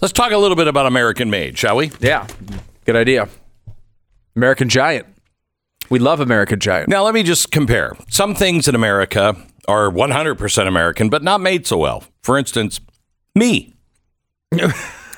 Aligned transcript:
Let's 0.00 0.12
talk 0.12 0.30
a 0.32 0.36
little 0.36 0.56
bit 0.56 0.68
about 0.68 0.86
American 0.86 1.30
made, 1.30 1.56
shall 1.56 1.76
we? 1.76 1.90
Yeah, 2.00 2.26
good 2.84 2.96
idea. 2.96 3.28
American 4.34 4.68
Giant. 4.68 5.06
We 5.88 5.98
love 5.98 6.20
American 6.20 6.60
Giant. 6.60 6.88
Now, 6.88 7.04
let 7.04 7.14
me 7.14 7.22
just 7.22 7.50
compare. 7.50 7.96
Some 8.10 8.34
things 8.34 8.68
in 8.68 8.74
America 8.74 9.36
are 9.68 9.88
100% 9.90 10.68
American, 10.68 11.08
but 11.08 11.22
not 11.22 11.40
made 11.40 11.66
so 11.66 11.78
well. 11.78 12.04
For 12.22 12.36
instance, 12.36 12.80
me. 13.34 13.72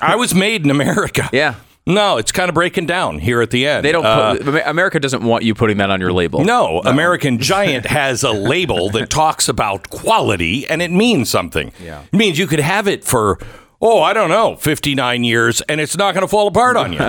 I 0.01 0.15
was 0.15 0.33
made 0.33 0.63
in 0.63 0.71
America. 0.71 1.29
Yeah. 1.33 1.55
No, 1.85 2.17
it's 2.17 2.31
kind 2.31 2.47
of 2.49 2.55
breaking 2.55 2.85
down 2.85 3.19
here 3.19 3.41
at 3.41 3.49
the 3.49 3.65
end. 3.67 3.83
They 3.83 3.91
don't. 3.91 4.05
Uh, 4.05 4.61
America 4.65 4.99
doesn't 4.99 5.23
want 5.23 5.43
you 5.43 5.55
putting 5.55 5.77
that 5.77 5.89
on 5.89 5.99
your 5.99 6.13
label. 6.13 6.45
no, 6.45 6.79
American 6.81 7.39
Giant 7.39 7.87
has 7.87 8.23
a 8.23 8.31
label 8.31 8.89
that 8.91 9.09
talks 9.09 9.49
about 9.49 9.89
quality 9.89 10.69
and 10.69 10.81
it 10.83 10.91
means 10.91 11.29
something. 11.29 11.73
Yeah. 11.83 12.03
It 12.13 12.15
means 12.15 12.37
you 12.37 12.45
could 12.47 12.59
have 12.59 12.87
it 12.87 13.03
for, 13.03 13.39
oh, 13.81 14.01
I 14.01 14.13
don't 14.13 14.29
know, 14.29 14.55
59 14.55 15.23
years 15.23 15.61
and 15.61 15.79
it's 15.79 15.97
not 15.97 16.13
going 16.13 16.23
to 16.23 16.27
fall 16.27 16.47
apart 16.47 16.75
on 16.75 16.93
you. 16.93 16.99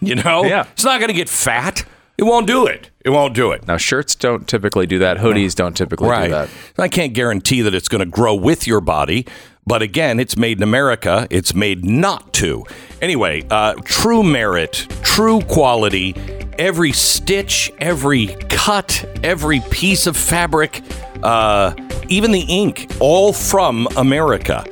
you 0.00 0.14
know? 0.14 0.44
Yeah. 0.44 0.66
It's 0.72 0.84
not 0.84 0.98
going 1.00 1.08
to 1.08 1.14
get 1.14 1.28
fat. 1.28 1.84
It 2.16 2.22
won't 2.22 2.46
do 2.46 2.66
it. 2.66 2.90
It 3.04 3.10
won't 3.10 3.34
do 3.34 3.50
it. 3.50 3.66
Now 3.66 3.76
shirts 3.76 4.14
don't 4.14 4.46
typically 4.46 4.86
do 4.86 5.00
that. 5.00 5.18
Hoodies 5.18 5.54
don't 5.54 5.76
typically 5.76 6.08
do 6.08 6.30
that. 6.30 6.48
I 6.78 6.88
can't 6.88 7.12
guarantee 7.12 7.62
that 7.62 7.74
it's 7.74 7.88
going 7.88 8.00
to 8.00 8.06
grow 8.06 8.34
with 8.34 8.66
your 8.66 8.80
body, 8.80 9.26
but 9.66 9.82
again, 9.82 10.20
it's 10.20 10.36
made 10.36 10.58
in 10.58 10.62
America. 10.62 11.26
It's 11.30 11.54
made 11.54 11.84
not 11.84 12.32
to. 12.34 12.64
Anyway, 13.02 13.44
uh, 13.50 13.74
true 13.84 14.22
merit, 14.22 14.86
true 15.02 15.40
quality, 15.42 16.14
every 16.58 16.92
stitch, 16.92 17.72
every 17.78 18.28
cut, 18.48 19.04
every 19.24 19.60
piece 19.70 20.06
of 20.06 20.16
fabric, 20.16 20.82
uh, 21.22 21.74
even 22.08 22.30
the 22.30 22.42
ink, 22.42 22.90
all 23.00 23.32
from 23.32 23.88
America. 23.96 24.64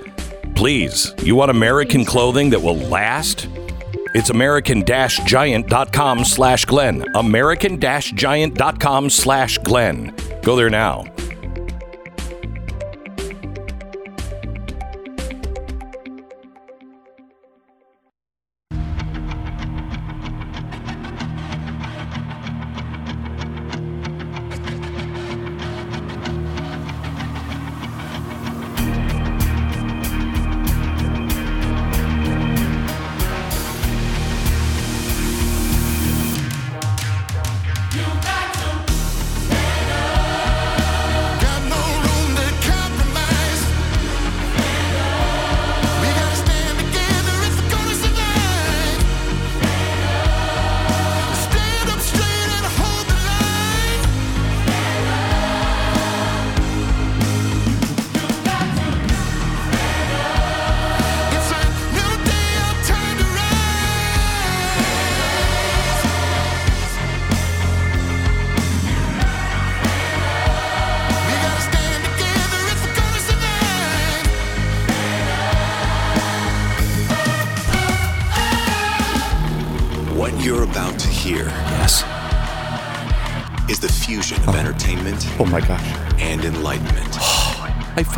Please, 0.54 1.12
you 1.22 1.34
want 1.34 1.50
American 1.50 2.04
clothing 2.04 2.50
that 2.50 2.60
will 2.60 2.76
last? 2.76 3.48
It's 4.14 4.30
american-giant.com 4.30 6.24
slash 6.24 6.64
Glenn. 6.66 7.04
American-giant.com 7.14 9.10
slash 9.10 9.58
Glenn. 9.58 10.14
Go 10.42 10.54
there 10.54 10.68
now. 10.70 11.04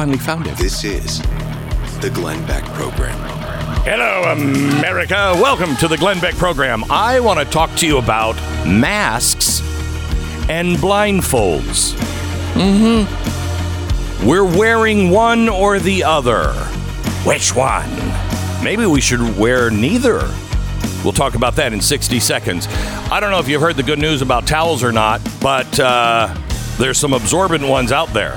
Finally 0.05 0.19
found 0.19 0.47
it. 0.47 0.55
This 0.59 0.85
is 0.85 1.23
the 2.03 2.11
Glenn 2.13 2.47
Beck 2.47 2.63
Program. 2.75 3.19
Hello, 3.87 4.31
America. 4.33 5.33
Welcome 5.37 5.77
to 5.77 5.89
the 5.89 5.97
Glenn 5.97 6.21
Beck 6.21 6.35
program. 6.35 6.85
I 6.91 7.21
want 7.21 7.39
to 7.39 7.47
talk 7.47 7.75
to 7.77 7.87
you 7.87 7.97
about 7.97 8.35
masks 8.67 9.61
and 10.51 10.77
blindfolds. 10.77 11.95
Mm-hmm. 12.53 13.09
We're 14.29 14.45
wearing 14.45 15.09
one 15.09 15.49
or 15.49 15.79
the 15.79 16.05
other. 16.05 16.53
Which 17.25 17.55
one? 17.55 17.89
Maybe 18.63 18.85
we 18.85 19.01
should 19.01 19.39
wear 19.39 19.71
neither. 19.71 20.31
We'll 21.03 21.15
talk 21.15 21.35
about 21.35 21.57
that 21.57 21.73
in 21.73 21.81
60 21.81 22.21
seconds. 22.21 22.67
I 23.11 23.21
don't 23.21 23.31
know 23.31 23.39
if 23.39 23.49
you've 23.49 23.63
heard 23.63 23.77
the 23.77 23.83
good 23.83 23.99
news 23.99 24.21
about 24.21 24.47
towels 24.47 24.85
or 24.85 24.93
not, 24.93 25.23
but 25.41 25.81
uh, 25.81 26.37
there's 26.77 26.99
some 26.99 27.15
absorbent 27.15 27.67
ones 27.67 27.91
out 27.91 28.13
there. 28.13 28.37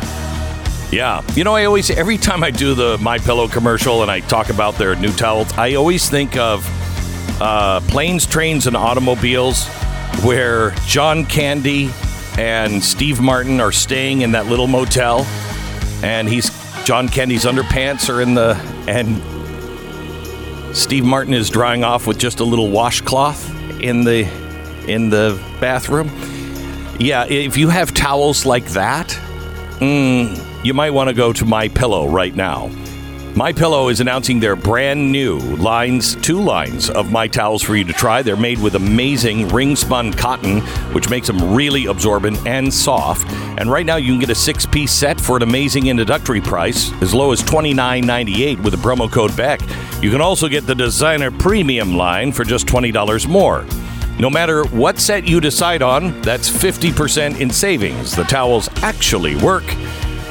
Yeah. 0.91 1.21
You 1.35 1.43
know, 1.43 1.55
I 1.55 1.65
always 1.65 1.89
every 1.89 2.17
time 2.17 2.43
I 2.43 2.51
do 2.51 2.73
the 2.73 2.97
My 2.99 3.17
Pillow 3.17 3.47
commercial 3.47 4.01
and 4.03 4.11
I 4.11 4.21
talk 4.21 4.49
about 4.49 4.75
their 4.75 4.95
new 4.95 5.11
towels, 5.11 5.51
I 5.53 5.75
always 5.75 6.09
think 6.09 6.37
of 6.37 6.65
uh, 7.41 7.81
planes, 7.81 8.25
trains, 8.25 8.67
and 8.67 8.75
automobiles, 8.75 9.67
where 10.23 10.71
John 10.85 11.25
Candy 11.25 11.89
and 12.37 12.83
Steve 12.83 13.19
Martin 13.19 13.59
are 13.59 13.71
staying 13.71 14.21
in 14.21 14.31
that 14.31 14.47
little 14.47 14.67
motel, 14.67 15.21
and 16.03 16.29
he's 16.29 16.49
John 16.85 17.09
Candy's 17.09 17.43
underpants 17.43 18.13
are 18.13 18.21
in 18.21 18.33
the 18.33 18.55
and 18.87 19.21
Steve 20.75 21.03
Martin 21.03 21.33
is 21.33 21.49
drying 21.49 21.83
off 21.83 22.07
with 22.07 22.17
just 22.17 22.39
a 22.39 22.43
little 22.43 22.69
washcloth 22.69 23.49
in 23.81 24.03
the 24.03 24.21
in 24.87 25.09
the 25.09 25.39
bathroom. 25.59 26.09
Yeah, 26.99 27.25
if 27.25 27.57
you 27.57 27.69
have 27.69 27.93
towels 27.93 28.45
like 28.45 28.65
that, 28.67 29.09
mm, 29.79 30.46
you 30.63 30.73
might 30.73 30.91
want 30.91 31.09
to 31.09 31.13
go 31.13 31.31
to 31.33 31.45
My 31.45 31.67
Pillow 31.67 32.07
right 32.09 32.35
now. 32.35 32.69
My 33.35 33.53
Pillow 33.53 33.89
is 33.89 33.99
announcing 33.99 34.39
their 34.39 34.55
brand 34.55 35.11
new 35.11 35.37
lines, 35.37 36.15
two 36.15 36.41
lines 36.41 36.89
of 36.89 37.11
My 37.11 37.27
Towels 37.27 37.61
for 37.61 37.75
you 37.75 37.83
to 37.83 37.93
try. 37.93 38.23
They're 38.23 38.35
made 38.35 38.59
with 38.59 38.73
amazing 38.73 39.49
ring 39.49 39.75
spun 39.75 40.11
cotton, 40.11 40.61
which 40.91 41.11
makes 41.11 41.27
them 41.27 41.53
really 41.53 41.85
absorbent 41.85 42.45
and 42.47 42.73
soft. 42.73 43.29
And 43.59 43.69
right 43.69 43.85
now 43.85 43.97
you 43.97 44.11
can 44.11 44.19
get 44.19 44.31
a 44.31 44.35
six-piece 44.35 44.91
set 44.91 45.21
for 45.21 45.37
an 45.37 45.43
amazing 45.43 45.85
introductory 45.85 46.41
price, 46.41 46.91
as 47.01 47.13
low 47.13 47.31
as 47.31 47.43
$29.98 47.43 48.63
with 48.63 48.73
the 48.73 48.79
promo 48.79 49.11
code 49.11 49.37
BECK. 49.37 49.61
You 50.01 50.09
can 50.09 50.21
also 50.21 50.47
get 50.47 50.65
the 50.65 50.73
designer 50.73 51.29
premium 51.29 51.95
line 51.95 52.31
for 52.31 52.43
just 52.43 52.65
$20 52.65 53.27
more. 53.27 53.65
No 54.19 54.31
matter 54.31 54.63
what 54.69 54.97
set 54.97 55.27
you 55.27 55.39
decide 55.39 55.83
on, 55.83 56.19
that's 56.23 56.49
50% 56.49 57.39
in 57.39 57.51
savings. 57.51 58.15
The 58.15 58.23
towels 58.23 58.67
actually 58.77 59.35
work. 59.35 59.65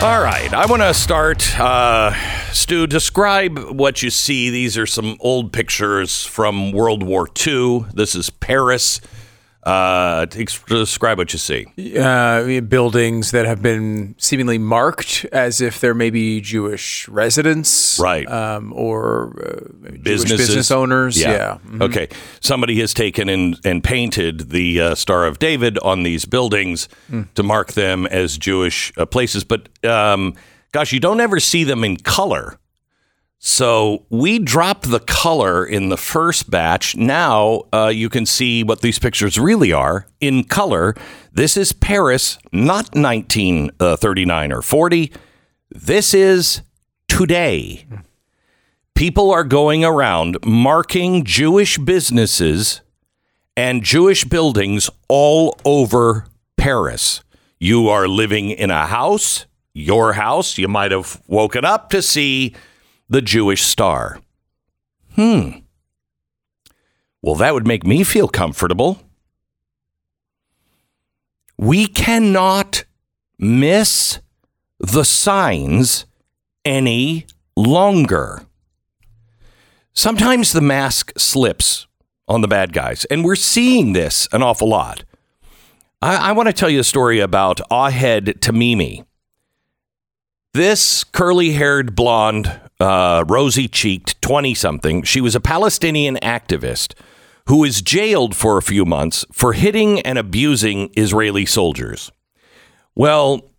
All 0.02 0.22
right, 0.22 0.52
I 0.52 0.66
want 0.68 0.82
to 0.82 0.92
start. 0.92 1.58
Uh, 1.58 2.12
Stu, 2.52 2.86
describe 2.86 3.58
what 3.58 4.02
you 4.02 4.10
see. 4.10 4.50
These 4.50 4.76
are 4.76 4.84
some 4.84 5.16
old 5.20 5.54
pictures 5.54 6.26
from 6.26 6.70
World 6.70 7.02
War 7.02 7.26
II. 7.46 7.86
This 7.94 8.14
is 8.14 8.28
Paris. 8.28 9.00
Uh, 9.64 10.24
describe 10.24 11.18
what 11.18 11.32
you 11.32 11.38
see. 11.38 11.66
uh, 11.98 12.60
buildings 12.62 13.30
that 13.30 13.46
have 13.46 13.62
been 13.62 14.14
seemingly 14.18 14.58
marked 14.58 15.24
as 15.30 15.60
if 15.60 15.78
they're 15.80 15.94
maybe 15.94 16.40
Jewish 16.40 17.06
residents, 17.08 17.98
Right. 18.00 18.28
Um, 18.28 18.72
or 18.74 19.36
uh, 19.86 19.90
Jewish 20.02 20.24
business 20.24 20.70
owners. 20.72 21.16
Yeah. 21.20 21.58
Mhm. 21.68 21.80
Okay. 21.82 22.08
Somebody 22.40 22.80
has 22.80 22.92
taken 22.92 23.28
and, 23.28 23.56
and 23.64 23.84
painted 23.84 24.50
the 24.50 24.80
uh, 24.80 24.94
Star 24.96 25.26
of 25.26 25.38
David 25.38 25.78
on 25.78 26.02
these 26.02 26.24
buildings 26.24 26.88
Hmm. 27.08 27.22
to 27.36 27.42
mark 27.44 27.74
them 27.74 28.06
as 28.06 28.36
Jewish 28.38 28.92
uh, 28.96 29.06
places. 29.06 29.44
But 29.44 29.68
um, 29.84 30.34
gosh, 30.72 30.92
you 30.92 30.98
don't 31.00 31.20
ever 31.20 31.38
see 31.38 31.62
them 31.64 31.84
in 31.84 31.98
color. 31.98 32.58
So 33.44 34.06
we 34.08 34.38
dropped 34.38 34.88
the 34.88 35.00
color 35.00 35.66
in 35.66 35.88
the 35.88 35.96
first 35.96 36.48
batch. 36.48 36.94
Now 36.94 37.64
uh, 37.72 37.88
you 37.92 38.08
can 38.08 38.24
see 38.24 38.62
what 38.62 38.82
these 38.82 39.00
pictures 39.00 39.36
really 39.36 39.72
are 39.72 40.06
in 40.20 40.44
color. 40.44 40.94
This 41.32 41.56
is 41.56 41.72
Paris, 41.72 42.38
not 42.52 42.94
1939 42.94 44.52
or 44.52 44.62
40. 44.62 45.12
This 45.70 46.14
is 46.14 46.62
today. 47.08 47.84
people 48.94 49.32
are 49.32 49.42
going 49.42 49.84
around 49.84 50.38
marking 50.46 51.24
Jewish 51.24 51.78
businesses 51.78 52.80
and 53.56 53.82
Jewish 53.82 54.22
buildings 54.22 54.88
all 55.08 55.58
over 55.64 56.26
Paris. 56.56 57.24
You 57.58 57.88
are 57.88 58.06
living 58.06 58.50
in 58.50 58.70
a 58.70 58.86
house, 58.86 59.46
your 59.74 60.12
house, 60.12 60.58
you 60.58 60.68
might 60.68 60.92
have 60.92 61.20
woken 61.26 61.64
up 61.64 61.90
to 61.90 62.02
see 62.02 62.54
the 63.12 63.20
Jewish 63.20 63.62
star. 63.62 64.20
Hmm. 65.16 65.50
Well, 67.20 67.34
that 67.34 67.52
would 67.52 67.66
make 67.66 67.84
me 67.84 68.04
feel 68.04 68.26
comfortable. 68.26 69.02
We 71.58 71.86
cannot 71.86 72.84
miss 73.38 74.20
the 74.78 75.04
signs 75.04 76.06
any 76.64 77.26
longer. 77.54 78.46
Sometimes 79.92 80.52
the 80.52 80.62
mask 80.62 81.12
slips 81.18 81.86
on 82.26 82.40
the 82.40 82.48
bad 82.48 82.72
guys, 82.72 83.04
and 83.04 83.26
we're 83.26 83.36
seeing 83.36 83.92
this 83.92 84.26
an 84.32 84.42
awful 84.42 84.70
lot. 84.70 85.04
I, 86.00 86.30
I 86.30 86.32
want 86.32 86.46
to 86.46 86.54
tell 86.54 86.70
you 86.70 86.80
a 86.80 86.84
story 86.84 87.20
about 87.20 87.60
Ahed 87.70 88.38
Tamimi. 88.38 89.04
This 90.54 91.04
curly 91.04 91.52
haired 91.52 91.94
blonde, 91.94 92.61
uh, 92.82 93.24
rosy 93.28 93.68
cheeked 93.68 94.20
20 94.20 94.54
something, 94.54 95.02
she 95.04 95.20
was 95.20 95.34
a 95.34 95.40
Palestinian 95.40 96.16
activist 96.16 96.94
who 97.46 97.58
was 97.58 97.82
jailed 97.82 98.36
for 98.36 98.58
a 98.58 98.62
few 98.62 98.84
months 98.84 99.24
for 99.32 99.52
hitting 99.52 100.00
and 100.00 100.18
abusing 100.18 100.90
Israeli 100.96 101.46
soldiers. 101.46 102.10
Well, 102.94 103.50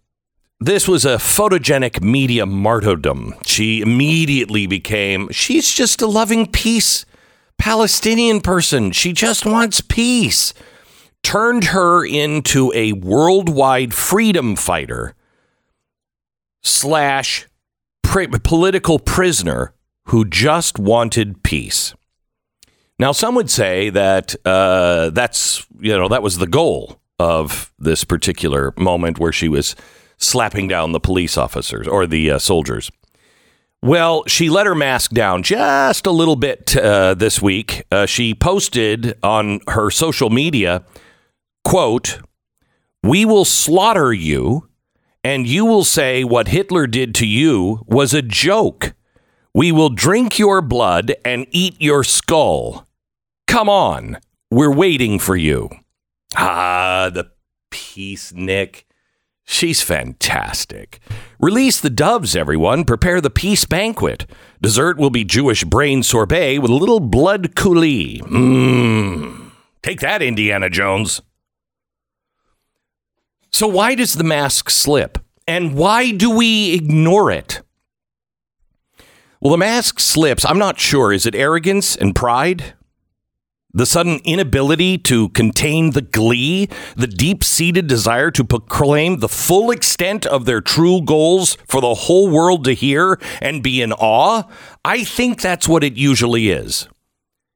this 0.60 0.88
was 0.88 1.06
a 1.06 1.16
photogenic 1.18 2.02
media 2.02 2.46
martyrdom. 2.46 3.36
She 3.46 3.82
immediately 3.82 4.68
became, 4.68 5.30
she's 5.32 5.72
just 5.74 6.02
a 6.02 6.08
loving 6.08 6.46
peace 6.48 7.06
Palestinian 7.58 8.42
person. 8.42 8.92
She 8.92 9.14
just 9.14 9.46
wants 9.46 9.82
peace. 9.82 10.54
Turned 11.24 11.66
her 11.66 12.06
into 12.06 12.72
a 12.76 12.94
worldwide 12.94 13.94
freedom 13.94 14.56
fighter 14.58 15.16
slash 16.62 17.48
pri- 18.14 18.28
political 18.28 19.00
prisoner 19.00 19.74
who 20.06 20.24
just 20.24 20.78
wanted 20.78 21.42
peace. 21.42 21.96
Now, 23.00 23.12
some 23.12 23.34
would 23.34 23.50
say 23.50 23.90
that 23.90 24.36
uh, 24.46 25.10
that's, 25.10 25.66
you 25.80 25.98
know, 25.98 26.08
that 26.08 26.22
was 26.22 26.38
the 26.38 26.46
goal 26.46 27.02
of 27.18 27.74
this 27.80 28.04
particular 28.04 28.72
moment 28.78 29.18
where 29.18 29.32
she 29.32 29.50
was 29.50 29.76
slapping 30.18 30.68
down 30.68 30.92
the 30.92 31.00
police 31.00 31.38
officers 31.38 31.88
or 31.88 32.06
the 32.06 32.32
uh, 32.32 32.40
soldiers. 32.40 32.92
Well, 33.82 34.24
she 34.28 34.48
let 34.48 34.68
her 34.68 34.76
mask 34.76 35.12
down 35.12 35.42
just 35.42 36.06
a 36.06 36.12
little 36.12 36.36
bit 36.36 36.78
uh, 36.78 37.16
this 37.16 37.42
week. 37.42 37.84
Uh, 37.92 38.06
she 38.06 38.36
posted 38.36 39.18
on 39.24 39.60
her 39.70 39.90
social 39.90 40.30
media, 40.30 40.84
quote, 41.66 42.20
We 43.02 43.26
will 43.26 43.44
slaughter 43.44 44.14
you, 44.14 44.70
and 45.24 45.48
you 45.48 45.66
will 45.66 45.84
say 45.84 46.24
what 46.24 46.50
Hitler 46.50 46.88
did 46.88 47.16
to 47.16 47.28
you 47.28 47.84
was 47.88 48.14
a 48.14 48.22
joke. 48.22 48.94
We 49.54 49.72
will 49.72 49.90
drink 49.90 50.40
your 50.40 50.62
blood 50.62 51.14
and 51.24 51.46
eat 51.52 51.76
your 51.80 52.04
skull. 52.04 52.88
Come 53.48 53.70
on, 53.70 54.18
we're 54.50 54.74
waiting 54.74 55.20
for 55.20 55.36
you. 55.36 55.70
Ah, 56.36 57.10
the 57.14 57.32
peace, 57.70 58.34
Nick. 58.34 58.86
She's 59.46 59.82
fantastic. 59.82 61.00
Release 61.40 61.80
the 61.80 61.90
doves, 61.90 62.36
everyone. 62.36 62.86
Prepare 62.86 63.20
the 63.20 63.30
peace 63.30 63.66
banquet. 63.66 64.26
Dessert 64.62 64.98
will 64.98 65.10
be 65.10 65.26
Jewish 65.26 65.64
brain 65.66 66.02
sorbet 66.02 66.60
with 66.60 66.72
a 66.72 66.76
little 66.76 67.02
blood 67.02 67.54
coulis. 67.56 68.22
Mmm. 68.22 69.52
Take 69.84 70.00
that, 70.00 70.22
Indiana 70.22 70.70
Jones. 70.70 71.22
So, 73.54 73.68
why 73.68 73.94
does 73.94 74.16
the 74.16 74.24
mask 74.24 74.72
slip? 74.72 75.20
And 75.48 75.76
why 75.76 76.12
do 76.12 76.36
we 76.36 76.74
ignore 76.74 77.30
it? 77.30 77.62
Well, 79.40 79.52
the 79.52 79.58
mask 79.58 80.00
slips. 80.00 80.44
I'm 80.44 80.58
not 80.58 80.80
sure. 80.80 81.14
Is 81.14 81.28
it 81.28 81.36
arrogance 81.36 81.96
and 81.96 82.16
pride? 82.16 82.74
The 83.72 83.86
sudden 83.86 84.22
inability 84.24 84.98
to 85.00 85.30
contain 85.30 85.92
the 85.92 86.02
glee, 86.02 86.68
the 86.96 87.08
deep 87.08 87.44
seated 87.44 87.88
desire 87.88 88.32
to 88.32 88.44
proclaim 88.44 89.20
the 89.20 89.30
full 89.30 89.70
extent 89.70 90.26
of 90.26 90.46
their 90.46 90.62
true 90.62 91.02
goals 91.02 91.56
for 91.68 91.82
the 91.82 91.94
whole 91.94 92.30
world 92.30 92.64
to 92.66 92.74
hear 92.74 93.20
and 93.42 93.64
be 93.64 93.82
in 93.82 93.92
awe? 93.94 94.44
I 94.86 95.04
think 95.04 95.42
that's 95.42 95.68
what 95.68 95.84
it 95.84 95.96
usually 95.96 96.50
is. 96.50 96.88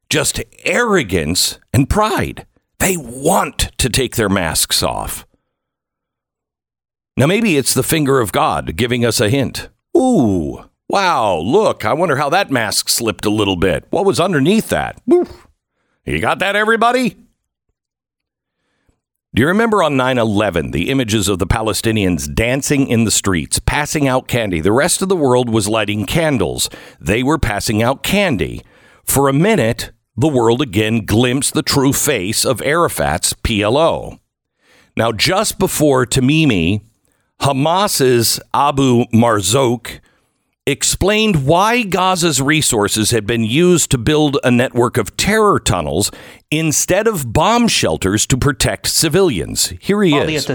Just 0.10 0.44
arrogance 0.64 1.60
and 1.74 1.90
pride. 1.90 2.46
They 2.80 2.98
want 2.98 3.72
to 3.78 3.90
take 3.90 4.16
their 4.16 4.30
masks 4.30 4.84
off. 4.84 5.27
Now, 7.18 7.26
maybe 7.26 7.58
it's 7.58 7.74
the 7.74 7.82
finger 7.82 8.20
of 8.20 8.32
God 8.32 8.76
giving 8.76 9.04
us 9.04 9.20
a 9.20 9.28
hint. 9.28 9.70
Ooh, 9.98 10.66
wow, 10.88 11.36
look, 11.38 11.84
I 11.84 11.94
wonder 11.94 12.18
how 12.18 12.30
that 12.30 12.52
mask 12.52 12.90
slipped 12.90 13.26
a 13.26 13.32
little 13.32 13.56
bit. 13.56 13.88
What 13.90 14.06
was 14.06 14.20
underneath 14.20 14.70
that? 14.70 15.02
Woof. 15.08 15.48
You 16.06 16.20
got 16.22 16.38
that, 16.40 16.56
everybody? 16.56 17.18
Do 19.34 19.42
you 19.42 19.48
remember 19.48 19.82
on 19.82 19.98
9 19.98 20.20
11 20.20 20.72
the 20.72 20.90
images 20.90 21.28
of 21.28 21.40
the 21.40 21.48
Palestinians 21.48 22.32
dancing 22.32 22.88
in 22.88 23.04
the 23.04 23.12
streets, 23.12 23.58
passing 23.60 24.08
out 24.08 24.28
candy? 24.28 24.62
The 24.62 24.72
rest 24.72 25.02
of 25.02 25.10
the 25.10 25.16
world 25.16 25.50
was 25.50 25.68
lighting 25.68 26.06
candles. 26.06 26.70
They 27.02 27.24
were 27.24 27.40
passing 27.40 27.82
out 27.82 28.04
candy. 28.04 28.62
For 29.04 29.28
a 29.28 29.34
minute, 29.34 29.92
the 30.16 30.28
world 30.28 30.62
again 30.62 31.06
glimpsed 31.06 31.56
the 31.56 31.64
true 31.64 31.94
face 31.94 32.46
of 32.46 32.62
Arafat's 32.62 33.34
PLO. 33.34 34.20
Now, 34.96 35.12
just 35.12 35.60
before 35.60 36.06
Tamimi, 36.06 36.82
Hamas's 37.42 38.40
Abu 38.54 39.06
Marzouk 39.14 40.00
explained 40.66 41.46
why 41.46 41.84
Gaza's 41.84 42.42
resources 42.42 43.12
had 43.12 43.26
been 43.26 43.44
used 43.46 43.90
to 43.92 43.98
build 43.98 44.38
a 44.44 44.52
network 44.52 44.98
of 44.98 45.16
terror 45.16 45.60
tunnels 45.60 46.12
instead 46.52 47.08
of 47.08 47.32
bomb 47.32 47.68
shelters 47.70 48.26
to 48.28 48.38
protect 48.38 48.88
civilians. 48.88 49.68
Here 49.80 50.04
he 50.04 50.12
is. 50.36 50.46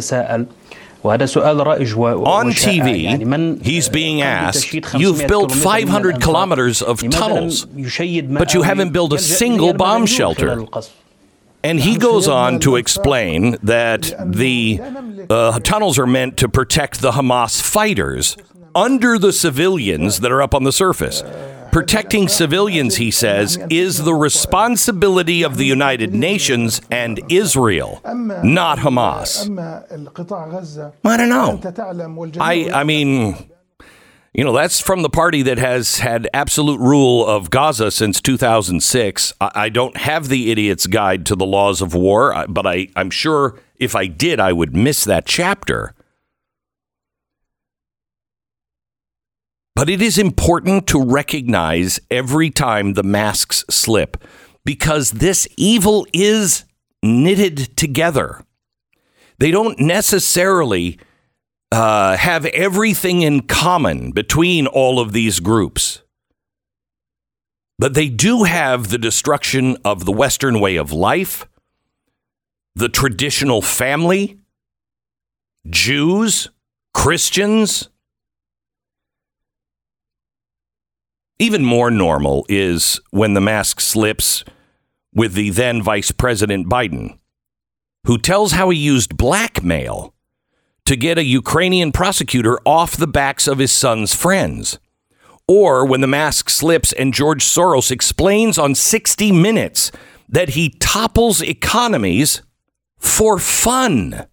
On 2.27 2.47
TV, 2.77 3.07
he's 3.65 3.89
being 3.89 4.21
asked, 4.23 4.73
You've 5.01 5.27
built 5.27 5.51
500 5.65 6.21
kilometers 6.21 6.83
of 6.83 7.01
tunnels, 7.11 7.67
but 8.39 8.53
you 8.55 8.63
haven't 8.63 8.93
built 8.93 9.13
a 9.13 9.19
single 9.19 9.73
bomb 9.79 10.05
shelter. 10.07 10.65
And 11.65 11.79
he 11.79 11.97
goes 11.97 12.27
on 12.29 12.59
to 12.61 12.77
explain 12.77 13.57
that 13.63 14.13
the 14.25 14.81
uh, 15.31 15.61
tunnels 15.61 15.99
are 15.99 16.07
meant 16.07 16.37
to 16.39 16.49
protect 16.49 17.01
the 17.01 17.13
Hamas 17.13 17.63
fighters 17.63 18.37
under 18.75 19.19
the 19.19 19.33
civilians 19.33 20.21
that 20.21 20.33
are 20.33 20.43
up 20.43 20.55
on 20.55 20.65
the 20.65 20.73
surface. 20.73 21.23
Protecting 21.71 22.29
civilians, 22.29 22.97
he 22.97 23.11
says, 23.11 23.59
is 23.71 24.05
the 24.05 24.13
responsibility 24.13 25.43
of 25.43 25.57
the 25.57 25.65
United 25.65 26.13
Nations 26.13 26.83
and 26.91 27.19
Israel, 27.31 28.01
not 28.05 28.79
Hamas. 28.79 29.49
I 31.03 31.17
don't 31.17 31.29
know. 31.31 31.61
I, 32.39 32.71
I 32.73 32.85
mean, 32.85 33.52
you 34.35 34.45
know, 34.45 34.53
that's 34.53 34.81
from 34.81 35.03
the 35.03 35.11
party 35.11 35.43
that 35.43 35.59
has 35.59 35.99
had 35.99 36.29
absolute 36.33 36.81
rule 36.81 37.27
of 37.27 37.51
Gaza 37.51 37.91
since 37.91 38.21
2006. 38.21 39.35
I, 39.41 39.69
don't 39.69 39.97
have 39.99 40.29
the 40.29 40.51
idiot's 40.51 40.87
guide 40.87 41.27
to 41.27 41.37
the 41.37 41.45
laws 41.45 41.83
of 41.83 41.93
war, 41.95 42.47
but 42.49 42.67
I, 42.67 42.89
I'm 42.97 43.11
sure 43.11 43.61
if 43.77 43.95
I 43.95 44.07
did, 44.07 44.41
I 44.41 44.55
would 44.55 44.75
miss 44.75 45.05
that 45.05 45.27
chapter. 45.27 45.95
But 49.75 49.91
it 49.91 50.01
is 50.01 50.17
important 50.17 50.87
to 50.89 51.03
recognize 51.03 52.01
every 52.11 52.51
time 52.51 52.95
the 52.95 53.03
masks 53.03 53.65
slip 53.69 54.17
because 54.65 55.11
this 55.11 55.47
evil 55.59 56.07
is 56.15 56.65
knitted 57.03 57.77
together. 57.77 58.45
They 59.39 59.51
don't 59.51 59.79
necessarily 59.79 60.99
uh, 61.73 62.19
have 62.19 62.45
everything 62.47 63.23
in 63.23 63.41
common 63.41 64.13
between 64.13 64.67
all 64.67 65.01
of 65.01 65.13
these 65.13 65.41
groups. 65.41 66.03
But 67.79 67.95
they 67.95 68.11
do 68.11 68.43
have 68.43 68.91
the 68.91 68.99
destruction 68.99 69.79
of 69.83 70.05
the 70.05 70.13
Western 70.13 70.61
way 70.61 70.77
of 70.77 70.93
life, 70.93 71.49
the 72.75 72.91
traditional 72.91 73.63
family, 73.63 74.39
Jews, 75.69 76.49
Christians. 76.93 77.89
Even 81.39 81.65
more 81.65 81.91
normal 81.91 82.45
is 82.51 83.01
when 83.11 83.33
the 83.33 83.41
mask 83.41 83.81
slips 83.81 84.45
with 85.15 85.33
the 85.33 85.49
then 85.49 85.83
Vice 85.83 86.13
President 86.13 86.69
Biden, 86.69 87.19
who 88.07 88.19
tells 88.19 88.53
how 88.53 88.69
he 88.69 88.79
used 88.79 89.17
blackmail 89.17 90.15
to 90.87 90.97
get 90.97 91.19
a 91.19 91.25
Ukrainian 91.25 91.93
prosecutor 91.93 92.59
off 92.67 92.97
the 92.97 93.07
backs 93.07 93.47
of 93.47 93.59
his 93.59 93.73
son's 93.73 94.15
friends. 94.15 94.79
Or 95.49 95.87
when 95.87 96.01
the 96.01 96.07
mask 96.07 96.51
slips 96.51 96.93
and 96.93 97.15
George 97.15 97.45
Soros 97.45 97.91
explains 97.91 98.59
on 98.59 98.75
60 98.75 99.33
Minutes 99.33 99.93
that 100.29 100.51
he 100.51 100.71
topples 100.71 101.43
economies 101.43 102.43
for 102.99 103.39
fun. 103.39 104.27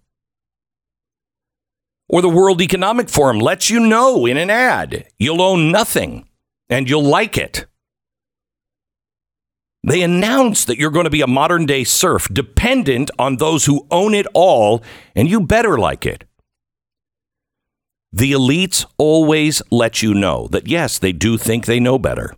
Or 2.08 2.22
the 2.22 2.30
World 2.30 2.62
Economic 2.62 3.10
Forum 3.10 3.40
lets 3.40 3.70
you 3.70 3.80
know 3.80 4.26
in 4.26 4.38
an 4.38 4.50
ad 4.50 5.08
you'll 5.18 5.42
own 5.42 5.72
nothing 5.72 6.28
and 6.70 6.90
you'll 6.90 7.04
like 7.04 7.38
it. 7.38 7.66
They 9.84 10.02
announce 10.02 10.66
that 10.66 10.78
you're 10.78 10.92
going 10.92 11.06
to 11.06 11.10
be 11.10 11.22
a 11.22 11.28
modern 11.28 11.66
day 11.66 11.84
serf 11.84 12.28
dependent 12.34 13.10
on 13.18 13.38
those 13.38 13.66
who 13.66 13.88
own 13.90 14.14
it 14.14 14.28
all, 14.34 14.84
and 15.16 15.30
you 15.30 15.40
better 15.40 15.78
like 15.78 16.06
it. 16.06 16.26
The 18.12 18.32
elites 18.32 18.86
always 18.98 19.62
let 19.70 20.02
you 20.02 20.14
know 20.14 20.48
that 20.48 20.68
yes, 20.68 20.98
they 20.98 21.12
do 21.12 21.38
think 21.38 21.66
they 21.66 21.80
know 21.80 22.00
better. 22.00 22.34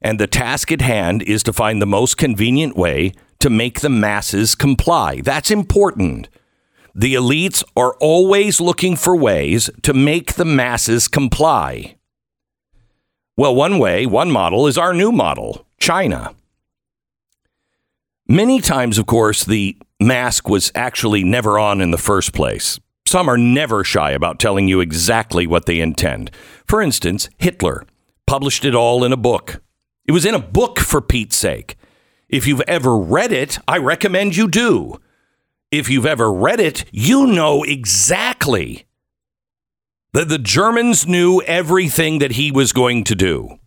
And 0.00 0.18
the 0.18 0.26
task 0.26 0.70
at 0.70 0.80
hand 0.80 1.22
is 1.22 1.42
to 1.42 1.52
find 1.52 1.82
the 1.82 1.86
most 1.86 2.16
convenient 2.16 2.76
way 2.76 3.12
to 3.40 3.50
make 3.50 3.80
the 3.80 3.90
masses 3.90 4.54
comply. 4.54 5.20
That's 5.20 5.50
important. 5.50 6.28
The 6.94 7.14
elites 7.14 7.64
are 7.76 7.94
always 7.94 8.60
looking 8.60 8.96
for 8.96 9.16
ways 9.16 9.68
to 9.82 9.92
make 9.92 10.34
the 10.34 10.44
masses 10.44 11.08
comply. 11.08 11.96
Well, 13.36 13.54
one 13.54 13.78
way, 13.78 14.06
one 14.06 14.30
model 14.30 14.66
is 14.66 14.78
our 14.78 14.92
new 14.92 15.10
model, 15.10 15.66
China. 15.78 16.34
Many 18.28 18.60
times, 18.60 18.98
of 18.98 19.06
course, 19.06 19.44
the 19.44 19.76
mask 19.98 20.48
was 20.48 20.70
actually 20.74 21.24
never 21.24 21.58
on 21.58 21.80
in 21.80 21.90
the 21.90 21.98
first 21.98 22.32
place. 22.32 22.78
Some 23.10 23.28
are 23.28 23.36
never 23.36 23.82
shy 23.82 24.12
about 24.12 24.38
telling 24.38 24.68
you 24.68 24.78
exactly 24.78 25.44
what 25.44 25.66
they 25.66 25.80
intend. 25.80 26.30
For 26.64 26.80
instance, 26.80 27.28
Hitler 27.38 27.84
published 28.24 28.64
it 28.64 28.72
all 28.72 29.02
in 29.02 29.12
a 29.12 29.16
book. 29.16 29.60
It 30.06 30.12
was 30.12 30.24
in 30.24 30.32
a 30.32 30.38
book, 30.38 30.78
for 30.78 31.00
Pete's 31.00 31.36
sake. 31.36 31.74
If 32.28 32.46
you've 32.46 32.62
ever 32.68 32.96
read 32.96 33.32
it, 33.32 33.58
I 33.66 33.78
recommend 33.78 34.36
you 34.36 34.46
do. 34.46 35.00
If 35.72 35.90
you've 35.90 36.06
ever 36.06 36.32
read 36.32 36.60
it, 36.60 36.84
you 36.92 37.26
know 37.26 37.64
exactly 37.64 38.86
that 40.12 40.28
the 40.28 40.38
Germans 40.38 41.04
knew 41.04 41.42
everything 41.48 42.20
that 42.20 42.34
he 42.38 42.52
was 42.52 42.72
going 42.72 43.02
to 43.02 43.16
do. 43.16 43.58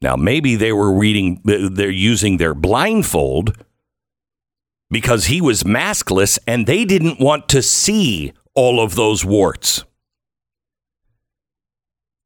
Now, 0.00 0.16
maybe 0.16 0.56
they 0.56 0.72
were 0.72 0.90
reading, 0.90 1.42
they're 1.44 1.90
using 1.90 2.38
their 2.38 2.54
blindfold 2.54 3.62
because 4.90 5.26
he 5.26 5.42
was 5.42 5.64
maskless 5.64 6.38
and 6.46 6.66
they 6.66 6.86
didn't 6.86 7.20
want 7.20 7.50
to 7.50 7.60
see 7.60 8.32
all 8.56 8.80
of 8.82 8.96
those 8.96 9.24
warts. 9.24 9.84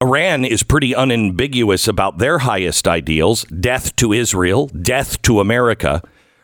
Iran 0.03 0.47
is 0.47 0.63
pretty 0.63 0.95
unambiguous 0.95 1.87
about 1.87 2.17
their 2.17 2.39
highest 2.39 2.89
ideals 2.89 3.45
death 3.45 3.95
to 3.97 4.15
Israel, 4.15 4.69
death 4.69 5.21
to 5.23 5.41
America. 5.41 6.01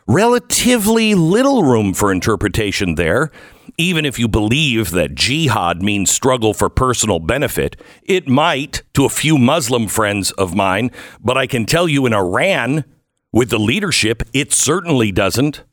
Relatively 0.07 1.15
little 1.15 1.63
room 1.63 1.95
for 1.95 2.11
interpretation 2.11 2.95
there. 2.95 3.31
Even 3.79 4.05
if 4.05 4.19
you 4.19 4.27
believe 4.27 4.91
that 4.91 5.15
jihad 5.15 5.81
means 5.81 6.11
struggle 6.11 6.53
for 6.53 6.69
personal 6.69 7.19
benefit, 7.19 7.75
it 8.03 8.27
might 8.27 8.83
to 8.93 9.05
a 9.05 9.09
few 9.09 9.39
Muslim 9.39 9.87
friends 9.87 10.31
of 10.33 10.55
mine, 10.55 10.91
but 11.19 11.37
I 11.37 11.47
can 11.47 11.65
tell 11.65 11.87
you 11.87 12.05
in 12.05 12.13
Iran, 12.13 12.85
with 13.33 13.49
the 13.49 13.59
leadership, 13.59 14.23
it 14.33 14.53
certainly 14.53 15.11
doesn't. 15.11 15.63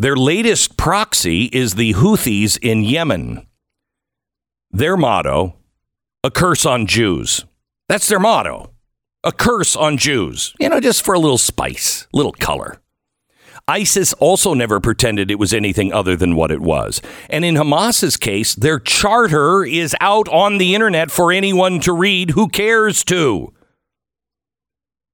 Their 0.00 0.14
latest 0.14 0.76
proxy 0.76 1.46
is 1.46 1.74
the 1.74 1.92
Houthis 1.94 2.56
in 2.62 2.84
Yemen. 2.84 3.44
Their 4.70 4.96
motto, 4.96 5.56
a 6.22 6.30
curse 6.30 6.64
on 6.64 6.86
Jews. 6.86 7.44
That's 7.88 8.06
their 8.06 8.20
motto. 8.20 8.70
A 9.24 9.32
curse 9.32 9.74
on 9.74 9.96
Jews. 9.96 10.54
You 10.60 10.68
know, 10.68 10.78
just 10.78 11.04
for 11.04 11.14
a 11.14 11.18
little 11.18 11.36
spice, 11.36 12.06
little 12.12 12.30
color. 12.30 12.80
ISIS 13.66 14.12
also 14.14 14.54
never 14.54 14.78
pretended 14.78 15.32
it 15.32 15.38
was 15.40 15.52
anything 15.52 15.92
other 15.92 16.14
than 16.14 16.36
what 16.36 16.52
it 16.52 16.60
was. 16.60 17.02
And 17.28 17.44
in 17.44 17.56
Hamas's 17.56 18.16
case, 18.16 18.54
their 18.54 18.78
charter 18.78 19.64
is 19.64 19.96
out 20.00 20.28
on 20.28 20.58
the 20.58 20.76
internet 20.76 21.10
for 21.10 21.32
anyone 21.32 21.80
to 21.80 21.92
read 21.92 22.30
who 22.30 22.48
cares 22.48 23.02
to. 23.06 23.52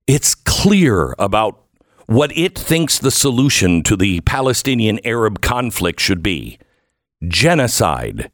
It's 0.06 0.34
clear 0.34 1.14
about 1.18 1.63
what 2.06 2.36
it 2.36 2.58
thinks 2.58 2.98
the 2.98 3.10
solution 3.10 3.82
to 3.82 3.96
the 3.96 4.20
Palestinian 4.22 5.00
Arab 5.04 5.40
conflict 5.40 6.00
should 6.00 6.22
be 6.22 6.58
genocide. 7.26 8.30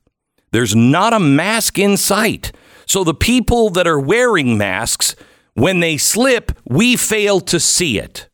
There's 0.53 0.75
not 0.75 1.13
a 1.13 1.21
mask 1.21 1.79
in 1.79 1.97
sight. 1.97 2.53
So 2.87 3.05
the 3.05 3.15
people 3.15 3.71
that 3.71 3.87
are 3.87 4.01
wearing 4.01 4.59
masks, 4.59 5.15
when 5.55 5.81
they 5.81 5.97
slip, 5.97 6.53
we 6.65 6.97
fail 6.97 7.41
to 7.43 7.61
see 7.61 7.99
it. 7.99 8.29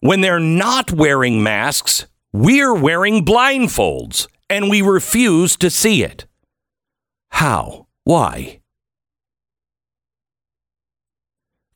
When 0.00 0.20
they're 0.20 0.38
not 0.38 0.92
wearing 0.92 1.42
masks, 1.42 2.06
we're 2.32 2.74
wearing 2.74 3.24
blindfolds 3.24 4.28
and 4.48 4.70
we 4.70 4.82
refuse 4.82 5.56
to 5.56 5.70
see 5.70 6.04
it. 6.04 6.26
How? 7.30 7.88
Why? 8.04 8.60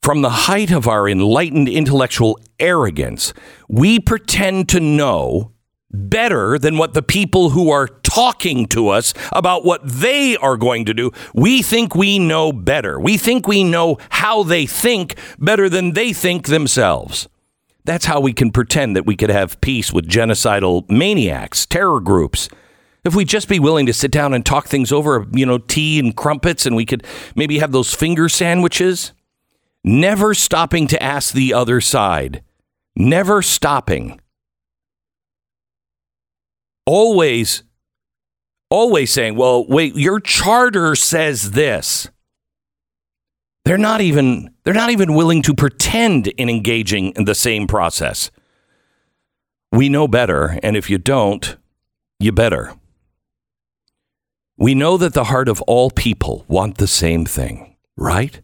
From 0.02 0.22
the 0.22 0.30
height 0.30 0.72
of 0.72 0.88
our 0.88 1.08
enlightened 1.08 1.68
intellectual 1.68 2.36
arrogance, 2.58 3.32
we 3.68 4.00
pretend 4.00 4.68
to 4.70 4.80
know 4.80 5.52
better 5.92 6.58
than 6.58 6.76
what 6.76 6.94
the 6.94 7.02
people 7.02 7.50
who 7.50 7.70
are 7.70 7.86
talking 7.86 8.66
to 8.66 8.88
us 8.88 9.14
about 9.30 9.64
what 9.64 9.80
they 9.84 10.36
are 10.38 10.56
going 10.56 10.86
to 10.86 10.94
do. 10.94 11.12
We 11.34 11.62
think 11.62 11.94
we 11.94 12.18
know 12.18 12.52
better. 12.52 12.98
We 12.98 13.16
think 13.16 13.46
we 13.46 13.62
know 13.62 13.98
how 14.10 14.42
they 14.42 14.66
think 14.66 15.14
better 15.38 15.68
than 15.68 15.92
they 15.92 16.12
think 16.12 16.48
themselves. 16.48 17.28
That's 17.84 18.06
how 18.06 18.18
we 18.18 18.32
can 18.32 18.50
pretend 18.50 18.96
that 18.96 19.06
we 19.06 19.14
could 19.14 19.30
have 19.30 19.60
peace 19.60 19.92
with 19.92 20.08
genocidal 20.08 20.90
maniacs, 20.90 21.64
terror 21.64 22.00
groups. 22.00 22.48
If 23.04 23.14
we 23.14 23.24
just 23.24 23.48
be 23.48 23.60
willing 23.60 23.86
to 23.86 23.92
sit 23.92 24.10
down 24.10 24.34
and 24.34 24.44
talk 24.44 24.66
things 24.66 24.90
over, 24.90 25.28
you 25.32 25.46
know, 25.46 25.58
tea 25.58 26.00
and 26.00 26.16
crumpets, 26.16 26.66
and 26.66 26.74
we 26.74 26.86
could 26.86 27.04
maybe 27.36 27.60
have 27.60 27.70
those 27.70 27.94
finger 27.94 28.28
sandwiches, 28.28 29.12
never 29.84 30.34
stopping 30.34 30.86
to 30.88 31.02
ask 31.02 31.32
the 31.32 31.54
other 31.54 31.80
side, 31.80 32.42
never 32.96 33.42
stopping. 33.42 34.20
Always, 36.86 37.62
always 38.70 39.12
saying, 39.12 39.36
well, 39.36 39.66
wait, 39.66 39.94
your 39.94 40.20
charter 40.20 40.94
says 40.94 41.52
this. 41.52 42.08
They're 43.64 43.78
not 43.78 44.00
even 44.00 44.52
they're 44.64 44.74
not 44.74 44.90
even 44.90 45.14
willing 45.14 45.42
to 45.42 45.54
pretend 45.54 46.26
in 46.28 46.48
engaging 46.48 47.12
in 47.16 47.24
the 47.24 47.34
same 47.34 47.66
process. 47.66 48.30
We 49.70 49.88
know 49.88 50.08
better, 50.08 50.58
and 50.62 50.76
if 50.76 50.90
you 50.90 50.98
don't, 50.98 51.56
you 52.18 52.32
better. 52.32 52.74
We 54.56 54.74
know 54.74 54.96
that 54.96 55.14
the 55.14 55.24
heart 55.24 55.48
of 55.48 55.62
all 55.62 55.90
people 55.90 56.44
want 56.48 56.78
the 56.78 56.86
same 56.86 57.24
thing, 57.24 57.76
right? 57.96 58.40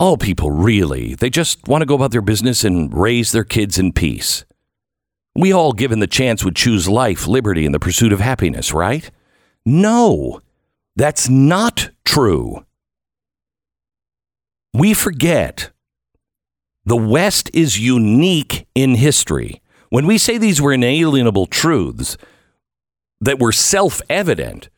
All 0.00 0.16
people 0.16 0.50
really, 0.50 1.14
they 1.14 1.30
just 1.30 1.68
want 1.68 1.82
to 1.82 1.86
go 1.86 1.94
about 1.94 2.10
their 2.10 2.20
business 2.20 2.64
and 2.64 2.92
raise 2.92 3.30
their 3.32 3.44
kids 3.44 3.78
in 3.78 3.92
peace. 3.92 4.44
We 5.36 5.52
all, 5.52 5.72
given 5.72 6.00
the 6.00 6.06
chance, 6.06 6.44
would 6.44 6.56
choose 6.56 6.88
life, 6.88 7.26
liberty, 7.26 7.64
and 7.64 7.74
the 7.74 7.80
pursuit 7.80 8.12
of 8.12 8.20
happiness, 8.20 8.72
right? 8.72 9.10
No, 9.64 10.40
that's 10.96 11.28
not 11.28 11.90
true. 12.04 12.64
We 14.72 14.94
forget 14.94 15.70
the 16.84 16.96
West 16.96 17.50
is 17.54 17.78
unique 17.78 18.66
in 18.74 18.96
history. 18.96 19.62
When 19.90 20.06
we 20.06 20.18
say 20.18 20.38
these 20.38 20.60
were 20.60 20.72
inalienable 20.72 21.46
truths 21.46 22.16
that 23.20 23.38
were 23.38 23.52
self 23.52 24.02
evident, 24.10 24.68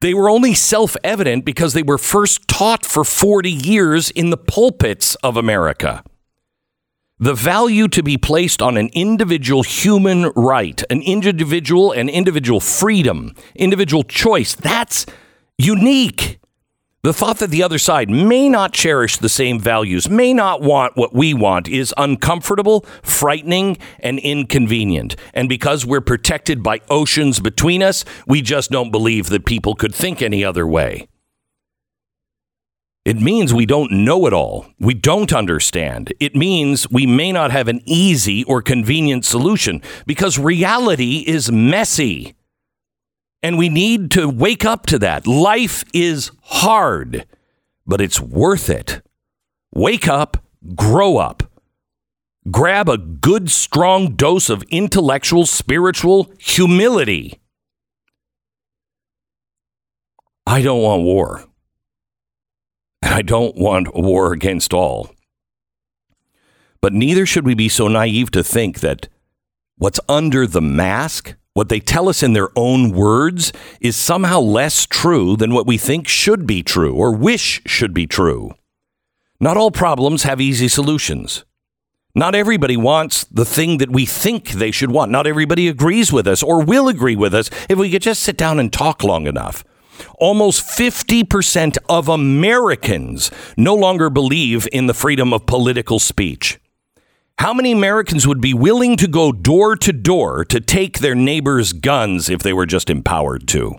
they 0.00 0.14
were 0.14 0.30
only 0.30 0.54
self 0.54 0.96
evident 1.02 1.44
because 1.44 1.72
they 1.72 1.82
were 1.82 1.98
first 1.98 2.46
taught 2.48 2.86
for 2.86 3.04
40 3.04 3.50
years 3.50 4.10
in 4.10 4.30
the 4.30 4.36
pulpits 4.36 5.14
of 5.16 5.36
America. 5.36 6.04
The 7.18 7.34
value 7.34 7.88
to 7.88 8.02
be 8.02 8.16
placed 8.16 8.62
on 8.62 8.76
an 8.76 8.90
individual 8.92 9.64
human 9.64 10.30
right, 10.36 10.80
an 10.88 11.02
individual 11.02 11.90
and 11.90 12.08
individual 12.08 12.60
freedom, 12.60 13.34
individual 13.56 14.04
choice, 14.04 14.54
that's 14.54 15.04
unique. 15.58 16.37
The 17.04 17.12
thought 17.12 17.38
that 17.38 17.50
the 17.50 17.62
other 17.62 17.78
side 17.78 18.10
may 18.10 18.48
not 18.48 18.72
cherish 18.72 19.18
the 19.18 19.28
same 19.28 19.60
values, 19.60 20.10
may 20.10 20.34
not 20.34 20.62
want 20.62 20.96
what 20.96 21.14
we 21.14 21.32
want, 21.32 21.68
is 21.68 21.94
uncomfortable, 21.96 22.84
frightening, 23.04 23.78
and 24.00 24.18
inconvenient. 24.18 25.14
And 25.32 25.48
because 25.48 25.86
we're 25.86 26.00
protected 26.00 26.60
by 26.60 26.80
oceans 26.90 27.38
between 27.38 27.84
us, 27.84 28.04
we 28.26 28.42
just 28.42 28.72
don't 28.72 28.90
believe 28.90 29.28
that 29.28 29.46
people 29.46 29.76
could 29.76 29.94
think 29.94 30.20
any 30.20 30.44
other 30.44 30.66
way. 30.66 31.06
It 33.04 33.20
means 33.20 33.54
we 33.54 33.64
don't 33.64 33.92
know 33.92 34.26
it 34.26 34.32
all. 34.32 34.66
We 34.80 34.92
don't 34.92 35.32
understand. 35.32 36.12
It 36.18 36.34
means 36.34 36.90
we 36.90 37.06
may 37.06 37.30
not 37.30 37.52
have 37.52 37.68
an 37.68 37.80
easy 37.86 38.42
or 38.42 38.60
convenient 38.60 39.24
solution 39.24 39.82
because 40.04 40.36
reality 40.36 41.24
is 41.26 41.50
messy. 41.50 42.34
And 43.42 43.56
we 43.56 43.68
need 43.68 44.10
to 44.12 44.28
wake 44.28 44.64
up 44.64 44.86
to 44.86 44.98
that. 44.98 45.26
Life 45.26 45.84
is 45.94 46.30
hard, 46.42 47.24
but 47.86 48.00
it's 48.00 48.20
worth 48.20 48.68
it. 48.68 49.00
Wake 49.72 50.08
up, 50.08 50.44
grow 50.74 51.18
up. 51.18 51.44
Grab 52.50 52.88
a 52.88 52.98
good, 52.98 53.50
strong 53.50 54.14
dose 54.14 54.48
of 54.48 54.62
intellectual, 54.70 55.46
spiritual 55.46 56.32
humility. 56.38 57.38
I 60.46 60.62
don't 60.62 60.82
want 60.82 61.02
war. 61.02 61.44
And 63.02 63.14
I 63.14 63.22
don't 63.22 63.54
want 63.56 63.94
war 63.94 64.32
against 64.32 64.72
all. 64.72 65.10
But 66.80 66.92
neither 66.92 67.26
should 67.26 67.44
we 67.44 67.54
be 67.54 67.68
so 67.68 67.86
naive 67.86 68.30
to 68.30 68.42
think 68.42 68.80
that 68.80 69.08
what's 69.76 70.00
under 70.08 70.46
the 70.46 70.62
mask, 70.62 71.34
what 71.58 71.68
they 71.68 71.80
tell 71.80 72.08
us 72.08 72.22
in 72.22 72.34
their 72.34 72.50
own 72.54 72.92
words, 72.92 73.52
is 73.80 73.96
somehow 73.96 74.38
less 74.38 74.86
true 74.86 75.36
than 75.36 75.52
what 75.52 75.66
we 75.66 75.76
think 75.76 76.06
should 76.06 76.46
be 76.46 76.62
true 76.62 76.94
or 76.94 77.12
wish 77.12 77.60
should 77.66 77.92
be 77.92 78.06
true. 78.06 78.52
Not 79.40 79.56
all 79.56 79.72
problems 79.72 80.22
have 80.22 80.40
easy 80.40 80.68
solutions. 80.68 81.44
Not 82.14 82.36
everybody 82.36 82.76
wants 82.76 83.24
the 83.24 83.44
thing 83.44 83.78
that 83.78 83.90
we 83.90 84.06
think 84.06 84.50
they 84.50 84.70
should 84.70 84.92
want. 84.92 85.10
Not 85.10 85.26
everybody 85.26 85.66
agrees 85.66 86.12
with 86.12 86.28
us 86.28 86.44
or 86.44 86.62
will 86.64 86.86
agree 86.86 87.16
with 87.16 87.34
us 87.34 87.50
if 87.68 87.76
we 87.76 87.90
could 87.90 88.02
just 88.02 88.22
sit 88.22 88.36
down 88.36 88.60
and 88.60 88.72
talk 88.72 89.02
long 89.02 89.26
enough. 89.26 89.64
Almost 90.20 90.64
50% 90.64 91.76
of 91.88 92.08
Americans 92.08 93.32
no 93.56 93.74
longer 93.74 94.10
believe 94.10 94.68
in 94.72 94.86
the 94.86 94.94
freedom 94.94 95.32
of 95.32 95.44
political 95.46 95.98
speech. 95.98 96.60
How 97.38 97.54
many 97.54 97.70
Americans 97.70 98.26
would 98.26 98.40
be 98.40 98.52
willing 98.52 98.96
to 98.96 99.06
go 99.06 99.30
door 99.30 99.76
to 99.76 99.92
door 99.92 100.44
to 100.46 100.60
take 100.60 100.98
their 100.98 101.14
neighbors' 101.14 101.72
guns 101.72 102.28
if 102.28 102.42
they 102.42 102.52
were 102.52 102.66
just 102.66 102.90
empowered 102.90 103.46
to? 103.48 103.76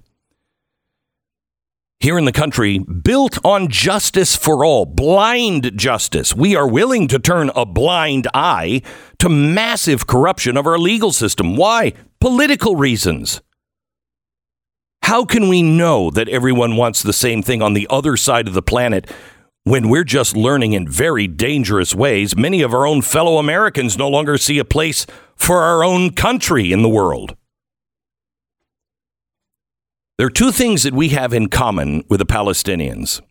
Here 1.99 2.17
in 2.17 2.23
the 2.23 2.31
country, 2.31 2.79
built 2.79 3.37
on 3.43 3.67
justice 3.67 4.37
for 4.37 4.63
all, 4.63 4.85
blind 4.85 5.73
justice, 5.75 6.33
we 6.33 6.55
are 6.55 6.69
willing 6.69 7.09
to 7.09 7.19
turn 7.19 7.51
a 7.53 7.65
blind 7.65 8.29
eye 8.33 8.81
to 9.17 9.27
massive 9.27 10.07
corruption 10.07 10.55
of 10.55 10.65
our 10.65 10.77
legal 10.77 11.11
system. 11.11 11.57
Why? 11.57 11.91
Political 12.21 12.77
reasons. 12.77 13.41
How 15.03 15.25
can 15.25 15.49
we 15.49 15.61
know 15.61 16.09
that 16.11 16.29
everyone 16.29 16.77
wants 16.77 17.03
the 17.03 17.11
same 17.11 17.43
thing 17.43 17.61
on 17.61 17.73
the 17.73 17.87
other 17.89 18.15
side 18.15 18.47
of 18.47 18.53
the 18.53 18.61
planet 18.61 19.11
when 19.69 19.87
we're 19.87 20.03
just 20.03 20.35
learning 20.35 20.73
in 20.73 20.87
very 20.87 21.27
dangerous 21.27 21.93
ways? 21.93 22.35
Many 22.35 22.61
of 22.61 22.73
our 22.73 22.87
own 22.87 23.03
fellow 23.03 23.37
Americans 23.37 23.97
no 23.97 24.09
longer 24.09 24.37
see 24.37 24.57
a 24.57 24.65
place 24.65 25.05
for 25.35 25.61
our 25.61 25.83
own 25.83 26.11
country 26.11 26.71
in 26.71 26.81
the 26.81 26.89
world. 26.89 27.35
There 30.17 30.27
are 30.27 30.31
two 30.31 30.51
things 30.51 30.83
that 30.83 30.93
we 30.93 31.09
have 31.09 31.33
in 31.33 31.47
common 31.49 32.03
with 32.09 32.19
the 32.19 32.25
Palestinians. 32.25 33.21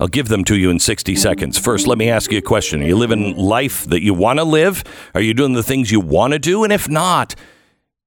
I'll 0.00 0.06
give 0.06 0.28
them 0.28 0.44
to 0.44 0.56
you 0.56 0.70
in 0.70 0.78
60 0.78 1.16
seconds. 1.16 1.58
First, 1.58 1.88
let 1.88 1.98
me 1.98 2.08
ask 2.08 2.30
you 2.30 2.38
a 2.38 2.42
question. 2.42 2.80
Are 2.82 2.86
you 2.86 2.96
living 2.96 3.36
life 3.36 3.84
that 3.86 4.02
you 4.02 4.14
want 4.14 4.38
to 4.38 4.44
live? 4.44 4.84
Are 5.14 5.20
you 5.20 5.34
doing 5.34 5.54
the 5.54 5.64
things 5.64 5.90
you 5.90 5.98
want 5.98 6.32
to 6.32 6.38
do? 6.38 6.62
And 6.62 6.72
if 6.72 6.88
not, 6.88 7.34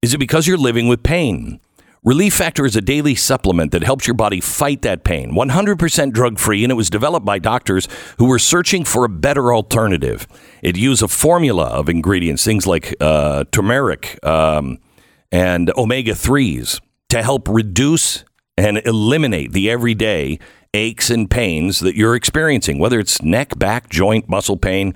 is 0.00 0.14
it 0.14 0.18
because 0.18 0.46
you're 0.46 0.56
living 0.56 0.88
with 0.88 1.02
pain? 1.02 1.60
Relief 2.04 2.34
Factor 2.34 2.66
is 2.66 2.74
a 2.74 2.80
daily 2.80 3.14
supplement 3.14 3.70
that 3.70 3.84
helps 3.84 4.08
your 4.08 4.14
body 4.14 4.40
fight 4.40 4.82
that 4.82 5.04
pain. 5.04 5.30
100% 5.34 6.12
drug 6.12 6.36
free, 6.36 6.64
and 6.64 6.72
it 6.72 6.74
was 6.74 6.90
developed 6.90 7.24
by 7.24 7.38
doctors 7.38 7.86
who 8.18 8.24
were 8.24 8.40
searching 8.40 8.84
for 8.84 9.04
a 9.04 9.08
better 9.08 9.54
alternative. 9.54 10.26
It 10.62 10.76
uses 10.76 11.02
a 11.02 11.06
formula 11.06 11.66
of 11.66 11.88
ingredients, 11.88 12.44
things 12.44 12.66
like 12.66 12.92
uh, 13.00 13.44
turmeric 13.52 14.18
um, 14.26 14.80
and 15.30 15.70
omega 15.76 16.10
3s, 16.10 16.80
to 17.10 17.22
help 17.22 17.48
reduce 17.48 18.24
and 18.56 18.78
eliminate 18.78 19.52
the 19.52 19.70
everyday 19.70 20.40
aches 20.74 21.08
and 21.08 21.30
pains 21.30 21.78
that 21.78 21.94
you're 21.94 22.16
experiencing, 22.16 22.80
whether 22.80 22.98
it's 22.98 23.22
neck, 23.22 23.56
back, 23.60 23.88
joint, 23.88 24.28
muscle 24.28 24.56
pain. 24.56 24.92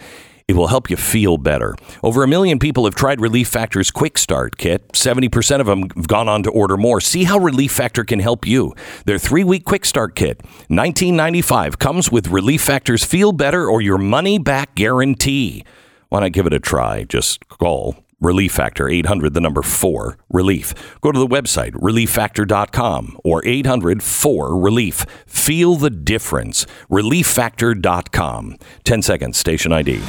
It 0.49 0.55
will 0.55 0.69
help 0.69 0.89
you 0.91 0.97
feel 0.97 1.39
better. 1.39 1.75
Over 2.05 2.23
a 2.23 2.29
million 2.29 2.61
people 2.61 2.85
have 2.85 2.95
tried 2.95 3.21
Relief 3.21 3.49
Factor's 3.49 3.91
Quick 3.91 4.17
Start 4.17 4.57
Kit. 4.57 4.87
70% 4.93 5.59
of 5.59 5.67
them 5.67 5.91
have 5.97 6.07
gone 6.07 6.29
on 6.29 6.45
to 6.45 6.51
order 6.51 6.77
more. 6.77 7.01
See 7.01 7.25
how 7.25 7.39
Relief 7.39 7.73
Factor 7.73 8.05
can 8.05 8.21
help 8.21 8.47
you. 8.47 8.73
Their 9.07 9.19
three 9.19 9.43
week 9.43 9.65
Quick 9.65 9.85
Start 9.85 10.15
Kit, 10.15 10.41
$19.95, 10.71 11.81
comes 11.81 12.13
with 12.13 12.29
Relief 12.29 12.63
Factor's 12.63 13.05
Feel 13.05 13.33
Better 13.33 13.69
or 13.69 13.83
Your 13.83 13.99
Money 13.99 14.39
Back 14.39 14.77
Guarantee. 14.77 15.65
Why 16.11 16.21
not 16.21 16.31
give 16.31 16.47
it 16.47 16.53
a 16.53 16.61
try? 16.61 17.03
Just 17.03 17.49
call 17.49 17.97
Relief 18.21 18.53
Factor, 18.53 18.89
800, 18.89 19.35
the 19.35 19.43
number 19.43 19.61
4, 19.61 20.17
Relief. 20.31 20.73
Go 21.03 21.13
to 21.13 21.19
the 21.19 21.27
website, 21.27 21.73
relieffactor.com 21.73 23.19
or 23.23 23.45
800 23.45 24.03
4 24.03 24.59
Relief. 24.59 25.05
Feel 25.27 25.75
the 25.75 25.91
difference. 25.91 26.67
Relieffactor.com. 26.91 28.57
10 28.85 29.03
seconds, 29.03 29.37
station 29.37 29.73
ID. 29.73 30.01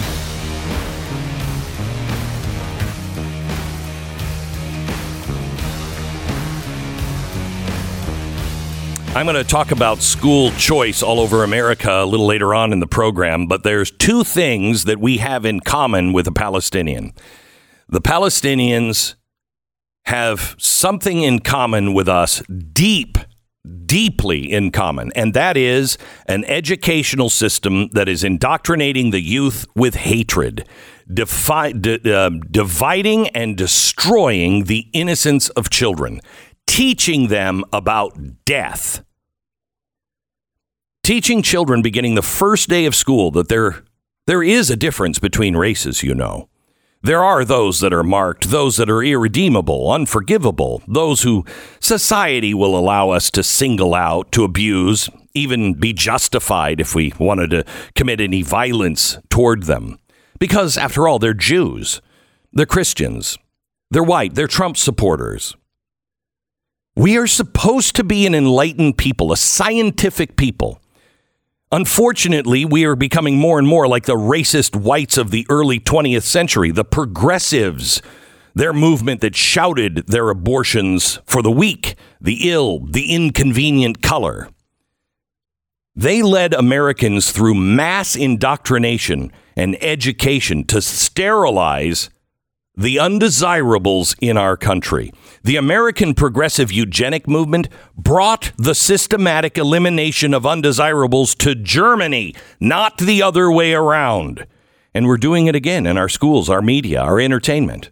I'm 9.17 9.25
going 9.25 9.35
to 9.35 9.43
talk 9.43 9.71
about 9.71 10.01
school 10.03 10.51
choice 10.51 11.01
all 11.01 11.19
over 11.19 11.43
America 11.43 12.03
a 12.03 12.05
little 12.05 12.27
later 12.27 12.53
on 12.53 12.71
in 12.71 12.79
the 12.79 12.87
program, 12.87 13.47
but 13.47 13.63
there's 13.63 13.89
two 13.89 14.23
things 14.23 14.83
that 14.83 14.99
we 14.99 15.17
have 15.17 15.43
in 15.43 15.59
common 15.59 16.13
with 16.13 16.27
a 16.27 16.31
Palestinian. 16.31 17.13
The 17.89 18.01
Palestinians 18.01 19.15
have 20.05 20.55
something 20.57 21.21
in 21.23 21.39
common 21.39 21.93
with 21.93 22.09
us, 22.09 22.41
deep, 22.73 23.17
deeply 23.85 24.51
in 24.51 24.71
common, 24.71 25.11
and 25.15 25.33
that 25.33 25.55
is 25.55 25.97
an 26.25 26.43
educational 26.45 27.29
system 27.29 27.87
that 27.93 28.09
is 28.09 28.23
indoctrinating 28.23 29.11
the 29.11 29.21
youth 29.21 29.65
with 29.75 29.95
hatred, 29.95 30.67
defi- 31.13 31.73
di- 31.73 32.13
uh, 32.13 32.29
dividing 32.51 33.29
and 33.29 33.55
destroying 33.55 34.65
the 34.65 34.87
innocence 34.91 35.47
of 35.49 35.69
children, 35.69 36.19
teaching 36.65 37.29
them 37.29 37.63
about 37.71 38.17
death. 38.45 39.03
Teaching 41.03 41.41
children 41.41 41.81
beginning 41.81 42.15
the 42.15 42.21
first 42.21 42.67
day 42.67 42.85
of 42.85 42.93
school 42.93 43.31
that 43.31 43.47
there, 43.47 43.85
there 44.25 44.43
is 44.43 44.69
a 44.69 44.75
difference 44.75 45.19
between 45.19 45.55
races, 45.55 46.03
you 46.03 46.13
know. 46.13 46.49
There 47.03 47.23
are 47.23 47.45
those 47.45 47.79
that 47.79 47.93
are 47.93 48.03
marked, 48.03 48.49
those 48.49 48.77
that 48.77 48.89
are 48.89 49.03
irredeemable, 49.03 49.91
unforgivable, 49.91 50.81
those 50.87 51.21
who 51.21 51.45
society 51.79 52.53
will 52.53 52.77
allow 52.77 53.11
us 53.11 53.29
to 53.31 53.43
single 53.43 53.93
out, 53.93 54.31
to 54.31 54.43
abuse, 54.43 55.09
even 55.33 55.75
be 55.75 55.93
justified 55.93 56.81
if 56.81 56.95
we 56.95 57.13
wanted 57.19 57.51
to 57.51 57.65
commit 57.95 58.19
any 58.19 58.41
violence 58.41 59.17
toward 59.29 59.63
them. 59.63 59.99
Because, 60.39 60.77
after 60.77 61.07
all, 61.07 61.19
they're 61.19 61.33
Jews, 61.33 62.01
they're 62.51 62.65
Christians, 62.65 63.37
they're 63.91 64.03
white, 64.03 64.35
they're 64.35 64.47
Trump 64.47 64.75
supporters. 64.77 65.55
We 66.95 67.15
are 67.17 67.27
supposed 67.27 67.95
to 67.97 68.03
be 68.03 68.25
an 68.25 68.33
enlightened 68.33 68.97
people, 68.97 69.31
a 69.31 69.37
scientific 69.37 70.35
people. 70.35 70.81
Unfortunately, 71.71 72.63
we 72.63 72.85
are 72.85 72.95
becoming 72.95 73.37
more 73.37 73.59
and 73.59 73.67
more 73.67 73.87
like 73.89 74.05
the 74.05 74.15
racist 74.15 74.73
whites 74.73 75.17
of 75.17 75.31
the 75.31 75.45
early 75.49 75.81
20th 75.81 76.23
century, 76.23 76.71
the 76.71 76.85
progressives, 76.85 78.01
their 78.55 78.71
movement 78.71 79.19
that 79.19 79.35
shouted 79.35 80.07
their 80.07 80.29
abortions 80.29 81.19
for 81.25 81.41
the 81.41 81.51
weak, 81.51 81.95
the 82.21 82.49
ill, 82.49 82.79
the 82.79 83.13
inconvenient 83.13 84.01
color. 84.01 84.49
They 85.93 86.21
led 86.21 86.53
Americans 86.53 87.31
through 87.31 87.55
mass 87.55 88.15
indoctrination 88.15 89.33
and 89.57 89.77
education 89.83 90.63
to 90.65 90.81
sterilize 90.81 92.09
the 92.77 92.97
undesirables 92.97 94.15
in 94.21 94.37
our 94.37 94.55
country. 94.55 95.11
The 95.47 95.55
American 95.55 96.13
progressive 96.13 96.73
eugenic 96.73 97.25
movement 97.25 97.69
brought 97.95 98.51
the 98.57 98.75
systematic 98.75 99.57
elimination 99.57 100.33
of 100.33 100.45
undesirables 100.45 101.35
to 101.35 101.55
Germany, 101.55 102.35
not 102.59 102.97
the 102.97 103.21
other 103.21 103.49
way 103.49 103.73
around. 103.73 104.45
And 104.93 105.07
we're 105.07 105.15
doing 105.15 105.47
it 105.47 105.55
again 105.55 105.87
in 105.87 105.97
our 105.97 106.09
schools, 106.09 106.49
our 106.49 106.61
media, 106.61 106.99
our 106.99 107.17
entertainment. 107.21 107.91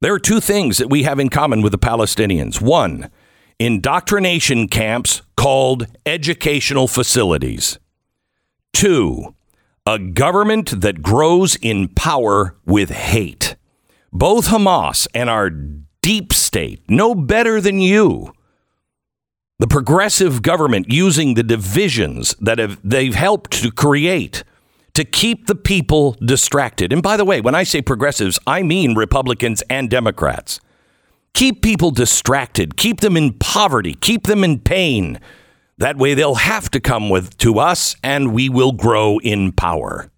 There 0.00 0.12
are 0.12 0.18
two 0.18 0.40
things 0.40 0.78
that 0.78 0.90
we 0.90 1.04
have 1.04 1.20
in 1.20 1.28
common 1.28 1.62
with 1.62 1.70
the 1.70 1.78
Palestinians. 1.78 2.60
One, 2.60 3.08
indoctrination 3.60 4.66
camps 4.66 5.22
called 5.36 5.86
educational 6.04 6.88
facilities. 6.88 7.78
Two, 8.72 9.36
a 9.86 10.00
government 10.00 10.80
that 10.80 11.02
grows 11.02 11.54
in 11.54 11.86
power 11.86 12.56
with 12.66 12.90
hate. 12.90 13.53
Both 14.16 14.46
Hamas 14.46 15.08
and 15.12 15.28
our 15.28 15.50
deep 15.50 16.32
state 16.32 16.88
know 16.88 17.16
better 17.16 17.60
than 17.60 17.80
you. 17.80 18.32
The 19.58 19.66
progressive 19.66 20.40
government 20.40 20.86
using 20.88 21.34
the 21.34 21.42
divisions 21.42 22.36
that 22.40 22.58
have, 22.60 22.78
they've 22.84 23.14
helped 23.14 23.50
to 23.62 23.72
create 23.72 24.44
to 24.94 25.04
keep 25.04 25.48
the 25.48 25.56
people 25.56 26.12
distracted. 26.24 26.92
And 26.92 27.02
by 27.02 27.16
the 27.16 27.24
way, 27.24 27.40
when 27.40 27.56
I 27.56 27.64
say 27.64 27.82
progressives, 27.82 28.38
I 28.46 28.62
mean 28.62 28.94
Republicans 28.94 29.64
and 29.68 29.90
Democrats. 29.90 30.60
Keep 31.34 31.62
people 31.62 31.90
distracted, 31.90 32.76
keep 32.76 33.00
them 33.00 33.16
in 33.16 33.32
poverty, 33.32 33.94
keep 33.94 34.28
them 34.28 34.44
in 34.44 34.60
pain. 34.60 35.18
That 35.78 35.96
way 35.96 36.14
they'll 36.14 36.36
have 36.36 36.70
to 36.70 36.78
come 36.78 37.10
with 37.10 37.36
to 37.38 37.58
us 37.58 37.96
and 38.04 38.32
we 38.32 38.48
will 38.48 38.70
grow 38.70 39.18
in 39.18 39.50
power. 39.50 40.12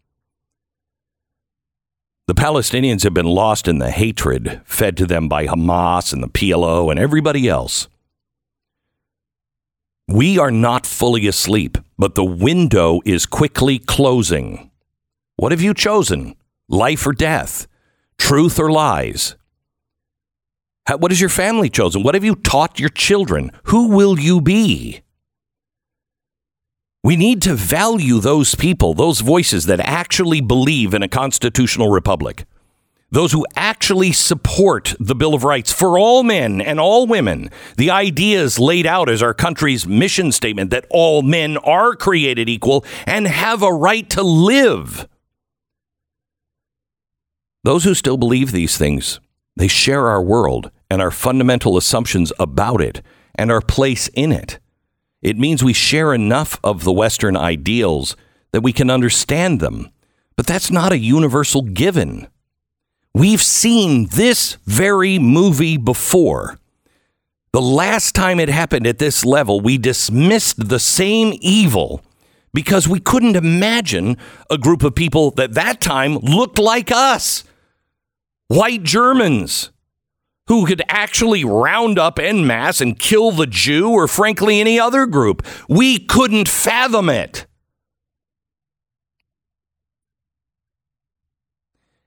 The 2.27 2.35
Palestinians 2.35 3.05
have 3.05 3.15
been 3.15 3.27
lost 3.27 3.69
in 3.69 3.79
the 3.79 3.93
hatred 3.93 4.61
fed 4.65 4.97
to 4.97 5.07
them 5.07 5.29
by 5.29 5.47
Hamas 5.47 6.13
and 6.13 6.21
the 6.21 6.29
PLO 6.29 6.91
and 6.91 6.99
everybody 6.99 7.49
else. 7.49 7.87
We 10.09 10.37
are 10.37 10.51
not 10.51 10.87
fully 10.87 11.29
asleep, 11.29 11.79
but 11.97 12.17
the 12.17 12.25
window 12.25 13.01
is 13.05 13.27
quickly 13.27 13.79
closing. 13.79 14.73
What 15.37 15.53
have 15.53 15.61
you 15.61 15.73
chosen? 15.73 16.35
Life 16.69 17.07
or 17.07 17.13
death? 17.13 17.69
Truth 18.19 18.59
or 18.59 18.73
lies? 18.73 19.37
What 20.89 21.13
has 21.13 21.21
your 21.21 21.31
family 21.31 21.71
chosen? 21.71 22.03
What 22.03 22.15
have 22.15 22.25
you 22.25 22.35
taught 22.35 22.81
your 22.81 22.89
children? 22.89 23.53
Who 23.65 23.87
will 23.91 24.19
you 24.19 24.41
be? 24.41 25.01
We 27.07 27.15
need 27.15 27.41
to 27.43 27.55
value 27.55 28.19
those 28.19 28.57
people, 28.57 28.93
those 28.93 29.21
voices 29.21 29.67
that 29.67 29.79
actually 29.79 30.41
believe 30.41 30.93
in 30.93 31.05
a 31.05 31.09
constitutional 31.09 31.89
republic. 31.89 32.47
Those 33.13 33.31
who 33.31 33.47
actually 33.55 34.11
support 34.11 34.93
the 34.99 35.15
Bill 35.15 35.33
of 35.33 35.45
Rights 35.45 35.71
for 35.71 36.01
all 36.01 36.25
men 36.25 36.61
and 36.61 36.81
all 36.81 37.07
women. 37.07 37.51
The 37.77 37.93
ideas 37.93 38.59
laid 38.59 38.87
out 38.87 39.09
as 39.09 39.23
our 39.23 39.35
country's 39.35 39.87
mission 39.87 40.33
statement 40.33 40.73
that 40.73 40.87
all 40.91 41.23
men 41.23 41.59
are 41.59 41.95
created 41.95 42.49
equal 42.49 42.85
and 43.07 43.29
have 43.29 43.63
a 43.63 43.73
right 43.73 44.11
to 44.11 44.25
live. 44.25 45.07
Those 47.63 47.85
who 47.85 47.95
still 47.95 48.17
believe 48.17 48.51
these 48.51 48.77
things, 48.77 49.21
they 49.55 49.69
share 49.69 50.09
our 50.09 50.21
world 50.21 50.73
and 50.91 51.01
our 51.01 51.13
fundamental 51.13 51.77
assumptions 51.77 52.33
about 52.41 52.81
it 52.81 53.01
and 53.37 53.53
our 53.53 53.61
place 53.61 54.09
in 54.09 54.33
it. 54.33 54.59
It 55.23 55.39
means 55.39 55.65
we 55.65 55.73
share 55.73 56.15
enough 56.15 56.59
of 56.63 56.85
the 56.85 56.93
Western 56.93 57.37
ideals 57.37 58.17
that 58.53 58.63
we 58.63 58.73
can 58.73 58.91
understand 58.91 59.61
them. 59.61 59.91
But 60.37 60.47
that's 60.47 60.71
not 60.71 60.93
a 60.93 60.99
universal 60.99 61.63
given. 61.63 62.29
We've 63.15 63.43
seen 63.43 64.09
this 64.09 64.59
very 64.67 65.19
movie 65.19 65.79
before. 65.79 66.59
The 67.53 67.63
last 67.63 68.15
time 68.15 68.39
it 68.39 68.51
happened 68.51 68.87
at 68.87 68.99
this 68.99 69.25
level, 69.25 69.61
we 69.61 69.79
dismissed 69.79 70.69
the 70.69 70.79
same 70.79 71.33
evil 71.41 72.03
because 72.53 72.87
we 72.87 73.01
couldn't 73.01 73.37
imagine 73.37 74.19
a 74.51 74.59
group 74.59 74.83
of 74.83 74.95
people 74.95 75.31
that 75.33 75.55
that 75.55 75.81
time 75.81 76.19
looked 76.19 76.59
like 76.59 76.93
us 76.93 77.45
white 78.49 78.83
Germans 78.83 79.71
who 80.49 80.67
could 80.67 80.83
actually 80.89 81.45
round 81.45 81.99
up 81.99 82.19
en 82.19 82.47
masse 82.47 82.81
and 82.81 82.99
kill 82.99 83.33
the 83.33 83.47
Jew 83.47 83.91
or, 83.91 84.07
frankly, 84.07 84.61
any 84.61 84.79
other 84.79 85.07
group. 85.07 85.47
We 85.69 85.99
couldn't 85.99 86.49
fathom 86.49 87.09
it. 87.09 87.47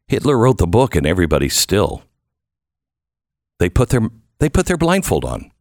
Hitler 0.08 0.38
wrote 0.38 0.58
the 0.58 0.68
book 0.68 0.96
and 0.96 1.06
everybody's 1.06 1.56
still. 1.56 2.04
They 3.60 3.70
put 3.70 3.90
their 3.90 4.10
they 4.40 4.50
put 4.50 4.66
their 4.66 4.78
blindfold 4.78 5.26
on. 5.26 5.52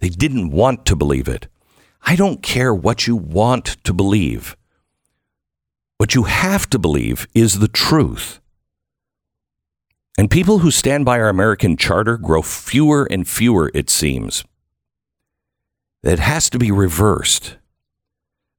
They 0.00 0.10
didn't 0.10 0.50
want 0.50 0.84
to 0.86 0.96
believe 0.96 1.28
it. 1.28 1.46
I 2.02 2.16
don't 2.16 2.42
care 2.42 2.74
what 2.74 3.06
you 3.06 3.16
want 3.16 3.76
to 3.84 3.94
believe. 3.94 4.56
What 5.98 6.14
you 6.14 6.24
have 6.24 6.68
to 6.70 6.78
believe 6.78 7.28
is 7.32 7.60
the 7.60 7.68
truth. 7.68 8.41
And 10.18 10.30
people 10.30 10.58
who 10.58 10.70
stand 10.70 11.04
by 11.04 11.18
our 11.18 11.28
American 11.28 11.76
charter 11.76 12.18
grow 12.18 12.42
fewer 12.42 13.08
and 13.10 13.26
fewer, 13.26 13.70
it 13.72 13.88
seems. 13.88 14.44
It 16.02 16.18
has 16.18 16.50
to 16.50 16.58
be 16.58 16.70
reversed. 16.70 17.56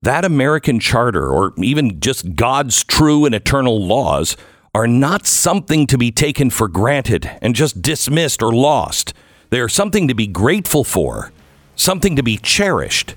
That 0.02 0.26
American 0.26 0.80
charter, 0.80 1.30
or 1.30 1.54
even 1.58 2.00
just 2.00 2.36
God's 2.36 2.84
true 2.84 3.26
and 3.26 3.36
eternal 3.36 3.86
laws, 3.86 4.36
are 4.74 4.88
not 4.88 5.28
something 5.28 5.86
to 5.88 5.98
be 5.98 6.12
taken 6.12 6.50
for 6.50 6.68
granted 6.68 7.30
and 7.42 7.56
just 7.56 7.82
dismissed 7.82 8.42
or 8.42 8.52
lost. 8.52 9.14
They 9.52 9.60
are 9.60 9.70
something 9.70 10.08
to 10.08 10.16
be 10.16 10.26
grateful 10.26 10.84
for, 10.84 11.32
something 11.76 12.16
to 12.16 12.24
be 12.24 12.38
cherished, 12.38 13.14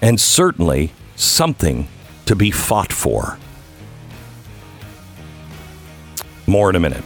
and 0.00 0.18
certainly 0.18 0.92
something 1.16 1.86
to 2.24 2.34
be 2.34 2.50
fought 2.50 2.92
for. 2.92 3.38
More 6.46 6.70
in 6.70 6.76
a 6.76 6.80
minute. 6.80 7.04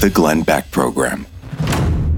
The 0.00 0.10
Glenn 0.10 0.42
Beck 0.42 0.70
Program. 0.70 1.26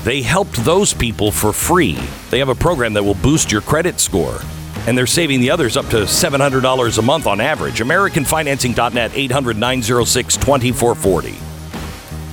They 0.02 0.22
helped 0.22 0.64
those 0.64 0.94
people 0.94 1.30
for 1.30 1.52
free. 1.52 1.98
They 2.30 2.38
have 2.38 2.48
a 2.48 2.54
program 2.54 2.94
that 2.94 3.04
will 3.04 3.16
boost 3.16 3.52
your 3.52 3.60
credit 3.60 4.00
score. 4.00 4.40
And 4.86 4.96
they're 4.96 5.06
saving 5.06 5.40
the 5.40 5.50
others 5.50 5.76
up 5.76 5.88
to 5.88 6.04
$700 6.04 6.98
a 6.98 7.02
month 7.02 7.26
on 7.26 7.38
average. 7.38 7.80
AmericanFinancing.net, 7.80 9.10
800 9.14 9.58
906 9.58 10.36
2440. 10.38 11.53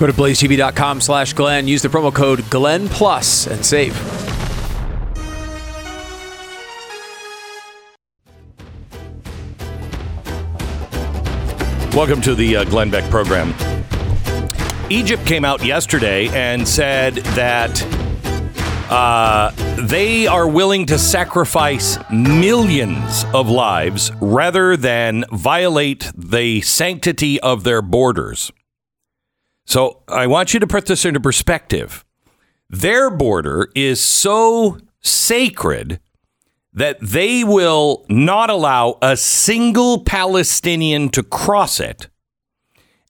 Go 0.02 0.08
to 0.08 0.14
blazetv.com 0.14 1.00
slash 1.00 1.34
Glenn. 1.34 1.68
Use 1.68 1.84
the 1.84 1.88
promo 1.88 2.12
code 2.12 2.50
Glenn 2.50 2.90
Plus 2.90 3.46
and 3.46 3.64
save. 3.64 3.96
Welcome 11.94 12.20
to 12.22 12.34
the 12.34 12.56
uh, 12.56 12.64
Glenn 12.64 12.90
Beck 12.90 13.08
program. 13.12 13.54
Egypt 14.90 15.24
came 15.28 15.46
out 15.46 15.64
yesterday 15.64 16.30
and 16.30 16.68
said 16.68 17.18
that 17.36 17.84
uh, 18.90 19.52
they 19.88 20.26
are 20.26 20.48
willing 20.48 20.88
to 20.88 20.98
sacrifice 20.98 22.00
millions 22.12 23.24
of 23.36 23.50
lives 23.50 24.12
rather 24.20 24.76
than 24.76 25.26
violate 25.32 26.12
the 26.18 26.62
sanctity 26.62 27.40
of 27.42 27.64
their 27.64 27.84
borders. 27.84 28.52
So 29.66 30.04
I 30.08 30.28
want 30.28 30.54
you 30.54 30.60
to 30.60 30.68
put 30.68 30.86
this 30.86 31.06
into 31.06 31.20
perspective. 31.20 32.04
Their 32.70 33.10
border 33.10 33.70
is 33.76 34.02
so 34.02 34.78
sacred 35.02 36.00
that 36.74 36.98
they 37.02 37.44
will 37.44 38.06
not 38.10 38.50
allow 38.50 38.98
a 39.02 39.18
single 39.18 40.04
Palestinian 40.04 41.10
to 41.10 41.24
cross 41.24 41.80
it. 41.80 42.08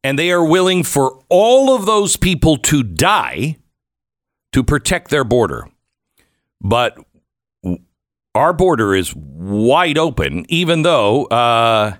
And 0.03 0.17
they 0.17 0.31
are 0.31 0.43
willing 0.43 0.83
for 0.83 1.23
all 1.29 1.75
of 1.75 1.85
those 1.85 2.17
people 2.17 2.57
to 2.57 2.81
die 2.81 3.57
to 4.51 4.63
protect 4.63 5.09
their 5.11 5.23
border. 5.23 5.67
but 6.59 6.97
our 8.33 8.53
border 8.53 8.95
is 8.95 9.13
wide 9.15 9.97
open, 9.97 10.45
even 10.47 10.83
though 10.83 11.25
uh, 11.25 11.95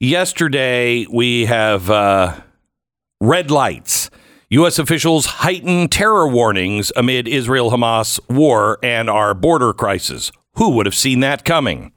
yesterday 0.00 1.06
we 1.12 1.44
have 1.44 1.90
uh, 1.90 2.40
red 3.20 3.50
lights. 3.50 4.10
U.S. 4.50 4.78
officials 4.78 5.26
heighten 5.26 5.88
terror 5.88 6.26
warnings 6.26 6.90
amid 6.96 7.28
Israel 7.28 7.70
Hamas 7.70 8.18
war 8.30 8.78
and 8.82 9.10
our 9.10 9.34
border 9.34 9.74
crisis. 9.74 10.32
Who 10.54 10.70
would 10.70 10.86
have 10.86 10.94
seen 10.94 11.20
that 11.20 11.44
coming? 11.44 11.92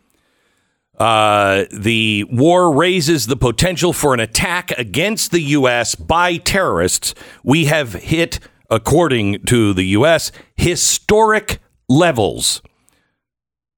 Uh, 0.99 1.65
the 1.71 2.25
war 2.25 2.75
raises 2.75 3.25
the 3.25 3.38
potential 3.38 3.93
for 3.93 4.13
an 4.13 4.19
attack 4.19 4.71
against 4.77 5.31
the 5.31 5.41
U.S. 5.41 5.95
by 5.95 6.38
terrorists. 6.38 7.15
We 7.43 7.65
have 7.65 7.93
hit, 7.93 8.39
according 8.69 9.45
to 9.45 9.73
the 9.73 9.86
U.S., 9.86 10.31
historic 10.55 11.60
levels. 11.89 12.62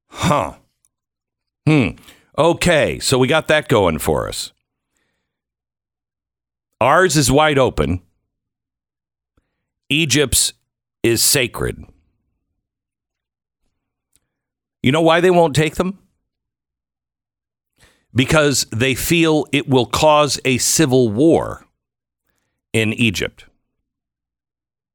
Huh. 0.10 0.56
Hmm. 1.65 1.89
Okay, 2.38 2.99
so 2.99 3.17
we 3.17 3.27
got 3.27 3.47
that 3.47 3.69
going 3.69 3.99
for 3.99 4.27
us. 4.27 4.51
Ours 6.84 7.15
is 7.15 7.32
wide 7.32 7.58
open. 7.58 8.02
Egypt's 9.88 10.52
is 11.02 11.24
sacred. 11.24 11.82
You 14.82 14.91
know 14.91 15.00
why 15.00 15.22
they 15.22 15.32
won't 15.32 15.56
take 15.56 15.76
them? 15.76 15.98
Because 18.13 18.65
they 18.69 18.96
feel 18.96 19.46
it 19.54 19.69
will 19.69 19.86
cause 19.86 20.41
a 20.43 20.58
civil 20.58 21.08
war 21.08 21.65
in 22.74 22.91
Egypt. 22.91 23.46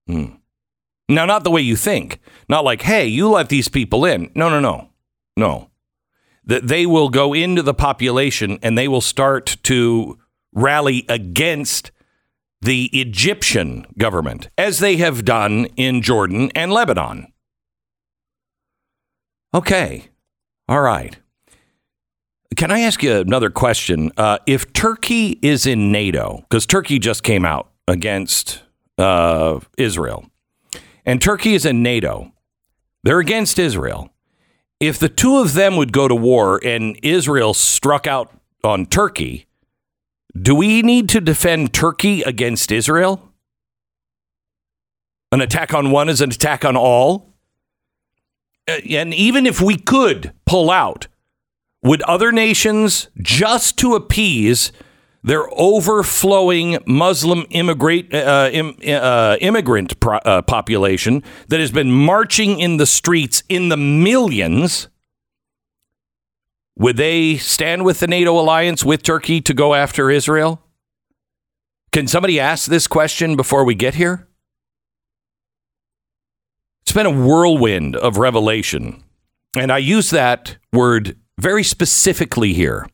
Hmm. 0.06 0.34
Now, 1.08 1.24
not 1.24 1.42
the 1.42 1.50
way 1.50 1.62
you 1.62 1.74
think. 1.74 2.20
Not 2.50 2.64
like, 2.64 2.82
hey, 2.82 3.06
you 3.06 3.30
let 3.30 3.48
these 3.48 3.68
people 3.68 4.04
in. 4.04 4.30
No, 4.34 4.50
no, 4.50 4.60
no. 4.60 4.90
No. 5.38 5.70
That 6.44 6.66
they 6.68 6.84
will 6.84 7.08
go 7.08 7.32
into 7.32 7.62
the 7.62 7.72
population 7.72 8.58
and 8.62 8.76
they 8.76 8.88
will 8.88 9.00
start 9.00 9.56
to 9.62 10.18
rally 10.52 11.04
against 11.08 11.90
the 12.60 12.86
Egyptian 12.86 13.86
government, 13.96 14.48
as 14.58 14.80
they 14.80 14.96
have 14.96 15.24
done 15.24 15.66
in 15.76 16.02
Jordan 16.02 16.50
and 16.54 16.72
Lebanon. 16.72 17.32
Okay. 19.54 20.08
All 20.68 20.80
right. 20.80 21.18
Can 22.56 22.70
I 22.70 22.80
ask 22.80 23.02
you 23.02 23.14
another 23.16 23.50
question? 23.50 24.10
Uh, 24.16 24.38
if 24.46 24.72
Turkey 24.72 25.38
is 25.42 25.66
in 25.66 25.92
NATO, 25.92 26.44
because 26.48 26.66
Turkey 26.66 26.98
just 26.98 27.22
came 27.22 27.44
out 27.44 27.70
against 27.86 28.62
uh, 28.96 29.60
Israel, 29.76 30.26
and 31.06 31.22
Turkey 31.22 31.54
is 31.54 31.64
in 31.64 31.82
NATO, 31.82 32.32
they're 33.04 33.20
against 33.20 33.58
Israel. 33.58 34.10
If 34.80 34.98
the 34.98 35.08
two 35.08 35.38
of 35.38 35.54
them 35.54 35.76
would 35.76 35.92
go 35.92 36.08
to 36.08 36.14
war 36.14 36.60
and 36.64 36.98
Israel 37.02 37.54
struck 37.54 38.06
out 38.06 38.32
on 38.62 38.86
Turkey, 38.86 39.47
do 40.40 40.54
we 40.54 40.82
need 40.82 41.08
to 41.10 41.20
defend 41.20 41.72
Turkey 41.72 42.22
against 42.22 42.70
Israel? 42.70 43.22
An 45.32 45.40
attack 45.40 45.74
on 45.74 45.90
one 45.90 46.08
is 46.08 46.20
an 46.20 46.30
attack 46.30 46.64
on 46.64 46.76
all? 46.76 47.34
Uh, 48.68 48.78
And 48.90 49.12
even 49.14 49.46
if 49.46 49.60
we 49.60 49.76
could 49.76 50.32
pull 50.46 50.70
out, 50.70 51.06
would 51.82 52.02
other 52.02 52.32
nations, 52.32 53.08
just 53.20 53.76
to 53.78 53.94
appease 53.94 54.72
their 55.22 55.46
overflowing 55.52 56.78
Muslim 56.86 57.44
immigrate, 57.50 58.12
uh, 58.14 58.50
im, 58.52 58.76
uh, 58.86 59.36
immigrant 59.40 59.98
pro- 60.00 60.18
uh, 60.18 60.42
population 60.42 61.22
that 61.48 61.60
has 61.60 61.70
been 61.70 61.90
marching 61.92 62.58
in 62.60 62.76
the 62.78 62.86
streets 62.86 63.42
in 63.48 63.68
the 63.68 63.76
millions, 63.76 64.88
would 66.78 66.96
they 66.96 67.36
stand 67.36 67.84
with 67.84 68.00
the 68.00 68.06
NATO 68.06 68.38
alliance 68.38 68.84
with 68.84 69.02
Turkey 69.02 69.40
to 69.42 69.52
go 69.52 69.74
after 69.74 70.10
Israel? 70.10 70.62
Can 71.90 72.06
somebody 72.06 72.38
ask 72.38 72.66
this 72.66 72.86
question 72.86 73.34
before 73.34 73.64
we 73.64 73.74
get 73.74 73.96
here? 73.96 74.28
It's 76.82 76.92
been 76.92 77.06
a 77.06 77.10
whirlwind 77.10 77.96
of 77.96 78.16
revelation. 78.16 79.02
And 79.56 79.72
I 79.72 79.78
use 79.78 80.10
that 80.10 80.56
word 80.72 81.16
very 81.38 81.64
specifically 81.64 82.52
here. 82.54 82.86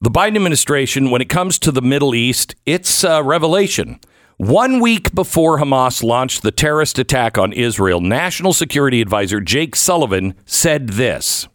The 0.00 0.10
Biden 0.10 0.36
administration, 0.36 1.10
when 1.10 1.22
it 1.22 1.28
comes 1.28 1.58
to 1.60 1.72
the 1.72 1.80
Middle 1.80 2.14
East, 2.14 2.54
it's 2.66 3.02
a 3.02 3.22
revelation. 3.22 3.98
One 4.36 4.80
week 4.80 5.14
before 5.14 5.58
Hamas 5.58 6.02
launched 6.02 6.42
the 6.42 6.50
terrorist 6.50 6.98
attack 6.98 7.38
on 7.38 7.52
Israel, 7.52 8.00
National 8.00 8.52
Security 8.52 9.00
Advisor 9.00 9.40
Jake 9.40 9.74
Sullivan 9.74 10.34
said 10.44 10.90
this. 10.90 11.48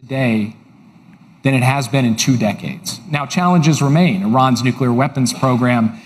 Today 0.00 0.56
than 1.42 1.52
it 1.52 1.62
has 1.62 1.86
been 1.86 2.06
in 2.06 2.16
two 2.16 2.36
decades. 2.38 2.98
Now, 3.10 3.26
challenges 3.26 3.82
remain 3.82 4.22
Iran's 4.22 4.62
nuclear 4.62 4.92
weapons 4.92 5.34
program, 5.34 6.00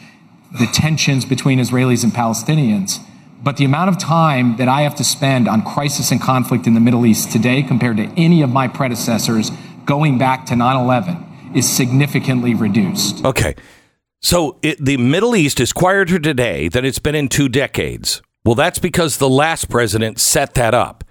the 0.52 0.66
tensions 0.66 1.24
between 1.24 1.60
Israelis 1.60 2.02
and 2.02 2.12
Palestinians. 2.12 2.98
But 3.40 3.56
the 3.56 3.64
amount 3.64 3.90
of 3.90 3.98
time 3.98 4.56
that 4.56 4.68
I 4.68 4.82
have 4.82 4.96
to 4.96 5.04
spend 5.04 5.46
on 5.48 5.62
crisis 5.62 6.10
and 6.10 6.20
conflict 6.20 6.66
in 6.66 6.74
the 6.74 6.80
Middle 6.80 7.06
East 7.06 7.30
today 7.30 7.62
compared 7.62 7.96
to 7.98 8.04
any 8.16 8.42
of 8.42 8.50
my 8.50 8.66
predecessors 8.66 9.50
going 9.84 10.18
back 10.18 10.46
to 10.46 10.56
9 10.56 10.76
11 10.76 11.52
is 11.54 11.68
significantly 11.68 12.54
reduced. 12.54 13.24
Okay. 13.24 13.54
So 14.22 14.58
it, 14.62 14.84
the 14.84 14.96
Middle 14.96 15.36
East 15.36 15.60
is 15.60 15.72
quieter 15.72 16.18
today 16.18 16.68
than 16.68 16.84
it's 16.84 16.98
been 16.98 17.14
in 17.14 17.28
two 17.28 17.48
decades. 17.48 18.22
Well, 18.44 18.54
that's 18.54 18.78
because 18.78 19.18
the 19.18 19.28
last 19.28 19.68
president 19.68 20.18
set 20.18 20.54
that 20.54 20.74
up. 20.74 21.03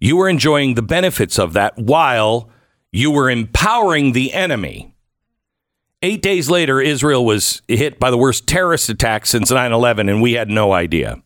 You 0.00 0.16
were 0.16 0.28
enjoying 0.28 0.74
the 0.74 0.82
benefits 0.82 1.38
of 1.38 1.52
that 1.52 1.78
while 1.78 2.48
you 2.90 3.10
were 3.10 3.30
empowering 3.30 4.12
the 4.12 4.32
enemy. 4.32 4.94
Eight 6.02 6.22
days 6.22 6.48
later, 6.48 6.80
Israel 6.80 7.24
was 7.24 7.60
hit 7.68 8.00
by 8.00 8.10
the 8.10 8.16
worst 8.16 8.46
terrorist 8.46 8.88
attack 8.88 9.26
since 9.26 9.50
9 9.50 9.72
11, 9.72 10.08
and 10.08 10.22
we 10.22 10.32
had 10.32 10.48
no 10.48 10.72
idea. 10.72 11.22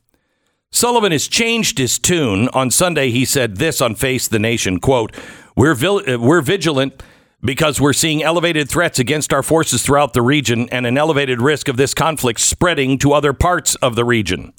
Sullivan 0.73 1.13
has 1.13 1.29
changed 1.29 1.79
his 1.79 2.01
tune. 2.01 2.49
On 2.49 2.69
Sunday, 2.69 3.11
he 3.11 3.25
said 3.25 3.59
this 3.59 3.81
on 3.81 3.95
Face 3.95 4.27
the 4.27 4.41
Nation, 4.41 4.81
quote, 4.81 5.15
we're, 5.57 5.75
vil- 5.75 6.03
uh, 6.09 6.19
we're 6.19 6.41
vigilant 6.41 7.01
because 7.41 7.81
we're 7.81 7.93
seeing 7.93 8.25
elevated 8.25 8.69
threats 8.69 8.99
against 8.99 9.33
our 9.33 9.45
forces 9.45 9.83
throughout 9.85 10.15
the 10.15 10.23
region 10.23 10.69
and 10.71 10.85
an 10.85 10.99
elevated 10.99 11.41
risk 11.41 11.69
of 11.69 11.77
this 11.77 11.95
conflict 11.95 12.41
spreading 12.41 12.99
to 12.99 13.13
other 13.13 13.33
parts 13.33 13.77
of 13.77 13.95
the 13.95 14.05
region. 14.05 14.53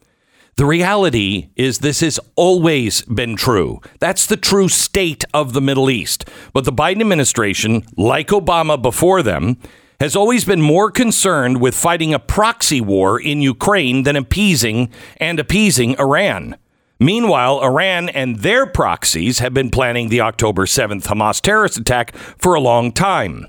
The 0.57 0.65
reality 0.65 1.49
is 1.57 1.79
this 1.79 1.99
has 1.99 2.17
always 2.37 3.01
been 3.01 3.35
true. 3.35 3.81
That's 3.99 4.25
the 4.25 4.37
true 4.37 4.69
state 4.69 5.25
of 5.33 5.51
the 5.51 5.59
Middle 5.59 5.89
East. 5.89 6.29
But 6.53 6.63
the 6.63 6.71
Biden 6.71 7.01
administration, 7.01 7.83
like 7.97 8.29
Obama 8.29 8.81
before 8.81 9.21
them, 9.21 9.57
has 9.99 10.15
always 10.15 10.45
been 10.45 10.61
more 10.61 10.91
concerned 10.91 11.59
with 11.59 11.75
fighting 11.75 12.13
a 12.13 12.19
proxy 12.19 12.79
war 12.79 13.19
in 13.19 13.41
Ukraine 13.41 14.03
than 14.03 14.15
appeasing 14.15 14.89
and 15.17 15.41
appeasing 15.41 15.99
Iran. 15.99 16.55
Meanwhile, 17.01 17.61
Iran 17.61 18.07
and 18.07 18.37
their 18.37 18.65
proxies 18.65 19.39
have 19.39 19.53
been 19.53 19.69
planning 19.69 20.07
the 20.07 20.21
October 20.21 20.65
7th 20.65 21.03
Hamas 21.03 21.41
terrorist 21.41 21.77
attack 21.77 22.15
for 22.15 22.53
a 22.53 22.61
long 22.61 22.93
time. 22.93 23.47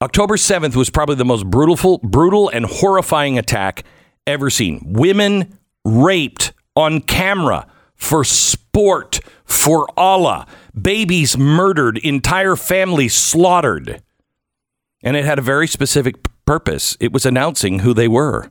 October 0.00 0.36
7th 0.36 0.74
was 0.74 0.88
probably 0.88 1.16
the 1.16 1.24
most 1.26 1.46
brutal, 1.50 1.98
brutal 1.98 2.48
and 2.48 2.64
horrifying 2.64 3.38
attack 3.38 3.84
ever 4.26 4.50
seen. 4.50 4.80
Women 4.84 5.58
raped 5.84 6.52
on 6.76 7.00
camera 7.00 7.66
for 7.94 8.24
sport, 8.24 9.20
for 9.44 9.88
Allah. 9.98 10.46
Babies 10.80 11.38
murdered, 11.38 11.98
entire 11.98 12.56
families 12.56 13.14
slaughtered. 13.14 14.02
And 15.02 15.16
it 15.16 15.24
had 15.24 15.38
a 15.38 15.42
very 15.42 15.68
specific 15.68 16.16
purpose. 16.46 16.96
It 17.00 17.12
was 17.12 17.26
announcing 17.26 17.80
who 17.80 17.94
they 17.94 18.08
were. 18.08 18.50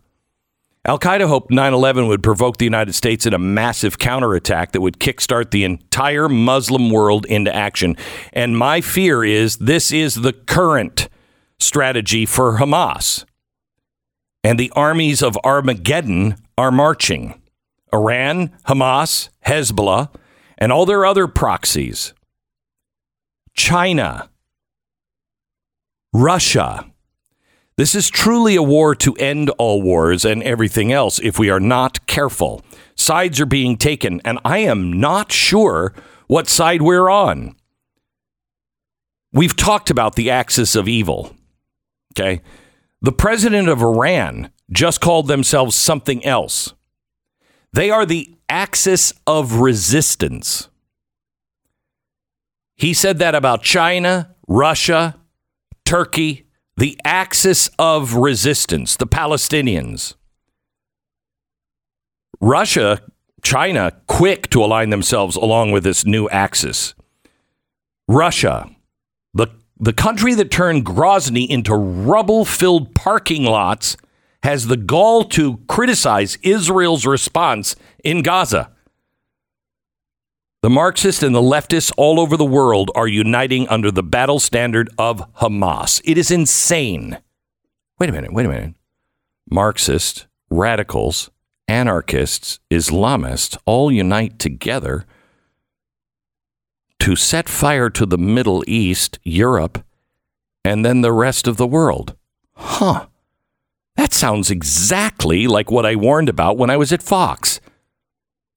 Al 0.85 0.99
Qaeda 0.99 1.27
hoped 1.27 1.49
9 1.49 1.73
11 1.73 2.07
would 2.07 2.21
provoke 2.21 2.57
the 2.57 2.65
United 2.65 2.93
States 2.93 3.25
in 3.25 3.33
a 3.33 3.39
massive 3.39 3.97
counterattack 3.97 4.73
that 4.73 4.81
would 4.81 4.99
kickstart 4.99 5.51
the 5.51 5.63
entire 5.63 6.27
Muslim 6.27 6.89
world 6.89 7.25
into 7.25 7.55
action. 7.55 7.95
And 8.33 8.57
my 8.57 8.81
fear 8.81 9.23
is 9.23 9.57
this 9.57 9.93
is 9.93 10.15
the 10.15 10.33
current 10.33 11.07
strategy 11.57 12.25
for 12.25 12.57
Hamas. 12.57 13.23
And 14.43 14.59
the 14.59 14.71
armies 14.75 15.21
of 15.21 15.37
Armageddon 15.43 16.35
are 16.57 16.71
marching 16.71 17.41
Iran, 17.93 18.49
Hamas, 18.67 19.29
Hezbollah, 19.45 20.09
and 20.57 20.71
all 20.71 20.85
their 20.85 21.05
other 21.05 21.27
proxies. 21.27 22.13
China, 23.55 24.29
Russia. 26.11 26.85
This 27.75 27.95
is 27.95 28.09
truly 28.09 28.55
a 28.55 28.63
war 28.63 28.93
to 28.95 29.15
end 29.15 29.49
all 29.51 29.81
wars 29.81 30.25
and 30.25 30.43
everything 30.43 30.91
else 30.91 31.19
if 31.19 31.39
we 31.39 31.49
are 31.49 31.59
not 31.59 32.05
careful. 32.05 32.63
Sides 32.95 33.39
are 33.39 33.47
being 33.47 33.77
taken, 33.77 34.21
and 34.23 34.39
I 34.45 34.59
am 34.59 34.93
not 34.93 35.31
sure 35.31 35.93
what 36.27 36.47
side 36.47 36.81
we're 36.81 37.09
on. 37.09 37.55
We've 39.31 39.55
talked 39.55 39.89
about 39.89 40.15
the 40.15 40.29
axis 40.29 40.75
of 40.75 40.87
evil. 40.87 41.35
Okay. 42.13 42.41
The 43.03 43.11
president 43.11 43.67
of 43.67 43.81
Iran 43.81 44.49
just 44.71 45.01
called 45.01 45.27
themselves 45.27 45.75
something 45.75 46.23
else. 46.25 46.73
They 47.73 47.91
are 47.91 48.05
the 48.05 48.33
axis 48.47 49.13
of 49.27 49.55
resistance. 49.55 50.69
He 52.75 52.93
said 52.93 53.19
that 53.19 53.35
about 53.35 53.61
China, 53.61 54.33
Russia, 54.47 55.17
Turkey, 55.83 56.47
the 56.77 56.97
axis 57.03 57.69
of 57.77 58.15
resistance, 58.15 58.95
the 58.95 59.05
Palestinians. 59.05 60.15
Russia, 62.39 63.01
China, 63.41 63.91
quick 64.07 64.49
to 64.51 64.63
align 64.63 64.91
themselves 64.91 65.35
along 65.35 65.71
with 65.71 65.83
this 65.83 66.05
new 66.05 66.29
axis. 66.29 66.95
Russia, 68.07 68.69
the, 69.83 69.93
country 69.93 70.33
that 70.35 70.51
turned 70.51 70.85
Grozny 70.85 71.47
into 71.47 71.73
rubble 71.73 72.45
filled 72.45 72.95
parking 72.95 73.43
lots, 73.43 73.97
has 74.43 74.67
the 74.67 74.77
gall 74.77 75.23
to 75.23 75.57
criticize 75.67 76.37
Israel's 76.41 77.05
response 77.05 77.75
in 78.03 78.21
Gaza. 78.21 78.71
The 80.61 80.69
Marxists 80.69 81.23
and 81.23 81.35
the 81.35 81.41
leftists 81.41 81.91
all 81.97 82.19
over 82.19 82.37
the 82.37 82.45
world 82.45 82.91
are 82.95 83.07
uniting 83.07 83.67
under 83.67 83.91
the 83.91 84.03
battle 84.03 84.39
standard 84.39 84.89
of 84.97 85.33
Hamas. 85.35 86.01
It 86.05 86.17
is 86.17 86.31
insane. 86.31 87.19
Wait 87.99 88.09
a 88.09 88.13
minute, 88.13 88.33
wait 88.33 88.45
a 88.45 88.49
minute. 88.49 88.75
Marxists, 89.49 90.25
radicals, 90.49 91.29
anarchists, 91.67 92.59
Islamists 92.71 93.57
all 93.65 93.91
unite 93.91 94.39
together 94.39 95.05
to 97.03 97.17
set 97.17 97.49
fire 97.49 97.89
to 97.89 98.05
the 98.05 98.17
Middle 98.17 98.63
East, 98.65 99.19
Europe, 99.23 99.83
and 100.63 100.85
then 100.85 101.01
the 101.01 101.11
rest 101.11 101.49
of 101.49 101.57
the 101.57 101.67
world. 101.67 102.15
Huh. 102.55 103.07
That 103.97 104.13
sounds 104.13 104.49
exactly 104.49 105.45
like 105.45 105.69
what 105.69 105.85
I 105.85 105.97
warned 105.97 106.29
about 106.29 106.57
when 106.57 106.69
I 106.69 106.77
was 106.77 106.93
at 106.93 107.03
Fox. 107.03 107.59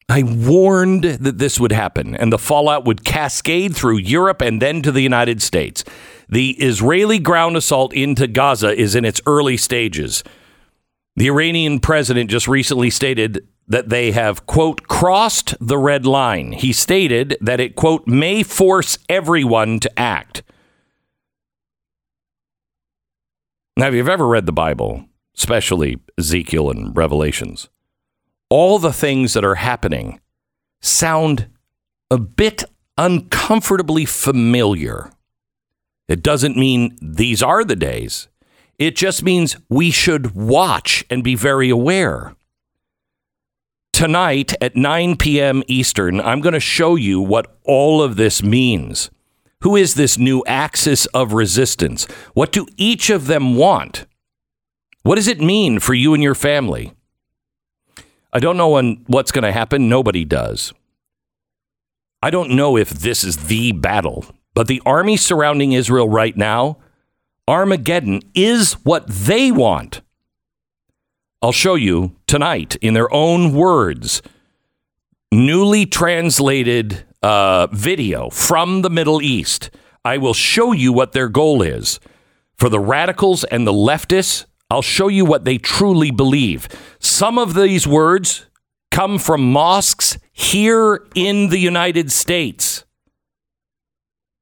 I 0.09 0.23
warned 0.23 1.03
that 1.03 1.39
this 1.39 1.59
would 1.59 1.73
happen 1.73 2.15
and 2.15 2.33
the 2.33 2.39
fallout 2.39 2.85
would 2.85 3.05
cascade 3.05 3.75
through 3.75 3.99
Europe 3.99 4.41
and 4.41 4.63
then 4.63 4.81
to 4.83 4.93
the 4.93 5.03
United 5.03 5.43
States. 5.43 5.83
The 6.29 6.51
Israeli 6.53 7.19
ground 7.19 7.57
assault 7.57 7.93
into 7.95 8.29
Gaza 8.29 8.73
is 8.73 8.95
in 8.95 9.05
its 9.05 9.21
early 9.27 9.57
stages. 9.57 10.23
The 11.17 11.27
Iranian 11.27 11.81
president 11.81 12.31
just 12.31 12.47
recently 12.47 12.91
stated 12.91 13.45
that 13.69 13.89
they 13.89 14.13
have, 14.13 14.47
quote, 14.47 14.87
crossed 14.89 15.55
the 15.61 15.79
red 15.79 16.07
line. 16.07 16.53
He 16.53 16.73
stated 16.73 17.37
that 17.41 17.61
it, 17.61 17.75
quote, 17.75 18.07
may 18.07 18.43
force 18.43 18.99
everyone 19.09 19.81
to 19.81 19.99
act. 19.99 20.43
Now, 23.77 23.89
if 23.89 23.95
you've 23.95 24.09
ever 24.09 24.27
read 24.27 24.47
the 24.47 24.53
Bible, 24.53 25.07
especially 25.37 25.99
Ezekiel 26.19 26.71
and 26.71 26.97
Revelations, 26.97 27.69
all 28.49 28.79
the 28.79 28.93
things 28.93 29.35
that 29.35 29.45
are 29.45 29.57
happening 29.57 30.21
sound 30.81 31.49
a 32.11 32.19
bit 32.19 32.65
uncomfortably 32.97 34.05
familiar. 34.05 35.11
It 36.09 36.23
doesn't 36.23 36.57
mean 36.57 36.97
these 37.03 37.43
are 37.43 37.65
the 37.65 37.77
days. 37.77 38.29
It 38.79 38.95
just 38.95 39.23
means 39.23 39.57
we 39.69 39.91
should 39.91 40.35
watch 40.35 41.05
and 41.11 41.25
be 41.25 41.35
very 41.35 41.69
aware. 41.69 42.35
Tonight 43.97 44.53
at 44.61 44.77
9 44.77 45.17
p.m. 45.17 45.63
Eastern, 45.69 46.21
I'm 46.21 46.43
going 46.43 46.53
to 46.53 46.61
show 46.61 46.97
you 46.97 47.19
what 47.19 47.57
all 47.65 48.03
of 48.03 48.17
this 48.17 48.43
means. 48.43 49.11
Who 49.63 49.75
is 49.75 49.95
this 49.95 50.19
new 50.19 50.45
axis 50.47 51.07
of 51.15 51.33
resistance? 51.33 52.05
What 52.35 52.53
do 52.53 52.67
each 52.77 53.09
of 53.09 53.27
them 53.27 53.57
want? 53.57 54.05
What 55.03 55.15
does 55.15 55.29
it 55.29 55.41
mean 55.41 55.79
for 55.79 55.95
you 55.95 56.13
and 56.13 56.23
your 56.23 56.35
family? 56.35 56.93
I 58.35 58.39
don't 58.39 58.59
know 58.59 58.69
when, 58.69 59.03
what's 59.07 59.33
going 59.33 59.45
to 59.45 59.51
happen. 59.53 59.89
Nobody 59.89 60.27
does. 60.27 60.75
I 62.21 62.29
don't 62.29 62.51
know 62.51 62.77
if 62.77 62.91
this 62.91 63.25
is 63.25 63.47
the 63.47 63.73
battle, 63.73 64.27
but 64.53 64.67
the 64.67 64.83
army 64.85 65.17
surrounding 65.17 65.73
Israel 65.73 66.07
right 66.07 66.37
now, 66.37 66.77
Armageddon 67.49 68.21
is 68.35 68.75
what 68.85 69.07
they 69.07 69.51
want. 69.51 70.03
I'll 71.42 71.53
show 71.53 71.75
you 71.75 72.16
tonight 72.27 72.77
in 72.77 72.94
their 72.94 73.12
own 73.12 73.53
words, 73.53 74.22
newly 75.31 75.85
translated 75.85 77.05
uh, 77.22 77.66
video 77.72 78.31
from 78.31 78.81
the 78.81 78.88
Middle 78.88 79.20
East. 79.20 79.70
I 80.03 80.16
will 80.16 80.33
show 80.33 80.72
you 80.72 80.92
what 80.92 81.12
their 81.12 81.29
goal 81.29 81.61
is. 81.61 82.01
For 82.57 82.70
the 82.70 82.81
radicals 82.81 83.44
and 83.44 83.66
the 83.66 83.72
leftists, 83.72 84.46
I'll 84.70 84.81
show 84.81 85.09
you 85.09 85.27
what 85.27 85.44
they 85.44 85.59
truly 85.59 86.11
believe. 86.11 86.68
Some 86.99 87.38
of 87.38 87.55
these 87.55 87.87
words 87.87 88.46
come 88.90 89.18
from 89.18 89.53
mosques 89.53 90.18
here 90.33 91.07
in 91.14 91.51
the 91.51 91.59
United 91.59 92.11
States. 92.11 92.85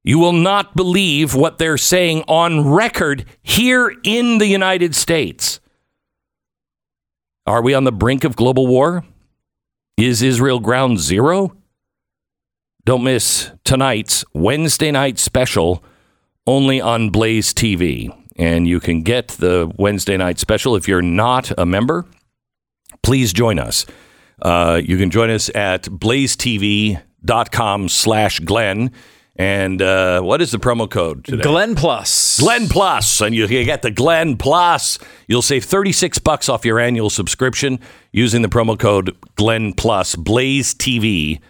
You 0.01 0.19
will 0.19 0.33
not 0.33 0.77
believe 0.77 1.35
what 1.35 1.57
they're 1.57 1.77
saying 1.77 2.23
on 2.29 2.69
record 2.69 3.25
here 3.43 3.93
in 4.03 4.37
the 4.37 4.47
United 4.47 4.95
States. 4.95 5.59
Are 7.47 7.61
we 7.61 7.75
on 7.75 7.83
the 7.83 7.91
brink 7.91 8.23
of 8.23 8.35
global 8.35 8.65
war? 8.65 9.05
Is 9.97 10.23
Israel 10.23 10.59
ground 10.59 10.99
zero? 10.99 11.55
Don't 12.85 13.03
miss 13.03 13.51
tonight's 13.63 14.25
Wednesday 14.33 14.89
night 14.89 15.19
special 15.19 15.83
only 16.47 16.81
on 16.81 17.11
Blaze 17.11 17.53
TV. 17.53 18.09
And 18.35 18.67
you 18.67 18.79
can 18.79 19.03
get 19.03 19.27
the 19.29 19.71
Wednesday 19.77 20.17
night 20.17 20.39
special 20.39 20.75
if 20.75 20.87
you're 20.87 21.03
not 21.03 21.51
a 21.57 21.67
member. 21.67 22.05
Please 23.03 23.31
join 23.31 23.59
us. 23.59 23.85
Uh, 24.41 24.81
you 24.83 24.97
can 24.97 25.11
join 25.11 25.29
us 25.29 25.49
at 25.53 25.83
blazetv.com 25.83 26.99
slash 27.89 28.39
Glenn. 28.39 28.91
And 29.37 29.81
uh, 29.81 30.21
what 30.21 30.41
is 30.41 30.51
the 30.51 30.59
promo 30.59 30.89
code 30.89 31.25
today? 31.25 31.43
Glenn 31.43 31.75
Plus. 31.75 32.39
Glenn 32.39 32.69
Plus, 32.69 33.19
and 33.19 33.35
you 33.35 33.47
get 33.47 33.81
the 33.81 33.91
Glenn 33.91 34.37
Plus. 34.37 34.97
You'll 35.27 35.41
save 35.41 35.65
36 35.65 36.19
bucks 36.19 36.47
off 36.47 36.63
your 36.63 36.79
annual 36.79 37.09
subscription 37.09 37.79
using 38.13 38.43
the 38.43 38.47
promo 38.47 38.79
code 38.79 39.13
Glenn 39.35 39.73
Plus, 39.73 40.15
blazetv.com. 40.15 41.41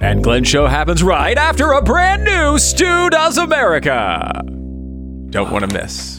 And 0.00 0.22
Glenn 0.22 0.44
Show 0.44 0.68
happens 0.68 1.02
right 1.02 1.36
after 1.36 1.72
a 1.72 1.82
brand 1.82 2.22
new 2.24 2.58
Stu 2.60 3.10
Does 3.10 3.38
America. 3.38 4.30
Don't 5.30 5.50
want 5.50 5.68
to 5.68 5.74
miss. 5.76 6.16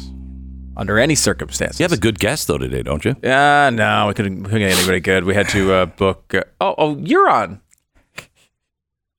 Under 0.76 1.00
any 1.00 1.16
circumstances. 1.16 1.80
You 1.80 1.86
have 1.86 1.94
a 1.94 1.98
good 1.98 2.20
guest, 2.20 2.48
though, 2.48 2.58
today, 2.58 2.84
don't 2.84 3.04
you? 3.04 3.12
Uh, 3.12 3.70
no, 3.74 4.08
we 4.08 4.14
couldn't, 4.14 4.44
couldn't 4.44 4.60
get 4.60 4.78
anybody 4.78 5.00
good. 5.00 5.24
We 5.24 5.34
had 5.36 5.50
to 5.50 5.74
uh, 5.74 5.86
book. 5.88 6.34
Uh, 6.34 6.44
oh, 6.62 6.76
oh, 6.78 6.98
you're 6.98 7.30
on. 7.30 7.60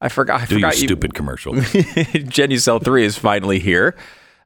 I 0.00 0.08
forgot. 0.08 0.42
I 0.42 0.46
Do 0.46 0.58
your 0.58 0.68
you- 0.70 0.76
stupid 0.76 1.14
commercial. 1.14 1.54
Genucel 1.54 2.82
3 2.82 3.04
is 3.04 3.18
finally 3.18 3.58
here. 3.58 3.94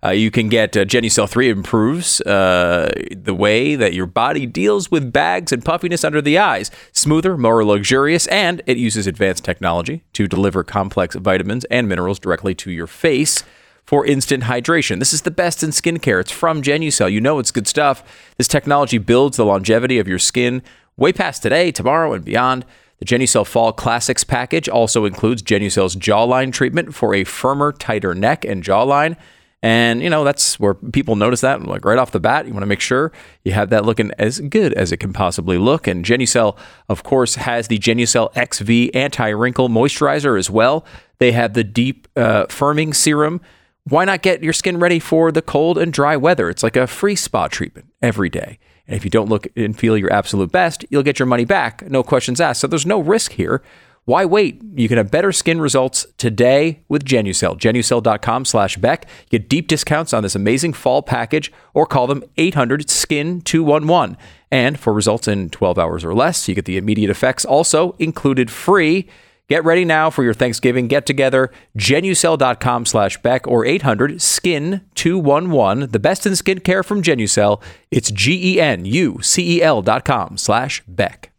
Uh, 0.04 0.10
you 0.10 0.30
can 0.30 0.48
get 0.50 0.76
uh, 0.76 0.84
Genucel 0.84 1.26
3 1.28 1.48
improves 1.48 2.20
uh, 2.22 2.92
the 3.10 3.32
way 3.32 3.74
that 3.74 3.94
your 3.94 4.04
body 4.06 4.44
deals 4.44 4.90
with 4.90 5.10
bags 5.12 5.50
and 5.50 5.64
puffiness 5.64 6.04
under 6.04 6.20
the 6.20 6.36
eyes. 6.36 6.70
Smoother, 6.92 7.38
more 7.38 7.64
luxurious, 7.64 8.26
and 8.26 8.60
it 8.66 8.76
uses 8.76 9.06
advanced 9.06 9.44
technology 9.44 10.02
to 10.12 10.26
deliver 10.28 10.62
complex 10.62 11.14
vitamins 11.16 11.64
and 11.66 11.88
minerals 11.88 12.18
directly 12.18 12.54
to 12.56 12.70
your 12.70 12.86
face 12.86 13.44
for 13.86 14.04
instant 14.04 14.44
hydration. 14.44 14.98
This 14.98 15.14
is 15.14 15.22
the 15.22 15.30
best 15.30 15.62
in 15.62 15.70
skincare. 15.70 16.20
It's 16.20 16.30
from 16.32 16.60
Genucel. 16.60 17.10
You 17.10 17.20
know 17.22 17.38
it's 17.38 17.50
good 17.50 17.66
stuff. 17.68 18.02
This 18.36 18.48
technology 18.48 18.98
builds 18.98 19.38
the 19.38 19.44
longevity 19.46 19.98
of 19.98 20.06
your 20.08 20.18
skin 20.18 20.62
way 20.98 21.12
past 21.14 21.42
today, 21.42 21.70
tomorrow, 21.72 22.12
and 22.12 22.24
beyond. 22.24 22.66
The 22.98 23.04
Genucel 23.04 23.46
Fall 23.46 23.72
Classics 23.72 24.24
package 24.24 24.68
also 24.68 25.04
includes 25.04 25.42
Genucel's 25.42 25.96
jawline 25.96 26.52
treatment 26.52 26.94
for 26.94 27.14
a 27.14 27.24
firmer, 27.24 27.72
tighter 27.72 28.14
neck 28.14 28.44
and 28.44 28.62
jawline. 28.62 29.16
And, 29.64 30.02
you 30.02 30.10
know, 30.10 30.24
that's 30.24 30.60
where 30.60 30.74
people 30.74 31.16
notice 31.16 31.40
that. 31.40 31.62
Like 31.62 31.86
right 31.86 31.98
off 31.98 32.10
the 32.10 32.20
bat, 32.20 32.46
you 32.46 32.52
want 32.52 32.64
to 32.64 32.66
make 32.66 32.82
sure 32.82 33.12
you 33.44 33.52
have 33.52 33.70
that 33.70 33.86
looking 33.86 34.10
as 34.18 34.38
good 34.40 34.74
as 34.74 34.92
it 34.92 34.98
can 34.98 35.14
possibly 35.14 35.56
look. 35.56 35.86
And 35.86 36.04
Genucel, 36.04 36.58
of 36.90 37.02
course, 37.02 37.36
has 37.36 37.68
the 37.68 37.78
Genucel 37.78 38.30
XV 38.34 38.94
anti 38.94 39.30
wrinkle 39.30 39.70
moisturizer 39.70 40.38
as 40.38 40.50
well. 40.50 40.84
They 41.18 41.32
have 41.32 41.54
the 41.54 41.64
deep 41.64 42.08
uh, 42.14 42.44
firming 42.48 42.94
serum. 42.94 43.40
Why 43.84 44.04
not 44.04 44.20
get 44.20 44.42
your 44.42 44.52
skin 44.52 44.78
ready 44.78 44.98
for 44.98 45.32
the 45.32 45.40
cold 45.40 45.78
and 45.78 45.94
dry 45.94 46.16
weather? 46.18 46.50
It's 46.50 46.62
like 46.62 46.76
a 46.76 46.86
free 46.86 47.16
spa 47.16 47.48
treatment 47.48 47.86
every 48.02 48.28
day. 48.28 48.58
And 48.86 48.96
if 48.96 49.04
you 49.04 49.10
don't 49.10 49.28
look 49.28 49.46
and 49.56 49.78
feel 49.78 49.96
your 49.96 50.12
absolute 50.12 50.52
best, 50.52 50.84
you'll 50.90 51.02
get 51.02 51.18
your 51.18 51.26
money 51.26 51.44
back, 51.44 51.88
no 51.90 52.02
questions 52.02 52.40
asked. 52.40 52.60
So 52.60 52.66
there's 52.66 52.86
no 52.86 53.00
risk 53.00 53.32
here. 53.32 53.62
Why 54.06 54.26
wait? 54.26 54.60
You 54.74 54.86
can 54.86 54.98
have 54.98 55.10
better 55.10 55.32
skin 55.32 55.62
results 55.62 56.06
today 56.18 56.82
with 56.88 57.06
Genucel. 57.06 57.58
Genucel.com 57.58 58.44
slash 58.44 58.76
Beck. 58.76 59.06
Get 59.30 59.48
deep 59.48 59.66
discounts 59.66 60.12
on 60.12 60.22
this 60.22 60.34
amazing 60.34 60.74
fall 60.74 61.00
package 61.00 61.50
or 61.72 61.86
call 61.86 62.06
them 62.06 62.22
800 62.36 62.90
SKIN 62.90 63.40
211. 63.40 64.18
And 64.50 64.78
for 64.78 64.92
results 64.92 65.26
in 65.26 65.48
12 65.48 65.78
hours 65.78 66.04
or 66.04 66.14
less, 66.14 66.46
you 66.48 66.54
get 66.54 66.66
the 66.66 66.76
immediate 66.76 67.10
effects 67.10 67.46
also 67.46 67.96
included 67.98 68.50
free. 68.50 69.08
Get 69.48 69.62
ready 69.62 69.84
now 69.84 70.08
for 70.08 70.24
your 70.24 70.32
Thanksgiving 70.32 70.88
get 70.88 71.04
together. 71.04 71.50
Genucel.com 71.78 72.86
slash 72.86 73.20
Beck 73.20 73.46
or 73.46 73.66
800 73.66 74.22
skin 74.22 74.80
211. 74.94 75.90
The 75.90 75.98
best 75.98 76.24
in 76.26 76.32
skincare 76.32 76.82
from 76.84 77.02
Genucel. 77.02 77.60
It's 77.90 78.10
G 78.10 78.54
E 78.54 78.60
N 78.60 78.86
U 78.86 79.18
C 79.20 79.58
E 79.58 79.62
L 79.62 79.82
dot 79.82 80.04
com 80.06 80.38
slash 80.38 80.82
Beck. 80.88 81.30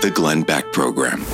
The 0.00 0.10
Glenn 0.12 0.42
Beck 0.42 0.72
Program. 0.72 1.24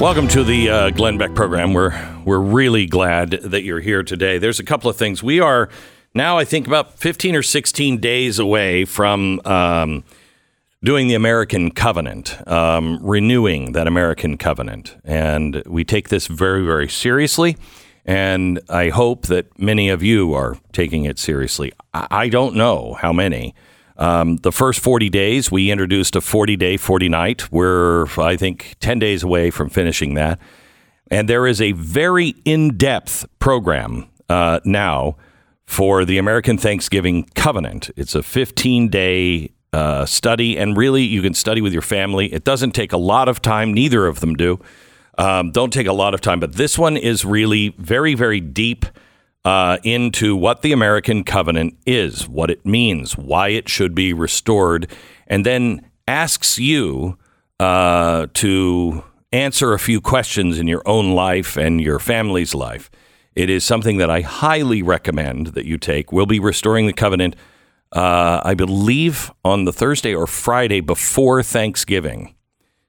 Welcome 0.00 0.28
to 0.28 0.42
the 0.42 0.70
uh, 0.70 0.90
Glenn 0.92 1.18
Beck 1.18 1.34
program. 1.34 1.74
We're 1.74 1.92
we're 2.24 2.40
really 2.40 2.86
glad 2.86 3.32
that 3.32 3.64
you're 3.64 3.80
here 3.80 4.02
today. 4.02 4.38
There's 4.38 4.58
a 4.58 4.64
couple 4.64 4.88
of 4.88 4.96
things. 4.96 5.22
We 5.22 5.40
are 5.40 5.68
now, 6.14 6.38
I 6.38 6.46
think, 6.46 6.66
about 6.66 6.98
15 6.98 7.36
or 7.36 7.42
16 7.42 7.98
days 7.98 8.38
away 8.38 8.86
from 8.86 9.42
um, 9.44 10.02
doing 10.82 11.08
the 11.08 11.14
American 11.14 11.70
Covenant, 11.70 12.40
um, 12.48 12.98
renewing 13.02 13.72
that 13.72 13.86
American 13.86 14.38
Covenant, 14.38 14.96
and 15.04 15.62
we 15.66 15.84
take 15.84 16.08
this 16.08 16.28
very, 16.28 16.64
very 16.64 16.88
seriously. 16.88 17.58
And 18.06 18.58
I 18.70 18.88
hope 18.88 19.26
that 19.26 19.58
many 19.58 19.90
of 19.90 20.02
you 20.02 20.32
are 20.32 20.56
taking 20.72 21.04
it 21.04 21.18
seriously. 21.18 21.74
I, 21.92 22.06
I 22.10 22.28
don't 22.30 22.54
know 22.54 22.94
how 22.94 23.12
many. 23.12 23.54
Um, 24.00 24.38
the 24.38 24.50
first 24.50 24.80
40 24.80 25.10
days, 25.10 25.52
we 25.52 25.70
introduced 25.70 26.16
a 26.16 26.22
40 26.22 26.56
day, 26.56 26.76
40 26.78 27.08
night. 27.10 27.52
We're, 27.52 28.06
I 28.18 28.36
think, 28.36 28.74
10 28.80 28.98
days 28.98 29.22
away 29.22 29.50
from 29.50 29.68
finishing 29.68 30.14
that. 30.14 30.40
And 31.10 31.28
there 31.28 31.46
is 31.46 31.60
a 31.60 31.72
very 31.72 32.34
in 32.44 32.78
depth 32.78 33.26
program 33.38 34.08
uh, 34.30 34.60
now 34.64 35.16
for 35.66 36.06
the 36.06 36.16
American 36.16 36.56
Thanksgiving 36.56 37.28
Covenant. 37.34 37.90
It's 37.94 38.14
a 38.14 38.22
15 38.22 38.88
day 38.88 39.52
uh, 39.72 40.06
study, 40.06 40.58
and 40.58 40.76
really, 40.76 41.02
you 41.02 41.22
can 41.22 41.34
study 41.34 41.60
with 41.60 41.72
your 41.72 41.82
family. 41.82 42.32
It 42.32 42.42
doesn't 42.42 42.72
take 42.72 42.92
a 42.92 42.96
lot 42.96 43.28
of 43.28 43.42
time, 43.42 43.72
neither 43.72 44.06
of 44.06 44.20
them 44.20 44.34
do. 44.34 44.58
Um, 45.18 45.52
don't 45.52 45.72
take 45.72 45.86
a 45.86 45.92
lot 45.92 46.14
of 46.14 46.20
time, 46.20 46.40
but 46.40 46.54
this 46.54 46.78
one 46.78 46.96
is 46.96 47.24
really 47.24 47.74
very, 47.78 48.14
very 48.14 48.40
deep 48.40 48.86
uh, 49.44 49.78
into 49.82 50.36
what 50.36 50.62
the 50.62 50.72
American 50.72 51.24
covenant 51.24 51.76
is, 51.86 52.28
what 52.28 52.50
it 52.50 52.64
means, 52.66 53.16
why 53.16 53.48
it 53.48 53.68
should 53.68 53.94
be 53.94 54.12
restored, 54.12 54.90
and 55.26 55.46
then 55.46 55.88
asks 56.06 56.58
you 56.58 57.16
uh, 57.58 58.26
to 58.34 59.04
answer 59.32 59.72
a 59.72 59.78
few 59.78 60.00
questions 60.00 60.58
in 60.58 60.66
your 60.66 60.82
own 60.86 61.12
life 61.12 61.56
and 61.56 61.80
your 61.80 61.98
family's 61.98 62.54
life. 62.54 62.90
It 63.36 63.48
is 63.48 63.64
something 63.64 63.98
that 63.98 64.10
I 64.10 64.22
highly 64.22 64.82
recommend 64.82 65.48
that 65.48 65.64
you 65.64 65.78
take. 65.78 66.12
We'll 66.12 66.26
be 66.26 66.40
restoring 66.40 66.86
the 66.86 66.92
covenant, 66.92 67.36
uh, 67.92 68.40
I 68.44 68.54
believe, 68.54 69.30
on 69.44 69.64
the 69.64 69.72
Thursday 69.72 70.14
or 70.14 70.26
Friday 70.26 70.80
before 70.80 71.42
Thanksgiving. 71.42 72.34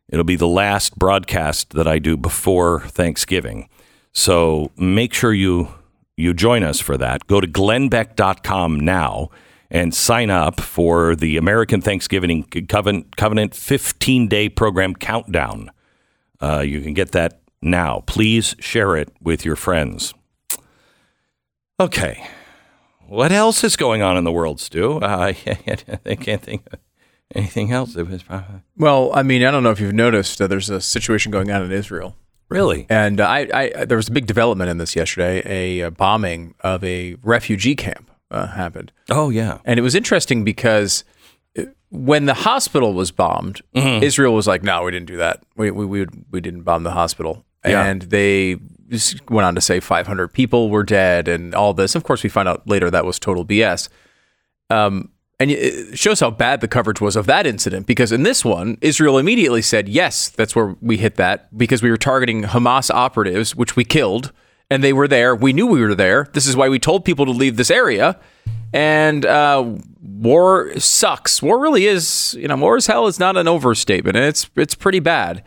It'll 0.10 0.26
be 0.26 0.36
the 0.36 0.48
last 0.48 0.98
broadcast 0.98 1.72
that 1.72 1.88
I 1.88 2.00
do 2.00 2.18
before 2.18 2.82
Thanksgiving. 2.82 3.70
So 4.12 4.72
make 4.76 5.14
sure 5.14 5.32
you 5.32 5.74
you 6.22 6.34
join 6.34 6.64
us 6.64 6.80
for 6.80 6.98
that. 6.98 7.28
Go 7.28 7.42
to 7.42 7.48
glennbeck.com 7.48 8.80
now 8.80 9.30
and 9.70 9.94
sign 9.94 10.30
up 10.30 10.60
for 10.60 11.16
the 11.16 11.38
American 11.38 11.82
Thanksgiving 11.82 12.44
Covenant, 12.44 13.16
Covenant 13.18 13.56
15 13.56 14.28
day 14.28 14.50
program 14.50 14.96
countdown. 14.96 15.72
Uh, 16.42 16.60
you 16.60 16.82
can 16.82 16.94
get 16.94 17.12
that 17.14 17.42
now. 17.62 18.04
Please 18.06 18.56
share 18.60 18.96
it 18.96 19.10
with 19.22 19.46
your 19.46 19.56
friends. 19.56 20.14
Okay. 21.80 22.24
What 23.08 23.32
else 23.32 23.64
is 23.64 23.76
going 23.76 24.02
on 24.02 24.18
in 24.18 24.24
the 24.24 24.32
world, 24.32 24.60
Stu? 24.60 24.98
Uh, 24.98 25.34
I 26.06 26.16
can't 26.16 26.42
think 26.42 26.64
of 26.72 26.80
anything 27.34 27.72
else. 27.72 27.96
Was 27.96 28.24
probably, 28.24 28.62
Well, 28.78 29.12
I 29.14 29.24
mean, 29.24 29.44
I 29.44 29.52
don't 29.52 29.64
know 29.64 29.72
if 29.72 29.80
you've 29.80 29.94
noticed, 29.94 30.42
uh, 30.42 30.48
there's 30.48 30.70
a 30.70 30.82
situation 30.82 31.32
going 31.32 31.52
on 31.52 31.64
in 31.64 31.72
Israel. 31.72 32.16
Really? 32.52 32.86
And 32.90 33.20
I, 33.22 33.48
I, 33.78 33.86
there 33.86 33.98
was 33.98 34.10
a 34.10 34.12
big 34.12 34.28
development 34.28 34.70
in 34.70 34.78
this 34.78 34.96
yesterday. 34.96 35.42
A, 35.46 35.88
uh 35.88 35.90
bombing 35.90 36.54
of 36.62 36.84
a 36.84 37.16
refugee 37.24 37.76
camp 37.76 38.12
uh, 38.30 38.48
happened, 38.48 38.92
Oh, 39.10 39.30
yeah. 39.30 39.58
and 39.66 39.80
it 39.80 39.82
was 39.82 39.96
interesting 39.96 40.44
because 40.44 41.04
uh, 41.58 41.64
when 41.90 42.26
the 42.26 42.34
hospital 42.34 42.94
was 42.94 43.12
bombed, 43.12 43.62
Israel 43.74 44.34
was 44.34 44.48
like, 44.48 44.64
"No, 44.64 44.84
we 44.84 44.92
didn't 44.92 45.08
do 45.08 45.18
that. 45.18 45.42
We 45.56 45.72
we 45.72 45.86
we, 45.86 46.06
we 46.32 46.42
didn't 46.42 46.64
bomb 46.64 46.84
the 46.84 46.92
hospital." 46.92 47.46
Yeah. 47.66 47.84
And 47.86 48.02
they 48.04 48.58
went 49.30 49.46
on 49.46 49.56
to 49.56 49.62
say 49.62 49.80
500 49.80 50.34
people 50.34 50.70
were 50.70 50.84
dead 50.84 51.28
and 51.28 51.54
all 51.56 51.74
this. 51.74 51.94
Of 51.96 52.04
course, 52.04 52.24
we 52.24 52.30
find 52.30 52.48
out 52.50 52.68
later 52.68 52.90
that 52.90 53.06
was 53.06 53.20
total 53.20 53.46
BS. 53.46 53.88
Um, 54.70 55.11
and 55.42 55.50
it 55.50 55.98
shows 55.98 56.20
how 56.20 56.30
bad 56.30 56.62
the 56.62 56.68
coverage 56.68 57.02
was 57.02 57.16
of 57.16 57.26
that 57.26 57.48
incident 57.48 57.88
because 57.88 58.12
in 58.12 58.22
this 58.22 58.46
one, 58.46 58.78
Israel 58.80 59.18
immediately 59.18 59.64
said, 59.64 59.90
yes, 59.90 60.30
that's 60.30 60.56
where 60.56 60.76
we 60.82 60.98
hit 60.98 61.16
that 61.16 61.58
because 61.58 61.82
we 61.82 61.90
were 61.90 61.98
targeting 61.98 62.44
Hamas 62.44 62.94
operatives, 62.94 63.56
which 63.56 63.76
we 63.76 63.84
killed, 63.84 64.32
and 64.70 64.84
they 64.84 64.94
were 64.94 65.08
there. 65.08 65.36
We 65.36 65.52
knew 65.52 65.66
we 65.66 65.82
were 65.82 65.96
there. 65.96 66.30
This 66.34 66.46
is 66.46 66.56
why 66.56 66.70
we 66.70 66.78
told 66.78 67.06
people 67.06 67.26
to 67.26 67.32
leave 67.32 67.58
this 67.58 67.72
area. 67.72 68.20
And 68.72 69.26
uh, 69.26 69.78
war 70.00 70.78
sucks. 70.78 71.42
War 71.42 71.60
really 71.60 71.88
is, 71.88 72.36
you 72.40 72.48
know, 72.48 72.56
war 72.56 72.78
as 72.78 72.86
hell 72.86 73.08
is 73.08 73.20
not 73.20 73.36
an 73.36 73.48
overstatement, 73.48 74.16
and 74.16 74.26
it's 74.28 74.48
it's 74.56 74.76
pretty 74.76 75.00
bad. 75.00 75.44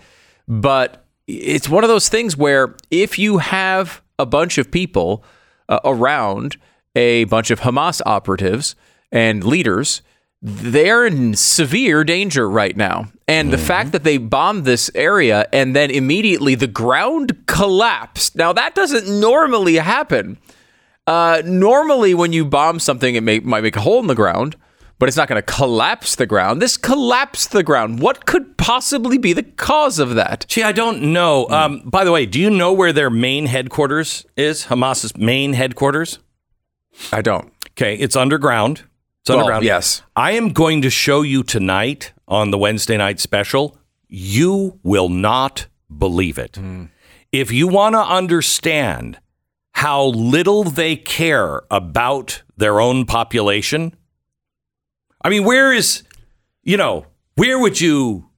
But 0.49 1.07
it's 1.29 1.69
one 1.69 1.85
of 1.85 1.89
those 1.89 2.09
things 2.09 2.37
where 2.37 2.75
if 2.91 3.17
you 3.17 3.39
have 3.39 4.03
a 4.19 4.27
bunch 4.27 4.59
of 4.59 4.73
people 4.73 5.25
uh, 5.69 5.79
around 5.85 6.57
a 6.97 7.25
bunch 7.25 7.53
of 7.53 7.61
Hamas 7.61 8.03
operatives 8.05 8.75
and 9.15 9.45
leaders, 9.45 10.03
they're 10.43 11.07
in 11.07 11.35
severe 11.35 12.05
danger 12.05 12.51
right 12.51 12.77
now. 12.77 13.07
And 13.27 13.51
the 13.51 13.57
fact 13.57 13.93
that 13.93 14.05
they 14.05 14.19
bombed 14.19 14.67
this 14.67 14.91
area 14.95 15.47
and 15.55 15.75
then 15.75 15.91
immediately 15.91 16.55
the 16.55 16.67
ground 16.67 17.47
collapsed. 17.47 18.37
Now, 18.37 18.53
that 18.53 18.75
doesn't 18.75 19.09
normally 19.09 19.77
happen. 19.77 20.37
Uh, 21.07 21.41
normally, 21.47 22.13
when 22.13 22.35
you 22.35 22.45
bomb 22.45 22.79
something, 22.79 23.15
it 23.15 23.23
may, 23.23 23.39
might 23.39 23.63
make 23.63 23.77
a 23.77 23.81
hole 23.81 24.01
in 24.01 24.07
the 24.07 24.15
ground, 24.15 24.57
but 24.99 25.09
it's 25.09 25.17
not 25.17 25.29
going 25.29 25.41
to 25.41 25.53
collapse 25.53 26.17
the 26.17 26.27
ground. 26.27 26.61
This 26.61 26.77
collapsed 26.77 27.53
the 27.53 27.63
ground. 27.63 28.01
What 28.01 28.27
could 28.27 28.59
possibly 28.59 29.17
be 29.17 29.33
the 29.33 29.43
cause 29.43 29.99
of 29.99 30.15
that? 30.15 30.45
Gee, 30.49 30.63
I 30.63 30.73
don't 30.73 31.01
know. 31.13 31.49
Um, 31.49 31.83
by 31.85 32.05
the 32.05 32.13
way, 32.13 32.27
do 32.27 32.39
you 32.41 32.51
know 32.51 32.73
where 32.73 32.93
their 32.93 33.11
main 33.11 33.47
headquarters 33.47 34.27
is? 34.37 34.67
Hamas's 34.67 35.17
main 35.17 35.55
headquarters? 35.55 36.19
I 37.13 37.23
don't. 37.23 37.53
Okay, 37.73 37.97
it's 37.97 38.17
underground. 38.17 38.85
It's 39.25 39.31
Well, 39.31 39.39
underground. 39.39 39.65
yes. 39.65 40.03
I 40.15 40.33
am 40.33 40.51
going 40.51 40.83
to 40.83 40.91
show 40.91 41.23
you 41.23 41.43
tonight 41.43 42.13
on 42.29 42.51
the 42.51 42.59
Wednesday 42.59 42.99
night 42.99 43.19
special. 43.21 43.79
You 44.07 44.79
will 44.83 45.09
not 45.09 45.67
believe 45.97 46.37
it. 46.37 46.57
Hmm. 46.57 46.85
If 47.33 47.51
you 47.51 47.67
want 47.67 47.95
to 47.95 48.01
understand 48.03 49.19
how 49.73 50.05
little 50.09 50.63
they 50.65 50.95
care 50.95 51.63
about 51.71 52.43
their 52.59 52.83
own 52.83 53.07
population, 53.07 53.95
I 55.23 55.31
mean, 55.31 55.45
where 55.45 55.73
is, 55.73 56.03
you 56.63 56.77
know, 56.77 57.07
where 57.37 57.59
would 57.59 57.81
you, 57.81 58.29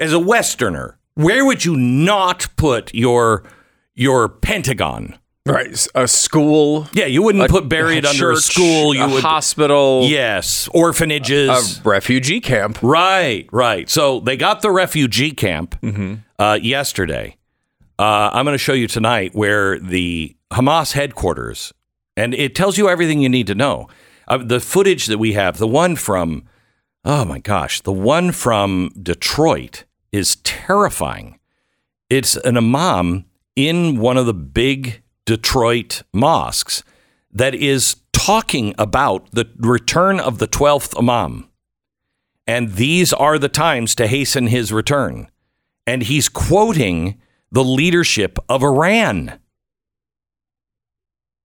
as 0.00 0.12
a 0.12 0.18
Westerner, 0.18 0.98
where 1.14 1.44
would 1.44 1.64
you 1.64 1.76
not 1.76 2.48
put 2.56 2.92
your 2.92 3.44
your 3.94 4.28
Pentagon? 4.28 5.16
Right. 5.46 5.86
A 5.94 6.06
school. 6.06 6.86
Yeah, 6.92 7.06
you 7.06 7.22
wouldn't 7.22 7.44
a- 7.44 7.48
put 7.48 7.68
buried 7.68 8.04
a 8.04 8.10
under 8.10 8.30
a 8.32 8.36
school. 8.36 8.94
You 8.94 9.04
a 9.04 9.08
would 9.08 9.22
hospital. 9.22 10.04
Yes, 10.04 10.68
orphanages. 10.74 11.78
A 11.78 11.82
refugee 11.88 12.40
camp. 12.40 12.78
right, 12.82 13.48
right. 13.50 13.88
So 13.88 14.20
they 14.20 14.36
got 14.36 14.60
the 14.62 14.70
refugee 14.70 15.32
camp 15.32 15.80
Mm-hmm. 15.80 16.14
uh, 16.38 16.58
yesterday. 16.60 17.36
Uh, 17.98 18.30
I'm 18.32 18.44
going 18.44 18.54
to 18.54 18.58
show 18.58 18.72
you 18.74 18.86
tonight 18.86 19.34
where 19.34 19.78
the 19.78 20.36
Hamas 20.52 20.92
headquarters, 20.92 21.72
and 22.16 22.34
it 22.34 22.54
tells 22.54 22.76
you 22.78 22.88
everything 22.88 23.20
you 23.20 23.28
need 23.28 23.46
to 23.46 23.54
know. 23.54 23.88
Uh, 24.28 24.38
the 24.38 24.60
footage 24.60 25.06
that 25.06 25.18
we 25.18 25.32
have, 25.32 25.58
the 25.58 25.66
one 25.66 25.96
from, 25.96 26.44
oh 27.04 27.24
my 27.24 27.38
gosh, 27.38 27.80
the 27.80 27.92
one 27.92 28.30
from 28.32 28.90
Detroit 29.02 29.84
is 30.12 30.36
terrifying. 30.36 31.38
It's 32.08 32.36
an 32.36 32.56
imam 32.56 33.24
in 33.56 33.98
one 33.98 34.16
of 34.16 34.26
the 34.26 34.34
big 34.34 35.02
Detroit 35.30 36.02
mosques 36.12 36.82
that 37.30 37.54
is 37.54 37.94
talking 38.12 38.74
about 38.76 39.30
the 39.30 39.48
return 39.58 40.18
of 40.18 40.38
the 40.38 40.48
12th 40.48 40.98
imam. 40.98 41.48
And 42.48 42.72
these 42.72 43.12
are 43.12 43.38
the 43.38 43.48
times 43.48 43.94
to 43.94 44.08
hasten 44.08 44.48
his 44.48 44.72
return. 44.72 45.28
And 45.86 46.02
he's 46.02 46.28
quoting 46.28 47.20
the 47.52 47.62
leadership 47.62 48.40
of 48.48 48.64
Iran. 48.64 49.38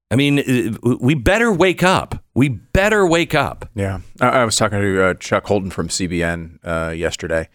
I 0.09 0.15
mean, 0.15 0.39
uh, 0.39 0.95
we 0.99 1.13
better 1.13 1.53
wake 1.53 1.83
up. 1.83 2.23
We 2.33 2.49
better 2.49 3.05
wake 3.05 3.35
up. 3.35 3.69
Yeah. 3.75 3.99
I, 4.19 4.45
was 4.45 4.55
talking 4.55 4.79
to 4.79 5.03
uh, 5.03 5.13
Chuck 5.13 5.45
Holton 5.45 5.69
from 5.69 5.89
CBN 5.89 6.57
uh, 6.63 6.89
yesterday, 6.89 7.49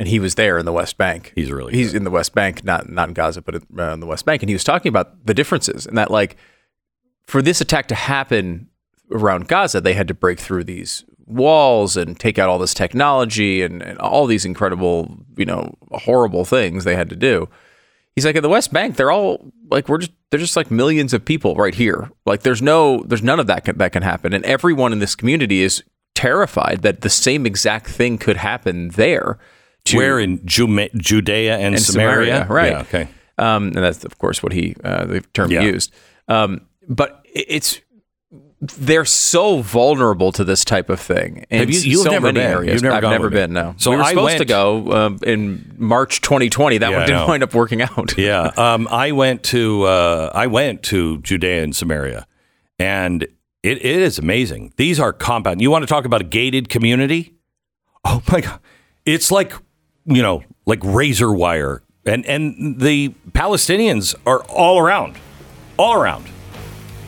and 0.00 0.08
he 0.08 0.18
was 0.18 0.34
there 0.34 0.56
in 0.56 0.64
the 0.64 0.72
West 0.72 0.96
Bank. 0.96 1.30
He's 1.36 1.52
really 1.52 1.74
he's 1.74 1.92
in 1.92 2.04
the 2.04 2.10
West 2.10 2.34
Bank, 2.34 2.64
not 2.64 2.88
not 2.88 3.08
in 3.08 3.14
Gaza, 3.14 3.42
but 3.42 3.56
uh, 3.56 3.92
in 3.92 4.00
the 4.00 4.06
West 4.06 4.24
Bank, 4.24 4.42
and 4.42 4.48
he 4.48 4.54
was 4.54 4.64
talking 4.64 4.88
about 4.88 5.26
the 5.26 5.34
differences 5.34 5.86
and 5.86 5.96
that 5.98 6.10
like 6.10 6.36
for 7.26 7.42
this 7.42 7.60
attack 7.60 7.86
to 7.88 7.94
happen 7.94 8.68
around 9.12 9.46
Gaza, 9.46 9.80
they 9.80 9.92
had 9.92 10.08
to 10.08 10.14
break 10.14 10.40
through 10.40 10.64
these 10.64 11.04
walls 11.26 11.96
and 11.96 12.18
take 12.18 12.38
out 12.38 12.48
all 12.48 12.58
this 12.58 12.74
technology 12.74 13.62
and, 13.62 13.82
and 13.82 13.98
all 13.98 14.26
these 14.26 14.44
incredible, 14.44 15.16
you 15.36 15.44
know, 15.44 15.74
horrible 15.92 16.44
things 16.44 16.82
they 16.82 16.96
had 16.96 17.10
to 17.10 17.14
do. 17.14 17.48
He's 18.16 18.24
like 18.24 18.36
at 18.36 18.42
the 18.42 18.48
West 18.48 18.72
Bank, 18.72 18.96
they're 18.96 19.12
all 19.12 19.52
like 19.70 19.86
we're 19.86 19.98
just 19.98 20.12
they're 20.30 20.40
just 20.40 20.56
like 20.56 20.70
millions 20.70 21.12
of 21.12 21.26
people 21.26 21.54
right 21.56 21.74
here. 21.74 22.10
Like 22.24 22.40
there's 22.40 22.62
no 22.62 23.02
there's 23.02 23.22
none 23.22 23.38
of 23.38 23.46
that 23.48 23.66
can, 23.66 23.76
that 23.76 23.92
can 23.92 24.02
happen, 24.02 24.32
and 24.32 24.46
everyone 24.46 24.94
in 24.94 24.98
this 24.98 25.14
community 25.14 25.60
is 25.60 25.84
terrified 26.14 26.80
that 26.82 27.02
the 27.02 27.10
same 27.10 27.44
exact 27.44 27.86
thing 27.88 28.16
could 28.16 28.38
happen 28.38 28.88
there. 28.90 29.38
To- 29.86 29.96
Where 29.96 30.18
in 30.20 30.38
Jume- 30.40 30.94
Judea 30.94 31.56
and, 31.58 31.74
and 31.74 31.82
Samaria? 31.82 32.46
right? 32.48 32.72
Yeah, 32.72 32.80
okay. 32.80 33.08
Um, 33.38 33.68
and 33.68 33.76
that's 33.76 34.04
of 34.04 34.18
course 34.18 34.42
what 34.42 34.52
he 34.52 34.76
uh, 34.84 35.06
the 35.06 35.20
term 35.32 35.50
Yeah. 35.50 35.62
used. 35.62 35.92
Um, 36.28 36.62
but 36.88 37.24
it's 37.32 37.80
they're 38.76 39.06
so 39.06 39.62
vulnerable 39.62 40.32
to 40.32 40.44
this 40.44 40.66
type 40.66 40.90
of 40.90 41.00
thing. 41.00 41.46
In 41.48 41.60
Have 41.60 41.70
you- 41.70 41.80
you've 41.80 42.02
so 42.02 42.10
never 42.10 42.26
many 42.26 42.40
been. 42.40 42.50
areas. 42.50 42.74
You've 42.74 42.82
never 42.82 42.96
I've 42.96 43.02
never 43.10 43.30
been. 43.30 43.54
No. 43.54 43.74
So 43.78 43.90
we 43.90 43.96
were 43.96 44.02
I 44.02 44.10
supposed 44.10 44.36
to 44.38 44.44
go 44.44 44.92
um, 44.92 45.18
in 45.22 45.74
March 45.78 46.20
2020. 46.20 46.76
That 46.78 46.90
Yeah, 46.90 46.96
one 46.98 47.06
didn't 47.06 47.26
wind 47.28 47.42
up 47.42 47.54
working 47.54 47.80
out. 47.80 48.12
yeah, 48.18 48.50
um, 48.58 48.86
I 48.90 49.12
went 49.12 49.42
to 49.44 49.84
uh, 49.84 50.30
I 50.34 50.46
went 50.46 50.82
to 50.84 51.18
Judea 51.22 51.62
and 51.62 51.74
Samaria, 51.74 52.26
and 52.78 53.22
it, 53.22 53.78
it 53.78 53.84
is 53.84 54.18
amazing. 54.18 54.74
These 54.76 55.00
are 55.00 55.14
compound. 55.14 55.62
You 55.62 55.70
want 55.70 55.82
to 55.82 55.86
talk 55.86 56.04
about 56.04 56.20
a 56.20 56.24
gated 56.24 56.68
community? 56.68 57.34
Oh 58.04 58.22
my 58.30 58.42
god, 58.42 58.60
it's 59.06 59.30
like 59.30 59.54
you 60.06 60.22
know, 60.22 60.42
like 60.66 60.80
razor 60.82 61.32
wire, 61.32 61.82
and 62.06 62.24
and 62.26 62.80
the 62.80 63.10
Palestinians 63.32 64.14
are 64.26 64.40
all 64.44 64.78
around, 64.78 65.16
all 65.76 65.94
around, 65.94 66.26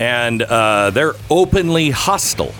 and 0.00 0.42
uh, 0.42 0.90
they're 0.90 1.14
openly 1.30 1.90
hostile. 1.90 2.54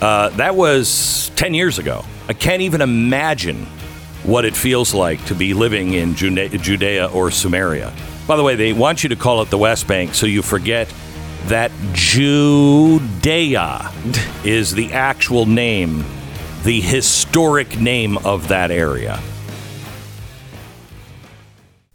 Uh, 0.00 0.28
that 0.30 0.54
was 0.54 1.32
ten 1.34 1.52
years 1.54 1.78
ago. 1.80 2.04
I 2.28 2.32
can't 2.32 2.62
even 2.62 2.80
imagine 2.80 3.66
what 4.22 4.44
it 4.44 4.54
feels 4.56 4.94
like 4.94 5.24
to 5.26 5.34
be 5.34 5.52
living 5.54 5.94
in 5.94 6.14
Jude- 6.14 6.60
Judea 6.62 7.06
or 7.06 7.30
Samaria. 7.30 7.92
By 8.26 8.36
the 8.36 8.42
way, 8.42 8.54
they 8.56 8.72
want 8.72 9.02
you 9.02 9.08
to 9.08 9.16
call 9.16 9.40
it 9.42 9.50
the 9.50 9.58
West 9.58 9.86
Bank 9.88 10.14
so 10.14 10.26
you 10.26 10.42
forget 10.42 10.92
that 11.46 11.72
Judea 11.92 13.90
is 14.44 14.74
the 14.74 14.92
actual 14.92 15.46
name, 15.46 16.04
the 16.64 16.80
historic 16.80 17.78
name 17.80 18.18
of 18.18 18.48
that 18.48 18.70
area. 18.70 19.20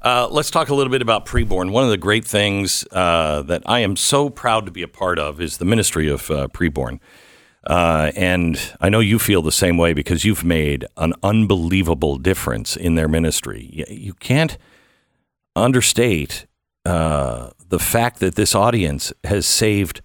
Uh, 0.03 0.27
let's 0.29 0.51
talk 0.51 0.67
a 0.67 0.75
little 0.75 0.91
bit 0.91 1.01
about 1.01 1.25
preborn. 1.25 1.71
One 1.71 1.85
of 1.85 1.89
the 1.89 1.97
great 1.97 2.25
things 2.25 2.85
uh, 2.91 3.41
that 3.43 3.63
I 3.65 3.79
am 3.79 3.95
so 3.95 4.29
proud 4.29 4.65
to 4.65 4.71
be 4.71 4.81
a 4.81 4.87
part 4.87 5.17
of 5.17 5.39
is 5.39 5.57
the 5.57 5.65
ministry 5.65 6.09
of 6.09 6.29
uh, 6.29 6.49
preborn. 6.49 6.99
Uh, 7.65 8.11
and 8.17 8.59
I 8.81 8.89
know 8.89 8.99
you 8.99 9.17
feel 9.17 9.41
the 9.41 9.51
same 9.51 9.77
way 9.77 9.93
because 9.93 10.25
you've 10.25 10.43
made 10.43 10.85
an 10.97 11.13
unbelievable 11.23 12.17
difference 12.17 12.75
in 12.75 12.95
their 12.95 13.07
ministry. 13.07 13.85
You, 13.89 14.13
can't 14.15 14.57
understate 15.55 16.47
uh, 16.83 17.51
the 17.69 17.79
fact 17.79 18.19
that 18.19 18.35
this 18.35 18.53
audience 18.53 19.13
has 19.23 19.45
saved 19.45 20.01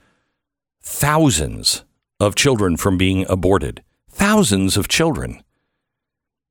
thousands 0.80 1.84
of 2.20 2.36
children 2.36 2.76
from 2.76 2.96
being 2.96 3.26
aborted. 3.28 3.82
Thousands 4.08 4.76
of 4.76 4.86
children. 4.86 5.42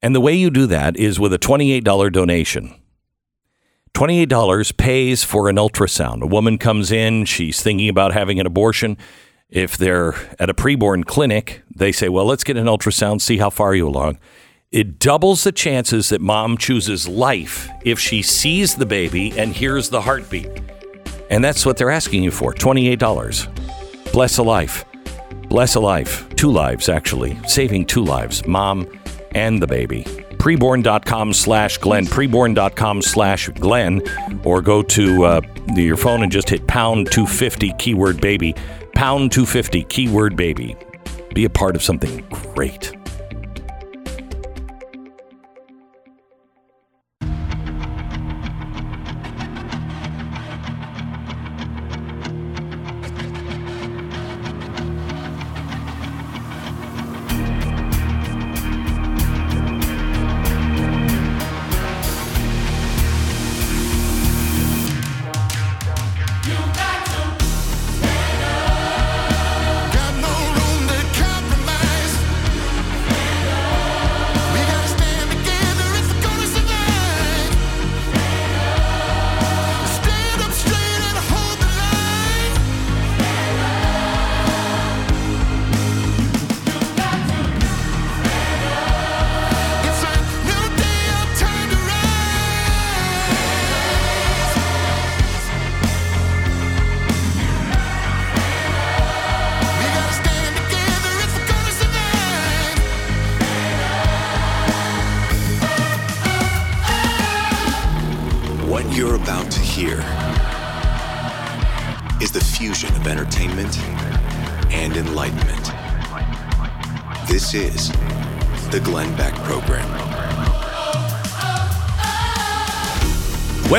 And 0.01 0.13
the 0.13 0.21
way 0.21 0.33
you 0.33 0.49
do 0.49 0.65
that 0.65 0.97
is 0.97 1.17
with 1.17 1.31
a 1.31 1.39
$28 1.39 2.11
donation. 2.11 2.75
$28 3.97 4.77
pays 4.77 5.23
for 5.23 5.49
an 5.49 5.55
ultrasound. 5.55 6.21
A 6.21 6.27
woman 6.27 6.59
comes 6.59 6.91
in, 6.91 7.25
she's 7.25 7.63
thinking 7.63 7.89
about 7.89 8.13
having 8.13 8.39
an 8.39 8.45
abortion. 8.45 8.95
If 9.49 9.75
they're 9.75 10.13
at 10.37 10.51
a 10.51 10.53
preborn 10.53 11.03
clinic, 11.03 11.63
they 11.75 11.91
say, 11.91 12.07
Well, 12.07 12.25
let's 12.25 12.43
get 12.43 12.57
an 12.57 12.67
ultrasound, 12.67 13.21
see 13.21 13.37
how 13.37 13.49
far 13.49 13.73
you're 13.73 13.87
along. 13.87 14.19
It 14.71 14.99
doubles 14.99 15.43
the 15.43 15.51
chances 15.51 16.09
that 16.09 16.21
mom 16.21 16.59
chooses 16.59 17.07
life 17.07 17.69
if 17.83 17.99
she 17.99 18.21
sees 18.21 18.75
the 18.75 18.85
baby 18.85 19.35
and 19.35 19.51
hears 19.51 19.89
the 19.89 20.01
heartbeat. 20.01 20.61
And 21.31 21.43
that's 21.43 21.65
what 21.65 21.77
they're 21.77 21.89
asking 21.89 22.21
you 22.21 22.29
for 22.29 22.53
$28. 22.53 24.11
Bless 24.13 24.37
a 24.37 24.43
life. 24.43 24.85
Bless 25.49 25.73
a 25.73 25.79
life. 25.79 26.29
Two 26.35 26.51
lives, 26.51 26.87
actually. 26.87 27.39
Saving 27.47 27.83
two 27.83 28.03
lives, 28.03 28.45
mom 28.45 28.87
and 29.31 29.59
the 29.59 29.65
baby. 29.65 30.05
Preborn.com 30.47 31.33
slash 31.33 31.77
Glenn. 31.77 32.05
Preborn.com 32.05 33.01
slash 33.01 33.49
Glenn. 33.49 34.01
Or 34.45 34.61
go 34.61 34.81
to 34.81 35.25
uh, 35.25 35.41
your 35.75 35.97
phone 35.97 36.23
and 36.23 36.31
just 36.31 36.47
hit 36.47 36.65
pound 36.67 37.11
250 37.11 37.73
keyword 37.77 38.21
baby. 38.21 38.55
Pound 38.95 39.33
250 39.33 39.83
keyword 39.83 40.37
baby. 40.37 40.77
Be 41.33 41.43
a 41.43 41.49
part 41.49 41.75
of 41.75 41.83
something 41.83 42.25
great. 42.29 42.96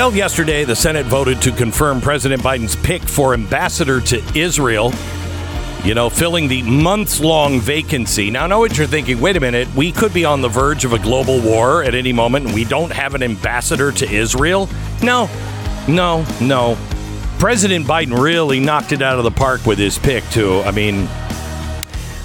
Well, 0.08 0.16
yesterday 0.16 0.64
the 0.64 0.74
Senate 0.74 1.04
voted 1.04 1.42
to 1.42 1.52
confirm 1.52 2.00
President 2.00 2.42
Biden's 2.42 2.76
pick 2.76 3.02
for 3.02 3.34
ambassador 3.34 4.00
to 4.00 4.22
Israel. 4.34 4.90
You 5.84 5.92
know, 5.94 6.08
filling 6.08 6.48
the 6.48 6.62
months 6.62 7.20
long 7.20 7.60
vacancy. 7.60 8.30
Now, 8.30 8.44
I 8.44 8.46
know 8.46 8.58
what 8.58 8.78
you're 8.78 8.86
thinking. 8.86 9.20
Wait 9.20 9.36
a 9.36 9.40
minute. 9.40 9.68
We 9.74 9.92
could 9.92 10.14
be 10.14 10.24
on 10.24 10.40
the 10.40 10.48
verge 10.48 10.86
of 10.86 10.94
a 10.94 10.98
global 10.98 11.42
war 11.42 11.84
at 11.84 11.94
any 11.94 12.14
moment, 12.14 12.46
and 12.46 12.54
we 12.54 12.64
don't 12.64 12.90
have 12.90 13.14
an 13.14 13.22
ambassador 13.22 13.92
to 13.92 14.10
Israel? 14.10 14.70
No, 15.02 15.28
no, 15.86 16.24
no. 16.40 16.78
President 17.38 17.84
Biden 17.84 18.18
really 18.18 18.60
knocked 18.60 18.92
it 18.92 19.02
out 19.02 19.18
of 19.18 19.24
the 19.24 19.30
park 19.30 19.66
with 19.66 19.76
his 19.76 19.98
pick, 19.98 20.24
too. 20.30 20.62
I 20.62 20.70
mean, 20.70 21.02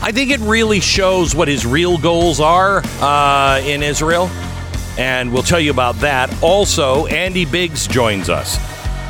I 0.02 0.14
think 0.14 0.32
it 0.32 0.40
really 0.40 0.80
shows 0.80 1.36
what 1.36 1.50
his 1.50 1.66
real 1.66 1.98
goals 1.98 2.40
are 2.40 2.82
uh, 3.02 3.62
in 3.66 3.84
Israel. 3.84 4.30
And 4.98 5.34
we'll 5.34 5.44
tell 5.44 5.60
you 5.60 5.72
about 5.72 5.96
that. 5.98 6.44
Also, 6.44 7.08
Andy 7.08 7.46
Biggs 7.46 7.88
joins 7.88 8.30
us. 8.30 8.58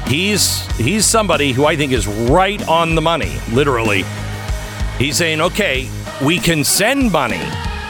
He's 0.08 0.66
he's 0.78 1.06
somebody 1.06 1.52
who 1.52 1.66
I 1.66 1.76
think 1.76 1.92
is 1.92 2.08
right 2.08 2.66
on 2.68 2.96
the 2.96 3.02
money, 3.02 3.38
literally. 3.52 4.04
He's 4.98 5.18
saying, 5.18 5.42
okay, 5.42 5.90
we 6.24 6.40
can 6.40 6.64
send 6.64 7.12
money 7.12 7.42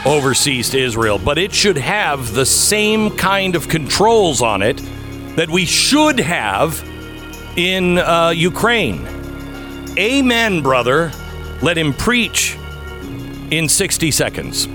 overseas 0.06 0.70
to 0.70 0.78
Israel, 0.78 1.18
but 1.18 1.38
it 1.38 1.52
should 1.52 1.78
have 1.78 2.34
the 2.34 2.46
same 2.46 3.10
kind 3.16 3.56
of 3.56 3.68
controls 3.68 4.42
on 4.42 4.62
it 4.62 4.80
that 5.36 5.50
we 5.50 5.64
should 5.64 6.18
have 6.18 6.82
in 7.56 7.98
uh, 7.98 8.30
Ukraine. 8.30 9.06
Amen, 9.98 10.62
brother. 10.62 11.12
Let 11.62 11.78
him 11.78 11.92
preach 11.92 12.56
in 13.50 13.68
60 13.68 14.10
seconds. 14.10 14.66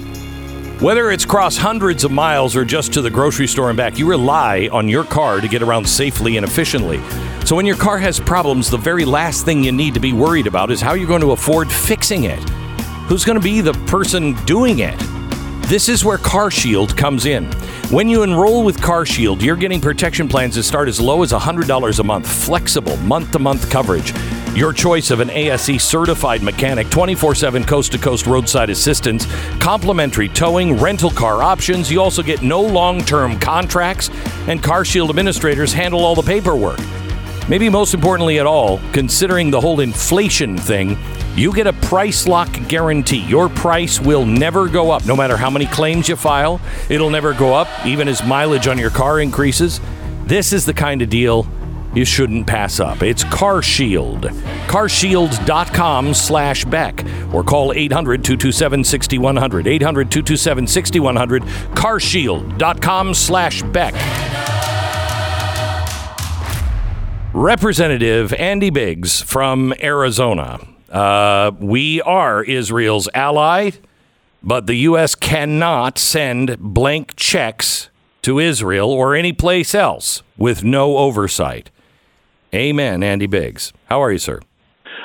Whether 0.79 1.11
it's 1.11 1.25
cross 1.25 1.57
hundreds 1.57 2.05
of 2.05 2.11
miles 2.11 2.55
or 2.55 2.63
just 2.63 2.93
to 2.93 3.01
the 3.01 3.09
grocery 3.09 3.47
store 3.47 3.67
and 3.67 3.75
back, 3.75 3.99
you 3.99 4.07
rely 4.07 4.69
on 4.71 4.87
your 4.87 5.03
car 5.03 5.41
to 5.41 5.47
get 5.49 5.61
around 5.61 5.85
safely 5.85 6.37
and 6.37 6.45
efficiently. 6.45 7.01
So 7.43 7.57
when 7.57 7.65
your 7.65 7.75
car 7.75 7.97
has 7.97 8.17
problems, 8.17 8.69
the 8.69 8.77
very 8.77 9.03
last 9.03 9.43
thing 9.43 9.61
you 9.61 9.73
need 9.73 9.93
to 9.95 9.99
be 9.99 10.13
worried 10.13 10.47
about 10.47 10.71
is 10.71 10.79
how 10.79 10.93
you're 10.93 11.05
going 11.05 11.19
to 11.19 11.33
afford 11.33 11.69
fixing 11.69 12.23
it. 12.23 12.39
Who's 13.09 13.25
going 13.25 13.37
to 13.37 13.43
be 13.43 13.59
the 13.59 13.73
person 13.87 14.35
doing 14.45 14.79
it? 14.79 14.97
This 15.67 15.89
is 15.89 16.05
where 16.05 16.17
CarShield 16.17 16.95
comes 16.95 17.25
in. 17.25 17.51
When 17.91 18.07
you 18.07 18.23
enroll 18.23 18.63
with 18.63 18.79
CarShield, 18.79 19.41
you're 19.41 19.57
getting 19.57 19.81
protection 19.81 20.29
plans 20.29 20.55
that 20.55 20.63
start 20.63 20.87
as 20.87 21.01
low 21.01 21.23
as 21.23 21.33
$100 21.33 21.99
a 21.99 22.03
month, 22.03 22.25
flexible 22.25 22.95
month 22.97 23.33
to 23.33 23.39
month 23.39 23.69
coverage. 23.69 24.13
Your 24.55 24.73
choice 24.73 25.11
of 25.11 25.19
an 25.19 25.29
ASE 25.29 25.81
certified 25.81 26.41
mechanic, 26.41 26.89
24 26.89 27.35
7 27.35 27.63
coast 27.63 27.91
to 27.91 27.99
coast 27.99 28.25
roadside 28.25 28.71
assistance, 28.71 29.27
complimentary 29.59 30.27
towing, 30.27 30.75
rental 30.75 31.11
car 31.11 31.43
options. 31.43 31.91
You 31.91 32.01
also 32.01 32.23
get 32.23 32.41
no 32.41 32.59
long 32.59 32.99
term 33.01 33.39
contracts, 33.39 34.09
and 34.47 34.61
CarShield 34.61 35.09
administrators 35.09 35.71
handle 35.71 36.03
all 36.03 36.15
the 36.15 36.23
paperwork. 36.23 36.79
Maybe 37.47 37.69
most 37.69 37.93
importantly 37.93 38.39
at 38.39 38.47
all, 38.47 38.79
considering 38.91 39.51
the 39.51 39.61
whole 39.61 39.81
inflation 39.81 40.57
thing, 40.57 40.97
you 41.35 41.53
get 41.53 41.67
a 41.67 41.73
price 41.73 42.27
lock 42.27 42.49
guarantee. 42.67 43.23
Your 43.25 43.49
price 43.49 43.99
will 43.99 44.25
never 44.25 44.67
go 44.67 44.89
up, 44.89 45.05
no 45.05 45.15
matter 45.15 45.37
how 45.37 45.51
many 45.51 45.67
claims 45.67 46.09
you 46.09 46.15
file. 46.15 46.59
It'll 46.89 47.09
never 47.11 47.33
go 47.33 47.53
up, 47.53 47.67
even 47.85 48.07
as 48.07 48.23
mileage 48.23 48.67
on 48.67 48.79
your 48.79 48.89
car 48.89 49.19
increases. 49.19 49.79
This 50.25 50.53
is 50.53 50.65
the 50.65 50.73
kind 50.73 51.01
of 51.03 51.09
deal 51.09 51.47
you 51.93 52.05
shouldn't 52.05 52.47
pass 52.47 52.79
up. 52.79 53.01
It's 53.01 53.23
CarShield. 53.23 54.29
CarShield.com 54.67 56.13
slash 56.13 56.65
Beck 56.65 57.05
or 57.33 57.43
call 57.43 57.73
800 57.73 58.23
227 58.23 58.83
6100. 58.83 59.67
800 59.67 60.11
227 60.11 60.67
6100. 60.67 61.43
CarShield.com 61.43 63.13
slash 63.13 63.63
Beck. 63.63 63.93
Representative 67.33 68.33
Andy 68.33 68.69
Biggs 68.69 69.21
from 69.21 69.73
Arizona. 69.81 70.59
Uh, 70.91 71.51
we 71.59 72.01
are 72.01 72.43
Israel's 72.43 73.07
ally, 73.13 73.71
but 74.41 74.65
the 74.65 74.75
U.S. 74.75 75.13
cannot 75.13 75.99
send 75.99 76.57
blank 76.59 77.15
checks 77.15 77.89
to 78.23 78.39
Israel 78.39 78.89
or 78.89 79.15
any 79.15 79.31
place 79.31 79.75
else 79.75 80.23
with 80.37 80.63
no 80.63 80.97
oversight. 80.97 81.69
Amen, 82.53 83.03
Andy 83.03 83.27
Biggs. 83.27 83.73
How 83.85 84.01
are 84.01 84.11
you, 84.11 84.17
sir? 84.17 84.39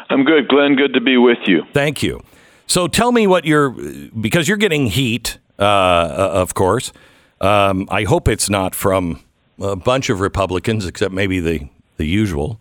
I'm 0.09 0.24
good, 0.24 0.49
Glenn. 0.49 0.76
Good 0.76 0.95
to 0.95 1.01
be 1.01 1.16
with 1.16 1.38
you. 1.47 1.62
Thank 1.72 2.03
you. 2.03 2.22
So 2.66 2.88
tell 2.88 3.12
me 3.12 3.26
what 3.26 3.45
you're, 3.45 3.70
because 3.70 4.49
you're 4.49 4.57
getting 4.57 4.86
heat, 4.86 5.38
uh, 5.59 5.62
of 5.62 6.55
course. 6.55 6.92
Um, 7.40 7.86
I 7.90 8.05
hope 8.05 8.28
it's 8.28 8.49
not 8.49 8.74
from 8.74 9.22
a 9.61 9.76
bunch 9.76 10.09
of 10.09 10.20
Republicans, 10.20 10.86
except 10.86 11.12
maybe 11.12 11.40
the, 11.40 11.68
the 11.97 12.07
usual. 12.07 12.61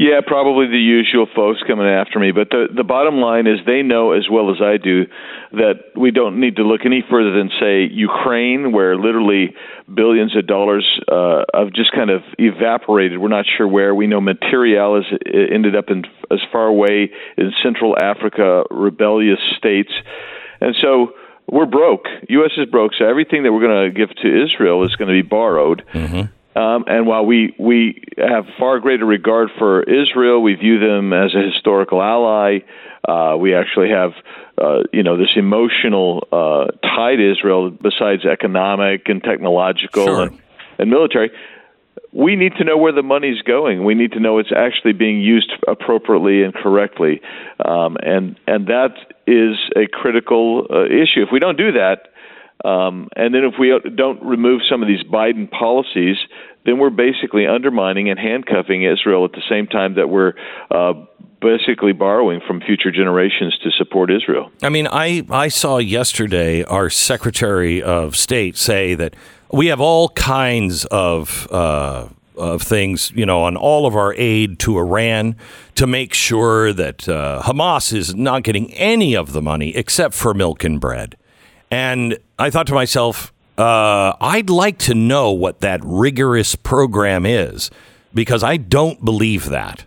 Yeah, 0.00 0.22
probably 0.26 0.66
the 0.66 0.78
usual 0.78 1.26
folks 1.36 1.60
coming 1.66 1.84
after 1.84 2.18
me. 2.18 2.32
But 2.32 2.48
the 2.48 2.68
the 2.74 2.84
bottom 2.84 3.16
line 3.16 3.46
is 3.46 3.58
they 3.66 3.82
know 3.82 4.12
as 4.12 4.30
well 4.32 4.50
as 4.50 4.56
I 4.58 4.78
do 4.78 5.04
that 5.52 5.92
we 5.94 6.10
don't 6.10 6.40
need 6.40 6.56
to 6.56 6.62
look 6.62 6.86
any 6.86 7.04
further 7.10 7.36
than 7.36 7.50
say 7.60 7.84
Ukraine, 7.84 8.72
where 8.72 8.96
literally 8.96 9.52
billions 9.92 10.34
of 10.34 10.46
dollars 10.46 10.86
uh, 11.06 11.44
have 11.52 11.74
just 11.74 11.92
kind 11.92 12.08
of 12.08 12.22
evaporated. 12.38 13.18
We're 13.18 13.28
not 13.28 13.44
sure 13.44 13.68
where. 13.68 13.94
We 13.94 14.06
know 14.06 14.22
Material 14.22 14.96
has 14.96 15.18
ended 15.26 15.76
up 15.76 15.90
in 15.90 16.04
as 16.30 16.40
far 16.50 16.64
away 16.64 17.10
in 17.36 17.52
Central 17.62 17.94
Africa, 18.00 18.62
rebellious 18.70 19.40
states, 19.58 19.92
and 20.62 20.74
so 20.80 21.12
we're 21.46 21.66
broke. 21.66 22.06
U.S. 22.26 22.52
is 22.56 22.70
broke, 22.70 22.92
so 22.98 23.04
everything 23.04 23.42
that 23.42 23.52
we're 23.52 23.66
going 23.68 23.92
to 23.92 23.98
give 23.98 24.16
to 24.16 24.44
Israel 24.44 24.82
is 24.86 24.96
going 24.96 25.08
to 25.08 25.22
be 25.22 25.28
borrowed. 25.28 25.84
Um, 26.56 26.84
and 26.88 27.06
while 27.06 27.24
we 27.24 27.54
we 27.58 28.02
have 28.18 28.44
far 28.58 28.80
greater 28.80 29.06
regard 29.06 29.50
for 29.58 29.82
Israel, 29.84 30.42
we 30.42 30.54
view 30.54 30.78
them 30.80 31.12
as 31.12 31.34
a 31.34 31.42
historical 31.42 32.02
ally. 32.02 32.60
Uh, 33.08 33.36
we 33.38 33.54
actually 33.54 33.90
have, 33.90 34.12
uh, 34.60 34.82
you 34.92 35.02
know, 35.02 35.16
this 35.16 35.30
emotional 35.36 36.26
uh, 36.32 36.66
tie 36.82 37.16
to 37.16 37.32
Israel 37.32 37.70
besides 37.70 38.24
economic 38.24 39.08
and 39.08 39.22
technological 39.22 40.04
Sure. 40.04 40.22
and, 40.24 40.38
and 40.78 40.90
military. 40.90 41.30
We 42.12 42.34
need 42.34 42.54
to 42.56 42.64
know 42.64 42.76
where 42.76 42.92
the 42.92 43.02
money's 43.02 43.40
going. 43.42 43.84
We 43.84 43.94
need 43.94 44.12
to 44.12 44.20
know 44.20 44.38
it's 44.38 44.52
actually 44.54 44.92
being 44.92 45.20
used 45.20 45.52
appropriately 45.68 46.42
and 46.42 46.52
correctly, 46.52 47.20
um, 47.64 47.96
and 48.02 48.36
and 48.48 48.66
that 48.66 48.96
is 49.26 49.56
a 49.76 49.86
critical 49.86 50.66
uh, 50.68 50.84
issue. 50.86 51.22
If 51.22 51.28
we 51.32 51.38
don't 51.38 51.56
do 51.56 51.72
that, 51.72 52.09
um, 52.64 53.08
and 53.16 53.34
then 53.34 53.44
if 53.44 53.54
we 53.58 53.72
don't 53.94 54.22
remove 54.22 54.60
some 54.68 54.82
of 54.82 54.88
these 54.88 55.02
Biden 55.02 55.50
policies, 55.50 56.16
then 56.66 56.78
we're 56.78 56.90
basically 56.90 57.46
undermining 57.46 58.10
and 58.10 58.18
handcuffing 58.18 58.84
Israel 58.84 59.24
at 59.24 59.32
the 59.32 59.42
same 59.48 59.66
time 59.66 59.94
that 59.94 60.08
we're 60.08 60.34
uh, 60.70 60.92
basically 61.40 61.92
borrowing 61.92 62.40
from 62.46 62.60
future 62.60 62.90
generations 62.90 63.56
to 63.62 63.70
support 63.70 64.10
Israel. 64.10 64.50
I 64.62 64.68
mean, 64.68 64.86
I, 64.86 65.24
I 65.30 65.48
saw 65.48 65.78
yesterday 65.78 66.62
our 66.64 66.90
Secretary 66.90 67.82
of 67.82 68.16
State 68.16 68.56
say 68.56 68.94
that 68.94 69.14
we 69.50 69.68
have 69.68 69.80
all 69.80 70.10
kinds 70.10 70.84
of 70.86 71.50
uh, 71.50 72.08
of 72.36 72.62
things, 72.62 73.12
you 73.14 73.26
know, 73.26 73.42
on 73.42 73.56
all 73.56 73.86
of 73.86 73.94
our 73.94 74.14
aid 74.14 74.58
to 74.60 74.78
Iran 74.78 75.36
to 75.74 75.86
make 75.86 76.14
sure 76.14 76.72
that 76.72 77.08
uh, 77.08 77.42
Hamas 77.44 77.92
is 77.92 78.14
not 78.14 78.44
getting 78.44 78.72
any 78.74 79.14
of 79.14 79.32
the 79.32 79.42
money 79.42 79.76
except 79.76 80.14
for 80.14 80.32
milk 80.32 80.64
and 80.64 80.80
bread. 80.80 81.16
And 81.70 82.18
I 82.40 82.48
thought 82.48 82.66
to 82.68 82.74
myself, 82.74 83.34
uh, 83.58 84.14
I'd 84.18 84.48
like 84.48 84.78
to 84.78 84.94
know 84.94 85.30
what 85.30 85.60
that 85.60 85.82
rigorous 85.84 86.56
program 86.56 87.26
is 87.26 87.70
because 88.14 88.42
I 88.42 88.56
don't 88.56 89.04
believe 89.04 89.50
that. 89.50 89.84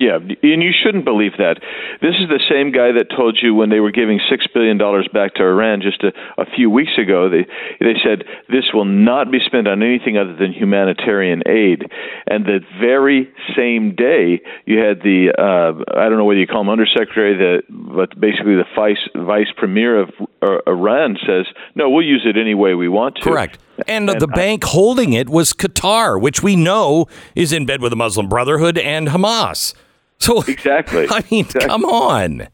Yeah, 0.00 0.16
and 0.16 0.62
you 0.62 0.72
shouldn't 0.72 1.04
believe 1.04 1.32
that. 1.36 1.60
This 2.00 2.14
is 2.16 2.30
the 2.30 2.40
same 2.48 2.72
guy 2.72 2.90
that 2.92 3.14
told 3.14 3.38
you 3.42 3.54
when 3.54 3.68
they 3.68 3.80
were 3.80 3.90
giving 3.90 4.18
six 4.30 4.46
billion 4.46 4.78
dollars 4.78 5.06
back 5.12 5.34
to 5.34 5.42
Iran 5.42 5.82
just 5.82 6.02
a, 6.02 6.10
a 6.40 6.46
few 6.56 6.70
weeks 6.70 6.96
ago. 6.96 7.28
They 7.28 7.44
they 7.84 7.92
said 8.02 8.24
this 8.48 8.72
will 8.72 8.86
not 8.86 9.30
be 9.30 9.40
spent 9.44 9.68
on 9.68 9.82
anything 9.82 10.16
other 10.16 10.34
than 10.34 10.54
humanitarian 10.54 11.42
aid. 11.46 11.84
And 12.26 12.46
the 12.46 12.60
very 12.80 13.30
same 13.54 13.94
day, 13.94 14.40
you 14.64 14.78
had 14.78 15.02
the 15.02 15.36
uh, 15.36 15.84
I 15.94 16.08
don't 16.08 16.16
know 16.16 16.24
whether 16.24 16.40
you 16.40 16.46
call 16.46 16.62
him 16.62 16.70
undersecretary, 16.70 17.36
the 17.36 17.62
but 17.68 18.18
basically 18.18 18.56
the 18.56 18.64
vice 18.74 19.06
vice 19.14 19.52
premier 19.54 20.00
of 20.00 20.08
uh, 20.40 20.60
Iran 20.66 21.18
says 21.26 21.44
no, 21.74 21.90
we'll 21.90 22.06
use 22.06 22.22
it 22.24 22.38
any 22.38 22.54
way 22.54 22.72
we 22.72 22.88
want 22.88 23.16
to. 23.16 23.22
Correct. 23.22 23.58
And, 23.86 24.08
the 24.08 24.26
bank 24.26 24.64
holding 24.64 25.12
it 25.12 25.28
was 25.28 25.52
Qatar, 25.52 26.20
which 26.20 26.42
we 26.42 26.56
know 26.56 27.06
is 27.34 27.52
in 27.52 27.66
bed 27.66 27.80
with 27.80 27.90
the 27.90 27.96
Muslim 27.96 28.28
Brotherhood 28.28 28.76
and 28.76 29.08
Hamas. 29.08 29.74
So 30.20 30.42
Exactly. 30.42 31.06
I 31.10 31.24
mean, 31.30 31.46
come 31.46 31.84
on. 31.84 32.48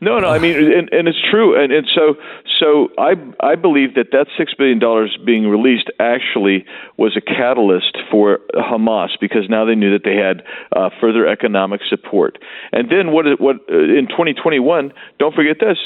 No, 0.00 0.20
no. 0.20 0.28
I 0.28 0.38
mean, 0.38 0.56
and, 0.56 0.88
and 0.92 1.08
it's 1.08 1.18
true, 1.28 1.60
and, 1.60 1.72
and 1.72 1.88
so 1.92 2.14
so 2.60 2.88
I 2.98 3.14
I 3.40 3.56
believe 3.56 3.94
that 3.94 4.12
that 4.12 4.26
six 4.36 4.54
billion 4.54 4.78
dollars 4.78 5.18
being 5.26 5.48
released 5.48 5.90
actually 5.98 6.64
was 6.96 7.16
a 7.16 7.20
catalyst 7.20 7.98
for 8.10 8.38
Hamas 8.54 9.10
because 9.20 9.48
now 9.48 9.64
they 9.64 9.74
knew 9.74 9.92
that 9.92 10.04
they 10.04 10.14
had 10.14 10.44
uh, 10.76 10.90
further 11.00 11.26
economic 11.26 11.80
support. 11.88 12.38
And 12.72 12.90
then 12.90 13.10
what 13.10 13.26
what 13.40 13.56
uh, 13.70 13.76
in 13.76 14.06
2021? 14.08 14.92
Don't 15.18 15.34
forget 15.34 15.56
this: 15.58 15.78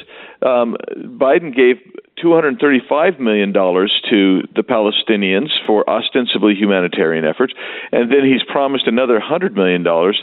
um, 0.42 0.76
Biden 0.98 1.54
gave 1.54 1.76
235 2.22 3.18
million 3.18 3.52
dollars 3.52 3.92
to 4.08 4.42
the 4.54 4.62
Palestinians 4.62 5.48
for 5.66 5.88
ostensibly 5.90 6.54
humanitarian 6.54 7.24
efforts, 7.24 7.52
and 7.90 8.10
then 8.12 8.24
he's 8.24 8.42
promised 8.50 8.86
another 8.86 9.14
100 9.14 9.54
million 9.56 9.82
dollars 9.82 10.22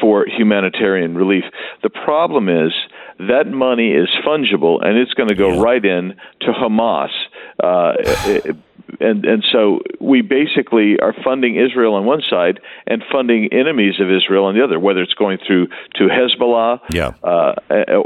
for 0.00 0.24
humanitarian 0.26 1.14
relief. 1.16 1.44
The 1.82 1.90
problem 1.90 2.48
is 2.48 2.72
that 3.18 3.48
money 3.48 3.90
is 3.90 4.08
fungible 4.26 4.82
and 4.84 4.96
it's 4.96 5.12
going 5.14 5.28
to 5.28 5.34
go 5.34 5.60
right 5.60 5.84
in 5.84 6.14
to 6.42 6.52
Hamas. 6.52 7.10
Uh, 7.62 7.92
and 9.00 9.24
and 9.24 9.44
so 9.52 9.80
we 10.00 10.22
basically 10.22 10.98
are 11.00 11.14
funding 11.24 11.56
Israel 11.56 11.94
on 11.94 12.04
one 12.04 12.22
side 12.28 12.60
and 12.86 13.02
funding 13.12 13.48
enemies 13.52 13.94
of 14.00 14.10
Israel 14.10 14.44
on 14.46 14.54
the 14.54 14.64
other, 14.64 14.78
whether 14.78 15.00
it's 15.02 15.14
going 15.14 15.38
through 15.46 15.66
to 15.96 16.08
Hezbollah 16.08 16.80
Yeah. 16.92 17.12
uh, 17.22 17.54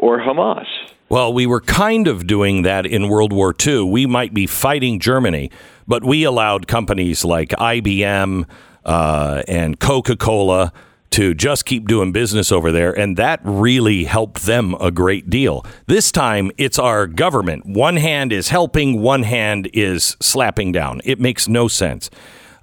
or 0.01 0.19
Hamas. 0.21 0.67
Well, 1.09 1.33
we 1.33 1.47
were 1.47 1.61
kind 1.61 2.09
of 2.09 2.27
doing 2.27 2.63
that 2.63 2.87
in 2.87 3.09
World 3.09 3.33
War 3.33 3.55
II. 3.65 3.85
We 3.85 4.07
might 4.07 4.33
be 4.33 4.47
fighting 4.47 4.99
Germany, 4.99 5.51
but 5.87 6.03
we 6.03 6.25
allowed 6.25 6.67
companies 6.67 7.25
like 7.25 7.51
IBM 7.51 8.47
uh, 8.85 9.43
and 9.47 9.79
Coca 9.79 10.17
Cola 10.17 10.73
to 11.11 11.33
just 11.33 11.65
keep 11.65 11.87
doing 11.87 12.11
business 12.11 12.51
over 12.51 12.73
there, 12.73 12.93
and 12.99 13.17
that 13.17 13.39
really 13.45 14.03
helped 14.03 14.47
them 14.47 14.75
a 14.81 14.91
great 14.91 15.31
deal. 15.31 15.65
This 15.87 16.11
time, 16.11 16.51
it's 16.57 16.77
our 16.77 17.07
government. 17.07 17.65
One 17.67 17.99
hand 17.99 18.33
is 18.33 18.49
helping, 18.49 19.01
one 19.01 19.23
hand 19.23 19.71
is 19.73 20.17
slapping 20.21 20.73
down. 20.73 21.01
It 21.05 21.21
makes 21.21 21.47
no 21.47 21.69
sense. 21.69 22.11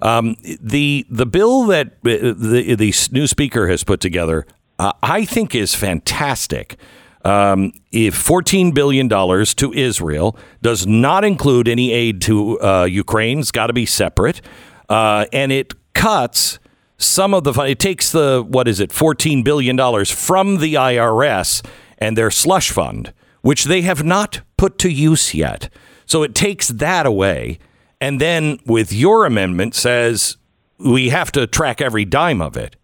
Um, 0.02 0.36
the 0.42 1.06
the 1.08 1.24
bill 1.24 1.64
that 1.66 1.92
uh, 2.04 2.34
the 2.36 2.74
the 2.76 2.94
new 3.12 3.26
speaker 3.26 3.68
has 3.68 3.84
put 3.84 4.00
together, 4.00 4.44
uh, 4.78 4.92
I 5.02 5.24
think, 5.24 5.54
is 5.54 5.74
fantastic. 5.74 6.76
Um, 7.24 7.72
if 7.92 8.14
$14 8.16 8.74
billion 8.74 9.08
to 9.08 9.72
Israel 9.72 10.36
does 10.60 10.86
not 10.86 11.24
include 11.24 11.68
any 11.68 11.92
aid 11.92 12.20
to 12.22 12.60
uh, 12.60 12.84
Ukraine, 12.84 13.38
it's 13.38 13.52
got 13.52 13.68
to 13.68 13.72
be 13.72 13.86
separate. 13.86 14.40
Uh, 14.88 15.26
and 15.32 15.52
it 15.52 15.72
cuts 15.94 16.58
some 16.98 17.34
of 17.34 17.44
the, 17.44 17.52
it 17.62 17.78
takes 17.78 18.10
the, 18.10 18.44
what 18.46 18.68
is 18.68 18.80
it, 18.80 18.90
$14 18.90 19.44
billion 19.44 19.76
from 20.04 20.58
the 20.58 20.74
IRS 20.74 21.64
and 21.98 22.16
their 22.16 22.30
slush 22.30 22.70
fund, 22.70 23.12
which 23.42 23.64
they 23.64 23.82
have 23.82 24.04
not 24.04 24.40
put 24.56 24.78
to 24.78 24.88
use 24.88 25.34
yet. 25.34 25.68
So 26.06 26.22
it 26.22 26.34
takes 26.34 26.68
that 26.68 27.06
away. 27.06 27.58
And 28.00 28.20
then 28.20 28.58
with 28.66 28.92
your 28.92 29.26
amendment 29.26 29.74
says 29.74 30.36
we 30.78 31.10
have 31.10 31.30
to 31.32 31.46
track 31.46 31.80
every 31.80 32.04
dime 32.04 32.42
of 32.42 32.56
it. 32.56 32.76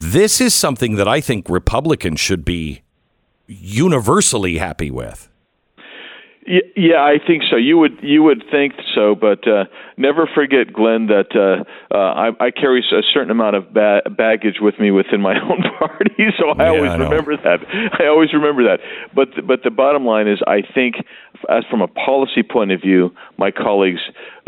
This 0.00 0.40
is 0.40 0.54
something 0.54 0.96
that 0.96 1.08
I 1.08 1.20
think 1.20 1.48
Republicans 1.48 2.20
should 2.20 2.44
be 2.44 2.82
universally 3.48 4.58
happy 4.58 4.90
with. 4.90 5.28
Yeah, 6.48 7.02
I 7.02 7.18
think 7.24 7.42
so. 7.50 7.56
You 7.56 7.76
would 7.76 7.98
you 8.00 8.22
would 8.22 8.42
think 8.50 8.72
so, 8.94 9.14
but 9.14 9.46
uh, 9.46 9.64
never 9.98 10.26
forget, 10.26 10.72
Glenn, 10.72 11.08
that 11.08 11.36
uh, 11.36 11.64
uh, 11.94 11.98
I, 11.98 12.46
I 12.46 12.50
carry 12.50 12.80
a 12.80 13.02
certain 13.12 13.30
amount 13.30 13.56
of 13.56 13.74
ba- 13.74 14.00
baggage 14.16 14.56
with 14.58 14.80
me 14.80 14.90
within 14.90 15.20
my 15.20 15.34
own 15.42 15.62
party, 15.78 16.28
so 16.38 16.48
I 16.58 16.64
Yeah, 16.64 16.70
always 16.70 16.92
I 16.92 16.96
remember 16.96 17.36
that. 17.36 17.60
I 18.00 18.06
always 18.06 18.32
remember 18.32 18.64
that. 18.64 18.80
But 19.14 19.46
but 19.46 19.62
the 19.62 19.70
bottom 19.70 20.06
line 20.06 20.26
is, 20.26 20.38
I 20.46 20.62
think, 20.62 20.94
as 21.50 21.64
from 21.70 21.82
a 21.82 21.88
policy 21.88 22.42
point 22.42 22.72
of 22.72 22.80
view, 22.80 23.10
my 23.36 23.50
colleagues, 23.50 24.00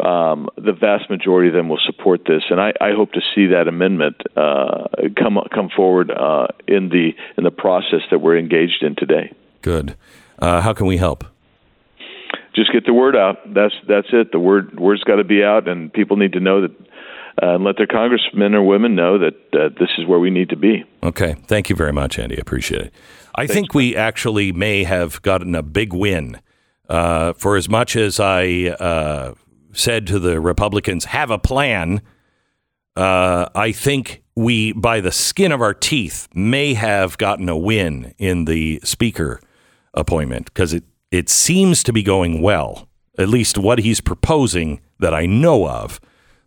um, 0.03 0.48
the 0.57 0.72
vast 0.72 1.11
majority 1.11 1.48
of 1.48 1.55
them 1.55 1.68
will 1.68 1.80
support 1.84 2.22
this, 2.26 2.44
and 2.48 2.62
I, 2.62 2.72
I 2.80 2.92
hope 2.96 3.12
to 3.12 3.20
see 3.34 3.46
that 3.48 3.68
amendment 3.68 4.16
uh, 4.36 4.86
come 5.18 5.38
come 5.55 5.68
forward 5.68 6.11
uh, 6.11 6.46
in 6.66 6.88
the 6.88 7.11
in 7.36 7.44
the 7.44 7.51
process 7.51 8.01
that 8.11 8.20
we're 8.20 8.38
engaged 8.38 8.82
in 8.82 8.96
today. 8.96 9.34
Good. 9.61 9.96
Uh, 10.38 10.62
how 10.62 10.72
can 10.72 10.86
we 10.86 10.96
help? 10.96 11.24
Just 12.55 12.72
get 12.72 12.86
the 12.86 12.94
word 12.94 13.16
out. 13.16 13.38
That's 13.55 13.74
that's 13.88 14.09
it. 14.12 14.32
The 14.32 14.38
word 14.38 14.78
word's 14.78 15.05
got 15.05 15.16
to 15.16 15.24
be 15.24 15.42
out, 15.42 15.68
and 15.68 15.92
people 15.92 16.16
need 16.16 16.32
to 16.32 16.40
know 16.40 16.62
that, 16.62 16.70
uh, 17.42 17.55
and 17.55 17.64
let 17.64 17.76
their 17.76 17.86
congressmen 17.86 18.55
or 18.55 18.62
women 18.62 18.94
know 18.94 19.18
that 19.18 19.34
uh, 19.53 19.68
this 19.78 19.90
is 19.98 20.07
where 20.07 20.18
we 20.18 20.30
need 20.30 20.48
to 20.51 20.57
be. 20.57 20.84
Okay. 21.03 21.34
Thank 21.46 21.70
you 21.70 21.76
very 21.76 21.92
much, 21.92 22.18
Andy. 22.18 22.36
I 22.36 22.40
appreciate 22.40 22.82
it. 22.82 22.94
I 23.34 23.46
think 23.46 23.74
we 23.74 23.96
actually 23.96 24.53
may 24.53 24.84
have 24.84 25.22
gotten 25.22 25.55
a 25.55 25.62
big 25.62 25.92
win. 25.92 26.40
Uh, 26.88 27.32
for 27.34 27.57
as 27.57 27.68
much 27.68 27.94
as 27.94 28.18
I 28.18 28.74
uh, 28.80 29.34
said 29.72 30.09
to 30.09 30.18
the 30.18 30.40
Republicans, 30.40 31.05
have 31.07 31.30
a 31.30 31.38
plan, 31.38 32.03
uh, 32.96 33.48
I 33.55 33.70
think 33.70 34.24
we, 34.34 34.72
by 34.72 35.01
the 35.01 35.12
skin 35.12 35.53
of 35.53 35.61
our 35.61 35.72
teeth, 35.72 36.28
may 36.34 36.74
have 36.74 37.16
gotten 37.18 37.48
a 37.48 37.57
win 37.57 38.14
in 38.18 38.44
the 38.44 38.80
speaker 38.82 39.40
appointment 39.94 40.46
because 40.46 40.72
it, 40.74 40.82
it 41.11 41.28
seems 41.28 41.82
to 41.84 41.92
be 41.92 42.02
going 42.02 42.40
well, 42.42 42.88
at 43.18 43.28
least 43.28 43.58
what 43.58 43.80
he's 43.80 44.00
proposing 44.00 44.80
that 44.98 45.14
I 45.14 45.26
know 45.26 45.68
of. 45.68 46.00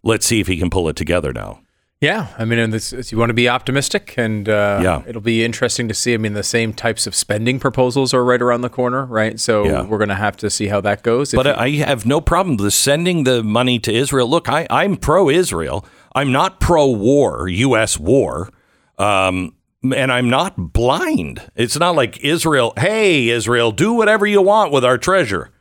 Let's 0.03 0.25
see 0.25 0.39
if 0.39 0.47
he 0.47 0.57
can 0.57 0.69
pull 0.69 0.87
it 0.89 0.95
together 0.95 1.33
now. 1.33 1.59
Yeah, 2.01 2.27
I 2.37 2.43
mean, 2.43 2.59
and 2.59 2.73
this, 2.73 3.11
you 3.13 3.17
want 3.17 3.29
to 3.29 3.33
be 3.33 3.47
optimistic, 3.47 4.15
and 4.17 4.49
uh, 4.49 4.81
Yeah. 4.83 5.03
it'll 5.07 5.21
be 5.21 5.45
interesting 5.45 5.87
to 5.87 5.93
see. 5.93 6.13
I 6.13 6.17
mean, 6.17 6.33
the 6.33 6.43
same 6.43 6.73
types 6.73 7.07
of 7.07 7.15
spending 7.15 7.59
proposals 7.61 8.13
are 8.13 8.25
right 8.25 8.41
around 8.41 8.59
the 8.59 8.69
corner, 8.69 9.05
right? 9.05 9.39
So 9.39 9.63
Yeah. 9.63 9.83
we're 9.83 9.99
going 9.99 10.09
to 10.09 10.15
have 10.15 10.35
to 10.37 10.49
see 10.49 10.67
how 10.67 10.81
that 10.81 11.01
goes. 11.03 11.31
But 11.31 11.45
you- 11.45 11.53
I 11.53 11.69
have 11.85 12.05
no 12.05 12.19
problem 12.19 12.57
with 12.57 12.73
sending 12.73 13.23
the 13.23 13.41
money 13.41 13.79
to 13.79 13.93
Israel. 13.93 14.27
Look, 14.29 14.49
I, 14.49 14.67
I'm 14.69 14.97
pro 14.97 15.29
Israel. 15.29 15.85
I'm 16.13 16.33
not 16.33 16.59
pro 16.59 16.87
war, 16.87 17.47
U.S. 17.47 17.97
war. 17.97 18.49
Um, 18.97 19.55
and 19.83 20.11
I'm 20.11 20.29
not 20.29 20.73
blind. 20.73 21.41
It's 21.55 21.77
not 21.77 21.95
like 21.95 22.23
Israel, 22.23 22.73
hey, 22.77 23.29
Israel, 23.29 23.71
do 23.71 23.93
whatever 23.93 24.25
you 24.25 24.41
want 24.41 24.71
with 24.71 24.85
our 24.85 24.97
treasure. 24.97 25.51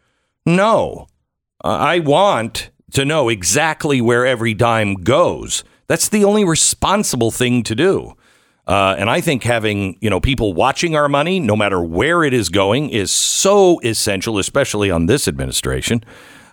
No. 0.46 1.06
I 1.64 2.00
want 2.00 2.70
to 2.92 3.04
know 3.04 3.28
exactly 3.28 4.00
where 4.00 4.26
every 4.26 4.54
dime 4.54 4.94
goes. 4.94 5.64
That's 5.86 6.08
the 6.08 6.24
only 6.24 6.44
responsible 6.44 7.30
thing 7.30 7.62
to 7.64 7.74
do. 7.74 8.14
Uh, 8.66 8.94
and 8.96 9.10
I 9.10 9.20
think 9.20 9.42
having 9.42 9.98
you 10.00 10.08
know 10.08 10.20
people 10.20 10.54
watching 10.54 10.96
our 10.96 11.08
money, 11.08 11.38
no 11.38 11.56
matter 11.56 11.82
where 11.82 12.22
it 12.22 12.32
is 12.32 12.48
going, 12.48 12.88
is 12.88 13.10
so 13.10 13.80
essential, 13.82 14.38
especially 14.38 14.90
on 14.90 15.06
this 15.06 15.26
administration. 15.26 16.02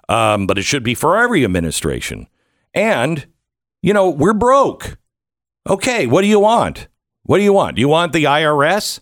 Um, 0.10 0.46
but 0.46 0.58
it 0.58 0.64
should 0.64 0.84
be 0.84 0.96
for 0.96 1.18
every 1.18 1.46
administration. 1.46 2.28
And 2.74 3.28
you 3.82 3.94
know 3.94 4.10
we're 4.10 4.34
broke. 4.34 4.98
Okay, 5.70 6.06
what 6.08 6.22
do 6.22 6.28
you 6.28 6.40
want? 6.40 6.89
What 7.30 7.38
do 7.38 7.44
you 7.44 7.54
want? 7.54 7.76
Do 7.76 7.80
you 7.80 7.88
want 7.88 8.12
the 8.12 8.24
IRS? 8.24 9.02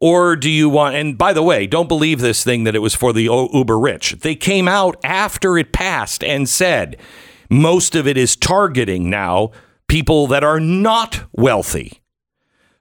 Or 0.00 0.36
do 0.36 0.48
you 0.48 0.68
want, 0.68 0.94
and 0.94 1.18
by 1.18 1.32
the 1.32 1.42
way, 1.42 1.66
don't 1.66 1.88
believe 1.88 2.20
this 2.20 2.44
thing 2.44 2.62
that 2.62 2.76
it 2.76 2.78
was 2.78 2.94
for 2.94 3.12
the 3.12 3.24
uber 3.24 3.76
rich. 3.76 4.12
They 4.20 4.36
came 4.36 4.68
out 4.68 4.96
after 5.02 5.58
it 5.58 5.72
passed 5.72 6.22
and 6.22 6.48
said 6.48 6.98
most 7.50 7.96
of 7.96 8.06
it 8.06 8.16
is 8.16 8.36
targeting 8.36 9.10
now 9.10 9.50
people 9.88 10.28
that 10.28 10.44
are 10.44 10.60
not 10.60 11.24
wealthy. 11.32 12.00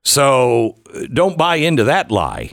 So 0.03 0.77
don't 1.11 1.39
buy 1.39 1.55
into 1.55 1.83
that 1.85 2.11
lie. 2.11 2.51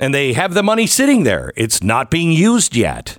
And 0.00 0.12
they 0.12 0.32
have 0.32 0.54
the 0.54 0.64
money 0.64 0.88
sitting 0.88 1.22
there, 1.22 1.52
it's 1.56 1.80
not 1.80 2.10
being 2.10 2.32
used 2.32 2.74
yet. 2.74 3.18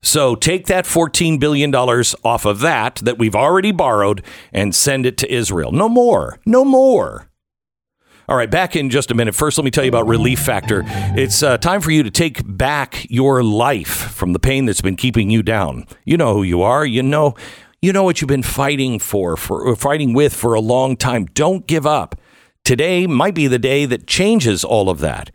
So 0.00 0.36
take 0.36 0.68
that 0.68 0.84
$14 0.84 1.40
billion 1.40 1.74
off 1.74 2.44
of 2.44 2.60
that 2.60 2.94
that 3.02 3.18
we've 3.18 3.34
already 3.34 3.72
borrowed 3.72 4.22
and 4.52 4.72
send 4.72 5.06
it 5.06 5.16
to 5.18 5.34
Israel. 5.34 5.72
No 5.72 5.88
more. 5.88 6.38
No 6.46 6.64
more. 6.64 7.32
All 8.26 8.36
right, 8.36 8.50
back 8.50 8.74
in 8.74 8.88
just 8.88 9.10
a 9.10 9.14
minute. 9.14 9.34
First, 9.34 9.58
let 9.58 9.66
me 9.66 9.70
tell 9.70 9.84
you 9.84 9.90
about 9.90 10.06
Relief 10.06 10.38
Factor. 10.38 10.82
It's 10.86 11.42
uh, 11.42 11.58
time 11.58 11.82
for 11.82 11.90
you 11.90 12.02
to 12.02 12.10
take 12.10 12.40
back 12.46 13.06
your 13.10 13.42
life 13.42 13.86
from 13.88 14.32
the 14.32 14.38
pain 14.38 14.64
that's 14.64 14.80
been 14.80 14.96
keeping 14.96 15.28
you 15.28 15.42
down. 15.42 15.86
You 16.06 16.16
know 16.16 16.32
who 16.32 16.42
you 16.42 16.62
are. 16.62 16.86
You 16.86 17.02
know, 17.02 17.34
you 17.82 17.92
know 17.92 18.02
what 18.02 18.22
you've 18.22 18.28
been 18.28 18.42
fighting 18.42 18.98
for, 18.98 19.36
for 19.36 19.68
uh, 19.68 19.76
fighting 19.76 20.14
with 20.14 20.32
for 20.34 20.54
a 20.54 20.60
long 20.60 20.96
time. 20.96 21.26
Don't 21.26 21.66
give 21.66 21.86
up. 21.86 22.18
Today 22.64 23.06
might 23.06 23.34
be 23.34 23.46
the 23.46 23.58
day 23.58 23.84
that 23.84 24.06
changes 24.06 24.64
all 24.64 24.88
of 24.88 25.00
that. 25.00 25.30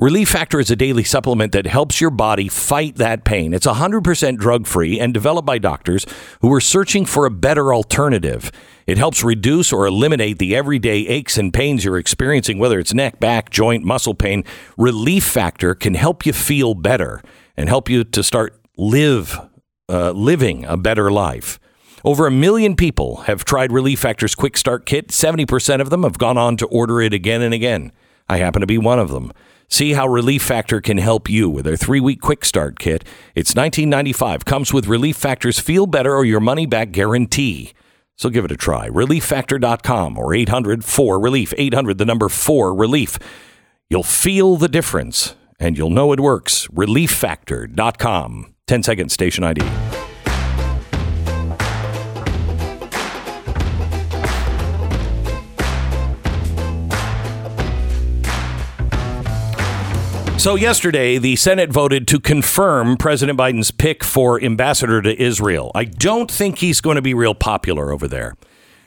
Relief 0.00 0.30
Factor 0.30 0.58
is 0.58 0.72
a 0.72 0.76
daily 0.76 1.04
supplement 1.04 1.52
that 1.52 1.68
helps 1.68 2.00
your 2.00 2.10
body 2.10 2.48
fight 2.48 2.96
that 2.96 3.24
pain. 3.24 3.54
It's 3.54 3.64
100% 3.64 4.36
drug 4.38 4.66
free 4.66 4.98
and 4.98 5.14
developed 5.14 5.46
by 5.46 5.58
doctors 5.58 6.04
who 6.40 6.52
are 6.52 6.60
searching 6.60 7.06
for 7.06 7.26
a 7.26 7.30
better 7.30 7.72
alternative. 7.72 8.50
It 8.88 8.98
helps 8.98 9.22
reduce 9.22 9.72
or 9.72 9.86
eliminate 9.86 10.40
the 10.40 10.56
everyday 10.56 11.06
aches 11.06 11.38
and 11.38 11.54
pains 11.54 11.84
you're 11.84 11.96
experiencing, 11.96 12.58
whether 12.58 12.80
it's 12.80 12.92
neck, 12.92 13.20
back, 13.20 13.50
joint, 13.50 13.84
muscle 13.84 14.16
pain. 14.16 14.42
Relief 14.76 15.22
Factor 15.22 15.76
can 15.76 15.94
help 15.94 16.26
you 16.26 16.32
feel 16.32 16.74
better 16.74 17.22
and 17.56 17.68
help 17.68 17.88
you 17.88 18.02
to 18.02 18.24
start 18.24 18.60
live 18.76 19.38
uh, 19.88 20.10
living 20.10 20.64
a 20.64 20.76
better 20.76 21.12
life. 21.12 21.60
Over 22.02 22.26
a 22.26 22.32
million 22.32 22.74
people 22.74 23.18
have 23.22 23.44
tried 23.44 23.70
Relief 23.70 24.00
Factor's 24.00 24.34
Quick 24.34 24.56
Start 24.56 24.86
Kit. 24.86 25.10
70% 25.10 25.80
of 25.80 25.90
them 25.90 26.02
have 26.02 26.18
gone 26.18 26.36
on 26.36 26.56
to 26.56 26.66
order 26.66 27.00
it 27.00 27.14
again 27.14 27.42
and 27.42 27.54
again. 27.54 27.92
I 28.28 28.38
happen 28.38 28.60
to 28.60 28.66
be 28.66 28.76
one 28.76 28.98
of 28.98 29.10
them. 29.10 29.32
See 29.68 29.94
how 29.94 30.06
Relief 30.06 30.42
Factor 30.42 30.80
can 30.80 30.98
help 30.98 31.28
you 31.28 31.50
with 31.50 31.64
their 31.64 31.76
three 31.76 32.00
week 32.00 32.20
Quick 32.20 32.44
Start 32.44 32.78
Kit. 32.78 33.04
It's 33.34 33.54
$19.95. 33.54 34.44
Comes 34.44 34.72
with 34.72 34.86
Relief 34.86 35.16
Factor's 35.16 35.58
Feel 35.58 35.86
Better 35.86 36.14
or 36.14 36.24
Your 36.24 36.40
Money 36.40 36.66
Back 36.66 36.92
guarantee. 36.92 37.72
So 38.16 38.30
give 38.30 38.44
it 38.44 38.52
a 38.52 38.56
try. 38.56 38.88
ReliefFactor.com 38.88 40.18
or 40.18 40.34
800 40.34 40.84
4 40.84 41.20
Relief. 41.20 41.52
800 41.56 41.98
the 41.98 42.04
number 42.04 42.28
4 42.28 42.74
Relief. 42.74 43.18
You'll 43.90 44.02
feel 44.02 44.56
the 44.56 44.68
difference 44.68 45.34
and 45.58 45.76
you'll 45.76 45.90
know 45.90 46.12
it 46.12 46.20
works. 46.20 46.68
ReliefFactor.com. 46.68 48.54
10 48.66 48.82
second 48.82 49.10
station 49.10 49.44
ID. 49.44 49.60
So, 60.36 60.56
yesterday, 60.56 61.16
the 61.16 61.36
Senate 61.36 61.72
voted 61.72 62.06
to 62.08 62.20
confirm 62.20 62.98
President 62.98 63.38
Biden's 63.38 63.70
pick 63.70 64.04
for 64.04 64.42
ambassador 64.42 65.00
to 65.00 65.22
Israel. 65.22 65.72
I 65.74 65.84
don't 65.84 66.30
think 66.30 66.58
he's 66.58 66.82
going 66.82 66.96
to 66.96 67.02
be 67.02 67.14
real 67.14 67.34
popular 67.34 67.90
over 67.90 68.06
there. 68.06 68.34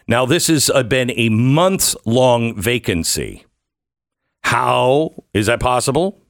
Now, 0.08 0.26
this 0.28 0.48
has 0.48 0.70
uh, 0.70 0.84
been 0.84 1.12
a 1.16 1.30
months 1.30 1.96
long 2.06 2.56
vacancy. 2.56 3.46
How 4.44 5.24
is 5.34 5.48
that 5.48 5.60
possible? 5.60 6.22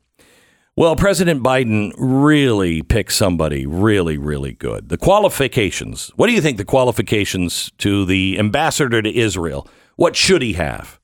Well, 0.78 0.95
President 0.95 1.43
Biden 1.43 1.91
really 1.97 2.82
picked 2.82 3.11
somebody 3.11 3.65
really, 3.65 4.18
really 4.18 4.53
good. 4.53 4.89
The 4.89 4.97
qualifications. 4.97 6.09
What 6.15 6.28
do 6.28 6.34
you 6.34 6.41
think 6.41 6.57
the 6.57 6.65
qualifications 6.65 7.72
to 7.80 8.05
the 8.05 8.39
ambassador 8.39 9.01
to 9.01 9.13
Israel? 9.13 9.68
What 9.97 10.15
should 10.15 10.41
he 10.41 10.53
have? 10.53 10.99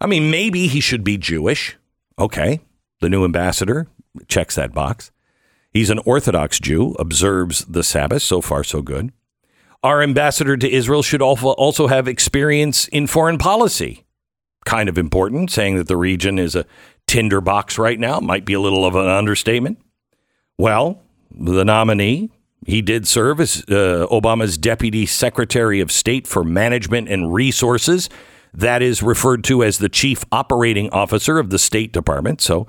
I 0.00 0.06
mean, 0.06 0.30
maybe 0.30 0.66
he 0.66 0.80
should 0.80 1.04
be 1.04 1.16
Jewish. 1.16 1.76
Okay. 2.18 2.60
The 3.00 3.08
new 3.08 3.24
ambassador 3.24 3.88
checks 4.28 4.54
that 4.54 4.72
box. 4.72 5.10
He's 5.70 5.90
an 5.90 5.98
Orthodox 6.00 6.58
Jew, 6.58 6.96
observes 6.98 7.64
the 7.66 7.82
Sabbath. 7.82 8.22
So 8.22 8.40
far, 8.40 8.64
so 8.64 8.80
good. 8.80 9.12
Our 9.82 10.02
ambassador 10.02 10.56
to 10.56 10.70
Israel 10.70 11.02
should 11.02 11.22
also 11.22 11.86
have 11.86 12.08
experience 12.08 12.88
in 12.88 13.06
foreign 13.06 13.38
policy. 13.38 14.04
Kind 14.64 14.88
of 14.88 14.98
important, 14.98 15.50
saying 15.50 15.76
that 15.76 15.86
the 15.86 15.96
region 15.96 16.38
is 16.38 16.56
a 16.56 16.64
tinderbox 17.06 17.78
right 17.78 18.00
now 18.00 18.18
might 18.18 18.44
be 18.44 18.54
a 18.54 18.60
little 18.60 18.84
of 18.84 18.96
an 18.96 19.06
understatement. 19.06 19.78
Well, 20.58 21.02
the 21.30 21.64
nominee, 21.64 22.30
he 22.64 22.82
did 22.82 23.06
serve 23.06 23.40
as 23.40 23.62
uh, 23.68 24.06
Obama's 24.10 24.58
deputy 24.58 25.06
secretary 25.06 25.80
of 25.80 25.92
state 25.92 26.26
for 26.26 26.42
management 26.42 27.08
and 27.08 27.32
resources. 27.32 28.08
That 28.54 28.80
is 28.82 29.02
referred 29.02 29.44
to 29.44 29.62
as 29.62 29.78
the 29.78 29.90
chief 29.90 30.24
operating 30.32 30.90
officer 30.90 31.38
of 31.38 31.50
the 31.50 31.58
State 31.58 31.92
Department. 31.92 32.40
So 32.40 32.66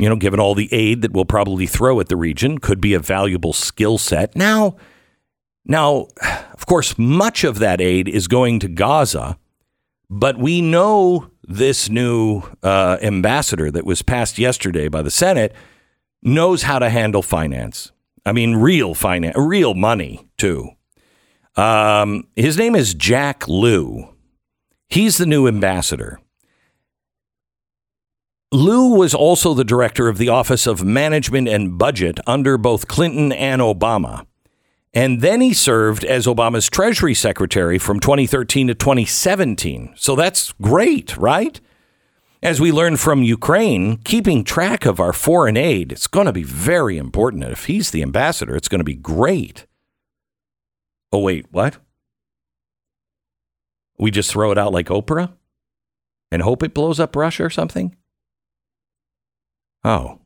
you 0.00 0.08
know, 0.08 0.16
given 0.16 0.40
all 0.40 0.54
the 0.54 0.72
aid 0.72 1.02
that 1.02 1.12
we'll 1.12 1.26
probably 1.26 1.66
throw 1.66 2.00
at 2.00 2.08
the 2.08 2.16
region, 2.16 2.58
could 2.58 2.80
be 2.80 2.94
a 2.94 2.98
valuable 3.00 3.52
skill 3.52 3.98
set. 3.98 4.34
Now, 4.34 4.76
now, 5.66 6.08
of 6.54 6.64
course, 6.66 6.98
much 6.98 7.44
of 7.44 7.58
that 7.58 7.80
aid 7.80 8.08
is 8.08 8.26
going 8.26 8.60
to 8.60 8.68
Gaza, 8.68 9.38
but 10.08 10.38
we 10.38 10.62
know 10.62 11.30
this 11.42 11.90
new 11.90 12.42
uh, 12.62 12.96
ambassador 13.02 13.70
that 13.70 13.84
was 13.84 14.00
passed 14.00 14.38
yesterday 14.38 14.88
by 14.88 15.02
the 15.02 15.10
Senate 15.10 15.54
knows 16.22 16.62
how 16.62 16.78
to 16.78 16.88
handle 16.88 17.22
finance. 17.22 17.92
I 18.24 18.32
mean, 18.32 18.56
real 18.56 18.94
finance, 18.94 19.36
real 19.36 19.74
money 19.74 20.28
too. 20.38 20.70
Um, 21.56 22.24
his 22.36 22.56
name 22.56 22.74
is 22.74 22.94
Jack 22.94 23.46
Lew. 23.48 24.14
He's 24.88 25.18
the 25.18 25.26
new 25.26 25.46
ambassador. 25.46 26.20
Lew 28.52 28.96
was 28.96 29.14
also 29.14 29.54
the 29.54 29.62
director 29.62 30.08
of 30.08 30.18
the 30.18 30.28
Office 30.28 30.66
of 30.66 30.82
Management 30.82 31.46
and 31.46 31.78
Budget 31.78 32.18
under 32.26 32.58
both 32.58 32.88
Clinton 32.88 33.30
and 33.30 33.62
Obama. 33.62 34.26
And 34.92 35.20
then 35.20 35.40
he 35.40 35.52
served 35.54 36.04
as 36.04 36.26
Obama's 36.26 36.68
Treasury 36.68 37.14
Secretary 37.14 37.78
from 37.78 38.00
2013 38.00 38.66
to 38.66 38.74
2017. 38.74 39.94
So 39.96 40.16
that's 40.16 40.52
great, 40.60 41.16
right? 41.16 41.60
As 42.42 42.60
we 42.60 42.72
learned 42.72 42.98
from 42.98 43.22
Ukraine, 43.22 43.98
keeping 43.98 44.42
track 44.42 44.84
of 44.84 44.98
our 44.98 45.12
foreign 45.12 45.56
aid, 45.56 45.92
it's 45.92 46.08
going 46.08 46.26
to 46.26 46.32
be 46.32 46.42
very 46.42 46.98
important. 46.98 47.44
And 47.44 47.52
if 47.52 47.66
he's 47.66 47.92
the 47.92 48.02
ambassador, 48.02 48.56
it's 48.56 48.66
going 48.66 48.80
to 48.80 48.84
be 48.84 48.96
great. 48.96 49.64
Oh, 51.12 51.20
wait, 51.20 51.46
what? 51.52 51.76
We 53.96 54.10
just 54.10 54.32
throw 54.32 54.50
it 54.50 54.58
out 54.58 54.72
like 54.72 54.88
Oprah 54.88 55.34
and 56.32 56.42
hope 56.42 56.64
it 56.64 56.74
blows 56.74 56.98
up 56.98 57.14
Russia 57.14 57.44
or 57.44 57.50
something? 57.50 57.94
Oh. 59.84 60.18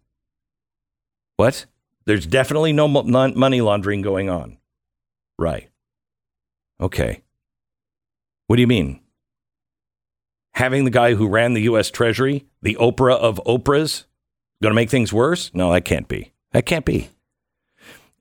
What? 1.37 1.67
There's 2.07 2.27
definitely 2.27 2.73
no 2.73 2.89
money 2.89 3.61
laundering 3.61 4.03
going 4.03 4.29
on. 4.29 4.59
Right. 5.39 5.69
Okay. 6.81 7.23
What 8.47 8.57
do 8.57 8.63
you 8.63 8.69
mean? 8.69 9.01
Having 10.53 10.85
the 10.85 10.91
guy 10.91 11.15
who 11.15 11.29
ran 11.29 11.55
the 11.55 11.63
U.S. 11.63 11.91
Treasury, 11.91 12.47
the 12.63 12.77
Oprah 12.81 13.17
of 13.17 13.41
Oprahs, 13.47 14.05
going 14.63 14.71
to 14.71 14.77
make 14.77 14.91
things 14.91 15.13
worse? 15.13 15.51
No, 15.55 15.73
that 15.73 15.85
can't 15.85 16.09
be. 16.09 16.33
That 16.53 16.67
can't 16.67 16.85
be. 16.85 17.11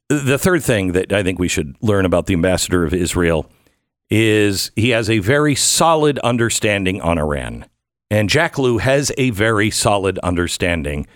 The 0.09 0.37
third 0.37 0.63
thing 0.63 0.93
that 0.93 1.13
I 1.13 1.23
think 1.23 1.39
we 1.39 1.47
should 1.47 1.75
learn 1.81 2.05
about 2.05 2.25
the 2.25 2.33
ambassador 2.33 2.85
of 2.85 2.93
Israel 2.93 3.49
is 4.09 4.71
he 4.75 4.89
has 4.89 5.09
a 5.09 5.19
very 5.19 5.55
solid 5.55 6.19
understanding 6.19 7.01
on 7.01 7.17
Iran. 7.17 7.65
And 8.11 8.29
Jack 8.29 8.57
Lew 8.57 8.77
has 8.79 9.11
a 9.17 9.31
very 9.31 9.71
solid 9.71 10.19
understanding 10.19 11.07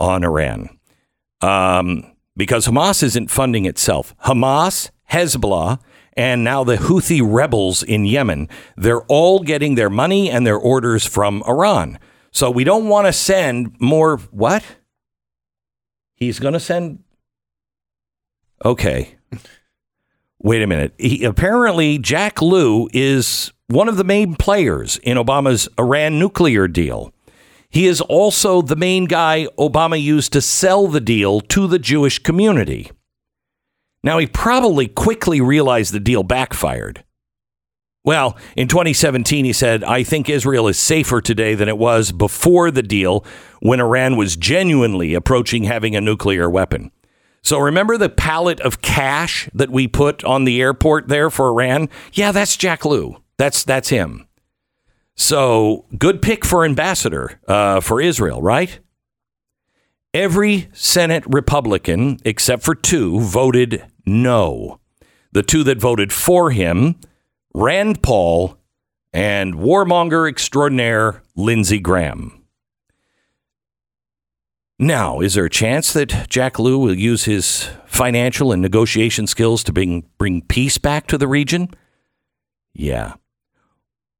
on 0.00 0.24
Iran. 0.24 0.68
Um, 1.40 2.04
because 2.36 2.66
Hamas 2.66 3.02
isn't 3.02 3.30
funding 3.30 3.66
itself. 3.66 4.14
Hamas, 4.24 4.90
Hezbollah, 5.10 5.78
and 6.14 6.42
now 6.42 6.64
the 6.64 6.76
Houthi 6.76 7.20
rebels 7.22 7.82
in 7.82 8.04
Yemen, 8.04 8.48
they're 8.76 9.02
all 9.02 9.40
getting 9.40 9.74
their 9.74 9.90
money 9.90 10.30
and 10.30 10.46
their 10.46 10.56
orders 10.56 11.06
from 11.06 11.42
Iran. 11.46 11.98
So 12.32 12.50
we 12.50 12.64
don't 12.64 12.88
want 12.88 13.06
to 13.06 13.12
send 13.12 13.76
more. 13.80 14.16
What? 14.16 14.64
He's 16.14 16.38
going 16.38 16.54
to 16.54 16.60
send. 16.60 17.02
Okay. 18.64 19.16
Wait 20.38 20.62
a 20.62 20.66
minute. 20.66 20.94
He, 20.98 21.24
apparently, 21.24 21.98
Jack 21.98 22.40
Lew 22.40 22.88
is 22.92 23.52
one 23.68 23.88
of 23.88 23.96
the 23.96 24.04
main 24.04 24.34
players 24.34 24.98
in 24.98 25.16
Obama's 25.16 25.68
Iran 25.78 26.18
nuclear 26.18 26.68
deal. 26.68 27.12
He 27.70 27.86
is 27.86 28.00
also 28.00 28.62
the 28.62 28.76
main 28.76 29.04
guy 29.04 29.46
Obama 29.56 30.00
used 30.00 30.32
to 30.32 30.40
sell 30.40 30.88
the 30.88 31.00
deal 31.00 31.40
to 31.42 31.68
the 31.68 31.78
Jewish 31.78 32.18
community. 32.18 32.90
Now, 34.02 34.18
he 34.18 34.26
probably 34.26 34.88
quickly 34.88 35.40
realized 35.40 35.92
the 35.92 36.00
deal 36.00 36.22
backfired. 36.22 37.04
Well, 38.02 38.36
in 38.56 38.66
2017, 38.66 39.44
he 39.44 39.52
said, 39.52 39.84
I 39.84 40.02
think 40.02 40.28
Israel 40.28 40.68
is 40.68 40.78
safer 40.78 41.20
today 41.20 41.54
than 41.54 41.68
it 41.68 41.76
was 41.76 42.12
before 42.12 42.70
the 42.70 42.82
deal 42.82 43.24
when 43.60 43.78
Iran 43.78 44.16
was 44.16 44.36
genuinely 44.36 45.14
approaching 45.14 45.64
having 45.64 45.94
a 45.94 46.00
nuclear 46.00 46.48
weapon. 46.48 46.90
So 47.42 47.58
remember 47.58 47.98
the 47.98 48.08
pallet 48.08 48.58
of 48.60 48.82
cash 48.82 49.48
that 49.54 49.70
we 49.70 49.86
put 49.86 50.24
on 50.24 50.44
the 50.44 50.60
airport 50.60 51.08
there 51.08 51.30
for 51.30 51.48
Iran? 51.48 51.88
Yeah, 52.12 52.32
that's 52.32 52.56
Jack 52.56 52.84
Lew. 52.84 53.22
That's 53.36 53.64
that's 53.64 53.88
him. 53.88 54.26
So 55.20 55.84
good 55.98 56.22
pick 56.22 56.46
for 56.46 56.64
ambassador 56.64 57.38
uh, 57.46 57.80
for 57.80 58.00
Israel, 58.00 58.40
right? 58.40 58.78
Every 60.14 60.70
Senate 60.72 61.24
Republican, 61.26 62.18
except 62.24 62.62
for 62.62 62.74
two, 62.74 63.20
voted 63.20 63.84
no. 64.06 64.80
The 65.32 65.42
two 65.42 65.62
that 65.64 65.78
voted 65.78 66.10
for 66.10 66.52
him, 66.52 66.98
Rand 67.52 68.02
Paul 68.02 68.56
and 69.12 69.56
warmonger 69.56 70.26
extraordinaire 70.26 71.22
Lindsey 71.36 71.80
Graham. 71.80 72.42
Now, 74.78 75.20
is 75.20 75.34
there 75.34 75.44
a 75.44 75.50
chance 75.50 75.92
that 75.92 76.30
Jack 76.30 76.58
Lew 76.58 76.78
will 76.78 76.96
use 76.96 77.24
his 77.24 77.68
financial 77.84 78.52
and 78.52 78.62
negotiation 78.62 79.26
skills 79.26 79.62
to 79.64 79.72
bring, 79.72 80.08
bring 80.16 80.40
peace 80.40 80.78
back 80.78 81.06
to 81.08 81.18
the 81.18 81.28
region? 81.28 81.68
Yeah. 82.72 83.16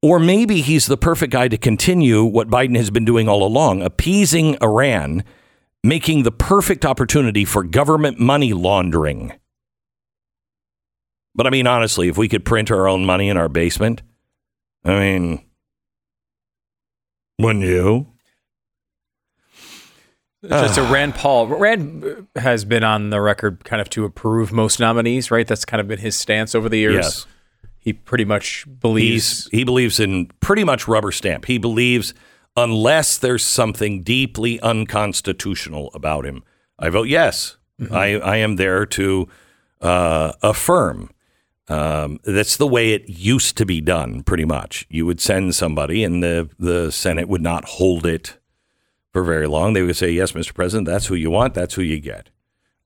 Or 0.02 0.18
maybe 0.18 0.62
he's 0.62 0.86
the 0.86 0.96
perfect 0.96 1.32
guy 1.32 1.48
to 1.48 1.58
continue 1.58 2.24
what 2.24 2.48
Biden 2.48 2.76
has 2.76 2.90
been 2.90 3.04
doing 3.04 3.28
all 3.28 3.44
along, 3.44 3.82
appeasing 3.82 4.56
Iran, 4.62 5.24
making 5.84 6.22
the 6.22 6.32
perfect 6.32 6.86
opportunity 6.86 7.44
for 7.44 7.62
government 7.62 8.18
money 8.18 8.52
laundering. 8.52 9.32
But 11.34 11.46
I 11.46 11.50
mean, 11.50 11.66
honestly, 11.66 12.08
if 12.08 12.16
we 12.16 12.28
could 12.28 12.44
print 12.44 12.70
our 12.70 12.88
own 12.88 13.04
money 13.04 13.28
in 13.28 13.36
our 13.36 13.48
basement, 13.48 14.02
I 14.84 14.98
mean, 14.98 15.44
wouldn't 17.38 17.64
you? 17.64 18.06
Just 20.42 20.78
a 20.78 20.82
ah. 20.82 20.92
Rand 20.92 21.14
Paul. 21.14 21.46
Rand 21.48 22.26
has 22.36 22.64
been 22.64 22.82
on 22.82 23.10
the 23.10 23.20
record 23.20 23.62
kind 23.64 23.82
of 23.82 23.90
to 23.90 24.06
approve 24.06 24.52
most 24.52 24.80
nominees, 24.80 25.30
right? 25.30 25.46
That's 25.46 25.66
kind 25.66 25.80
of 25.80 25.88
been 25.88 25.98
his 25.98 26.16
stance 26.16 26.54
over 26.54 26.68
the 26.68 26.78
years. 26.78 26.94
Yes. 26.94 27.26
He 27.80 27.92
pretty 27.92 28.24
much 28.24 28.66
believes 28.80 29.44
He's, 29.44 29.50
he 29.50 29.64
believes 29.64 29.98
in 29.98 30.26
pretty 30.40 30.64
much 30.64 30.86
rubber 30.86 31.10
stamp. 31.12 31.46
He 31.46 31.58
believes 31.58 32.14
unless 32.56 33.16
there's 33.16 33.44
something 33.44 34.02
deeply 34.02 34.60
unconstitutional 34.60 35.90
about 35.94 36.26
him, 36.26 36.42
I 36.78 36.90
vote 36.90 37.08
yes. 37.08 37.56
I, 37.90 38.16
I 38.16 38.36
am 38.36 38.56
there 38.56 38.84
to 38.84 39.26
uh, 39.80 40.32
affirm. 40.42 41.10
Um, 41.68 42.20
that's 42.24 42.58
the 42.58 42.66
way 42.66 42.92
it 42.92 43.08
used 43.08 43.56
to 43.56 43.64
be 43.64 43.80
done, 43.80 44.22
pretty 44.22 44.44
much. 44.44 44.86
You 44.90 45.06
would 45.06 45.20
send 45.20 45.54
somebody, 45.54 46.04
and 46.04 46.22
the, 46.22 46.50
the 46.58 46.90
Senate 46.92 47.28
would 47.28 47.42
not 47.42 47.64
hold 47.64 48.04
it 48.04 48.36
for 49.12 49.22
very 49.22 49.46
long. 49.46 49.72
They 49.72 49.82
would 49.82 49.96
say, 49.96 50.10
Yes, 50.10 50.32
Mr. 50.32 50.52
President, 50.52 50.86
that's 50.88 51.06
who 51.06 51.14
you 51.14 51.30
want, 51.30 51.54
that's 51.54 51.74
who 51.74 51.82
you 51.82 52.00
get. 52.00 52.28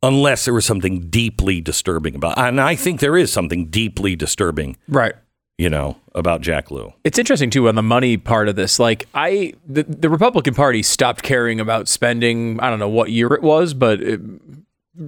Unless 0.06 0.44
there 0.44 0.54
was 0.54 0.64
something 0.64 1.08
deeply 1.08 1.60
disturbing 1.60 2.14
about 2.14 2.38
And 2.38 2.60
I 2.60 2.76
think 2.76 3.00
there 3.00 3.16
is 3.16 3.32
something 3.32 3.66
deeply 3.66 4.16
disturbing, 4.16 4.76
right. 4.88 5.14
you 5.58 5.70
know, 5.70 5.96
about 6.14 6.40
Jack 6.42 6.70
Lew. 6.70 6.92
It's 7.04 7.18
interesting 7.18 7.50
too 7.50 7.68
on 7.68 7.74
the 7.74 7.82
money 7.82 8.16
part 8.16 8.48
of 8.48 8.56
this. 8.56 8.78
Like 8.78 9.08
I, 9.14 9.54
the, 9.66 9.84
the 9.84 10.08
Republican 10.08 10.54
Party 10.54 10.82
stopped 10.82 11.22
caring 11.22 11.58
about 11.58 11.88
spending. 11.88 12.60
I 12.60 12.70
don't 12.70 12.78
know 12.78 12.88
what 12.88 13.10
year 13.10 13.32
it 13.34 13.42
was, 13.42 13.74
but 13.74 14.00
it, 14.00 14.20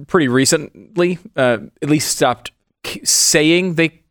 pretty 0.07 0.27
recently, 0.27 1.19
uh, 1.35 1.59
at 1.81 1.89
least 1.89 2.09
stopped 2.09 2.51
k- 2.83 3.03
saying 3.03 3.75
they 3.75 4.01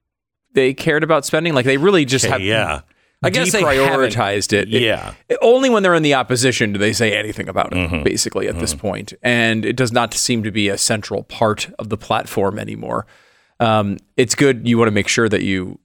they 0.54 0.72
cared 0.72 1.04
about 1.04 1.24
spending. 1.24 1.52
Like 1.52 1.66
they 1.66 1.76
really 1.76 2.04
just 2.04 2.24
have 2.24 2.40
yeah. 2.40 2.80
I 3.26 3.30
guess 3.30 3.52
they 3.52 3.62
deprioritized 3.62 4.52
it. 4.52 4.72
It- 4.72 4.82
Yeah. 4.82 5.12
it- 5.28 5.38
only 5.42 5.68
when 5.70 5.82
they're 5.82 5.94
in 5.94 6.02
the 6.02 6.14
opposition 6.14 6.72
do 6.72 6.78
they 6.78 6.92
say 6.92 7.16
anything 7.16 7.48
about 7.48 7.72
it. 7.72 7.76
Mm-hmm. 7.76 8.02
Basically, 8.02 8.48
at 8.48 8.58
this 8.58 8.74
point, 8.74 9.12
and 9.22 9.64
it 9.64 9.76
does 9.76 9.92
not 9.92 10.14
seem 10.14 10.42
to 10.42 10.50
be 10.50 10.68
a 10.68 10.78
central 10.78 11.22
part 11.24 11.68
of 11.78 11.88
the 11.88 11.96
platform 11.96 12.58
anymore. 12.58 13.06
Um, 13.60 13.96
it's 14.16 14.34
good. 14.34 14.66
You 14.68 14.76
want 14.78 14.88
to 14.88 14.92
make 14.92 15.08
sure 15.08 15.28
that 15.28 15.42
you 15.42 15.78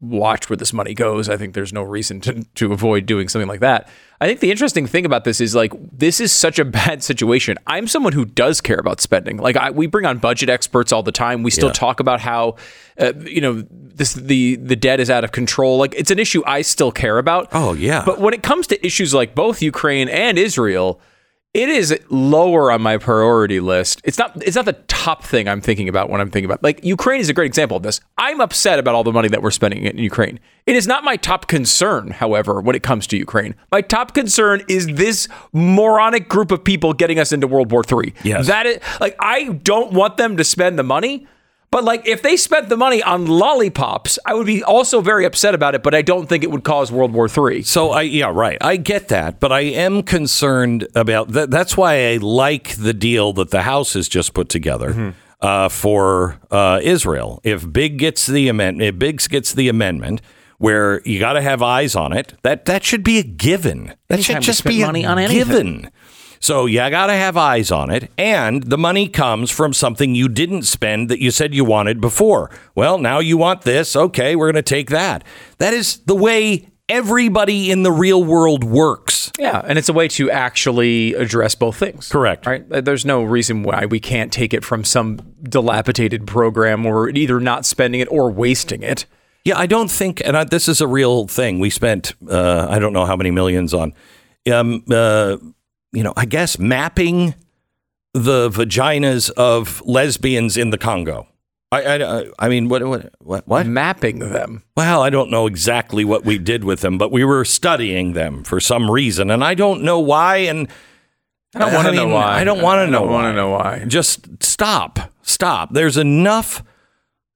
watch 0.00 0.50
where 0.50 0.56
this 0.58 0.72
money 0.74 0.92
goes. 0.92 1.28
I 1.28 1.36
think 1.38 1.54
there's 1.54 1.72
no 1.72 1.82
reason 1.82 2.20
to, 2.22 2.44
to 2.56 2.72
avoid 2.72 3.06
doing 3.06 3.28
something 3.28 3.48
like 3.48 3.60
that. 3.60 3.88
I 4.20 4.26
think 4.26 4.40
the 4.40 4.50
interesting 4.50 4.86
thing 4.86 5.06
about 5.06 5.24
this 5.24 5.40
is 5.40 5.54
like 5.54 5.72
this 5.90 6.20
is 6.20 6.32
such 6.32 6.58
a 6.58 6.64
bad 6.66 7.02
situation. 7.02 7.56
I'm 7.66 7.86
someone 7.88 8.12
who 8.12 8.24
does 8.26 8.60
care 8.60 8.78
about 8.78 9.00
spending. 9.00 9.38
Like 9.38 9.56
I, 9.56 9.70
we 9.70 9.86
bring 9.86 10.04
on 10.06 10.18
budget 10.18 10.48
experts 10.50 10.92
all 10.92 11.02
the 11.02 11.12
time. 11.12 11.42
We 11.42 11.50
still 11.50 11.68
Yeah. 11.68 11.72
talk 11.74 12.00
about 12.00 12.20
how 12.20 12.56
uh, 12.98 13.12
you 13.20 13.40
know 13.40 13.64
this 13.70 14.12
the 14.14 14.56
the 14.56 14.76
debt 14.76 15.00
is 15.00 15.08
out 15.10 15.24
of 15.24 15.32
control. 15.32 15.78
Like 15.78 15.94
it's 15.94 16.10
an 16.10 16.18
issue 16.18 16.42
I 16.46 16.62
still 16.62 16.92
care 16.92 17.16
about. 17.18 17.48
Oh, 17.52 17.72
yeah. 17.72 18.02
But 18.04 18.20
when 18.20 18.34
it 18.34 18.42
comes 18.42 18.66
to 18.68 18.86
issues 18.86 19.14
like 19.14 19.34
both 19.34 19.60
Ukraine 19.62 20.08
and 20.08 20.38
Israel, 20.38 21.00
It 21.54 21.70
is 21.70 21.98
lower 22.10 22.70
on 22.70 22.82
my 22.82 22.98
priority 22.98 23.60
list. 23.60 24.02
It's 24.04 24.18
not. 24.18 24.36
It's 24.46 24.56
not 24.56 24.66
the 24.66 24.74
top 24.74 25.24
thing 25.24 25.48
I'm 25.48 25.62
thinking 25.62 25.88
about 25.88 26.10
when 26.10 26.20
I'm 26.20 26.30
thinking 26.30 26.44
about. 26.44 26.62
Like 26.62 26.84
Ukraine 26.84 27.20
is 27.20 27.30
a 27.30 27.32
great 27.32 27.46
example 27.46 27.78
of 27.78 27.82
this. 27.82 28.00
I'm 28.18 28.42
upset 28.42 28.78
about 28.78 28.94
all 28.94 29.04
the 29.04 29.12
money 29.12 29.28
that 29.28 29.40
we're 29.40 29.50
spending 29.50 29.84
in 29.84 29.96
Ukraine. 29.96 30.38
It 30.66 30.76
is 30.76 30.86
not 30.86 31.02
my 31.02 31.16
top 31.16 31.46
concern, 31.46 32.10
however, 32.10 32.60
when 32.60 32.76
it 32.76 32.82
comes 32.82 33.06
to 33.06 33.16
Ukraine. 33.16 33.54
My 33.72 33.80
top 33.80 34.12
concern 34.12 34.64
is 34.68 34.86
this 34.86 35.28
moronic 35.54 36.28
group 36.28 36.50
of 36.50 36.62
people 36.62 36.92
getting 36.92 37.18
us 37.18 37.32
into 37.32 37.46
World 37.46 37.72
War 37.72 37.82
III. 37.90 38.12
Yes. 38.22 38.48
That 38.48 38.66
is 38.66 38.78
like 39.00 39.16
I 39.18 39.44
don't 39.48 39.92
want 39.92 40.18
them 40.18 40.36
to 40.36 40.44
spend 40.44 40.78
the 40.78 40.82
money. 40.82 41.26
But 41.70 41.84
like 41.84 42.06
if 42.06 42.22
they 42.22 42.36
spent 42.36 42.68
the 42.68 42.76
money 42.76 43.02
on 43.02 43.26
lollipops, 43.26 44.18
I 44.24 44.34
would 44.34 44.46
be 44.46 44.62
also 44.62 45.00
very 45.00 45.24
upset 45.24 45.54
about 45.54 45.74
it, 45.74 45.82
but 45.82 45.94
I 45.94 46.02
don't 46.02 46.28
think 46.28 46.44
it 46.44 46.50
would 46.50 46.64
cause 46.64 46.92
World 46.92 47.12
War 47.12 47.28
III. 47.28 47.62
So 47.62 47.90
I 47.90 48.02
yeah 48.02 48.30
right 48.32 48.56
I 48.60 48.76
get 48.76 49.08
that, 49.08 49.40
but 49.40 49.52
I 49.52 49.60
am 49.60 50.02
concerned 50.02 50.86
about 50.94 51.32
that. 51.32 51.50
That's 51.50 51.76
why 51.76 52.12
I 52.12 52.16
like 52.18 52.76
the 52.76 52.94
deal 52.94 53.32
that 53.34 53.50
the 53.50 53.62
House 53.62 53.94
has 53.94 54.08
just 54.08 54.32
put 54.32 54.48
together 54.48 55.14
uh, 55.40 55.68
for 55.68 56.38
uh, 56.50 56.80
Israel. 56.82 57.40
If 57.44 57.70
Big 57.72 57.98
gets 57.98 58.26
the 58.26 58.48
amendment, 58.48 58.88
if 58.88 58.98
Biggs 58.98 59.28
gets 59.28 59.52
the 59.52 59.68
amendment. 59.68 60.20
Where 60.58 61.02
you 61.04 61.20
got 61.20 61.34
to 61.34 61.42
have 61.42 61.60
eyes 61.60 61.94
on 61.94 62.14
it. 62.14 62.32
That 62.40 62.64
that 62.64 62.82
should 62.82 63.04
be 63.04 63.18
a 63.18 63.22
given. 63.22 63.92
That 64.08 64.14
Anytime 64.14 64.36
should 64.36 64.42
just 64.42 64.58
spend 64.60 64.74
be 64.74 64.80
a 64.80 64.86
money 64.86 65.04
on 65.04 65.18
anything. 65.18 65.36
given. 65.46 65.90
So 66.40 66.66
you 66.66 66.78
got 66.78 67.06
to 67.06 67.14
have 67.14 67.36
eyes 67.36 67.70
on 67.70 67.90
it, 67.90 68.10
and 68.16 68.62
the 68.62 68.78
money 68.78 69.08
comes 69.08 69.50
from 69.50 69.72
something 69.72 70.14
you 70.14 70.28
didn't 70.28 70.62
spend 70.62 71.08
that 71.08 71.20
you 71.20 71.30
said 71.30 71.54
you 71.54 71.64
wanted 71.64 72.00
before. 72.00 72.50
Well, 72.74 72.98
now 72.98 73.18
you 73.18 73.36
want 73.36 73.62
this. 73.62 73.96
Okay, 73.96 74.36
we're 74.36 74.46
going 74.52 74.62
to 74.62 74.62
take 74.62 74.90
that. 74.90 75.24
That 75.58 75.74
is 75.74 75.98
the 75.98 76.14
way 76.14 76.68
everybody 76.88 77.70
in 77.70 77.82
the 77.82 77.90
real 77.90 78.22
world 78.22 78.62
works. 78.62 79.32
Yeah, 79.38 79.60
and 79.66 79.78
it's 79.78 79.88
a 79.88 79.92
way 79.92 80.08
to 80.08 80.30
actually 80.30 81.14
address 81.14 81.54
both 81.54 81.76
things. 81.76 82.08
Correct. 82.08 82.46
Right? 82.46 82.64
There's 82.68 83.04
no 83.04 83.22
reason 83.22 83.62
why 83.62 83.86
we 83.86 84.00
can't 84.00 84.32
take 84.32 84.54
it 84.54 84.64
from 84.64 84.84
some 84.84 85.34
dilapidated 85.42 86.26
program 86.26 86.86
or 86.86 87.08
either 87.10 87.40
not 87.40 87.66
spending 87.66 88.00
it 88.00 88.08
or 88.10 88.30
wasting 88.30 88.82
it. 88.82 89.04
Yeah, 89.44 89.58
I 89.58 89.66
don't 89.66 89.90
think, 89.90 90.22
and 90.24 90.36
I, 90.36 90.44
this 90.44 90.68
is 90.68 90.80
a 90.80 90.88
real 90.88 91.28
thing. 91.28 91.60
We 91.60 91.70
spent, 91.70 92.14
uh, 92.28 92.66
I 92.68 92.78
don't 92.78 92.92
know 92.92 93.04
how 93.04 93.16
many 93.16 93.30
millions 93.30 93.74
on, 93.74 93.92
um, 94.52 94.84
uh, 94.90 95.36
you 95.92 96.02
know, 96.02 96.12
I 96.16 96.24
guess 96.24 96.58
mapping 96.58 97.34
the 98.12 98.48
vaginas 98.48 99.30
of 99.30 99.82
lesbians 99.84 100.56
in 100.56 100.70
the 100.70 100.78
Congo. 100.78 101.28
I, 101.72 101.82
I, 101.82 102.00
uh, 102.00 102.24
I 102.38 102.48
mean, 102.48 102.68
what, 102.68 102.86
what, 102.86 103.12
what, 103.18 103.48
what? 103.48 103.66
Mapping 103.66 104.20
them. 104.20 104.62
Well, 104.76 105.02
I 105.02 105.10
don't 105.10 105.30
know 105.30 105.46
exactly 105.46 106.04
what 106.04 106.24
we 106.24 106.38
did 106.38 106.64
with 106.64 106.80
them, 106.80 106.96
but 106.96 107.10
we 107.10 107.24
were 107.24 107.44
studying 107.44 108.12
them 108.12 108.44
for 108.44 108.60
some 108.60 108.90
reason, 108.90 109.30
and 109.30 109.42
I 109.42 109.54
don't 109.54 109.82
know 109.82 109.98
why. 109.98 110.36
And 110.38 110.68
I 111.54 111.58
don't 111.58 111.74
want 111.74 111.88
to 111.88 111.92
know 111.92 112.08
why. 112.08 112.40
I 112.40 112.44
don't 112.44 112.62
want 112.62 112.86
to 112.86 112.90
know. 112.90 113.02
want 113.02 113.26
to 113.26 113.32
know 113.32 113.50
why. 113.50 113.84
Just 113.86 114.42
stop. 114.42 115.12
Stop. 115.22 115.72
There's 115.72 115.96
enough 115.96 116.62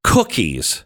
cookies 0.04 0.84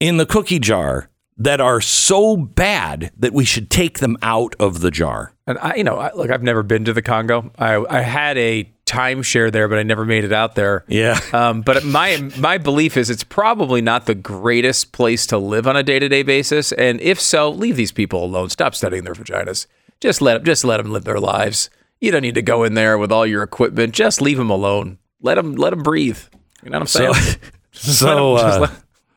in 0.00 0.16
the 0.16 0.26
cookie 0.26 0.58
jar 0.58 1.10
that 1.40 1.58
are 1.60 1.80
so 1.80 2.36
bad 2.36 3.10
that 3.16 3.32
we 3.32 3.44
should 3.46 3.70
take 3.70 3.98
them 3.98 4.16
out 4.22 4.54
of 4.60 4.80
the 4.80 4.90
jar. 4.90 5.32
And 5.46 5.58
I, 5.58 5.76
you 5.76 5.84
know, 5.84 5.96
I, 5.96 6.12
look, 6.12 6.30
I've 6.30 6.42
never 6.42 6.62
been 6.62 6.84
to 6.84 6.92
the 6.92 7.00
Congo. 7.02 7.50
I, 7.58 7.82
I 7.88 8.02
had 8.02 8.36
a 8.36 8.70
timeshare 8.84 9.50
there, 9.50 9.66
but 9.66 9.78
I 9.78 9.82
never 9.82 10.04
made 10.04 10.24
it 10.24 10.32
out 10.32 10.54
there. 10.54 10.84
Yeah. 10.86 11.18
Um, 11.32 11.62
but 11.62 11.82
my 11.84 12.30
my 12.38 12.58
belief 12.58 12.96
is 12.96 13.08
it's 13.08 13.24
probably 13.24 13.80
not 13.80 14.04
the 14.04 14.14
greatest 14.14 14.92
place 14.92 15.26
to 15.28 15.38
live 15.38 15.66
on 15.66 15.76
a 15.76 15.82
day 15.82 15.98
to 15.98 16.08
day 16.08 16.22
basis. 16.22 16.72
And 16.72 17.00
if 17.00 17.18
so, 17.18 17.50
leave 17.50 17.76
these 17.76 17.92
people 17.92 18.22
alone. 18.22 18.50
Stop 18.50 18.74
studying 18.74 19.04
their 19.04 19.14
vaginas. 19.14 19.66
Just 20.00 20.20
let 20.20 20.34
them, 20.34 20.44
just 20.44 20.64
let 20.64 20.76
them 20.76 20.92
live 20.92 21.04
their 21.04 21.20
lives. 21.20 21.70
You 22.00 22.10
don't 22.10 22.22
need 22.22 22.34
to 22.34 22.42
go 22.42 22.64
in 22.64 22.74
there 22.74 22.98
with 22.98 23.10
all 23.10 23.26
your 23.26 23.42
equipment. 23.42 23.94
Just 23.94 24.20
leave 24.20 24.36
them 24.38 24.50
alone. 24.50 24.98
Let 25.22 25.36
them 25.36 25.54
let 25.54 25.70
them 25.70 25.82
breathe. 25.82 26.18
You 26.62 26.70
know 26.70 26.80
what 26.80 26.82
I'm 26.82 26.86
So, 26.86 27.12
saying? 27.14 27.36
so 27.72 28.36
Just 28.36 28.56
uh, 28.58 28.60
let, 28.60 28.70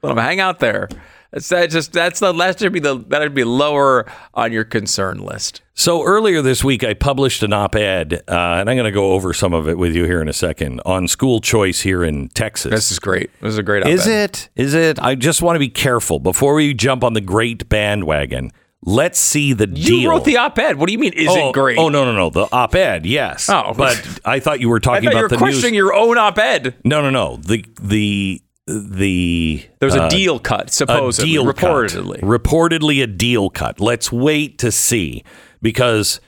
let 0.03 0.09
them 0.09 0.17
hang 0.17 0.39
out 0.39 0.59
there. 0.59 0.88
That's 1.34 1.49
that 1.49 1.71
just 1.71 1.91
that's 1.91 2.19
the 2.19 2.31
that 2.31 2.59
should 2.59 2.73
be 2.73 2.79
the 2.79 2.99
that 3.07 3.21
would 3.21 3.34
be 3.34 3.43
lower 3.43 4.05
on 4.36 4.51
your 4.51 4.63
concern 4.63 5.17
list. 5.17 5.63
So 5.73 6.03
earlier 6.03 6.43
this 6.43 6.63
week, 6.63 6.84
I 6.84 6.93
published 6.93 7.41
an 7.41 7.51
op-ed, 7.51 8.13
uh, 8.27 8.31
and 8.31 8.69
I'm 8.69 8.77
going 8.77 8.84
to 8.84 8.91
go 8.91 9.13
over 9.13 9.34
some 9.34 9.51
of 9.55 9.67
it 9.67 9.75
with 9.75 9.95
you 9.95 10.05
here 10.05 10.21
in 10.21 10.29
a 10.29 10.34
second 10.34 10.79
on 10.86 11.07
school 11.07 11.41
choice 11.41 11.81
here 11.81 12.03
in 12.03 12.29
Texas. 12.29 12.69
This 12.69 12.91
is 12.91 12.99
great. 12.99 13.31
This 13.41 13.53
is 13.53 13.57
a 13.57 13.63
great. 13.63 13.88
Is 13.88 14.01
op-ed. 14.01 14.29
it? 14.29 14.49
Is 14.55 14.75
it? 14.75 14.99
I 14.99 15.15
just 15.15 15.41
want 15.41 15.55
to 15.55 15.59
be 15.59 15.69
careful 15.69 16.19
before 16.19 16.53
we 16.53 16.71
jump 16.75 17.03
on 17.03 17.13
the 17.13 17.21
great 17.21 17.67
bandwagon. 17.67 18.51
Let's 18.86 19.17
see 19.17 19.53
the 19.53 19.67
You 19.67 19.73
deal. 19.73 19.99
You 20.01 20.09
wrote 20.11 20.25
the 20.25 20.38
op-ed. 20.38 20.77
What 20.77 20.86
do 20.86 20.93
you 20.93 20.99
mean? 20.99 21.13
Is 21.13 21.29
oh, 21.29 21.49
it 21.49 21.53
great? 21.53 21.79
Oh 21.79 21.89
no, 21.89 22.05
no, 22.05 22.13
no. 22.13 22.29
The 22.29 22.47
op-ed, 22.51 23.07
yes. 23.07 23.49
Oh. 23.49 23.73
but 23.75 24.19
I 24.23 24.39
thought 24.39 24.59
you 24.59 24.69
were 24.69 24.79
talking 24.79 25.05
thought 25.05 25.13
you 25.13 25.17
about 25.17 25.21
were 25.23 25.29
the 25.29 25.38
questioning 25.38 25.71
news. 25.71 25.77
your 25.77 25.95
own 25.95 26.19
op-ed. 26.19 26.75
No, 26.84 27.01
no, 27.01 27.09
no. 27.09 27.38
The 27.38 27.65
the 27.81 28.42
the 28.66 29.66
There 29.80 29.88
was 29.88 29.95
a 29.95 30.03
uh, 30.03 30.09
deal 30.09 30.39
cut, 30.39 30.70
supposedly, 30.70 31.32
deal 31.32 31.51
cut. 31.53 31.55
reportedly. 31.57 32.20
reportedly 32.22 33.03
a 33.03 33.07
deal 33.07 33.49
cut. 33.49 33.80
Let's 33.80 34.11
wait 34.11 34.57
to 34.59 34.72
see 34.72 35.24
because 35.61 36.22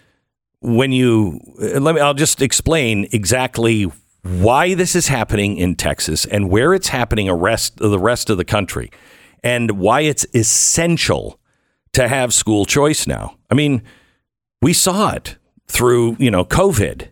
when 0.59 0.91
you 0.91 1.39
uh, 1.61 1.79
let 1.79 1.95
me, 1.95 2.01
I'll 2.01 2.13
just 2.13 2.41
explain 2.41 3.07
exactly 3.11 3.83
why 4.23 4.73
this 4.73 4.95
is 4.95 5.07
happening 5.07 5.57
in 5.57 5.75
Texas 5.75 6.25
and 6.25 6.49
where 6.49 6.73
it's 6.73 6.89
happening 6.89 7.29
a 7.29 7.35
rest 7.35 7.77
the 7.77 7.99
rest 7.99 8.29
of 8.29 8.37
the 8.37 8.45
country, 8.45 8.91
and 9.43 9.71
why 9.71 10.01
it's 10.01 10.25
essential 10.33 11.39
to 11.93 12.07
have 12.07 12.33
school 12.33 12.65
choice 12.65 13.07
now. 13.07 13.37
I 13.49 13.53
mean, 13.53 13.81
we 14.61 14.73
saw 14.73 15.11
it 15.11 15.37
through 15.67 16.17
you 16.19 16.31
know 16.31 16.43
COVID. 16.43 17.09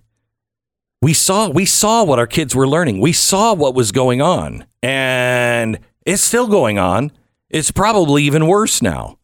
We 1.03 1.13
saw 1.13 1.49
we 1.49 1.65
saw 1.65 2.05
what 2.05 2.17
our 2.17 2.25
kids 2.25 2.55
were 2.55 2.65
learning. 2.65 3.01
We 3.01 3.11
saw 3.11 3.53
what 3.53 3.75
was 3.75 3.91
going 3.91 4.21
on, 4.21 4.65
and 4.81 5.79
it's 6.05 6.21
still 6.21 6.47
going 6.47 6.79
on. 6.79 7.11
It's 7.49 7.71
probably 7.71 8.23
even 8.23 8.47
worse 8.47 8.81
now. 8.81 9.19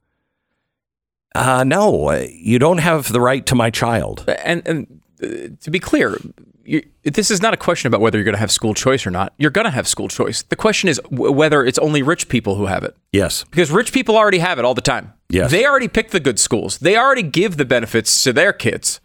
Uh, 1.34 1.64
no, 1.64 2.10
uh, 2.10 2.26
you 2.30 2.60
don't 2.60 2.80
have 2.80 3.14
the 3.14 3.22
right 3.22 3.46
to 3.46 3.56
my 3.56 3.70
child. 3.70 4.26
and 4.28 4.62
and 4.68 5.02
uh, 5.24 5.56
to 5.62 5.72
be 5.72 5.80
clear, 5.80 6.18
you, 6.66 6.86
this 7.04 7.32
is 7.32 7.42
not 7.42 7.54
a 7.54 7.58
question 7.58 7.88
about 7.88 8.02
whether 8.02 8.18
you're 8.18 8.26
going 8.26 8.36
to 8.36 8.40
have 8.42 8.52
school 8.52 8.74
choice 8.74 9.08
or 9.08 9.12
not. 9.12 9.34
You're 9.38 9.50
going 9.50 9.64
to 9.64 9.72
have 9.72 9.88
school 9.88 10.10
choice. 10.10 10.44
The 10.44 10.58
question 10.58 10.90
is 10.90 11.00
w- 11.10 11.32
whether 11.32 11.64
it's 11.64 11.80
only 11.80 12.02
rich 12.02 12.28
people 12.28 12.56
who 12.56 12.66
have 12.66 12.84
it. 12.84 12.98
Yes. 13.14 13.46
Because 13.46 13.72
rich 13.72 13.94
people 13.94 14.18
already 14.18 14.40
have 14.40 14.60
it 14.60 14.66
all 14.66 14.74
the 14.74 14.82
time. 14.82 15.14
Yes. 15.30 15.50
They 15.50 15.66
already 15.66 15.88
pick 15.88 16.12
the 16.12 16.20
good 16.20 16.40
schools. 16.40 16.80
They 16.80 16.98
already 16.98 17.24
give 17.24 17.56
the 17.56 17.64
benefits 17.64 18.22
to 18.24 18.34
their 18.34 18.52
kids. 18.52 19.00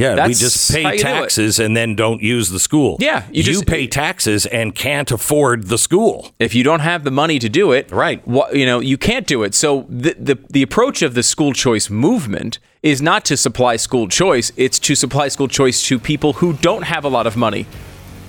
Yeah, 0.00 0.26
we 0.26 0.34
just 0.34 0.72
pay 0.72 0.82
you 0.82 0.88
do 0.90 0.94
it. 0.94 1.00
taxes 1.00 1.58
and 1.58 1.76
then 1.76 1.94
don't 1.94 2.22
use 2.22 2.48
the 2.50 2.58
school. 2.58 2.96
Yeah, 3.00 3.24
you 3.30 3.38
you, 3.38 3.42
just- 3.42 3.66
pay 3.66 3.86
taxes 3.86 4.46
and 4.46 4.74
can't 4.74 5.10
afford 5.10 5.68
the 5.68 5.78
school. 5.78 6.32
If 6.38 6.54
you 6.54 6.64
don't 6.64 6.80
have 6.80 7.04
the 7.04 7.10
money 7.10 7.38
to 7.38 7.48
do 7.48 7.72
it, 7.72 7.90
Right. 7.92 8.26
wha- 8.26 8.48
you 8.52 8.64
know, 8.66 8.80
you 8.80 8.96
can't 8.96 9.26
do 9.26 9.42
it. 9.42 9.54
So 9.54 9.86
the, 9.88 10.14
the 10.18 10.38
the 10.48 10.62
approach 10.62 11.02
of 11.02 11.14
the 11.14 11.22
school 11.22 11.52
choice 11.52 11.90
movement 11.90 12.58
is 12.82 13.02
not 13.02 13.24
to 13.26 13.36
supply 13.36 13.76
school 13.76 14.08
choice; 14.08 14.52
it's 14.56 14.78
to 14.80 14.94
supply 14.94 15.28
school 15.28 15.48
choice 15.48 15.82
to 15.88 15.98
people 15.98 16.32
who 16.40 16.54
don't 16.54 16.84
have 16.84 17.04
a 17.04 17.08
lot 17.08 17.26
of 17.26 17.36
money. 17.36 17.66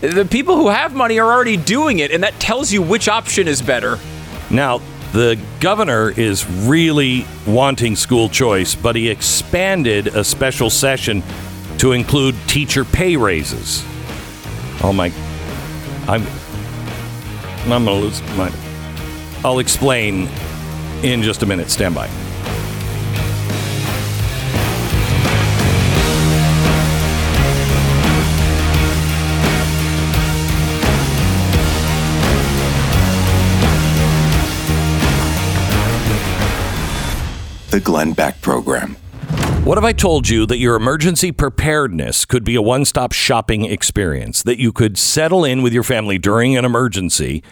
The 0.01 0.25
people 0.25 0.55
who 0.55 0.67
have 0.69 0.93
money 0.95 1.19
are 1.19 1.31
already 1.31 1.57
doing 1.57 1.99
it, 1.99 2.11
and 2.11 2.21
that 2.23 2.33
tells 2.39 2.73
you 2.73 2.81
which 2.81 3.07
option 3.07 3.47
is 3.47 3.61
better. 3.61 3.97
Now, 4.49 4.81
the 5.13 5.37
governor 5.59 6.09
is 6.09 6.45
really 6.67 7.25
wanting 7.45 7.95
school 7.95 8.27
choice, 8.29 8.75
but 8.75 8.95
he 8.95 9.09
expanded 9.09 10.07
a 10.07 10.23
special 10.23 10.69
session 10.69 11.21
to 11.81 11.93
include 11.93 12.35
teacher 12.45 12.85
pay 12.85 13.17
raises. 13.17 13.83
Oh 14.83 14.93
my 14.95 15.11
I'm 16.07 16.23
I'm 17.63 17.85
gonna 17.85 17.93
lose 17.93 18.21
my 18.37 18.51
I'll 19.43 19.57
explain 19.57 20.29
in 21.01 21.23
just 21.23 21.41
a 21.41 21.47
minute. 21.47 21.71
Stand 21.71 21.95
by. 21.95 22.07
The 37.71 37.79
Glenn 37.79 38.13
Beck 38.13 38.39
Program. 38.41 39.00
What 39.63 39.77
if 39.77 39.83
I 39.83 39.93
told 39.93 40.27
you 40.27 40.47
that 40.47 40.57
your 40.57 40.75
emergency 40.75 41.31
preparedness 41.31 42.25
could 42.25 42.43
be 42.43 42.55
a 42.55 42.63
one 42.63 42.83
stop 42.83 43.11
shopping 43.11 43.63
experience? 43.65 44.41
That 44.41 44.57
you 44.57 44.71
could 44.71 44.97
settle 44.97 45.45
in 45.45 45.61
with 45.61 45.71
your 45.71 45.83
family 45.83 46.17
during 46.17 46.57
an 46.57 46.65
emergency 46.65 47.43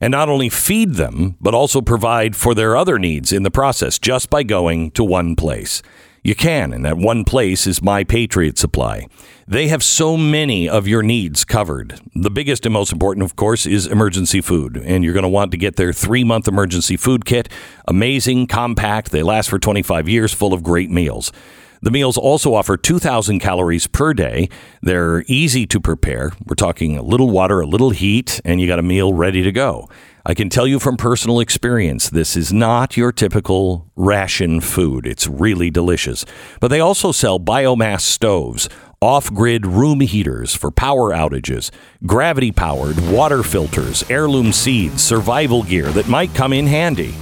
and 0.00 0.10
not 0.10 0.30
only 0.30 0.48
feed 0.48 0.94
them, 0.94 1.36
but 1.42 1.52
also 1.52 1.82
provide 1.82 2.34
for 2.36 2.54
their 2.54 2.74
other 2.74 2.98
needs 2.98 3.34
in 3.34 3.42
the 3.42 3.50
process 3.50 3.98
just 3.98 4.30
by 4.30 4.44
going 4.44 4.92
to 4.92 5.04
one 5.04 5.36
place? 5.36 5.82
You 6.28 6.34
can, 6.34 6.74
and 6.74 6.84
that 6.84 6.98
one 6.98 7.24
place 7.24 7.66
is 7.66 7.80
My 7.80 8.04
Patriot 8.04 8.58
Supply. 8.58 9.06
They 9.46 9.68
have 9.68 9.82
so 9.82 10.14
many 10.14 10.68
of 10.68 10.86
your 10.86 11.02
needs 11.02 11.42
covered. 11.42 11.98
The 12.14 12.30
biggest 12.30 12.66
and 12.66 12.72
most 12.74 12.92
important, 12.92 13.24
of 13.24 13.34
course, 13.34 13.64
is 13.64 13.86
emergency 13.86 14.42
food. 14.42 14.76
And 14.76 15.02
you're 15.02 15.14
going 15.14 15.22
to 15.22 15.28
want 15.30 15.52
to 15.52 15.56
get 15.56 15.76
their 15.76 15.90
three 15.90 16.24
month 16.24 16.46
emergency 16.46 16.98
food 16.98 17.24
kit. 17.24 17.48
Amazing, 17.86 18.48
compact. 18.48 19.10
They 19.10 19.22
last 19.22 19.48
for 19.48 19.58
25 19.58 20.06
years, 20.06 20.34
full 20.34 20.52
of 20.52 20.62
great 20.62 20.90
meals. 20.90 21.32
The 21.80 21.90
meals 21.90 22.18
also 22.18 22.52
offer 22.52 22.76
2,000 22.76 23.38
calories 23.38 23.86
per 23.86 24.12
day. 24.12 24.50
They're 24.82 25.24
easy 25.28 25.66
to 25.68 25.80
prepare. 25.80 26.32
We're 26.44 26.56
talking 26.56 26.98
a 26.98 27.02
little 27.02 27.30
water, 27.30 27.60
a 27.60 27.66
little 27.66 27.90
heat, 27.90 28.38
and 28.44 28.60
you 28.60 28.66
got 28.66 28.78
a 28.78 28.82
meal 28.82 29.14
ready 29.14 29.42
to 29.42 29.52
go. 29.52 29.88
I 30.28 30.34
can 30.34 30.50
tell 30.50 30.66
you 30.66 30.78
from 30.78 30.98
personal 30.98 31.40
experience, 31.40 32.10
this 32.10 32.36
is 32.36 32.52
not 32.52 32.98
your 32.98 33.12
typical 33.12 33.90
ration 33.96 34.60
food. 34.60 35.06
It's 35.06 35.26
really 35.26 35.70
delicious. 35.70 36.26
But 36.60 36.68
they 36.68 36.80
also 36.80 37.12
sell 37.12 37.40
biomass 37.40 38.02
stoves, 38.02 38.68
off 39.00 39.32
grid 39.32 39.64
room 39.64 40.00
heaters 40.00 40.54
for 40.54 40.70
power 40.70 41.14
outages, 41.14 41.70
gravity 42.04 42.52
powered 42.52 43.00
water 43.08 43.42
filters, 43.42 44.04
heirloom 44.10 44.52
seeds, 44.52 45.02
survival 45.02 45.62
gear 45.62 45.86
that 45.92 46.08
might 46.08 46.34
come 46.34 46.52
in 46.52 46.66
handy. 46.66 47.14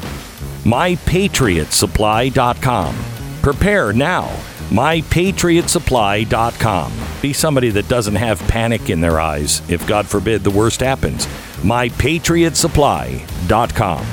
MyPatriotSupply.com. 0.65 2.97
Prepare 3.41 3.93
now. 3.93 4.37
MyPatriotSupply.com. 4.71 6.93
Be 7.23 7.33
somebody 7.33 7.71
that 7.71 7.89
doesn't 7.89 8.17
have 8.17 8.41
panic 8.49 8.91
in 8.91 9.01
their 9.01 9.21
eyes 9.21 9.63
if, 9.71 9.87
God 9.87 10.07
forbid, 10.07 10.43
the 10.45 10.51
worst 10.51 10.81
happens. 10.81 11.27
MyPatriotSupply.com. 11.63 14.05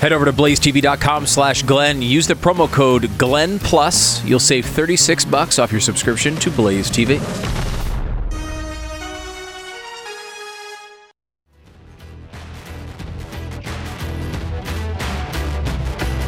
Head 0.00 0.12
over 0.12 0.26
to 0.26 0.32
blazetv.com 0.32 1.26
slash 1.26 1.62
Glenn. 1.62 2.02
Use 2.02 2.26
the 2.26 2.34
promo 2.34 2.70
code 2.70 3.16
Glenn 3.16 3.58
Plus. 3.58 4.22
You'll 4.24 4.38
save 4.38 4.66
36 4.66 5.24
bucks 5.24 5.58
off 5.58 5.72
your 5.72 5.80
subscription 5.80 6.36
to 6.36 6.50
Blaze 6.50 6.90
TV. 6.90 7.18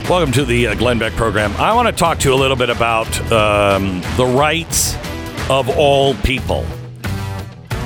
Welcome 0.08 0.32
to 0.32 0.46
the 0.46 0.68
uh, 0.68 0.74
Glenn 0.74 0.98
Beck 0.98 1.12
program. 1.12 1.54
I 1.58 1.74
want 1.74 1.86
to 1.86 1.92
talk 1.92 2.18
to 2.20 2.30
you 2.30 2.34
a 2.34 2.40
little 2.40 2.56
bit 2.56 2.70
about 2.70 3.06
um, 3.30 4.00
the 4.16 4.24
rights 4.24 4.96
of 5.50 5.68
all 5.76 6.14
people. 6.14 6.64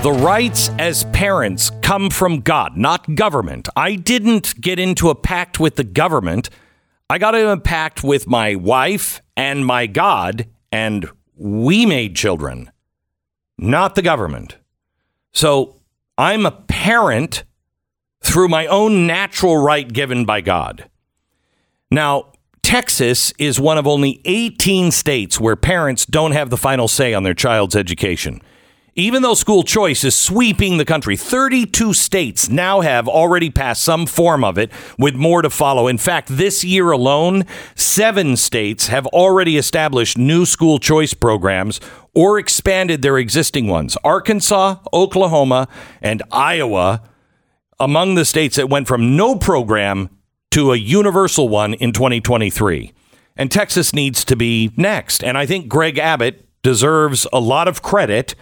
The 0.04 0.12
rights 0.12 0.70
as 0.78 1.02
parents 1.06 1.72
come 1.82 2.10
from 2.10 2.38
God, 2.38 2.76
not 2.76 3.16
government. 3.16 3.68
I 3.74 3.96
didn't 3.96 4.60
get 4.60 4.78
into 4.78 5.10
a 5.10 5.16
pact 5.16 5.58
with 5.58 5.74
the 5.74 5.82
government. 5.82 6.48
I 7.10 7.18
got 7.18 7.34
into 7.34 7.50
a 7.50 7.56
pact 7.58 8.04
with 8.04 8.28
my 8.28 8.54
wife 8.54 9.20
and 9.36 9.66
my 9.66 9.88
God, 9.88 10.46
and 10.70 11.10
we 11.34 11.86
made 11.86 12.14
children, 12.14 12.70
not 13.58 13.96
the 13.96 14.02
government. 14.02 14.58
So 15.32 15.80
I'm 16.16 16.46
a 16.46 16.52
parent 16.52 17.42
through 18.22 18.46
my 18.46 18.68
own 18.68 19.08
natural 19.08 19.56
right 19.56 19.92
given 19.92 20.24
by 20.24 20.40
God. 20.40 20.88
Now, 21.92 22.32
Texas 22.62 23.34
is 23.38 23.60
one 23.60 23.76
of 23.76 23.86
only 23.86 24.22
18 24.24 24.92
states 24.92 25.38
where 25.38 25.56
parents 25.56 26.06
don't 26.06 26.32
have 26.32 26.48
the 26.48 26.56
final 26.56 26.88
say 26.88 27.12
on 27.12 27.22
their 27.22 27.34
child's 27.34 27.76
education. 27.76 28.40
Even 28.94 29.20
though 29.20 29.34
school 29.34 29.62
choice 29.62 30.02
is 30.02 30.18
sweeping 30.18 30.78
the 30.78 30.86
country, 30.86 31.18
32 31.18 31.92
states 31.92 32.48
now 32.48 32.80
have 32.80 33.06
already 33.08 33.50
passed 33.50 33.84
some 33.84 34.06
form 34.06 34.42
of 34.42 34.56
it, 34.56 34.72
with 34.98 35.14
more 35.14 35.42
to 35.42 35.50
follow. 35.50 35.86
In 35.86 35.98
fact, 35.98 36.28
this 36.30 36.64
year 36.64 36.92
alone, 36.92 37.44
seven 37.74 38.38
states 38.38 38.86
have 38.86 39.06
already 39.08 39.58
established 39.58 40.16
new 40.16 40.46
school 40.46 40.78
choice 40.78 41.12
programs 41.12 41.78
or 42.14 42.38
expanded 42.38 43.02
their 43.02 43.18
existing 43.18 43.66
ones. 43.66 43.98
Arkansas, 44.02 44.76
Oklahoma, 44.94 45.68
and 46.00 46.22
Iowa 46.32 47.02
among 47.78 48.14
the 48.14 48.24
states 48.24 48.56
that 48.56 48.70
went 48.70 48.88
from 48.88 49.14
no 49.14 49.36
program 49.36 50.08
to 50.52 50.72
a 50.72 50.76
universal 50.76 51.48
one 51.48 51.74
in 51.74 51.92
2023. 51.92 52.92
And 53.36 53.50
Texas 53.50 53.92
needs 53.92 54.24
to 54.26 54.36
be 54.36 54.70
next. 54.76 55.24
And 55.24 55.36
I 55.36 55.46
think 55.46 55.68
Greg 55.68 55.98
Abbott 55.98 56.46
deserves 56.62 57.26
a 57.32 57.40
lot 57.40 57.68
of 57.68 57.82
credit 57.82 58.34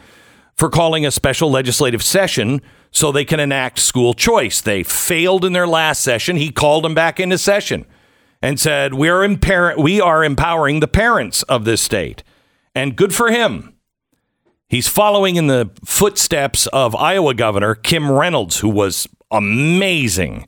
for 0.56 0.68
calling 0.68 1.06
a 1.06 1.10
special 1.10 1.50
legislative 1.50 2.02
session 2.02 2.60
so 2.90 3.10
they 3.10 3.24
can 3.24 3.40
enact 3.40 3.78
school 3.78 4.12
choice. 4.12 4.60
They 4.60 4.82
failed 4.82 5.44
in 5.44 5.52
their 5.52 5.66
last 5.66 6.02
session. 6.02 6.36
He 6.36 6.50
called 6.50 6.84
them 6.84 6.94
back 6.94 7.20
into 7.20 7.38
session 7.38 7.86
and 8.42 8.58
said, 8.58 8.94
"We 8.94 9.08
are 9.08 9.22
imparent, 9.22 9.78
we 9.78 10.00
are 10.00 10.24
empowering 10.24 10.80
the 10.80 10.88
parents 10.88 11.44
of 11.44 11.64
this 11.64 11.80
state." 11.80 12.24
And 12.74 12.96
good 12.96 13.14
for 13.14 13.30
him. 13.30 13.74
He's 14.68 14.88
following 14.88 15.36
in 15.36 15.46
the 15.46 15.70
footsteps 15.84 16.66
of 16.68 16.96
Iowa 16.96 17.34
Governor 17.34 17.74
Kim 17.76 18.10
Reynolds, 18.10 18.58
who 18.58 18.68
was 18.68 19.08
amazing. 19.30 20.46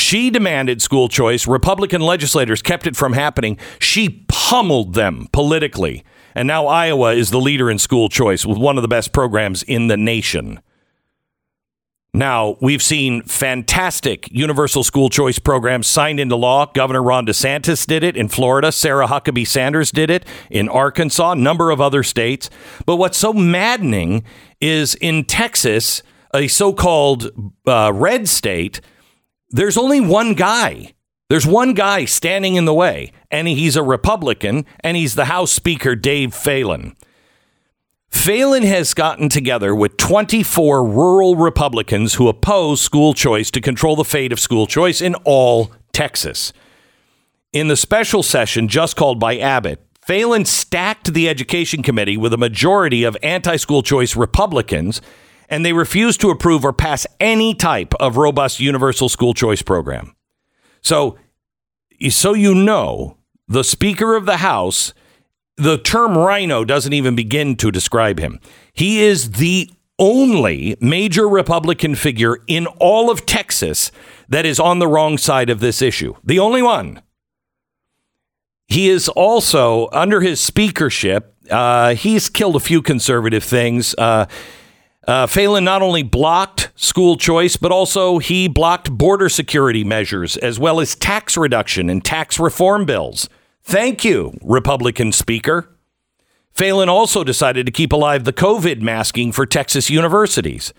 She 0.00 0.30
demanded 0.30 0.80
school 0.80 1.08
choice. 1.08 1.46
Republican 1.46 2.00
legislators 2.00 2.62
kept 2.62 2.86
it 2.86 2.96
from 2.96 3.12
happening. 3.12 3.58
She 3.78 4.24
pummeled 4.28 4.94
them 4.94 5.28
politically. 5.30 6.04
And 6.34 6.48
now 6.48 6.66
Iowa 6.66 7.12
is 7.12 7.30
the 7.30 7.40
leader 7.40 7.70
in 7.70 7.78
school 7.78 8.08
choice 8.08 8.46
with 8.46 8.56
one 8.56 8.78
of 8.78 8.82
the 8.82 8.88
best 8.88 9.12
programs 9.12 9.62
in 9.62 9.88
the 9.88 9.96
nation. 9.96 10.60
Now, 12.12 12.56
we've 12.60 12.82
seen 12.82 13.22
fantastic 13.22 14.28
universal 14.32 14.82
school 14.82 15.10
choice 15.10 15.38
programs 15.38 15.86
signed 15.86 16.18
into 16.18 16.34
law. 16.34 16.66
Governor 16.66 17.02
Ron 17.02 17.26
DeSantis 17.26 17.86
did 17.86 18.02
it 18.02 18.16
in 18.16 18.28
Florida. 18.28 18.72
Sarah 18.72 19.06
Huckabee 19.06 19.46
Sanders 19.46 19.92
did 19.92 20.10
it 20.10 20.26
in 20.50 20.68
Arkansas, 20.68 21.32
a 21.32 21.36
number 21.36 21.70
of 21.70 21.80
other 21.80 22.02
states. 22.02 22.50
But 22.84 22.96
what's 22.96 23.18
so 23.18 23.32
maddening 23.32 24.24
is 24.60 24.96
in 24.96 25.24
Texas, 25.24 26.02
a 26.34 26.48
so 26.48 26.72
called 26.72 27.30
uh, 27.66 27.92
red 27.94 28.28
state, 28.28 28.80
there's 29.50 29.76
only 29.76 30.00
one 30.00 30.34
guy. 30.34 30.94
There's 31.28 31.46
one 31.46 31.74
guy 31.74 32.06
standing 32.06 32.56
in 32.56 32.64
the 32.64 32.74
way, 32.74 33.12
and 33.30 33.46
he's 33.46 33.76
a 33.76 33.82
Republican, 33.82 34.66
and 34.80 34.96
he's 34.96 35.14
the 35.14 35.26
House 35.26 35.52
Speaker, 35.52 35.94
Dade 35.94 36.34
Phelan. 36.34 36.96
Phelan 38.10 38.64
has 38.64 38.92
gotten 38.92 39.28
together 39.28 39.72
with 39.72 39.96
24 39.96 40.84
rural 40.84 41.36
Republicans 41.36 42.14
who 42.14 42.28
oppose 42.28 42.80
school 42.80 43.14
choice 43.14 43.50
to 43.52 43.60
control 43.60 43.94
the 43.94 44.04
fate 44.04 44.32
of 44.32 44.40
school 44.40 44.66
choice 44.66 45.00
in 45.00 45.14
all 45.24 45.70
Texas. 45.92 46.52
In 47.52 47.68
the 47.68 47.76
special 47.76 48.24
session 48.24 48.66
just 48.66 48.96
called 48.96 49.20
by 49.20 49.38
Abbott, 49.38 49.80
Phelan 50.02 50.44
stacked 50.44 51.14
the 51.14 51.28
Education 51.28 51.82
Committee 51.82 52.16
with 52.16 52.32
a 52.32 52.38
majority 52.38 53.04
of 53.04 53.16
anti 53.22 53.56
school 53.56 53.82
choice 53.82 54.16
Republicans, 54.16 55.00
and 55.50 55.66
they 55.66 55.72
refuse 55.72 56.16
to 56.18 56.30
approve 56.30 56.64
or 56.64 56.72
pass 56.72 57.06
any 57.18 57.54
type 57.54 57.92
of 58.00 58.16
robust 58.16 58.60
universal 58.60 59.08
school 59.08 59.34
choice 59.34 59.60
program. 59.60 60.14
So, 60.80 61.18
so 62.08 62.32
you 62.32 62.54
know, 62.54 63.18
the 63.48 63.64
Speaker 63.64 64.14
of 64.14 64.24
the 64.24 64.38
House, 64.38 64.94
the 65.56 65.76
term 65.76 66.16
RINO 66.16 66.64
doesn't 66.64 66.92
even 66.92 67.16
begin 67.16 67.56
to 67.56 67.70
describe 67.70 68.20
him. 68.20 68.40
He 68.72 69.02
is 69.02 69.32
the 69.32 69.68
only 69.98 70.76
major 70.80 71.28
Republican 71.28 71.94
figure 71.94 72.38
in 72.46 72.66
all 72.78 73.10
of 73.10 73.26
Texas 73.26 73.90
that 74.28 74.46
is 74.46 74.58
on 74.58 74.78
the 74.78 74.88
wrong 74.88 75.18
side 75.18 75.50
of 75.50 75.60
this 75.60 75.82
issue. 75.82 76.14
The 76.24 76.38
only 76.38 76.62
one. 76.62 77.02
He 78.68 78.88
is 78.88 79.08
also, 79.08 79.88
under 79.92 80.20
his 80.20 80.40
speakership, 80.40 81.34
uh, 81.50 81.96
he's 81.96 82.30
killed 82.30 82.54
a 82.54 82.60
few 82.60 82.80
conservative 82.80 83.42
things. 83.42 83.96
Uh, 83.98 84.26
uh, 85.10 85.26
Phelan 85.26 85.64
not 85.64 85.82
only 85.82 86.04
blocked 86.04 86.70
school 86.76 87.16
choice, 87.16 87.56
but 87.56 87.72
also 87.72 88.18
he 88.18 88.46
blocked 88.46 88.96
border 88.96 89.28
security 89.28 89.82
measures 89.82 90.36
as 90.36 90.60
well 90.60 90.78
as 90.78 90.94
tax 90.94 91.36
reduction 91.36 91.90
and 91.90 92.04
tax 92.04 92.38
reform 92.38 92.84
bills. 92.84 93.28
Thank 93.64 94.04
you, 94.04 94.38
Republican 94.40 95.10
Speaker. 95.10 95.68
Phelan 96.52 96.88
also 96.88 97.24
decided 97.24 97.66
to 97.66 97.72
keep 97.72 97.92
alive 97.92 98.22
the 98.22 98.32
COVID 98.32 98.82
masking 98.82 99.32
for 99.32 99.46
Texas 99.46 99.90
universities. 99.90 100.72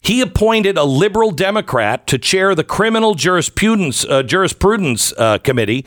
He 0.00 0.22
appointed 0.22 0.78
a 0.78 0.84
liberal 0.84 1.30
Democrat 1.30 2.06
to 2.06 2.16
chair 2.18 2.54
the 2.54 2.64
Criminal 2.64 3.14
Jurisprudence, 3.14 4.06
uh, 4.06 4.22
Jurisprudence 4.22 5.12
uh, 5.18 5.38
Committee, 5.38 5.84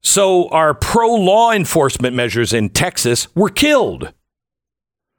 so 0.00 0.48
our 0.50 0.72
pro 0.72 1.08
law 1.08 1.50
enforcement 1.50 2.14
measures 2.14 2.52
in 2.52 2.68
Texas 2.68 3.26
were 3.34 3.48
killed. 3.50 4.12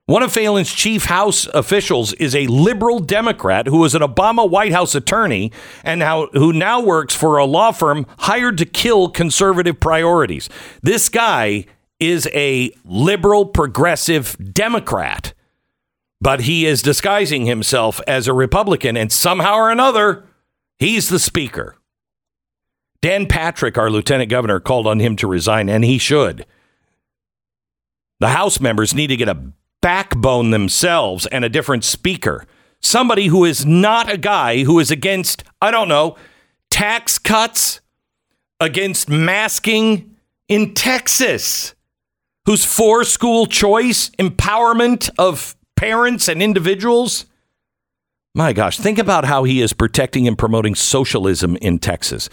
One 0.08 0.22
of 0.22 0.32
Phelan's 0.32 0.72
chief 0.72 1.06
House 1.06 1.48
officials 1.48 2.14
is 2.14 2.36
a 2.36 2.46
liberal 2.46 3.00
Democrat 3.00 3.66
who 3.66 3.80
was 3.80 3.96
an 3.96 4.04
Obama 4.04 4.48
White 4.48 4.72
House 4.72 4.94
attorney 4.94 5.52
and 5.84 6.00
now, 6.00 6.28
who 6.28 6.54
now 6.54 6.80
works 6.80 7.16
for 7.16 7.38
a 7.38 7.46
law 7.46 7.72
firm 7.72 8.06
hired 8.20 8.60
to 8.60 8.66
kill 8.66 9.10
conservative 9.10 9.80
priorities. 9.80 10.48
This 10.84 11.10
guy 11.10 11.66
is 12.00 12.30
a 12.36 12.72
liberal 12.84 13.48
progressive 13.48 14.38
Democrat, 14.54 15.34
but 16.22 16.42
he 16.42 16.68
is 16.68 16.84
disguising 16.84 17.48
himself 17.48 18.00
as 18.06 18.28
a 18.28 18.34
Republican, 18.34 18.96
and 18.96 19.12
somehow 19.12 19.56
or 19.56 19.72
another, 19.72 20.24
he's 20.78 21.10
the 21.10 21.18
speaker. 21.18 21.78
Dan 23.02 23.26
Patrick, 23.26 23.76
our 23.76 23.90
lieutenant 23.90 24.30
governor, 24.30 24.60
called 24.60 24.86
on 24.86 25.00
him 25.00 25.16
to 25.16 25.26
resign, 25.26 25.68
and 25.68 25.84
he 25.84 25.98
should. 25.98 26.46
The 28.20 28.30
House 28.30 28.60
members 28.60 28.94
need 28.94 29.08
to 29.08 29.18
get 29.18 29.30
a 29.30 29.52
backbone 29.86 30.50
themselves 30.50 31.28
and 31.28 31.46
a 31.46 31.50
different 31.50 31.84
speaker. 31.84 32.48
Somebody 32.82 33.28
who 33.28 33.46
is 33.46 33.68
not 33.68 34.12
a 34.12 34.18
guy 34.18 34.64
who 34.64 34.80
is 34.80 34.90
against, 34.90 35.44
I 35.62 35.70
don't 35.70 35.88
know, 35.88 36.16
tax 36.72 37.20
cuts, 37.20 37.82
against 38.60 39.10
masking 39.10 40.16
in 40.48 40.74
Texas, 40.74 41.76
who's 42.48 42.66
for 42.66 43.04
school 43.04 43.46
choice, 43.46 44.10
empowerment 44.18 45.12
of 45.20 45.56
parents 45.76 46.28
and 46.28 46.42
individuals. 46.42 47.28
My 48.34 48.54
gosh, 48.54 48.80
think 48.80 48.98
about 48.98 49.26
how 49.26 49.44
he 49.44 49.62
is 49.62 49.72
protecting 49.72 50.28
and 50.28 50.36
promoting 50.36 50.74
socialism 50.74 51.58
in 51.58 51.78
Texas. 51.78 52.28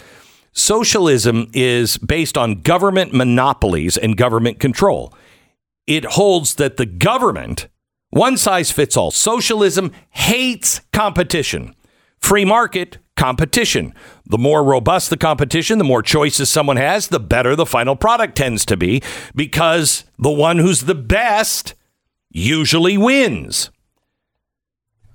Socialism 0.53 1.51
is 1.53 1.99
based 1.99 2.39
on 2.39 2.63
government 2.63 3.13
monopolies 3.13 3.99
and 3.99 4.17
government 4.17 4.59
control. 4.59 5.13
It 5.87 6.05
holds 6.05 6.55
that 6.57 6.77
the 6.77 6.87
government, 6.87 7.69
one 8.11 8.37
size 8.37 8.71
fits 8.71 8.97
all. 8.97 9.11
Socialism 9.11 9.93
hates 10.11 10.81
competition. 10.93 11.75
Free 12.19 12.45
market, 12.45 12.99
competition. 13.17 13.95
The 14.27 14.39
more 14.39 14.63
robust 14.63 15.11
the 15.11 15.17
competition, 15.17 15.79
the 15.79 15.85
more 15.85 16.03
choices 16.03 16.49
someone 16.49 16.77
has, 16.77 17.09
the 17.09 17.21
better 17.21 17.57
the 17.57 17.67
final 17.67 17.97
product 17.97 18.37
tends 18.37 18.65
to 18.67 18.77
be 18.77 19.03
because 19.35 20.05
the 20.19 20.31
one 20.31 20.59
who's 20.59 20.83
the 20.83 20.95
best 20.95 21.75
usually 22.31 22.97
wins. 22.97 23.71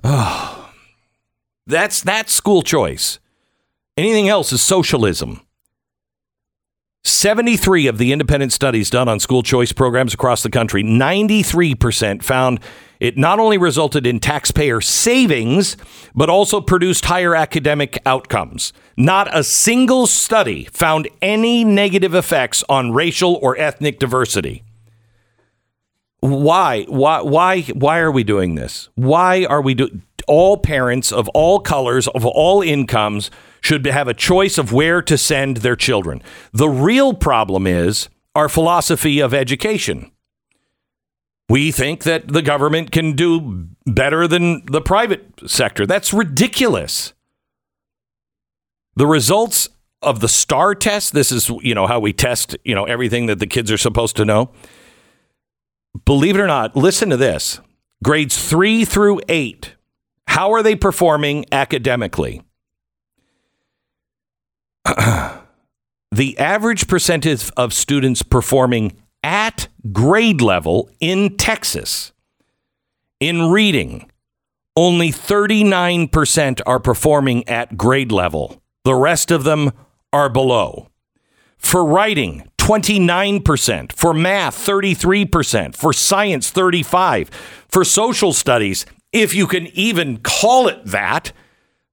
Oh, 0.04 0.70
that's 1.66 2.02
that's 2.02 2.34
school 2.34 2.62
choice. 2.62 3.20
Anything 3.98 4.30
else 4.30 4.54
is 4.54 4.62
socialism. 4.62 5.42
73 7.08 7.88
of 7.88 7.98
the 7.98 8.12
independent 8.12 8.52
studies 8.52 8.90
done 8.90 9.08
on 9.08 9.20
school 9.20 9.42
choice 9.42 9.72
programs 9.72 10.14
across 10.14 10.44
the 10.44 10.50
country, 10.50 10.84
93% 10.84 12.22
found 12.22 12.60
it 13.00 13.18
not 13.18 13.40
only 13.40 13.58
resulted 13.58 14.06
in 14.06 14.20
taxpayer 14.20 14.82
savings, 14.82 15.78
but 16.16 16.30
also 16.30 16.60
produced 16.60 17.06
higher 17.06 17.36
academic 17.36 17.98
outcomes. 18.06 18.74
Not 18.98 19.34
a 19.36 19.44
single 19.44 20.08
study 20.08 20.66
found 20.66 21.08
any 21.22 21.64
negative 21.64 22.14
effects 22.14 22.64
on 22.68 22.92
racial 22.92 23.36
or 23.42 23.58
ethnic 23.58 24.00
diversity. 24.00 24.64
Why? 26.20 26.84
Why? 26.86 27.22
Why? 27.22 27.62
Why 27.62 28.00
are 28.00 28.12
we 28.12 28.24
doing 28.24 28.56
this? 28.56 28.90
Why 28.96 29.46
are 29.46 29.62
we 29.62 29.76
do? 29.76 30.02
All 30.28 30.58
parents 30.58 31.12
of 31.12 31.28
all 31.30 31.60
colors, 31.60 32.08
of 32.10 32.26
all 32.26 32.62
incomes, 32.62 33.32
should 33.62 33.86
have 33.86 34.08
a 34.08 34.14
choice 34.14 34.58
of 34.58 34.72
where 34.72 35.02
to 35.02 35.18
send 35.18 35.58
their 35.58 35.76
children. 35.76 36.22
The 36.54 36.70
real 36.70 37.14
problem 37.14 37.66
is 37.66 38.10
our 38.36 38.50
philosophy 38.50 39.20
of 39.20 39.34
education. 39.34 40.12
We 41.50 41.72
think 41.72 42.04
that 42.04 42.28
the 42.28 42.42
government 42.42 42.92
can 42.92 43.14
do 43.14 43.70
better 43.86 44.28
than 44.28 44.66
the 44.66 44.82
private 44.82 45.26
sector. 45.48 45.86
That's 45.86 46.14
ridiculous. 46.14 47.14
The 48.96 49.08
results 49.08 49.70
of 50.02 50.20
the 50.20 50.28
STAAR 50.28 50.76
test, 50.76 51.14
this 51.14 51.32
is, 51.32 51.50
you 51.62 51.74
know, 51.74 51.88
how 51.88 52.00
we 52.00 52.12
test, 52.14 52.58
you 52.66 52.76
know, 52.76 52.84
everything 52.84 53.28
that 53.28 53.40
the 53.40 53.48
kids 53.48 53.72
are 53.72 53.78
supposed 53.78 54.16
to 54.18 54.26
know. 54.26 54.52
Believe 56.06 56.36
it 56.36 56.42
or 56.42 56.48
not, 56.48 56.76
listen 56.76 57.10
to 57.10 57.18
this. 57.18 57.60
Grades 58.04 58.38
3 58.38 58.86
through 58.86 59.22
8. 59.30 59.77
How 60.38 60.54
are 60.54 60.62
they 60.62 60.76
performing 60.76 61.46
academically? 61.52 62.44
the 64.86 66.38
average 66.38 66.88
percentage 66.88 67.50
of 67.58 67.74
students 67.74 68.22
performing 68.22 69.02
at 69.24 69.68
grade 69.92 70.40
level 70.40 70.92
in 71.00 71.38
Texas 71.38 72.12
in 73.20 73.50
reading, 73.50 74.12
only 74.76 75.10
39% 75.10 76.62
are 76.68 76.80
performing 76.80 77.50
at 77.50 77.76
grade 77.76 78.12
level. 78.12 78.62
The 78.84 78.94
rest 78.94 79.32
of 79.32 79.44
them 79.44 79.72
are 80.14 80.30
below. 80.30 80.92
For 81.58 81.84
writing, 81.84 82.48
29%. 82.60 83.92
For 83.92 84.14
math, 84.14 84.56
33%. 84.56 85.76
For 85.76 85.94
science, 85.94 86.52
35. 86.52 87.32
For 87.70 87.84
social 87.84 88.34
studies, 88.34 88.86
if 89.22 89.34
you 89.34 89.48
can 89.48 89.68
even 89.68 90.18
call 90.18 90.68
it 90.68 90.84
that, 90.86 91.32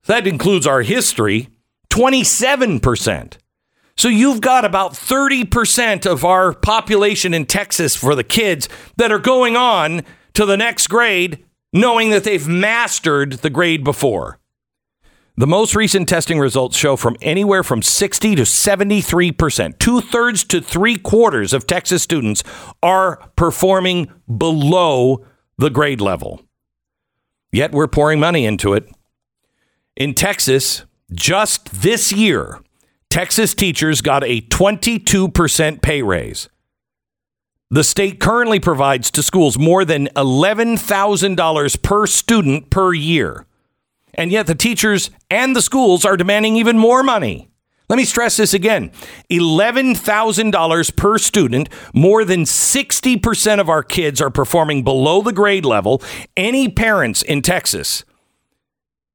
that 0.07 0.27
includes 0.27 0.67
our 0.67 0.83
history, 0.83 1.49
27%. 1.91 3.39
So 3.97 4.09
you've 4.09 4.41
got 4.41 4.65
about 4.65 4.93
30% 4.93 6.05
of 6.05 6.25
our 6.25 6.53
population 6.53 7.33
in 7.33 7.47
Texas 7.47 7.95
for 7.95 8.15
the 8.15 8.25
kids 8.25 8.69
that 8.97 9.13
are 9.13 9.19
going 9.19 9.57
on 9.57 10.03
to 10.35 10.45
the 10.45 10.57
next 10.57 10.89
grade 10.89 11.45
knowing 11.75 12.11
that 12.11 12.23
they've 12.23 12.47
mastered 12.47 13.33
the 13.33 13.51
grade 13.51 13.85
before. 13.85 14.39
The 15.37 15.49
most 15.49 15.75
recent 15.75 16.09
testing 16.09 16.39
results 16.39 16.77
show 16.77 16.95
from 16.95 17.17
anywhere 17.21 17.65
from 17.65 17.83
60 17.83 18.37
to 18.37 18.43
73%, 18.43 19.79
two 19.81 20.01
thirds 20.01 20.45
to 20.45 20.61
three 20.61 20.97
quarters 20.97 21.53
of 21.53 21.67
Texas 21.67 22.05
students 22.05 22.45
are 22.81 23.17
performing 23.35 24.13
below 24.39 25.27
the 25.59 25.71
grade 25.71 26.01
level. 26.01 26.41
Yet 27.55 27.71
we're 27.71 27.87
pouring 27.87 28.19
money 28.19 28.47
into 28.47 28.73
it. 28.73 28.91
In 29.95 30.15
Texas, 30.15 30.87
just 31.13 31.67
this 31.83 32.11
year, 32.11 32.59
Texas 33.11 33.55
teachers 33.55 34.01
got 34.01 34.25
a 34.25 34.41
22% 34.41 35.81
pay 35.81 36.03
raise. 36.03 36.49
The 37.71 37.85
state 37.85 38.19
currently 38.19 38.59
provides 38.59 39.09
to 39.13 39.23
schools 39.23 39.57
more 39.57 39.85
than 39.85 40.09
$11,000 40.17 41.83
per 41.83 42.07
student 42.09 42.71
per 42.71 42.93
year. 42.93 43.47
And 44.15 44.33
yet 44.33 44.49
the 44.49 44.57
teachers 44.57 45.11
and 45.31 45.55
the 45.55 45.63
schools 45.63 46.05
are 46.05 46.17
demanding 46.17 46.57
even 46.57 46.77
more 46.77 47.05
money. 47.05 47.51
Let 47.89 47.97
me 47.97 48.05
stress 48.05 48.37
this 48.37 48.55
again 48.55 48.91
$11,000 49.31 50.97
per 50.97 51.19
student. 51.19 51.69
More 51.93 52.25
than 52.25 52.43
60% 52.43 53.61
of 53.61 53.69
our 53.69 53.83
kids 53.83 54.21
are 54.21 54.31
performing 54.31 54.85
below 54.85 55.23
the 55.23 55.33
grade 55.33 55.65
level. 55.65 56.03
Any 56.37 56.69
parents 56.69 57.23
in 57.23 57.43
Texas, 57.43 58.05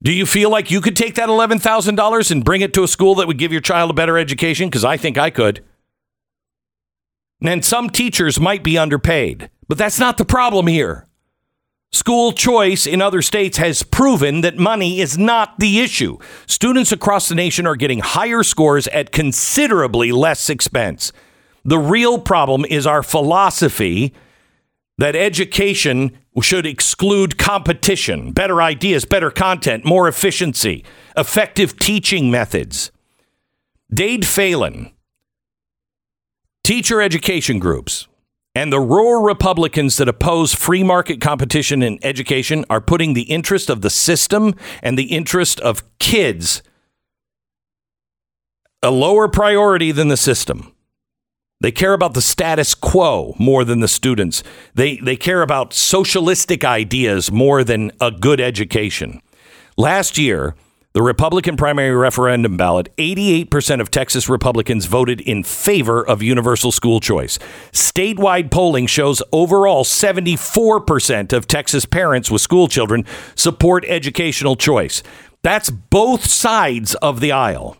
do 0.01 0.13
you 0.13 0.25
feel 0.25 0.49
like 0.49 0.71
you 0.71 0.81
could 0.81 0.95
take 0.95 1.15
that 1.15 1.29
$11,000 1.29 2.31
and 2.31 2.45
bring 2.45 2.61
it 2.61 2.73
to 2.73 2.83
a 2.83 2.87
school 2.87 3.15
that 3.15 3.27
would 3.27 3.37
give 3.37 3.51
your 3.51 3.61
child 3.61 3.89
a 3.89 3.93
better 3.93 4.17
education? 4.17 4.69
Because 4.69 4.85
I 4.85 4.97
think 4.97 5.17
I 5.17 5.29
could. 5.29 5.63
And 7.41 7.63
some 7.63 7.89
teachers 7.89 8.39
might 8.39 8.63
be 8.63 8.77
underpaid, 8.77 9.49
but 9.67 9.77
that's 9.77 9.99
not 9.99 10.17
the 10.17 10.25
problem 10.25 10.67
here. 10.67 11.05
School 11.91 12.33
choice 12.33 12.85
in 12.85 13.01
other 13.01 13.21
states 13.21 13.57
has 13.57 13.81
proven 13.81 14.41
that 14.41 14.57
money 14.57 14.99
is 14.99 15.17
not 15.17 15.57
the 15.59 15.79
issue. 15.79 16.17
Students 16.45 16.91
across 16.91 17.27
the 17.27 17.35
nation 17.35 17.65
are 17.65 17.75
getting 17.75 17.99
higher 17.99 18.43
scores 18.43 18.87
at 18.89 19.11
considerably 19.11 20.11
less 20.11 20.49
expense. 20.49 21.11
The 21.65 21.79
real 21.79 22.19
problem 22.19 22.63
is 22.65 22.85
our 22.85 23.01
philosophy 23.01 24.13
that 24.99 25.15
education 25.15 26.17
should 26.41 26.65
exclude 26.65 27.37
competition, 27.37 28.33
better 28.33 28.61
ideas, 28.61 29.05
better 29.05 29.31
content, 29.31 29.83
more 29.83 30.07
efficiency, 30.07 30.85
effective 31.17 31.77
teaching 31.79 32.29
methods. 32.29 32.91
Dade 33.91 34.25
Phelan, 34.25 34.91
teacher 36.63 37.01
education 37.01 37.59
groups, 37.59 38.07
and 38.59 38.73
the 38.73 38.79
rural 38.81 39.21
Republicans 39.21 39.95
that 39.95 40.09
oppose 40.09 40.53
free 40.53 40.83
market 40.83 41.21
competition 41.21 41.81
in 41.81 41.97
education 42.03 42.65
are 42.69 42.81
putting 42.81 43.13
the 43.13 43.21
interest 43.21 43.69
of 43.69 43.81
the 43.81 43.89
system 43.89 44.53
and 44.83 44.99
the 44.99 45.13
interest 45.15 45.61
of 45.61 45.81
kids 45.97 46.61
a 48.83 48.91
lower 48.91 49.29
priority 49.29 49.93
than 49.93 50.09
the 50.09 50.17
system. 50.17 50.73
They 51.61 51.71
care 51.71 51.93
about 51.93 52.15
the 52.15 52.21
status 52.21 52.75
quo 52.75 53.33
more 53.39 53.63
than 53.63 53.79
the 53.79 53.87
students. 53.87 54.43
They, 54.75 54.97
they 54.97 55.15
care 55.15 55.41
about 55.41 55.73
socialistic 55.73 56.65
ideas 56.65 57.31
more 57.31 57.63
than 57.63 57.93
a 58.01 58.11
good 58.11 58.41
education. 58.41 59.21
Last 59.77 60.17
year, 60.17 60.55
the 60.93 61.03
Republican 61.03 61.55
primary 61.55 61.95
referendum 61.95 62.57
ballot, 62.57 62.89
88% 62.97 63.79
of 63.79 63.91
Texas 63.91 64.27
Republicans 64.27 64.85
voted 64.85 65.21
in 65.21 65.43
favor 65.43 66.05
of 66.05 66.23
universal 66.23 66.71
school 66.71 66.99
choice. 66.99 67.37
Statewide 67.71 68.49
polling 68.49 68.87
shows 68.87 69.21
overall 69.31 69.83
74% 69.83 71.31
of 71.31 71.45
Texas 71.45 71.85
parents 71.85 72.31
with 72.31 72.41
school 72.41 72.67
children 72.67 73.05
support 73.35 73.85
educational 73.87 74.55
choice. 74.55 75.03
That's 75.43 75.69
both 75.69 76.25
sides 76.25 76.95
of 76.95 77.19
the 77.19 77.31
aisle 77.31 77.77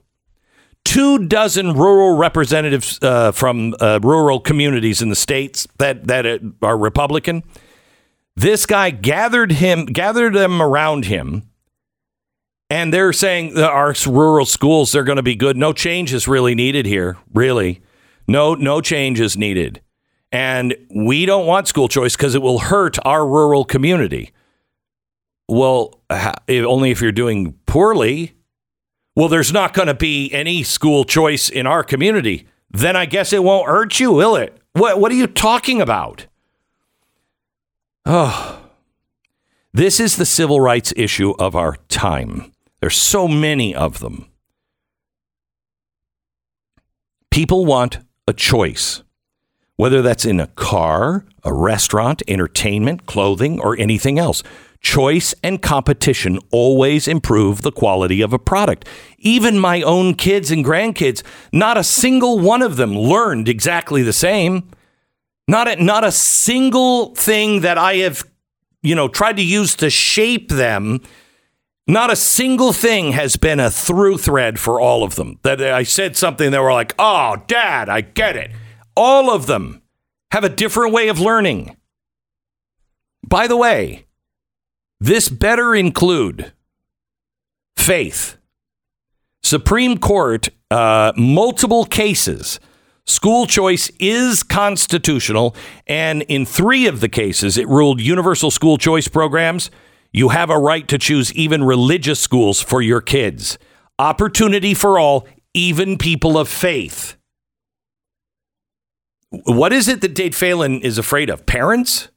two 0.86 1.28
dozen 1.28 1.74
rural 1.74 2.18
representatives 2.18 2.98
uh, 3.04 3.32
from 3.32 3.76
uh, 3.80 4.00
rural 4.02 4.40
communities 4.40 5.02
in 5.02 5.10
the 5.10 5.16
states 5.16 5.68
that 5.78 6.08
that 6.08 6.42
are 6.62 6.78
Republican. 6.78 7.44
This 8.36 8.66
guy 8.66 8.90
gathered 8.90 9.52
him, 9.52 9.86
gathered 9.86 10.34
them 10.34 10.62
around 10.62 11.06
him, 11.06 11.49
and 12.70 12.94
they're 12.94 13.14
saying 13.14 13.56
that 13.56 13.70
our 13.70 13.94
rural 14.08 14.46
schools 14.46 14.92
they're 14.92 15.04
going 15.04 15.18
to 15.18 15.24
be 15.24 15.36
good. 15.36 15.58
No 15.58 15.74
change 15.74 16.14
is 16.14 16.28
really 16.28 16.56
needed 16.56 16.86
here. 16.86 17.18
Really, 17.34 17.82
no 18.28 18.56
no 18.56 18.82
change 18.82 19.20
is 19.20 19.38
needed, 19.38 19.82
and 20.32 20.76
we 20.96 21.26
don't 21.26 21.46
want 21.46 21.68
school 21.68 21.88
choice 21.88 22.16
because 22.16 22.36
it 22.36 22.42
will 22.42 22.60
hurt 22.60 22.98
our 23.06 23.28
rural 23.28 23.66
community. 23.66 24.32
Well, 25.48 26.00
only 26.50 26.92
if 26.92 27.02
you're 27.02 27.12
doing 27.12 27.54
poorly 27.66 28.36
well, 29.20 29.28
there's 29.28 29.52
not 29.52 29.74
going 29.74 29.90
to 29.90 29.94
be 29.94 30.32
any 30.32 30.64
school 30.64 31.04
choice 31.04 31.50
in 31.50 31.68
our 31.68 31.84
community. 31.84 32.48
Then 32.72 32.96
I 32.96 33.06
guess 33.06 33.34
it 33.34 33.44
won't 33.44 33.68
hurt 33.68 34.00
you, 34.00 34.14
will 34.14 34.38
it? 34.38 34.58
What, 34.72 35.02
what 35.02 35.12
are 35.12 35.16
you 35.16 35.28
talking 35.28 35.82
about? 35.82 36.28
Oh, 38.06 38.62
this 39.74 40.00
is 40.00 40.16
the 40.16 40.26
civil 40.26 40.62
rights 40.62 40.94
issue 40.96 41.34
of 41.38 41.54
our 41.54 41.76
time. 41.90 42.54
There's 42.82 42.98
so 42.98 43.28
many 43.28 43.76
of 43.76 44.00
them. 44.00 44.28
People 47.32 47.66
want 47.66 48.00
a 48.28 48.34
choice, 48.34 49.04
whether 49.76 50.02
that's 50.02 50.26
in 50.26 50.40
a 50.40 50.48
car, 50.48 51.26
a 51.44 51.54
restaurant, 51.54 52.24
entertainment, 52.28 53.06
clothing, 53.06 53.60
or 53.60 53.78
anything 53.78 54.18
else. 54.18 54.44
Choice 54.82 55.36
and 55.44 55.62
competition 55.62 56.40
always 56.52 57.08
improve 57.08 57.62
the 57.62 57.72
quality 57.72 58.22
of 58.22 58.32
a 58.32 58.40
product. 58.40 58.88
Even 59.18 59.60
my 59.60 59.82
own 59.82 60.14
kids 60.14 60.52
and 60.52 60.64
grandkids, 60.64 61.22
not 61.52 61.78
a 61.78 61.84
single 61.84 62.40
one 62.40 62.62
of 62.62 62.78
them 62.78 62.98
learned 62.98 63.50
exactly 63.50 64.04
the 64.04 64.14
same. 64.14 64.70
Not 65.50 65.68
a, 65.68 65.84
not 65.84 66.06
a 66.06 66.12
single 66.12 67.14
thing 67.16 67.62
that 67.62 67.78
I 67.78 67.96
have, 67.96 68.24
you 68.82 68.96
know, 68.96 69.10
tried 69.10 69.36
to 69.38 69.44
use 69.44 69.76
to 69.78 69.90
shape 69.90 70.50
them. 70.50 71.02
Not 71.90 72.12
a 72.12 72.16
single 72.16 72.72
thing 72.72 73.14
has 73.14 73.36
been 73.36 73.60
a 73.60 73.72
through 73.72 74.20
thread 74.20 74.60
for 74.60 74.80
all 74.80 75.04
of 75.04 75.16
them. 75.16 75.40
That 75.42 75.60
I 75.60 75.82
said 75.82 76.16
something 76.16 76.52
they 76.52 76.60
were 76.60 76.72
like, 76.72 76.94
"Oh, 77.00 77.38
Dad, 77.48 77.90
I 77.90 78.02
get 78.02 78.36
it." 78.36 78.52
All 78.96 79.32
of 79.32 79.48
them 79.48 79.82
have 80.30 80.44
a 80.44 80.50
different 80.50 80.94
way 80.94 81.08
of 81.08 81.20
learning. 81.20 81.76
By 83.28 83.48
the 83.48 83.58
way, 83.58 84.06
this 85.00 85.30
better 85.30 85.74
include 85.74 86.54
faith. 87.76 88.38
Supreme 89.42 89.98
Court, 89.98 90.50
uh, 90.70 91.14
multiple 91.18 91.86
cases. 91.86 92.60
School 93.08 93.48
choice 93.48 93.90
is 94.00 94.44
constitutional, 94.44 95.56
and 95.88 96.22
in 96.24 96.46
three 96.46 96.86
of 96.86 97.00
the 97.00 97.10
cases, 97.10 97.58
it 97.58 97.68
ruled 97.68 98.00
universal 98.00 98.52
school 98.52 98.78
choice 98.78 99.08
programs. 99.08 99.72
You 100.12 100.30
have 100.30 100.50
a 100.50 100.58
right 100.58 100.88
to 100.88 100.98
choose 100.98 101.34
even 101.34 101.64
religious 101.64 102.20
schools 102.20 102.62
for 102.62 102.82
your 102.82 103.02
kids. 103.02 103.58
Opportunity 103.98 104.74
for 104.74 104.98
all, 104.98 105.28
even 105.54 105.98
people 105.98 106.38
of 106.38 106.48
faith. 106.48 107.16
What 109.30 109.72
is 109.72 109.88
it 109.88 110.02
that 110.02 110.16
Dade 110.16 110.34
Phelan 110.34 110.82
is 110.82 110.98
afraid 110.98 111.30
of? 111.30 111.46
Parents? 111.46 112.10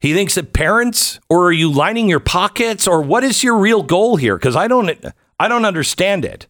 He 0.00 0.14
thinks 0.14 0.34
that 0.34 0.52
parents, 0.52 1.20
or 1.28 1.46
are 1.46 1.52
you 1.52 1.70
lining 1.70 2.08
your 2.08 2.20
pockets, 2.20 2.86
or 2.86 3.02
what 3.02 3.24
is 3.24 3.42
your 3.42 3.56
real 3.56 3.82
goal 3.82 4.16
here? 4.16 4.36
Because 4.36 4.56
I 4.56 4.68
don't, 4.68 4.90
I 5.38 5.48
don't 5.48 5.64
understand 5.64 6.24
it. 6.24 6.46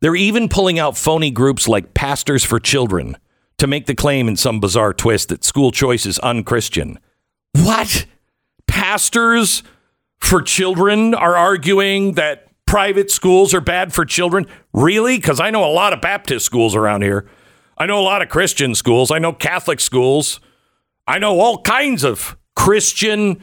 They're 0.00 0.16
even 0.16 0.48
pulling 0.48 0.78
out 0.78 0.96
phony 0.96 1.30
groups 1.30 1.68
like 1.68 1.92
Pastors 1.92 2.44
for 2.44 2.58
Children 2.58 3.16
to 3.58 3.66
make 3.66 3.84
the 3.84 3.94
claim 3.94 4.28
in 4.28 4.36
some 4.36 4.60
bizarre 4.60 4.94
twist 4.94 5.28
that 5.28 5.44
school 5.44 5.70
choice 5.70 6.06
is 6.06 6.18
unchristian. 6.20 6.98
What? 7.52 8.06
Pastors 8.70 9.64
for 10.20 10.40
children 10.40 11.12
are 11.12 11.36
arguing 11.36 12.12
that 12.12 12.46
private 12.66 13.10
schools 13.10 13.52
are 13.52 13.60
bad 13.60 13.92
for 13.92 14.04
children? 14.04 14.46
Really? 14.72 15.16
Because 15.16 15.40
I 15.40 15.50
know 15.50 15.64
a 15.64 15.72
lot 15.72 15.92
of 15.92 16.00
Baptist 16.00 16.46
schools 16.46 16.76
around 16.76 17.02
here. 17.02 17.28
I 17.76 17.86
know 17.86 17.98
a 17.98 18.02
lot 18.02 18.22
of 18.22 18.28
Christian 18.28 18.76
schools. 18.76 19.10
I 19.10 19.18
know 19.18 19.32
Catholic 19.32 19.80
schools. 19.80 20.38
I 21.06 21.18
know 21.18 21.40
all 21.40 21.62
kinds 21.62 22.04
of 22.04 22.36
Christian, 22.54 23.42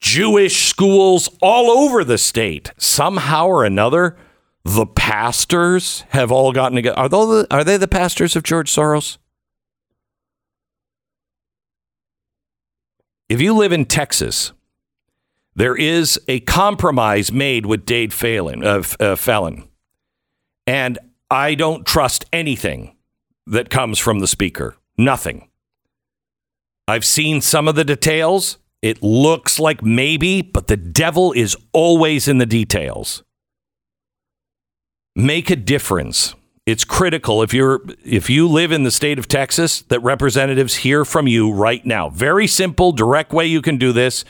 Jewish 0.00 0.68
schools 0.68 1.30
all 1.40 1.70
over 1.70 2.04
the 2.04 2.18
state. 2.18 2.70
Somehow 2.76 3.46
or 3.46 3.64
another, 3.64 4.16
the 4.62 4.84
pastors 4.86 6.04
have 6.10 6.30
all 6.30 6.52
gotten 6.52 6.76
together. 6.76 6.98
Are 6.98 7.08
they 7.08 7.16
the, 7.16 7.46
are 7.50 7.64
they 7.64 7.76
the 7.78 7.88
pastors 7.88 8.36
of 8.36 8.42
George 8.42 8.70
Soros? 8.70 9.16
If 13.28 13.40
you 13.40 13.54
live 13.54 13.72
in 13.72 13.86
Texas, 13.86 14.52
there 15.54 15.74
is 15.74 16.20
a 16.28 16.40
compromise 16.40 17.32
made 17.32 17.64
with 17.64 17.86
Dade 17.86 18.12
Phelan, 18.12 18.64
uh, 18.64 18.82
uh, 19.00 19.16
Fallon, 19.16 19.68
and 20.66 20.98
I 21.30 21.54
don't 21.54 21.86
trust 21.86 22.26
anything 22.32 22.96
that 23.46 23.70
comes 23.70 23.98
from 23.98 24.20
the 24.20 24.26
speaker. 24.26 24.76
Nothing. 24.98 25.48
I've 26.86 27.04
seen 27.04 27.40
some 27.40 27.66
of 27.66 27.76
the 27.76 27.84
details. 27.84 28.58
It 28.82 29.02
looks 29.02 29.58
like 29.58 29.82
maybe, 29.82 30.42
but 30.42 30.66
the 30.66 30.76
devil 30.76 31.32
is 31.32 31.56
always 31.72 32.28
in 32.28 32.36
the 32.38 32.46
details. 32.46 33.22
Make 35.16 35.48
a 35.48 35.56
difference. 35.56 36.34
It's 36.66 36.84
critical 36.84 37.42
if 37.42 37.52
you're 37.52 37.82
if 38.04 38.30
you 38.30 38.48
live 38.48 38.72
in 38.72 38.84
the 38.84 38.90
state 38.90 39.18
of 39.18 39.28
Texas 39.28 39.82
that 39.82 40.00
representatives 40.00 40.76
hear 40.76 41.04
from 41.04 41.26
you 41.26 41.52
right 41.52 41.84
now. 41.84 42.08
Very 42.08 42.46
simple, 42.46 42.92
direct 42.92 43.34
way 43.34 43.44
you 43.44 43.60
can 43.60 43.76
do 43.76 43.92
this. 43.92 44.24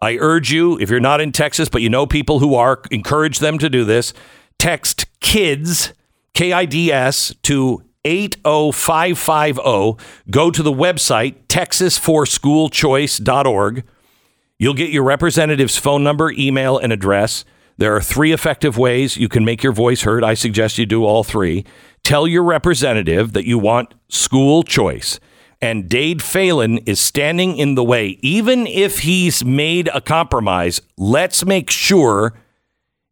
I 0.00 0.16
urge 0.18 0.52
you, 0.52 0.78
if 0.78 0.88
you're 0.88 1.00
not 1.00 1.20
in 1.20 1.32
Texas, 1.32 1.68
but 1.68 1.82
you 1.82 1.90
know 1.90 2.06
people 2.06 2.38
who 2.38 2.54
are, 2.54 2.80
encourage 2.92 3.40
them 3.40 3.58
to 3.58 3.68
do 3.68 3.84
this. 3.84 4.14
Text 4.58 5.06
kids, 5.20 5.92
K 6.32 6.52
I 6.52 6.64
D 6.64 6.92
S, 6.92 7.34
to 7.42 7.82
80550. 8.04 9.96
Go 10.30 10.52
to 10.52 10.62
the 10.62 10.72
website, 10.72 11.44
texasforschoolchoice.org. 11.48 13.84
You'll 14.58 14.74
get 14.74 14.90
your 14.90 15.02
representative's 15.02 15.76
phone 15.76 16.04
number, 16.04 16.30
email, 16.30 16.78
and 16.78 16.92
address. 16.92 17.44
There 17.76 17.94
are 17.94 18.00
three 18.00 18.32
effective 18.32 18.78
ways 18.78 19.16
you 19.16 19.28
can 19.28 19.44
make 19.44 19.62
your 19.62 19.72
voice 19.72 20.02
heard. 20.02 20.22
I 20.22 20.34
suggest 20.34 20.78
you 20.78 20.86
do 20.86 21.04
all 21.04 21.24
three. 21.24 21.64
Tell 22.02 22.26
your 22.26 22.44
representative 22.44 23.32
that 23.32 23.46
you 23.46 23.58
want 23.58 23.94
school 24.08 24.62
choice. 24.62 25.18
And 25.60 25.88
Dade 25.88 26.22
Phelan 26.22 26.78
is 26.78 27.00
standing 27.00 27.56
in 27.56 27.74
the 27.74 27.82
way. 27.82 28.18
Even 28.20 28.66
if 28.66 29.00
he's 29.00 29.44
made 29.44 29.88
a 29.94 30.00
compromise, 30.00 30.80
let's 30.96 31.44
make 31.44 31.70
sure 31.70 32.34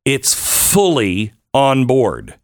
it's 0.04 0.34
fully 0.34 1.32
on 1.54 1.86
board. 1.86 2.38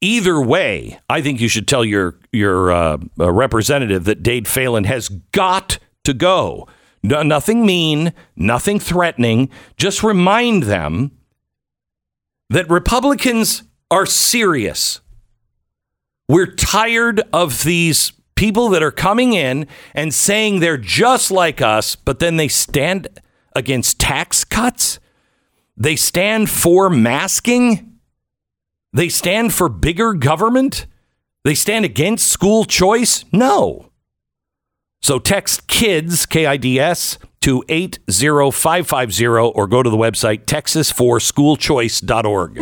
Either 0.00 0.40
way, 0.40 0.98
I 1.10 1.20
think 1.20 1.40
you 1.40 1.48
should 1.48 1.68
tell 1.68 1.84
your 1.84 2.16
your 2.32 2.72
uh, 2.72 2.96
uh, 3.18 3.30
representative 3.30 4.04
that 4.04 4.22
Dade 4.22 4.48
Phelan 4.48 4.84
has 4.84 5.08
got 5.08 5.78
to 6.04 6.14
go. 6.14 6.66
No, 7.02 7.22
nothing 7.22 7.64
mean, 7.64 8.12
nothing 8.36 8.78
threatening. 8.78 9.48
Just 9.76 10.02
remind 10.02 10.64
them 10.64 11.12
that 12.50 12.68
Republicans 12.68 13.62
are 13.90 14.06
serious. 14.06 15.00
We're 16.28 16.54
tired 16.54 17.22
of 17.32 17.64
these 17.64 18.12
people 18.34 18.68
that 18.70 18.82
are 18.82 18.90
coming 18.90 19.32
in 19.32 19.66
and 19.94 20.14
saying 20.14 20.60
they're 20.60 20.76
just 20.76 21.30
like 21.30 21.60
us, 21.60 21.96
but 21.96 22.18
then 22.18 22.36
they 22.36 22.48
stand 22.48 23.08
against 23.56 23.98
tax 23.98 24.44
cuts. 24.44 24.98
They 25.76 25.96
stand 25.96 26.50
for 26.50 26.90
masking. 26.90 27.98
They 28.92 29.08
stand 29.08 29.52
for 29.52 29.68
bigger 29.68 30.14
government? 30.14 30.86
They 31.44 31.54
stand 31.54 31.84
against 31.84 32.28
school 32.28 32.64
choice? 32.64 33.24
No. 33.32 33.89
So 35.02 35.18
text 35.18 35.66
kids, 35.66 36.26
K 36.26 36.46
I 36.46 36.56
D 36.56 36.78
S, 36.78 37.18
to 37.40 37.64
80550 37.68 39.26
or 39.26 39.66
go 39.66 39.82
to 39.82 39.90
the 39.90 39.96
website 39.96 40.44
texasforschoolchoice.org. 40.44 42.58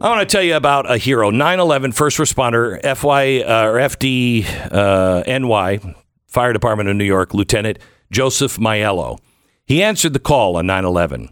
I 0.00 0.08
want 0.08 0.20
to 0.20 0.26
tell 0.26 0.42
you 0.42 0.54
about 0.54 0.88
a 0.90 0.98
hero, 0.98 1.30
9 1.30 1.60
11 1.60 1.92
first 1.92 2.18
responder, 2.18 2.80
FY 2.82 3.40
uh, 3.40 3.66
or 3.66 3.78
FD 3.78 4.44
uh, 4.70 5.22
NY, 5.26 5.80
Fire 6.26 6.52
Department 6.52 6.90
of 6.90 6.96
New 6.96 7.04
York, 7.04 7.34
Lieutenant 7.34 7.78
Joseph 8.10 8.58
Maiello. 8.58 9.18
He 9.66 9.82
answered 9.82 10.12
the 10.12 10.20
call 10.20 10.56
on 10.56 10.66
9 10.66 10.84
11. 10.84 11.30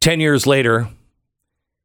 10 0.00 0.20
years 0.20 0.46
later, 0.46 0.88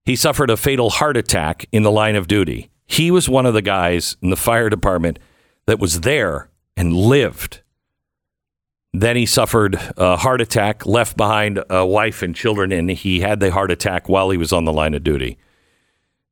he 0.06 0.16
suffered 0.16 0.50
a 0.50 0.58
fatal 0.58 0.90
heart 0.90 1.18
attack 1.18 1.66
in 1.72 1.84
the 1.84 1.92
line 1.92 2.16
of 2.16 2.28
duty. 2.28 2.70
He 2.86 3.10
was 3.10 3.30
one 3.30 3.46
of 3.46 3.54
the 3.54 3.62
guys 3.62 4.18
in 4.22 4.32
the 4.32 4.36
fire 4.36 4.70
department 4.70 5.18
that 5.66 5.80
was 5.80 6.02
there 6.02 6.50
and 6.76 6.94
lived. 6.94 7.62
Then 8.94 9.16
he 9.16 9.26
suffered 9.26 9.80
a 9.96 10.18
heart 10.18 10.42
attack, 10.42 10.86
left 10.86 11.16
behind 11.16 11.64
a 11.70 11.86
wife 11.86 12.22
and 12.22 12.36
children, 12.36 12.72
and 12.72 12.90
he 12.90 13.22
had 13.22 13.40
the 13.40 13.52
heart 13.52 13.72
attack 13.72 14.10
while 14.10 14.30
he 14.30 14.38
was 14.38 14.52
on 14.52 14.66
the 14.66 14.74
line 14.74 14.94
of 14.94 15.04
duty. 15.04 15.38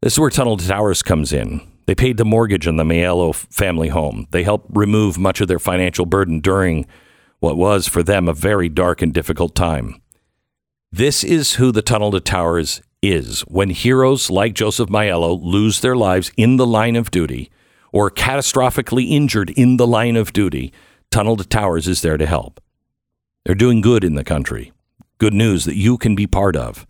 This 0.01 0.14
is 0.14 0.19
where 0.19 0.30
Tunnel 0.30 0.57
to 0.57 0.68
Towers 0.68 1.01
comes 1.01 1.31
in. 1.31 1.61
They 1.85 1.95
paid 1.95 2.18
the 2.18 2.26
mortgage 2.26 2.68
on 2.68 2.76
the 2.76 2.84
Maiello 2.84 3.34
family 3.34 3.88
home. 3.88 4.27
They 4.31 4.43
helped 4.43 4.69
remove 4.76 5.18
much 5.18 5.41
of 5.41 5.47
their 5.47 5.60
financial 5.60 6.06
burden 6.06 6.39
during 6.39 6.85
what 7.39 7.57
was 7.57 7.88
for 7.88 8.03
them 8.03 8.27
a 8.27 8.34
very 8.34 8.69
dark 8.69 9.01
and 9.01 9.14
difficult 9.14 9.56
time. 9.56 10.01
This 10.91 11.23
is 11.23 11.56
who 11.56 11.72
the 11.72 11.81
Tunnel 11.81 12.11
to 12.11 12.19
Towers 12.19 12.81
is. 13.01 13.41
When 13.41 13.69
heroes 13.69 14.30
like 14.30 14.53
Joseph 14.53 14.89
Maiello 14.89 15.39
lose 15.41 15.80
their 15.80 15.95
lives 15.95 16.31
in 16.35 16.57
the 16.57 16.68
line 16.68 16.95
of 16.95 17.11
duty 17.11 17.49
or 17.91 18.11
catastrophically 18.11 19.10
injured 19.10 19.49
in 19.52 19.78
the 19.78 19.88
line 19.88 20.16
of 20.16 20.34
duty, 20.34 20.72
Tunnel 21.11 21.38
to 21.38 21.45
Towers 21.45 21.88
is 21.88 22.02
there 22.02 22.18
to 22.18 22.26
help. 22.26 22.61
They're 23.45 23.56
doing 23.56 23.82
good 23.82 24.03
in 24.03 24.16
the 24.16 24.24
country. 24.24 24.72
Good 25.18 25.34
news 25.34 25.66
that 25.66 25.76
you 25.76 25.98
can 25.98 26.16
be 26.16 26.28
part 26.28 26.56
of. 26.56 26.86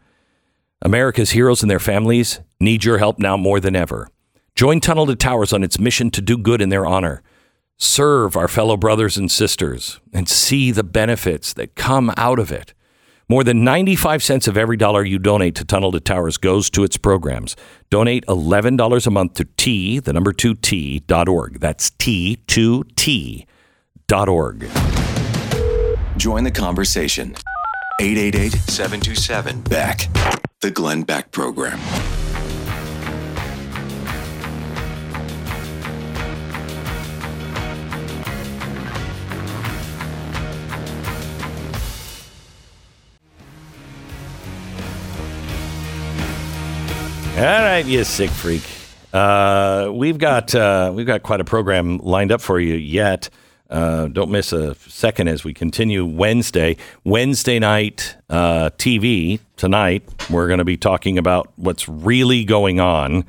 America's 0.81 1.31
heroes 1.31 1.61
and 1.61 1.69
their 1.69 1.79
families 1.79 2.39
need 2.59 2.83
your 2.83 2.97
help 2.97 3.19
now 3.19 3.37
more 3.37 3.59
than 3.59 3.75
ever. 3.75 4.09
Join 4.55 4.79
Tunnel 4.79 5.07
to 5.07 5.15
Towers 5.15 5.53
on 5.53 5.63
its 5.63 5.79
mission 5.79 6.11
to 6.11 6.21
do 6.21 6.37
good 6.37 6.61
in 6.61 6.69
their 6.69 6.85
honor. 6.85 7.21
Serve 7.77 8.35
our 8.35 8.47
fellow 8.47 8.75
brothers 8.75 9.17
and 9.17 9.31
sisters 9.31 10.01
and 10.11 10.27
see 10.27 10.71
the 10.71 10.83
benefits 10.83 11.53
that 11.53 11.75
come 11.75 12.13
out 12.17 12.39
of 12.39 12.51
it. 12.51 12.73
More 13.31 13.43
than 13.43 13.63
95 13.63 14.23
cents 14.23 14.47
of 14.47 14.57
every 14.57 14.75
dollar 14.75 15.05
you 15.05 15.19
donate 15.19 15.53
to 15.55 15.63
Tunnel 15.63 15.91
to 15.91 15.99
Towers 15.99 16.37
goes 16.39 16.67
to 16.71 16.83
its 16.83 16.97
programs. 16.97 17.55
Donate 17.91 18.25
$11 18.25 19.05
a 19.05 19.11
month 19.11 19.35
to 19.35 19.45
T, 19.55 19.99
the 19.99 20.11
number 20.13 20.33
2T, 20.33 21.05
dot 21.05 21.29
org. 21.29 21.59
That's 21.59 21.91
T2T 21.91 23.45
dot 24.07 24.29
org. 24.29 24.67
Join 26.17 26.43
the 26.43 26.49
conversation. 26.51 27.35
888 28.01 28.53
727 28.53 29.61
Beck. 29.61 30.07
The 30.61 30.71
Glenn 30.71 31.03
Beck 31.03 31.31
Program. 31.31 31.79
All 47.39 47.45
right, 47.45 47.85
you 47.85 48.03
sick 48.03 48.31
freak. 48.31 48.63
Uh, 49.13 49.91
we've 49.93 50.17
got 50.17 50.53
uh, 50.53 50.91
we've 50.93 51.07
got 51.07 51.23
quite 51.23 51.39
a 51.39 51.45
program 51.45 51.99
lined 51.99 52.33
up 52.33 52.41
for 52.41 52.59
you 52.59 52.75
yet. 52.75 53.29
Uh, 53.69 54.07
don't 54.07 54.29
miss 54.29 54.51
a 54.51 54.75
second 54.75 55.29
as 55.29 55.45
we 55.45 55.53
continue 55.53 56.05
Wednesday. 56.05 56.75
Wednesday 57.05 57.57
night 57.57 58.17
uh, 58.29 58.71
TV 58.71 59.39
tonight. 59.55 60.03
We're 60.29 60.47
going 60.47 60.57
to 60.57 60.65
be 60.65 60.75
talking 60.75 61.17
about 61.17 61.49
what's 61.55 61.87
really 61.87 62.43
going 62.43 62.81
on 62.81 63.23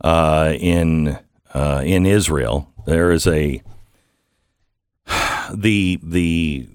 uh, 0.00 0.54
in 0.58 1.18
uh, 1.52 1.82
in 1.84 2.06
Israel. 2.06 2.72
There 2.86 3.12
is 3.12 3.26
a 3.26 3.62
the 5.52 6.00
the 6.02 6.66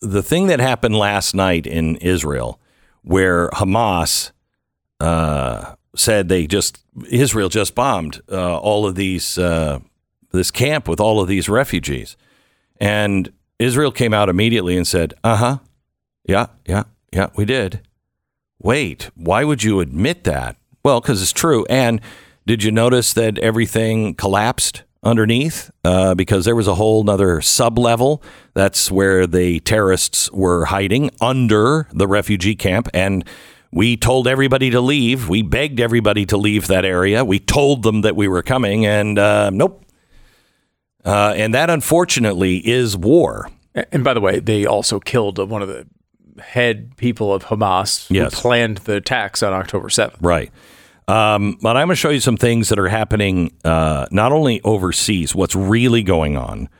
the 0.00 0.22
thing 0.22 0.46
that 0.46 0.60
happened 0.60 0.94
last 0.94 1.34
night 1.34 1.66
in 1.66 1.96
Israel, 1.96 2.60
where 3.02 3.48
Hamas 3.48 4.30
uh, 5.00 5.74
said 5.94 6.28
they 6.28 6.46
just 6.46 6.84
Israel 7.10 7.48
just 7.48 7.74
bombed 7.74 8.20
uh, 8.30 8.58
all 8.58 8.86
of 8.86 8.94
these 8.94 9.38
uh, 9.38 9.80
this 10.32 10.50
camp 10.50 10.88
with 10.88 11.00
all 11.00 11.20
of 11.20 11.28
these 11.28 11.48
refugees, 11.48 12.16
and 12.78 13.32
Israel 13.58 13.90
came 13.92 14.12
out 14.14 14.28
immediately 14.28 14.76
and 14.76 14.86
said, 14.86 15.14
"Uh 15.24 15.36
huh, 15.36 15.58
yeah, 16.24 16.46
yeah, 16.66 16.84
yeah, 17.12 17.28
we 17.36 17.44
did." 17.44 17.80
Wait, 18.58 19.10
why 19.14 19.44
would 19.44 19.62
you 19.62 19.80
admit 19.80 20.24
that? 20.24 20.56
Well, 20.82 21.00
because 21.00 21.20
it's 21.20 21.32
true. 21.32 21.66
And 21.68 22.00
did 22.46 22.62
you 22.62 22.70
notice 22.70 23.12
that 23.12 23.38
everything 23.38 24.14
collapsed 24.14 24.82
underneath 25.02 25.70
uh, 25.84 26.14
because 26.14 26.46
there 26.46 26.56
was 26.56 26.66
a 26.66 26.74
whole 26.74 27.08
other 27.08 27.40
sub 27.42 27.78
level? 27.78 28.22
That's 28.54 28.90
where 28.90 29.26
the 29.26 29.60
terrorists 29.60 30.32
were 30.32 30.66
hiding 30.66 31.10
under 31.20 31.86
the 31.92 32.08
refugee 32.08 32.54
camp 32.56 32.88
and. 32.94 33.24
We 33.76 33.98
told 33.98 34.26
everybody 34.26 34.70
to 34.70 34.80
leave. 34.80 35.28
We 35.28 35.42
begged 35.42 35.80
everybody 35.80 36.24
to 36.26 36.38
leave 36.38 36.66
that 36.68 36.86
area. 36.86 37.26
We 37.26 37.38
told 37.38 37.82
them 37.82 38.00
that 38.00 38.16
we 38.16 38.26
were 38.26 38.42
coming, 38.42 38.86
and 38.86 39.18
uh, 39.18 39.50
nope. 39.50 39.84
Uh, 41.04 41.34
and 41.36 41.52
that, 41.52 41.68
unfortunately, 41.68 42.66
is 42.66 42.96
war. 42.96 43.50
And 43.92 44.02
by 44.02 44.14
the 44.14 44.20
way, 44.22 44.40
they 44.40 44.64
also 44.64 44.98
killed 44.98 45.38
one 45.50 45.60
of 45.60 45.68
the 45.68 45.86
head 46.40 46.96
people 46.96 47.34
of 47.34 47.44
Hamas 47.44 48.06
Yes. 48.10 48.34
who 48.34 48.40
planned 48.40 48.78
the 48.78 48.96
attacks 48.96 49.42
on 49.42 49.52
October 49.52 49.88
7th. 49.88 50.16
Right. 50.22 50.50
Um, 51.06 51.58
but 51.60 51.76
I'm 51.76 51.86
going 51.88 51.96
to 51.96 52.00
show 52.00 52.08
you 52.08 52.20
some 52.20 52.38
things 52.38 52.70
that 52.70 52.78
are 52.78 52.88
happening 52.88 53.52
uh, 53.62 54.06
not 54.10 54.32
only 54.32 54.62
overseas, 54.62 55.34
what's 55.34 55.54
really 55.54 56.02
going 56.02 56.38
on, 56.38 56.70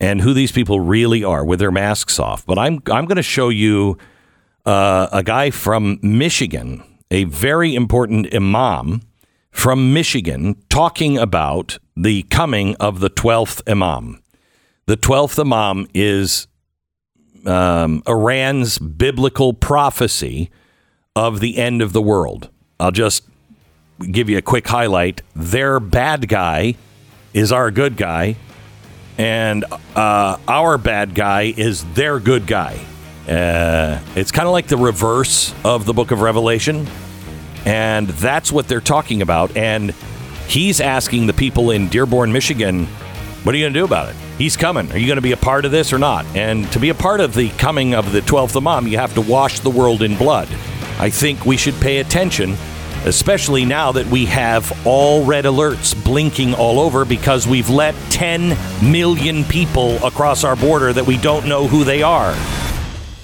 and 0.00 0.22
who 0.22 0.32
these 0.32 0.50
people 0.50 0.80
really 0.80 1.22
are 1.22 1.44
with 1.44 1.58
their 1.58 1.70
masks 1.70 2.18
off. 2.18 2.46
But 2.46 2.58
I'm 2.58 2.80
I'm 2.90 3.04
going 3.04 3.16
to 3.16 3.22
show 3.22 3.50
you 3.50 3.98
uh, 4.68 5.08
a 5.12 5.22
guy 5.22 5.50
from 5.50 5.98
Michigan, 6.02 6.82
a 7.10 7.24
very 7.24 7.74
important 7.74 8.32
imam 8.34 9.00
from 9.50 9.94
Michigan, 9.94 10.62
talking 10.68 11.16
about 11.16 11.78
the 11.96 12.24
coming 12.24 12.76
of 12.76 13.00
the 13.00 13.08
twelfth 13.08 13.62
imam. 13.66 14.22
The 14.84 14.96
twelfth 14.96 15.38
imam 15.38 15.88
is 15.94 16.48
um, 17.46 18.02
Iran's 18.06 18.78
biblical 18.78 19.54
prophecy 19.54 20.50
of 21.16 21.40
the 21.40 21.56
end 21.56 21.80
of 21.80 21.94
the 21.94 22.02
world. 22.02 22.50
I'll 22.78 22.90
just 22.90 23.24
give 24.12 24.28
you 24.28 24.36
a 24.36 24.42
quick 24.42 24.68
highlight. 24.68 25.22
Their 25.34 25.80
bad 25.80 26.28
guy 26.28 26.74
is 27.32 27.52
our 27.52 27.70
good 27.70 27.96
guy, 27.96 28.36
and 29.16 29.64
uh, 29.96 30.36
our 30.46 30.76
bad 30.76 31.14
guy 31.14 31.54
is 31.56 31.84
their 31.94 32.20
good 32.20 32.46
guy. 32.46 32.78
Uh, 33.28 34.00
it's 34.16 34.30
kind 34.30 34.46
of 34.46 34.52
like 34.52 34.68
the 34.68 34.76
reverse 34.76 35.54
of 35.64 35.84
the 35.84 35.92
book 35.92 36.10
of 36.10 36.20
Revelation, 36.20 36.86
and 37.66 38.08
that's 38.08 38.50
what 38.50 38.68
they're 38.68 38.80
talking 38.80 39.20
about. 39.20 39.56
And 39.56 39.90
he's 40.48 40.80
asking 40.80 41.26
the 41.26 41.34
people 41.34 41.70
in 41.70 41.88
Dearborn, 41.88 42.32
Michigan, 42.32 42.86
what 43.44 43.54
are 43.54 43.58
you 43.58 43.64
going 43.64 43.74
to 43.74 43.80
do 43.80 43.84
about 43.84 44.08
it? 44.08 44.16
He's 44.38 44.56
coming. 44.56 44.90
Are 44.92 44.98
you 44.98 45.06
going 45.06 45.16
to 45.16 45.22
be 45.22 45.32
a 45.32 45.36
part 45.36 45.64
of 45.64 45.70
this 45.70 45.92
or 45.92 45.98
not? 45.98 46.24
And 46.36 46.70
to 46.72 46.80
be 46.80 46.88
a 46.88 46.94
part 46.94 47.20
of 47.20 47.34
the 47.34 47.50
coming 47.50 47.94
of 47.94 48.12
the 48.12 48.20
12th 48.20 48.56
Imam, 48.56 48.86
you 48.86 48.98
have 48.98 49.14
to 49.14 49.20
wash 49.20 49.60
the 49.60 49.70
world 49.70 50.02
in 50.02 50.16
blood. 50.16 50.48
I 50.98 51.10
think 51.10 51.44
we 51.44 51.56
should 51.56 51.74
pay 51.74 51.98
attention, 51.98 52.56
especially 53.04 53.64
now 53.64 53.92
that 53.92 54.06
we 54.06 54.26
have 54.26 54.86
all 54.86 55.24
red 55.24 55.44
alerts 55.44 55.94
blinking 56.04 56.54
all 56.54 56.80
over 56.80 57.04
because 57.04 57.46
we've 57.46 57.70
let 57.70 57.94
10 58.10 58.56
million 58.82 59.44
people 59.44 59.96
across 60.04 60.44
our 60.44 60.56
border 60.56 60.92
that 60.92 61.06
we 61.06 61.16
don't 61.18 61.46
know 61.46 61.66
who 61.68 61.84
they 61.84 62.02
are. 62.02 62.34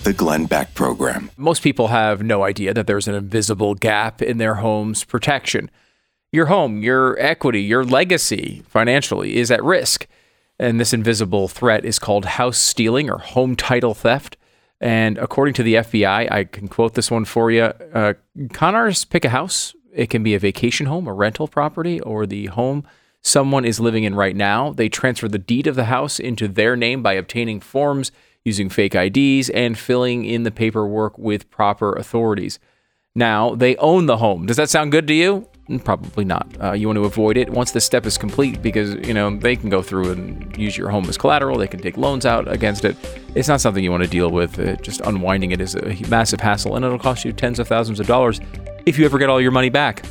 The 0.05 0.13
Glenn 0.13 0.45
Beck 0.45 0.75
Program. 0.75 1.31
Most 1.39 1.63
people 1.63 1.89
have 1.89 2.23
no 2.23 2.43
idea 2.43 2.75
that 2.75 2.87
there's 2.87 3.09
an 3.09 3.15
invisible 3.15 3.75
gap 3.75 4.21
in 4.21 4.37
their 4.37 4.57
home's 4.57 5.03
protection. 5.03 5.71
Your 6.31 6.47
home, 6.47 6.83
your 6.83 7.19
equity, 7.19 7.63
your 7.63 7.85
legacy 7.85 8.63
financially 8.69 9.37
is 9.37 9.51
at 9.51 9.65
risk. 9.65 10.07
And 10.59 10.79
this 10.79 10.93
invisible 10.93 11.49
threat 11.49 11.87
is 11.87 11.99
called 11.99 12.27
house 12.27 12.59
stealing 12.59 13.09
or 13.09 13.17
home 13.17 13.57
title 13.57 13.95
theft. 13.95 14.37
And 14.79 15.17
according 15.17 15.55
to 15.55 15.63
the 15.63 15.77
FBI, 15.77 16.31
I 16.31 16.45
can 16.45 16.69
quote 16.69 16.93
this 16.93 17.11
one 17.11 17.25
for 17.25 17.51
you 17.51 17.63
uh, 17.63 18.13
con 18.53 18.75
artists 18.75 19.07
pick 19.07 19.25
a 19.25 19.31
house. 19.31 19.75
It 19.95 20.11
can 20.11 20.23
be 20.23 20.35
a 20.35 20.39
vacation 20.39 20.85
home, 20.85 21.09
a 21.09 21.15
rental 21.15 21.49
property, 21.49 21.99
or 22.01 22.27
the 22.27 22.47
home 22.47 22.87
someone 23.23 23.65
is 23.65 23.81
living 23.81 24.05
in 24.05 24.15
right 24.15 24.37
now. 24.37 24.71
They 24.71 24.91
transfer 24.91 25.29
the 25.29 25.39
deed 25.39 25.67
of 25.67 25.77
the 25.77 25.87
house 25.87 26.21
into 26.21 26.47
their 26.47 26.77
name 26.77 27.03
by 27.03 27.15
obtaining 27.15 27.61
forms, 27.61 28.13
using 28.45 28.69
fake 28.69 28.95
IDs, 28.95 29.49
and 29.51 29.79
filling 29.79 30.25
in 30.25 30.43
the 30.43 30.51
paperwork 30.51 31.17
with 31.19 31.51
proper 31.51 31.93
authorities. 31.95 32.59
Now 33.15 33.55
they 33.55 33.77
own 33.77 34.07
the 34.07 34.17
home. 34.19 34.47
Does 34.47 34.57
that 34.57 34.69
sound 34.71 34.93
good 34.93 35.07
to 35.07 35.15
you? 35.15 35.49
Mm, 35.69 35.83
Probably 35.83 36.25
not. 36.25 36.47
Uh, 36.63 36.73
you 36.73 36.87
want 36.89 36.99
to 36.99 37.05
avoid 37.05 37.37
it 37.39 37.49
once 37.49 37.71
the 37.71 37.81
step 37.81 38.05
is 38.05 38.19
complete 38.19 38.61
because 38.61 38.95
you 39.07 39.15
know 39.15 39.35
they 39.35 39.57
can 39.57 39.71
go 39.71 39.81
through 39.83 40.13
and 40.13 40.57
use 40.59 40.77
your 40.77 40.91
home 40.91 41.09
as 41.09 41.17
collateral. 41.17 41.57
They 41.57 41.69
can 41.69 41.81
take 41.81 41.97
loans 41.97 42.27
out 42.27 42.51
against 42.51 42.85
it. 42.85 42.97
It's 43.35 43.49
not 43.49 43.61
something 43.61 43.83
you 43.83 43.91
want 43.91 44.03
to 44.03 44.11
deal 44.11 44.31
with. 44.31 44.59
Uh, 44.59 44.77
just 44.77 45.01
unwinding 45.01 45.53
it 45.53 45.61
is 45.61 45.75
a 45.75 45.95
massive 46.09 46.41
hassle, 46.41 46.77
and 46.77 46.85
it'll 46.85 46.99
cost 46.99 47.25
you 47.25 47.33
tens 47.33 47.59
of 47.59 47.69
thousands 47.69 47.99
of 48.01 48.07
dollars 48.07 48.41
if 48.85 48.99
you 48.99 49.05
ever 49.07 49.19
get 49.19 49.31
all 49.31 49.41
your 49.41 49.53
money 49.53 49.71
back. 49.71 50.05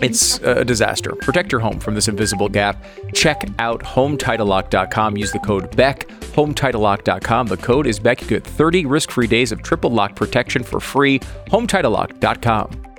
It's 0.00 0.38
a 0.38 0.64
disaster. 0.64 1.12
Protect 1.12 1.52
your 1.52 1.60
home 1.60 1.78
from 1.78 1.94
this 1.94 2.08
invisible 2.08 2.48
gap. 2.48 2.84
Check 3.14 3.48
out 3.58 3.82
HomeTitleLock.com. 3.82 5.16
Use 5.16 5.32
the 5.32 5.38
code 5.40 5.74
BECK. 5.76 6.08
HomeTitleLock.com. 6.08 7.46
The 7.46 7.56
code 7.56 7.86
is 7.86 7.98
BECK. 7.98 8.22
You 8.22 8.26
get 8.28 8.44
30 8.44 8.86
risk-free 8.86 9.26
days 9.26 9.52
of 9.52 9.62
triple 9.62 9.90
lock 9.90 10.16
protection 10.16 10.62
for 10.62 10.80
free. 10.80 11.18
HomeTitleLock.com. 11.48 12.91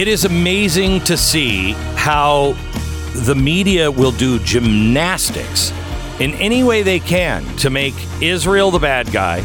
It 0.00 0.08
is 0.08 0.24
amazing 0.24 1.00
to 1.00 1.16
see 1.18 1.72
how 1.94 2.56
the 3.14 3.34
media 3.34 3.90
will 3.90 4.12
do 4.12 4.38
gymnastics 4.38 5.74
in 6.20 6.32
any 6.36 6.64
way 6.64 6.80
they 6.80 7.00
can 7.00 7.44
to 7.58 7.68
make 7.68 7.92
Israel 8.22 8.70
the 8.70 8.78
bad 8.78 9.12
guy. 9.12 9.44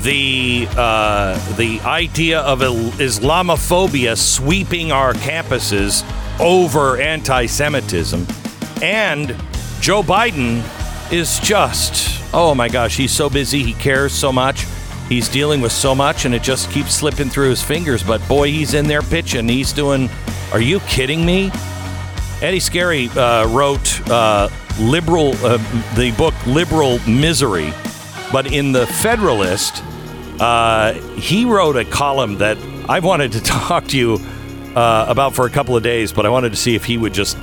The 0.00 0.66
uh, 0.78 1.56
the 1.56 1.78
idea 1.80 2.40
of 2.40 2.60
Islamophobia 2.60 4.16
sweeping 4.16 4.92
our 4.92 5.12
campuses 5.12 6.08
over 6.40 6.98
anti-Semitism, 6.98 8.26
and 8.80 9.36
Joe 9.80 10.02
Biden 10.02 10.62
is 11.12 11.38
just 11.40 12.24
oh 12.32 12.54
my 12.54 12.70
gosh, 12.70 12.96
he's 12.96 13.12
so 13.12 13.28
busy, 13.28 13.62
he 13.62 13.74
cares 13.74 14.14
so 14.14 14.32
much. 14.32 14.64
He's 15.08 15.28
dealing 15.28 15.60
with 15.60 15.72
so 15.72 15.94
much, 15.94 16.24
and 16.24 16.34
it 16.34 16.42
just 16.42 16.70
keeps 16.70 16.92
slipping 16.92 17.28
through 17.28 17.50
his 17.50 17.62
fingers. 17.62 18.02
But 18.02 18.26
boy, 18.28 18.50
he's 18.50 18.74
in 18.74 18.86
there 18.86 19.02
pitching. 19.02 19.48
He's 19.48 19.72
doing. 19.72 20.10
Are 20.52 20.60
you 20.60 20.80
kidding 20.80 21.24
me? 21.24 21.50
Eddie 22.42 22.58
Scarry 22.58 23.08
uh, 23.16 23.48
wrote 23.48 24.00
uh, 24.10 24.48
liberal 24.80 25.34
uh, 25.44 25.56
the 25.94 26.12
book 26.18 26.34
Liberal 26.46 26.98
Misery, 27.08 27.72
but 28.32 28.52
in 28.52 28.72
the 28.72 28.86
Federalist, 28.86 29.82
uh, 30.40 30.92
he 30.92 31.44
wrote 31.44 31.76
a 31.76 31.84
column 31.84 32.38
that 32.38 32.58
I 32.88 33.00
wanted 33.00 33.32
to 33.32 33.40
talk 33.44 33.86
to 33.88 33.96
you 33.96 34.20
uh, 34.74 35.06
about 35.08 35.34
for 35.34 35.46
a 35.46 35.50
couple 35.50 35.76
of 35.76 35.82
days, 35.82 36.12
but 36.12 36.26
I 36.26 36.28
wanted 36.28 36.50
to 36.50 36.56
see 36.56 36.74
if 36.74 36.84
he 36.84 36.98
would 36.98 37.14
just 37.14 37.38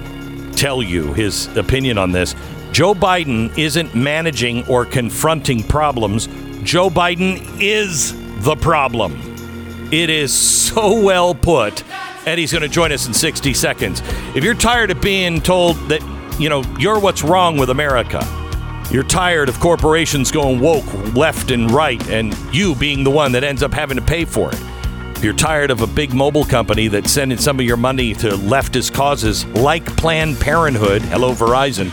tell 0.55 0.83
you 0.83 1.13
his 1.13 1.47
opinion 1.57 1.97
on 1.97 2.11
this. 2.11 2.35
Joe 2.71 2.93
Biden 2.93 3.55
isn't 3.57 3.95
managing 3.95 4.65
or 4.67 4.85
confronting 4.85 5.63
problems. 5.63 6.27
Joe 6.63 6.89
Biden 6.89 7.61
is 7.61 8.13
the 8.43 8.55
problem. 8.55 9.19
It 9.91 10.09
is 10.09 10.33
so 10.33 11.01
well 11.01 11.35
put. 11.35 11.83
Eddie's 12.25 12.53
going 12.53 12.61
to 12.61 12.69
join 12.69 12.91
us 12.91 13.05
in 13.05 13.13
60 13.13 13.53
seconds. 13.53 14.01
If 14.33 14.43
you're 14.43 14.53
tired 14.53 14.89
of 14.89 15.01
being 15.01 15.41
told 15.41 15.75
that, 15.89 16.01
you 16.39 16.47
know, 16.49 16.63
you're 16.79 16.99
what's 16.99 17.21
wrong 17.21 17.57
with 17.57 17.69
America, 17.69 18.25
you're 18.91 19.03
tired 19.03 19.49
of 19.49 19.59
corporations 19.59 20.31
going 20.31 20.59
woke 20.61 20.85
left 21.15 21.51
and 21.51 21.69
right 21.69 22.01
and 22.09 22.33
you 22.53 22.75
being 22.75 23.03
the 23.03 23.11
one 23.11 23.33
that 23.33 23.43
ends 23.43 23.61
up 23.61 23.73
having 23.73 23.97
to 23.97 24.03
pay 24.03 24.23
for 24.23 24.49
it. 24.49 24.59
If 25.17 25.23
you're 25.23 25.33
tired 25.33 25.69
of 25.69 25.81
a 25.81 25.87
big 25.87 26.13
mobile 26.13 26.45
company 26.45 26.87
that's 26.87 27.11
sending 27.11 27.37
some 27.37 27.59
of 27.59 27.65
your 27.65 27.77
money 27.77 28.13
to 28.15 28.29
leftist 28.29 28.93
causes 28.93 29.45
like 29.47 29.85
Planned 29.97 30.39
Parenthood, 30.39 31.01
hello 31.01 31.33
Verizon, 31.33 31.91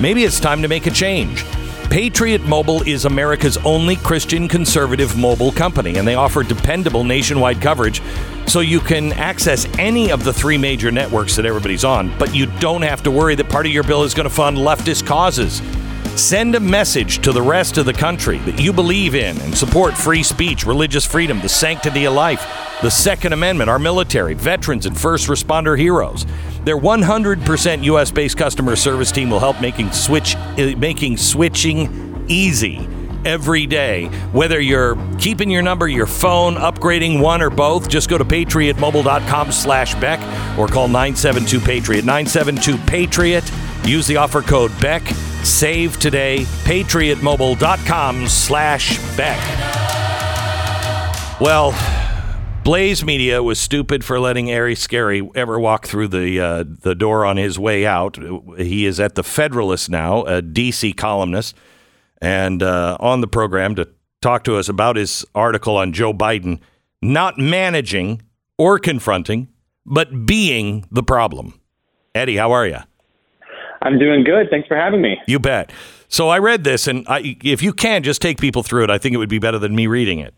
maybe 0.00 0.24
it's 0.24 0.40
time 0.40 0.62
to 0.62 0.68
make 0.68 0.86
a 0.86 0.90
change. 0.90 1.44
Patriot 1.90 2.42
Mobile 2.42 2.82
is 2.82 3.04
America's 3.04 3.56
only 3.58 3.96
Christian 3.96 4.48
conservative 4.48 5.16
mobile 5.16 5.52
company, 5.52 5.96
and 5.96 6.06
they 6.06 6.14
offer 6.14 6.42
dependable 6.42 7.04
nationwide 7.04 7.60
coverage 7.62 8.02
so 8.46 8.60
you 8.60 8.80
can 8.80 9.12
access 9.14 9.66
any 9.78 10.10
of 10.10 10.22
the 10.22 10.32
three 10.32 10.58
major 10.58 10.90
networks 10.90 11.36
that 11.36 11.46
everybody's 11.46 11.84
on, 11.84 12.16
but 12.18 12.34
you 12.34 12.46
don't 12.58 12.82
have 12.82 13.02
to 13.04 13.10
worry 13.10 13.34
that 13.34 13.48
part 13.48 13.66
of 13.66 13.72
your 13.72 13.84
bill 13.84 14.02
is 14.02 14.14
going 14.14 14.28
to 14.28 14.34
fund 14.34 14.58
leftist 14.58 15.06
causes. 15.06 15.62
Send 16.20 16.54
a 16.54 16.60
message 16.60 17.20
to 17.20 17.32
the 17.32 17.42
rest 17.42 17.78
of 17.78 17.86
the 17.86 17.92
country 17.92 18.38
that 18.38 18.60
you 18.60 18.72
believe 18.72 19.14
in 19.14 19.40
and 19.42 19.56
support 19.56 19.94
free 19.94 20.22
speech, 20.22 20.66
religious 20.66 21.06
freedom, 21.06 21.40
the 21.40 21.48
sanctity 21.48 22.06
of 22.06 22.14
life, 22.14 22.40
the 22.82 22.90
Second 22.90 23.32
Amendment, 23.32 23.70
our 23.70 23.78
military, 23.78 24.34
veterans, 24.34 24.86
and 24.86 24.98
first 24.98 25.28
responder 25.28 25.78
heroes. 25.78 26.26
Their 26.66 26.76
100% 26.76 27.84
U.S. 27.84 28.10
based 28.10 28.36
customer 28.36 28.74
service 28.74 29.12
team 29.12 29.30
will 29.30 29.38
help 29.38 29.60
making 29.60 29.92
switch 29.92 30.34
uh, 30.34 30.74
making 30.76 31.16
switching 31.16 32.26
easy 32.26 32.88
every 33.24 33.66
day. 33.66 34.06
Whether 34.32 34.58
you're 34.60 34.96
keeping 35.20 35.48
your 35.48 35.62
number, 35.62 35.86
your 35.86 36.06
phone, 36.06 36.56
upgrading 36.56 37.20
one 37.22 37.40
or 37.40 37.50
both, 37.50 37.88
just 37.88 38.10
go 38.10 38.18
to 38.18 38.24
patriotmobile.com 38.24 39.52
slash 39.52 39.94
Beck 40.00 40.18
or 40.58 40.66
call 40.66 40.88
972 40.88 41.60
Patriot. 41.60 42.04
972 42.04 42.76
Patriot. 42.78 43.44
Use 43.84 44.08
the 44.08 44.16
offer 44.16 44.42
code 44.42 44.72
Beck. 44.80 45.06
Save 45.44 46.00
today. 46.00 46.38
Patriotmobile.com 46.64 48.26
slash 48.26 49.16
Beck. 49.16 49.40
Well, 51.40 51.70
Blaze 52.66 53.04
Media 53.04 53.44
was 53.44 53.60
stupid 53.60 54.04
for 54.04 54.18
letting 54.18 54.52
Ari 54.52 54.74
Scarry 54.74 55.30
ever 55.36 55.56
walk 55.56 55.86
through 55.86 56.08
the 56.08 56.40
uh, 56.40 56.64
the 56.66 56.96
door 56.96 57.24
on 57.24 57.36
his 57.36 57.60
way 57.60 57.86
out. 57.86 58.18
He 58.58 58.86
is 58.86 58.98
at 58.98 59.14
the 59.14 59.22
Federalist 59.22 59.88
now, 59.88 60.22
a 60.22 60.42
DC 60.42 60.96
columnist, 60.96 61.54
and 62.20 62.64
uh, 62.64 62.96
on 62.98 63.20
the 63.20 63.28
program 63.28 63.76
to 63.76 63.88
talk 64.20 64.42
to 64.42 64.56
us 64.56 64.68
about 64.68 64.96
his 64.96 65.24
article 65.32 65.76
on 65.76 65.92
Joe 65.92 66.12
Biden 66.12 66.58
not 67.00 67.38
managing 67.38 68.22
or 68.58 68.80
confronting, 68.80 69.46
but 69.84 70.26
being 70.26 70.86
the 70.90 71.04
problem. 71.04 71.60
Eddie, 72.16 72.34
how 72.34 72.50
are 72.50 72.66
you? 72.66 72.78
I'm 73.80 74.00
doing 74.00 74.24
good. 74.24 74.48
Thanks 74.50 74.66
for 74.66 74.76
having 74.76 75.02
me. 75.02 75.18
You 75.28 75.38
bet. 75.38 75.70
So 76.08 76.30
I 76.30 76.40
read 76.40 76.64
this, 76.64 76.88
and 76.88 77.06
I, 77.06 77.36
if 77.44 77.62
you 77.62 77.72
can, 77.72 78.02
just 78.02 78.20
take 78.20 78.40
people 78.40 78.64
through 78.64 78.82
it. 78.82 78.90
I 78.90 78.98
think 78.98 79.14
it 79.14 79.18
would 79.18 79.28
be 79.28 79.38
better 79.38 79.60
than 79.60 79.76
me 79.76 79.86
reading 79.86 80.18
it. 80.18 80.34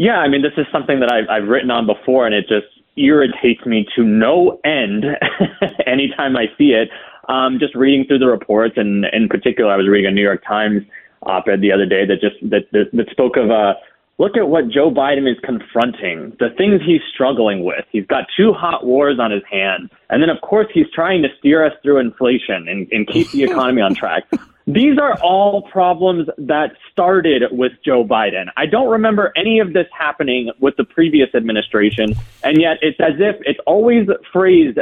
Yeah, 0.00 0.16
I 0.16 0.28
mean, 0.28 0.40
this 0.40 0.54
is 0.56 0.64
something 0.72 1.00
that 1.00 1.12
I've, 1.12 1.28
I've 1.28 1.46
written 1.46 1.70
on 1.70 1.84
before, 1.84 2.24
and 2.24 2.34
it 2.34 2.48
just 2.48 2.68
irritates 2.96 3.66
me 3.66 3.86
to 3.94 4.02
no 4.02 4.58
end 4.64 5.04
anytime 5.86 6.38
I 6.38 6.46
see 6.56 6.70
it. 6.72 6.88
Um, 7.28 7.58
just 7.58 7.74
reading 7.74 8.06
through 8.06 8.20
the 8.20 8.26
reports, 8.26 8.78
and 8.78 9.04
in 9.12 9.28
particular, 9.28 9.70
I 9.70 9.76
was 9.76 9.86
reading 9.86 10.10
a 10.10 10.10
New 10.10 10.22
York 10.22 10.42
Times 10.48 10.84
op-ed 11.24 11.60
the 11.60 11.70
other 11.70 11.84
day 11.84 12.06
that 12.06 12.18
just 12.18 12.36
that 12.48 12.62
that, 12.72 12.88
that 12.94 13.10
spoke 13.10 13.36
of 13.36 13.50
uh, 13.50 13.74
look 14.16 14.38
at 14.38 14.48
what 14.48 14.70
Joe 14.70 14.90
Biden 14.90 15.30
is 15.30 15.36
confronting, 15.44 16.34
the 16.40 16.48
things 16.56 16.80
he's 16.80 17.02
struggling 17.12 17.62
with. 17.62 17.84
He's 17.92 18.06
got 18.06 18.24
two 18.34 18.54
hot 18.54 18.86
wars 18.86 19.18
on 19.20 19.30
his 19.30 19.42
hands, 19.50 19.90
and 20.08 20.22
then 20.22 20.30
of 20.30 20.40
course 20.40 20.68
he's 20.72 20.88
trying 20.94 21.20
to 21.24 21.28
steer 21.38 21.62
us 21.62 21.74
through 21.82 21.98
inflation 21.98 22.68
and, 22.68 22.88
and 22.90 23.06
keep 23.06 23.30
the 23.32 23.42
economy 23.50 23.82
on 23.82 23.94
track. 23.94 24.24
These 24.72 24.98
are 24.98 25.18
all 25.20 25.62
problems 25.62 26.28
that 26.38 26.72
started 26.92 27.44
with 27.50 27.72
Joe 27.84 28.04
Biden. 28.04 28.46
I 28.56 28.66
don't 28.66 28.88
remember 28.88 29.32
any 29.36 29.58
of 29.58 29.72
this 29.72 29.86
happening 29.98 30.50
with 30.60 30.76
the 30.76 30.84
previous 30.84 31.34
administration, 31.34 32.14
and 32.44 32.60
yet 32.60 32.76
it's 32.80 33.00
as 33.00 33.14
if 33.18 33.36
it's 33.40 33.58
always 33.66 34.06
phrased 34.32 34.78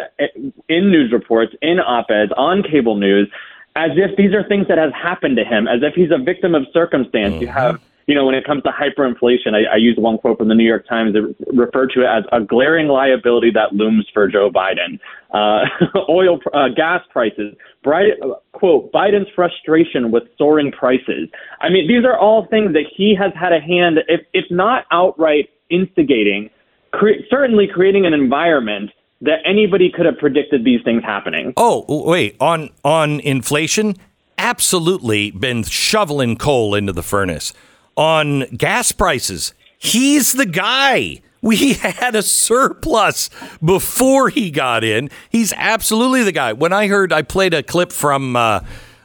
in 0.69 0.91
news 0.91 1.11
reports, 1.13 1.55
in 1.63 1.79
op-eds, 1.79 2.33
on 2.37 2.63
cable 2.63 2.97
news, 2.97 3.31
as 3.77 3.93
if 3.95 4.17
these 4.17 4.35
are 4.35 4.43
things 4.47 4.67
that 4.69 4.77
have 4.79 4.93
happened 4.93 5.37
to 5.37 5.45
him, 5.45 5.69
as 5.69 5.83
if 5.83 5.95
he's 5.95 6.11
a 6.11 6.19
victim 6.19 6.55
of 6.55 6.67
circumstance. 6.73 7.41
You 7.41 7.47
mm-hmm. 7.47 7.59
have 7.59 7.81
you 8.09 8.15
know, 8.15 8.25
when 8.25 8.35
it 8.35 8.45
comes 8.45 8.63
to 8.63 8.71
hyperinflation, 8.71 9.53
I, 9.53 9.75
I 9.75 9.77
use 9.77 9.97
one 9.99 10.17
quote 10.17 10.39
from 10.39 10.49
the 10.49 10.55
New 10.55 10.65
York 10.65 10.89
Times 10.89 11.13
that 11.13 11.35
referred 11.53 11.91
to 11.95 12.01
it 12.01 12.07
as 12.07 12.25
a 12.33 12.41
glaring 12.43 12.89
liability 12.89 13.51
that 13.53 13.75
looms 13.75 14.07
for 14.15 14.27
Joe 14.27 14.51
Biden. 14.51 14.99
Uh, 15.31 15.69
oil, 16.09 16.41
uh, 16.55 16.69
gas 16.75 17.03
prices, 17.13 17.55
bright, 17.85 18.15
quote, 18.53 18.91
Biden's 18.93 19.29
frustration 19.35 20.11
with 20.11 20.23
soaring 20.39 20.73
prices. 20.73 21.29
I 21.61 21.69
mean, 21.69 21.87
these 21.87 22.07
are 22.07 22.19
all 22.19 22.47
things 22.47 22.73
that 22.73 22.87
he 22.97 23.15
has 23.15 23.31
had 23.39 23.53
a 23.53 23.61
hand, 23.61 23.99
if, 24.09 24.23
if 24.33 24.47
not 24.51 24.87
outright 24.91 25.51
instigating, 25.69 26.49
cre- 26.93 27.21
certainly 27.29 27.69
creating 27.73 28.07
an 28.07 28.15
environment 28.15 28.91
that 29.21 29.41
anybody 29.45 29.93
could 29.95 30.07
have 30.07 30.17
predicted 30.17 30.65
these 30.65 30.81
things 30.83 31.03
happening. 31.05 31.53
Oh, 31.59 31.85
wait, 31.89 32.37
on 32.41 32.71
on 32.85 33.21
inflation, 33.21 33.97
absolutely 34.39 35.31
been 35.31 35.63
shoveling 35.65 36.37
coal 36.37 36.75
into 36.75 36.93
the 36.93 37.03
furnace. 37.03 37.53
On 37.99 38.45
gas 38.57 38.93
prices, 38.93 39.55
he's 39.77 40.33
the 40.33 40.47
guy. 40.47 41.21
We 41.43 41.73
had 41.75 42.15
a 42.15 42.23
surplus 42.23 43.29
before 43.63 44.29
he 44.29 44.53
got 44.53 44.85
in. 44.85 45.11
He's 45.31 45.53
absolutely 45.55 46.23
the 46.23 46.31
guy. 46.31 46.53
When 46.53 46.73
I 46.73 46.87
heard, 46.87 47.13
I 47.13 47.23
played 47.23 47.55
a 47.55 47.63
clip 47.65 47.91
from 47.91 48.37
uh, 48.37 48.61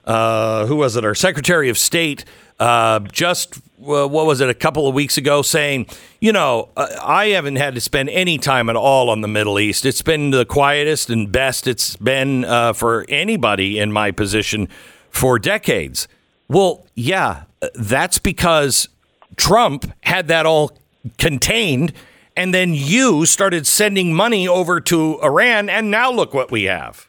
uh, 0.06 0.68
who 0.68 0.76
was 0.76 0.96
it? 0.96 1.06
Our 1.06 1.16
Secretary 1.16 1.70
of 1.70 1.78
State. 1.80 2.24
Uh, 2.60 3.00
just 3.00 3.58
uh, 3.58 4.08
what 4.08 4.28
was 4.28 4.42
it 4.42 4.48
a 4.48 4.54
couple 4.54 4.88
of 4.88 4.94
weeks 4.94 5.18
ago 5.18 5.42
saying, 5.42 5.88
you 6.22 6.32
know, 6.32 6.70
uh, 6.78 6.88
I 7.02 7.30
haven't 7.30 7.56
had 7.56 7.74
to 7.74 7.82
spend 7.82 8.10
any 8.12 8.38
time 8.38 8.70
at 8.70 8.76
all 8.76 9.10
on 9.10 9.22
the 9.22 9.28
Middle 9.28 9.60
East. 9.60 9.88
It's 9.88 10.04
been 10.04 10.30
the 10.30 10.46
quietest 10.46 11.10
and 11.10 11.32
best 11.32 11.66
it's 11.66 11.96
been 11.96 12.46
uh, 12.46 12.74
for 12.74 13.06
anybody 13.10 13.80
in 13.80 13.92
my 13.92 14.12
position 14.12 14.70
for 15.10 15.40
decades. 15.40 16.08
Well, 16.48 16.86
yeah, 16.96 17.44
that's 17.74 18.20
because 18.20 18.90
Trump 19.36 19.92
had 20.02 20.28
that 20.28 20.46
all 20.46 20.78
contained, 21.18 21.94
and 22.36 22.54
then 22.54 22.74
you 22.74 23.26
started 23.26 23.66
sending 23.68 24.14
money 24.14 24.48
over 24.48 24.80
to 24.82 25.20
Iran, 25.22 25.70
and 25.70 25.90
now 25.90 26.12
look 26.12 26.34
what 26.34 26.52
we 26.52 26.64
have. 26.64 27.08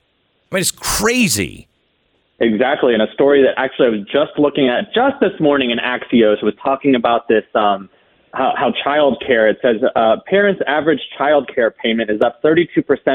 I 0.50 0.56
mean, 0.56 0.60
it's 0.60 0.70
crazy. 0.70 1.68
Exactly, 2.40 2.94
and 2.94 3.02
a 3.02 3.12
story 3.12 3.42
that 3.42 3.54
actually 3.56 3.86
I 3.86 3.90
was 3.90 4.06
just 4.06 4.38
looking 4.38 4.68
at 4.68 4.92
just 4.94 5.20
this 5.20 5.38
morning 5.40 5.70
in 5.70 5.78
Axios 5.78 6.42
was 6.42 6.54
talking 6.62 6.94
about 6.94 7.28
this 7.28 7.44
um, 7.54 7.88
how, 8.34 8.52
how 8.56 8.72
child 8.82 9.22
care, 9.24 9.48
it 9.48 9.58
says 9.62 9.76
uh, 9.94 10.16
parents' 10.26 10.60
average 10.66 11.00
child 11.16 11.48
care 11.54 11.70
payment 11.70 12.10
is 12.10 12.20
up 12.20 12.42
32% 12.42 12.66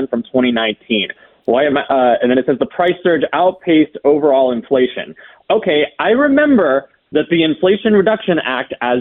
from 0.10 0.24
2019. 0.24 1.10
Why 1.50 1.66
am 1.66 1.78
I, 1.78 1.82
uh, 1.82 2.16
and 2.22 2.30
then 2.30 2.38
it 2.38 2.46
says 2.46 2.58
the 2.60 2.68
price 2.68 2.94
surge 3.02 3.24
outpaced 3.34 3.98
overall 4.06 4.52
inflation. 4.52 5.16
Okay, 5.50 5.84
I 5.98 6.10
remember 6.10 6.90
that 7.12 7.26
the 7.32 7.44
Inflation 7.44 7.94
Reduction 7.94 8.38
Act, 8.44 8.74
as 8.82 9.00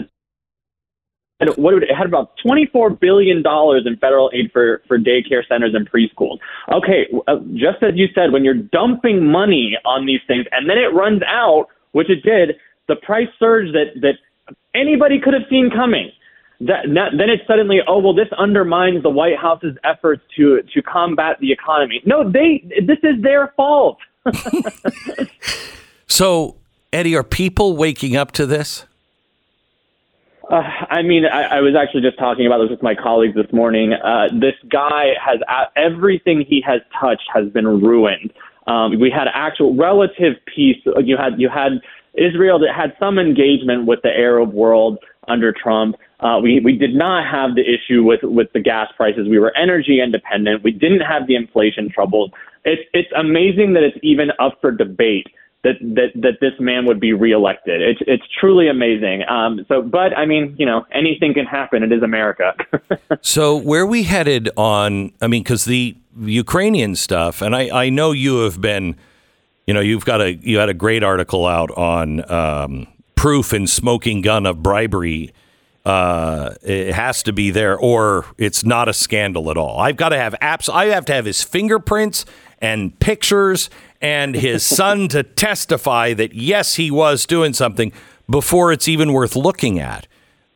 and 1.39 1.51
what 1.51 1.75
it 1.75 1.89
had 1.95 2.05
about 2.05 2.31
$24 2.45 2.99
billion 2.99 3.37
in 3.37 3.97
federal 4.01 4.29
aid 4.33 4.51
for, 4.51 4.81
for 4.87 4.97
daycare 4.97 5.47
centers 5.47 5.73
and 5.73 5.89
preschools. 5.89 6.39
Okay, 6.73 7.07
uh, 7.27 7.37
just 7.53 7.81
as 7.81 7.93
you 7.95 8.07
said, 8.13 8.33
when 8.33 8.43
you're 8.43 8.55
dumping 8.55 9.25
money 9.25 9.77
on 9.85 10.05
these 10.05 10.19
things 10.27 10.45
and 10.51 10.69
then 10.69 10.77
it 10.77 10.93
runs 10.93 11.21
out, 11.25 11.67
which 11.93 12.09
it 12.09 12.23
did, 12.23 12.57
the 12.89 12.97
price 12.97 13.29
surge 13.39 13.71
that, 13.71 14.01
that 14.01 14.15
anybody 14.75 15.21
could 15.23 15.33
have 15.33 15.43
seen 15.49 15.69
coming. 15.73 16.11
That, 16.61 16.85
that, 16.93 17.11
then 17.17 17.29
it's 17.29 17.47
suddenly, 17.47 17.79
oh 17.87 17.99
well, 17.99 18.13
this 18.13 18.27
undermines 18.37 19.01
the 19.01 19.09
White 19.09 19.37
House's 19.37 19.77
efforts 19.83 20.21
to 20.35 20.61
to 20.73 20.81
combat 20.81 21.37
the 21.39 21.51
economy. 21.53 22.01
No, 22.05 22.29
they 22.29 22.63
this 22.85 22.99
is 23.01 23.21
their 23.21 23.53
fault. 23.55 23.97
So, 26.09 26.57
Eddie, 26.91 27.15
are 27.15 27.23
people 27.23 27.77
waking 27.77 28.17
up 28.17 28.33
to 28.33 28.45
this? 28.45 28.85
Uh, 30.51 30.63
I 30.89 31.03
mean, 31.03 31.25
I, 31.25 31.43
I 31.43 31.61
was 31.61 31.75
actually 31.79 32.01
just 32.01 32.17
talking 32.17 32.47
about 32.47 32.57
this 32.57 32.71
with 32.71 32.81
my 32.81 32.95
colleagues 32.95 33.35
this 33.35 33.53
morning. 33.53 33.93
Uh, 33.93 34.27
this 34.33 34.55
guy 34.67 35.13
has 35.23 35.39
uh, 35.47 35.65
everything 35.75 36.43
he 36.45 36.61
has 36.65 36.81
touched 36.99 37.29
has 37.33 37.47
been 37.51 37.67
ruined. 37.67 38.33
Um, 38.65 38.99
we 38.99 39.11
had 39.11 39.27
actual 39.31 39.75
relative 39.75 40.33
peace. 40.53 40.77
You 40.97 41.15
had 41.15 41.39
you 41.39 41.47
had 41.47 41.73
Israel 42.15 42.57
that 42.59 42.75
had 42.75 42.93
some 42.99 43.19
engagement 43.19 43.85
with 43.85 44.01
the 44.01 44.09
Arab 44.09 44.51
world 44.51 44.97
under 45.29 45.53
Trump. 45.53 45.95
Uh, 46.19 46.39
we 46.41 46.59
we 46.59 46.77
did 46.77 46.95
not 46.95 47.25
have 47.25 47.55
the 47.55 47.61
issue 47.61 48.03
with 48.03 48.21
with 48.23 48.51
the 48.53 48.59
gas 48.59 48.87
prices. 48.97 49.27
We 49.29 49.39
were 49.39 49.55
energy 49.55 50.01
independent. 50.01 50.63
We 50.63 50.71
didn't 50.71 51.01
have 51.01 51.27
the 51.27 51.35
inflation 51.35 51.89
troubles. 51.89 52.31
It's 52.65 52.81
it's 52.93 53.09
amazing 53.17 53.73
that 53.73 53.83
it's 53.83 53.97
even 54.03 54.29
up 54.39 54.57
for 54.61 54.71
debate 54.71 55.27
that 55.63 55.75
that 55.81 56.09
that 56.15 56.37
this 56.39 56.53
man 56.59 56.85
would 56.85 56.99
be 56.99 57.13
reelected. 57.13 57.81
It's 57.81 57.99
it's 58.07 58.23
truly 58.39 58.69
amazing. 58.69 59.23
Um, 59.29 59.65
so, 59.67 59.81
but 59.81 60.17
I 60.17 60.25
mean, 60.25 60.55
you 60.57 60.65
know, 60.65 60.85
anything 60.91 61.33
can 61.33 61.45
happen. 61.45 61.83
It 61.83 61.91
is 61.91 62.03
America. 62.03 62.53
So, 63.21 63.57
where 63.57 63.85
we 63.85 64.03
headed 64.03 64.49
on? 64.55 65.11
I 65.21 65.27
mean, 65.27 65.43
because 65.43 65.65
the 65.65 65.95
Ukrainian 66.17 66.95
stuff, 66.95 67.41
and 67.41 67.55
I, 67.55 67.85
I 67.85 67.89
know 67.89 68.11
you 68.11 68.39
have 68.39 68.61
been, 68.61 68.95
you 69.67 69.73
know, 69.73 69.79
you've 69.79 70.05
got 70.05 70.21
a 70.21 70.33
you 70.33 70.57
had 70.57 70.69
a 70.69 70.73
great 70.73 71.03
article 71.03 71.45
out 71.45 71.69
on 71.71 72.31
um, 72.31 72.87
proof 73.19 73.51
and 73.51 73.69
smoking 73.69 74.21
gun 74.21 74.45
of 74.45 74.63
bribery. 74.63 75.33
Uh, 75.85 76.53
it 76.63 76.93
has 76.93 77.21
to 77.21 77.33
be 77.33 77.51
there, 77.51 77.77
or 77.77 78.25
it's 78.37 78.63
not 78.63 78.87
a 78.87 78.93
scandal 78.93 79.51
at 79.51 79.57
all. 79.57 79.77
I've 79.77 79.97
got 79.97 80.09
to 80.09 80.17
have 80.17 80.33
apps. 80.41 80.73
I 80.73 80.85
have 80.85 81.03
to 81.07 81.13
have 81.13 81.25
his 81.25 81.43
fingerprints 81.43 82.23
and 82.61 82.97
pictures 83.01 83.69
and 83.99 84.35
his 84.35 84.65
son 84.77 85.09
to 85.09 85.23
testify 85.23 86.13
that 86.13 86.33
yes, 86.33 86.75
he 86.75 86.89
was 86.89 87.25
doing 87.25 87.51
something 87.51 87.91
before 88.29 88.71
it's 88.71 88.87
even 88.87 89.11
worth 89.11 89.35
looking 89.35 89.79
at 89.79 90.07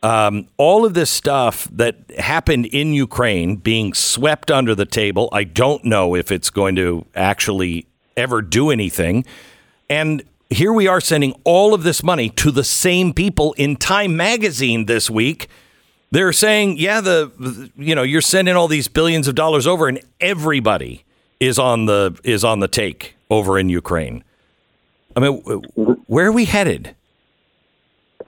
um, 0.01 0.47
all 0.55 0.85
of 0.85 0.93
this 0.93 1.09
stuff 1.09 1.67
that 1.69 1.97
happened 2.17 2.67
in 2.67 2.93
Ukraine 2.93 3.57
being 3.57 3.93
swept 3.93 4.49
under 4.49 4.73
the 4.73 4.85
table. 4.85 5.27
I 5.33 5.43
don't 5.43 5.83
know 5.83 6.15
if 6.15 6.31
it's 6.31 6.49
going 6.49 6.77
to 6.77 7.05
actually 7.13 7.87
ever 8.15 8.41
do 8.41 8.69
anything. 8.69 9.25
And 9.89 10.23
here 10.55 10.73
we 10.73 10.87
are 10.87 11.01
sending 11.01 11.33
all 11.43 11.73
of 11.73 11.83
this 11.83 12.03
money 12.03 12.29
to 12.29 12.51
the 12.51 12.63
same 12.63 13.13
people 13.13 13.53
in 13.53 13.75
Time 13.75 14.15
magazine 14.15 14.85
this 14.85 15.09
week. 15.09 15.47
They're 16.11 16.33
saying, 16.33 16.77
yeah, 16.77 17.01
the 17.01 17.71
you 17.75 17.95
know, 17.95 18.03
you're 18.03 18.21
sending 18.21 18.55
all 18.55 18.67
these 18.67 18.87
billions 18.87 19.27
of 19.27 19.35
dollars 19.35 19.65
over 19.65 19.87
and 19.87 19.99
everybody 20.19 21.03
is 21.39 21.57
on 21.57 21.85
the 21.85 22.19
is 22.23 22.43
on 22.43 22.59
the 22.59 22.67
take 22.67 23.15
over 23.29 23.57
in 23.57 23.69
Ukraine. 23.69 24.23
I 25.15 25.19
mean, 25.19 25.41
where 26.07 26.27
are 26.27 26.31
we 26.31 26.45
headed? 26.45 26.95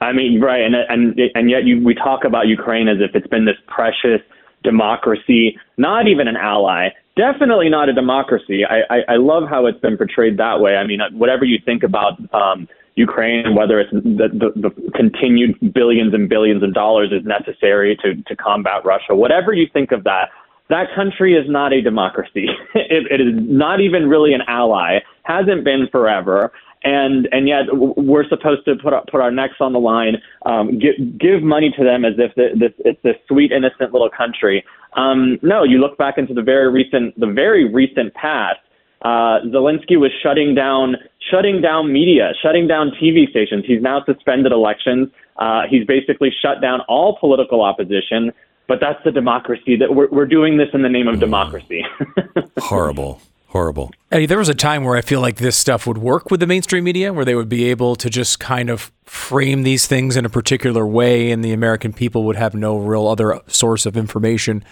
I 0.00 0.12
mean, 0.12 0.40
right, 0.40 0.62
and 0.62 0.74
and 0.74 1.18
and 1.34 1.50
yet 1.50 1.64
you, 1.64 1.82
we 1.84 1.94
talk 1.94 2.24
about 2.24 2.46
Ukraine 2.46 2.88
as 2.88 2.98
if 3.00 3.14
it's 3.14 3.26
been 3.28 3.44
this 3.44 3.56
precious 3.66 4.20
democracy, 4.62 5.58
not 5.76 6.06
even 6.08 6.28
an 6.28 6.36
ally, 6.36 6.90
definitely 7.16 7.68
not 7.68 7.88
a 7.88 7.92
democracy. 7.92 8.64
I, 8.64 8.94
I, 8.94 9.14
I 9.14 9.16
love 9.16 9.44
how 9.48 9.66
it's 9.66 9.80
been 9.80 9.96
portrayed 9.96 10.36
that 10.38 10.60
way. 10.60 10.76
I 10.76 10.86
mean, 10.86 11.00
whatever 11.12 11.44
you 11.44 11.58
think 11.64 11.82
about 11.82 12.12
um, 12.34 12.68
Ukraine, 12.94 13.54
whether 13.54 13.80
it's 13.80 13.90
the, 13.90 14.28
the, 14.32 14.68
the 14.68 14.90
continued 14.94 15.74
billions 15.74 16.14
and 16.14 16.28
billions 16.28 16.62
of 16.62 16.72
dollars 16.72 17.10
is 17.12 17.24
necessary 17.24 17.96
to 18.02 18.14
to 18.22 18.36
combat 18.36 18.84
Russia, 18.84 19.14
whatever 19.14 19.52
you 19.52 19.66
think 19.72 19.92
of 19.92 20.04
that. 20.04 20.30
That 20.68 20.88
country 20.96 21.34
is 21.34 21.48
not 21.48 21.72
a 21.72 21.80
democracy. 21.80 22.48
it, 22.74 23.06
it 23.08 23.20
is 23.20 23.32
not 23.36 23.80
even 23.80 24.08
really 24.08 24.34
an 24.34 24.40
ally. 24.48 24.98
Hasn't 25.22 25.62
been 25.62 25.86
forever 25.92 26.50
and 26.84 27.28
and 27.32 27.48
yet 27.48 27.64
we're 27.72 28.28
supposed 28.28 28.64
to 28.66 28.76
put 28.76 28.92
our, 28.92 29.04
put 29.10 29.20
our 29.20 29.30
necks 29.30 29.56
on 29.60 29.72
the 29.72 29.80
line, 29.80 30.16
um, 30.44 30.78
give 30.78 30.94
give 31.18 31.42
money 31.42 31.72
to 31.76 31.84
them 31.84 32.04
as 32.04 32.14
if 32.18 32.34
the, 32.34 32.48
this, 32.58 32.72
it's 32.84 33.02
this 33.02 33.16
sweet 33.28 33.52
innocent 33.52 33.92
little 33.92 34.10
country. 34.10 34.64
Um, 34.94 35.38
no, 35.42 35.64
you 35.64 35.78
look 35.78 35.98
back 35.98 36.18
into 36.18 36.34
the 36.34 36.42
very 36.42 36.70
recent 36.70 37.18
the 37.18 37.26
very 37.26 37.70
recent 37.72 38.14
past. 38.14 38.60
Uh, 39.02 39.44
Zelensky 39.52 39.98
was 39.98 40.10
shutting 40.22 40.54
down 40.54 40.96
shutting 41.30 41.60
down 41.60 41.92
media, 41.92 42.32
shutting 42.42 42.66
down 42.66 42.92
TV 43.02 43.28
stations. 43.30 43.64
He's 43.66 43.82
now 43.82 44.04
suspended 44.04 44.52
elections. 44.52 45.08
Uh, 45.36 45.62
he's 45.68 45.86
basically 45.86 46.30
shut 46.42 46.60
down 46.62 46.80
all 46.88 47.18
political 47.18 47.62
opposition. 47.62 48.32
But 48.68 48.80
that's 48.80 49.02
the 49.04 49.12
democracy 49.12 49.76
that 49.76 49.94
we're, 49.94 50.08
we're 50.08 50.26
doing 50.26 50.56
this 50.56 50.68
in 50.72 50.82
the 50.82 50.88
name 50.88 51.06
of 51.06 51.20
democracy. 51.20 51.84
Horrible. 52.58 53.20
Horrible. 53.56 53.90
Eddie, 54.12 54.26
there 54.26 54.36
was 54.36 54.50
a 54.50 54.54
time 54.54 54.84
where 54.84 54.98
I 54.98 55.00
feel 55.00 55.22
like 55.22 55.36
this 55.36 55.56
stuff 55.56 55.86
would 55.86 55.96
work 55.96 56.30
with 56.30 56.40
the 56.40 56.46
mainstream 56.46 56.84
media, 56.84 57.10
where 57.10 57.24
they 57.24 57.34
would 57.34 57.48
be 57.48 57.70
able 57.70 57.96
to 57.96 58.10
just 58.10 58.38
kind 58.38 58.68
of 58.68 58.92
frame 59.04 59.62
these 59.62 59.86
things 59.86 60.14
in 60.14 60.26
a 60.26 60.28
particular 60.28 60.86
way, 60.86 61.30
and 61.30 61.42
the 61.42 61.54
American 61.54 61.94
people 61.94 62.24
would 62.24 62.36
have 62.36 62.54
no 62.54 62.76
real 62.76 63.08
other 63.08 63.40
source 63.46 63.86
of 63.86 63.96
information. 63.96 64.62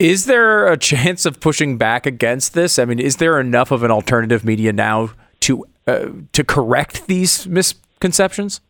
Is 0.00 0.24
there 0.26 0.66
a 0.66 0.76
chance 0.76 1.24
of 1.26 1.38
pushing 1.38 1.78
back 1.78 2.06
against 2.06 2.54
this? 2.54 2.76
I 2.76 2.84
mean, 2.86 2.98
is 2.98 3.18
there 3.18 3.38
enough 3.38 3.70
of 3.70 3.84
an 3.84 3.92
alternative 3.92 4.44
media 4.44 4.72
now 4.72 5.10
to 5.42 5.64
uh, 5.86 6.06
to 6.32 6.42
correct 6.42 7.06
these 7.06 7.46
misconceptions? 7.46 8.60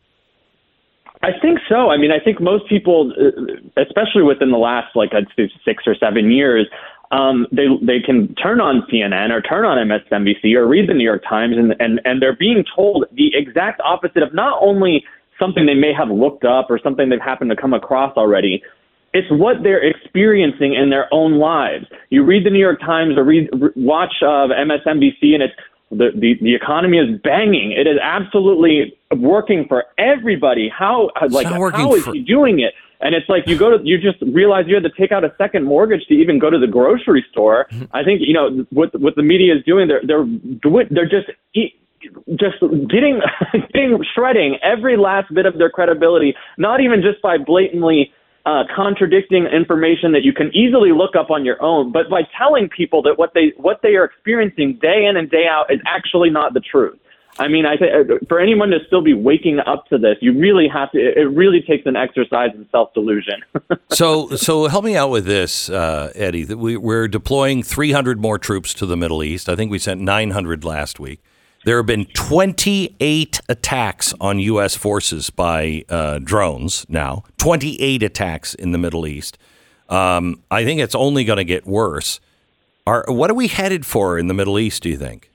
I 1.23 1.31
think 1.41 1.61
so. 1.71 1.89
I 1.89 1.97
mean, 1.97 2.11
I 2.11 2.23
think 2.23 2.39
most 2.39 2.69
people, 2.69 3.15
uh, 3.19 3.81
especially 3.81 4.25
within 4.25 4.51
the 4.51 4.59
last 4.59 4.95
like 4.95 5.15
I'd 5.15 5.29
say 5.35 5.51
six 5.65 5.85
or 5.87 5.95
seven 5.95 6.31
years, 6.31 6.67
um, 7.11 7.47
they 7.53 7.67
they 7.83 8.01
can 8.01 8.35
turn 8.37 8.61
on 8.61 8.87
CNN 8.91 9.31
or 9.31 9.41
turn 9.41 9.65
on 9.65 9.77
MSNBC 9.89 10.55
or 10.55 10.67
read 10.67 10.89
the 10.89 10.95
New 10.95 11.05
York 11.05 11.23
Times, 11.29 11.57
and 11.57 11.75
and 11.79 12.01
and 12.05 12.21
they're 12.21 12.37
being 12.37 12.65
told 12.75 13.07
the 13.13 13.31
exact 13.35 13.81
opposite 13.85 14.23
of 14.23 14.35
not 14.35 14.59
only 14.61 15.05
something 15.39 15.67
they 15.67 15.75
may 15.75 15.93
have 15.93 16.09
looked 16.09 16.45
up 16.45 16.71
or 16.71 16.79
something 16.83 17.09
they've 17.09 17.21
happened 17.21 17.51
to 17.51 17.57
come 17.57 17.75
across 17.75 18.17
already. 18.17 18.63
It's 19.13 19.31
what 19.31 19.63
they're 19.63 19.83
experiencing 19.83 20.75
in 20.75 20.91
their 20.91 21.07
own 21.13 21.39
lives. 21.39 21.87
You 22.11 22.25
read 22.25 22.45
the 22.45 22.51
New 22.51 22.59
York 22.59 22.81
Times 22.81 23.17
or 23.17 23.23
read 23.23 23.49
watch 23.77 24.13
uh, 24.23 24.49
MSNBC, 24.51 25.35
and 25.35 25.43
it's 25.43 25.55
the, 25.91 26.11
the 26.15 26.35
the 26.41 26.55
economy 26.55 26.99
is 26.99 27.21
banging. 27.23 27.73
It 27.73 27.87
is 27.87 27.99
absolutely 28.03 28.97
working 29.17 29.67
for 29.69 29.85
everybody. 29.99 30.69
How 30.69 31.11
like 31.31 31.47
how 31.47 31.95
is 31.95 32.05
for- 32.05 32.13
he 32.13 32.21
doing 32.21 32.61
it? 32.61 32.75
And 33.05 33.15
it's 33.15 33.29
like 33.29 33.47
you 33.47 33.57
go 33.57 33.77
to 33.77 33.85
you 33.85 33.99
just 33.99 34.17
realize 34.23 34.65
you 34.67 34.75
had 34.75 34.83
to 34.83 34.91
take 34.99 35.13
out 35.13 35.25
a 35.25 35.33
second 35.37 35.65
mortgage 35.65 36.07
to 36.09 36.15
even 36.15 36.39
go 36.39 36.49
to 36.49 36.59
the 36.59 36.67
grocery 36.67 37.25
store. 37.31 37.67
I 37.93 38.03
think 38.03 38.23
you 38.25 38.33
know 38.33 38.67
what 38.71 38.99
what 38.99 39.15
the 39.15 39.23
media 39.23 39.55
is 39.55 39.63
doing. 39.65 39.89
They're 39.89 40.01
they're 40.03 40.25
they're 40.91 41.05
just 41.05 41.31
e- 41.55 41.75
just 42.31 42.61
getting 42.89 43.21
getting 43.75 44.03
shredding 44.15 44.57
every 44.63 44.97
last 44.97 45.33
bit 45.35 45.45
of 45.45 45.59
their 45.59 45.69
credibility. 45.69 46.35
Not 46.57 46.81
even 46.81 47.03
just 47.03 47.21
by 47.21 47.37
blatantly 47.37 48.11
uh, 48.47 48.65
contradicting 48.75 49.47
information 49.47 50.13
that 50.13 50.23
you 50.23 50.33
can 50.33 50.51
easily 50.55 50.93
look 50.93 51.15
up 51.15 51.31
on 51.31 51.45
your 51.45 51.63
own, 51.63 51.93
but 51.93 52.09
by 52.09 52.23
telling 52.37 52.69
people 52.69 53.03
that 53.03 53.19
what 53.19 53.33
they 53.35 53.53
what 53.59 53.81
they 53.83 53.97
are 53.97 54.05
experiencing 54.05 54.79
day 54.81 55.05
in 55.05 55.19
and 55.19 55.31
day 55.31 55.45
out 55.47 55.71
is 55.71 55.81
actually 55.87 56.31
not 56.31 56.55
the 56.55 56.61
truth. 56.61 56.99
I 57.39 57.49
mean, 57.49 57.67
I 57.67 57.77
think 57.77 58.29
for 58.29 58.39
anyone 58.39 58.71
to 58.71 58.79
still 58.87 59.03
be 59.03 59.13
waking 59.13 59.59
up 59.59 59.87
to 59.89 59.99
this, 59.99 60.17
you 60.21 60.33
really 60.39 60.69
have 60.69 60.93
to. 60.93 60.99
It 60.99 61.25
really 61.25 61.61
takes 61.63 61.85
an 61.85 61.97
exercise 61.97 62.51
in 62.55 62.69
self 62.71 62.95
delusion. 62.95 63.43
so, 63.91 64.31
so 64.37 64.69
help 64.69 64.85
me 64.85 64.97
out 64.97 65.11
with 65.11 65.25
this, 65.25 65.69
uh, 65.69 66.13
Eddie. 66.15 66.45
We, 66.55 66.77
we're 66.77 67.09
deploying 67.09 67.63
300 67.63 68.21
more 68.21 68.39
troops 68.39 68.73
to 68.75 68.87
the 68.87 68.97
Middle 68.97 69.23
East. 69.23 69.49
I 69.49 69.57
think 69.57 69.73
we 69.73 69.81
sent 69.81 70.01
900 70.01 70.65
last 70.65 71.01
week. 71.01 71.21
There 71.65 71.79
have 71.79 71.87
been 71.87 72.05
28 72.05 73.41
attacks 73.49 74.15
on 74.21 74.39
U.S. 74.39 74.77
forces 74.77 75.31
by 75.31 75.85
uh, 75.89 76.19
drones 76.19 76.85
now. 76.89 77.25
28 77.39 78.03
attacks 78.03 78.55
in 78.55 78.73
the 78.73 78.79
Middle 78.79 79.07
East. 79.07 79.39
Um, 79.89 80.43
I 80.51 80.65
think 80.65 80.81
it's 80.81 80.95
only 80.95 81.25
going 81.25 81.39
to 81.39 81.45
get 81.45 81.67
worse. 81.67 82.21
Are, 82.87 83.05
what 83.09 83.31
are 83.31 83.35
we 83.35 83.49
headed 83.49 83.87
for 83.87 84.19
in 84.19 84.29
the 84.29 84.35
Middle 84.35 84.59
East? 84.59 84.83
Do 84.83 84.91
you 84.91 84.99
think? 84.99 85.31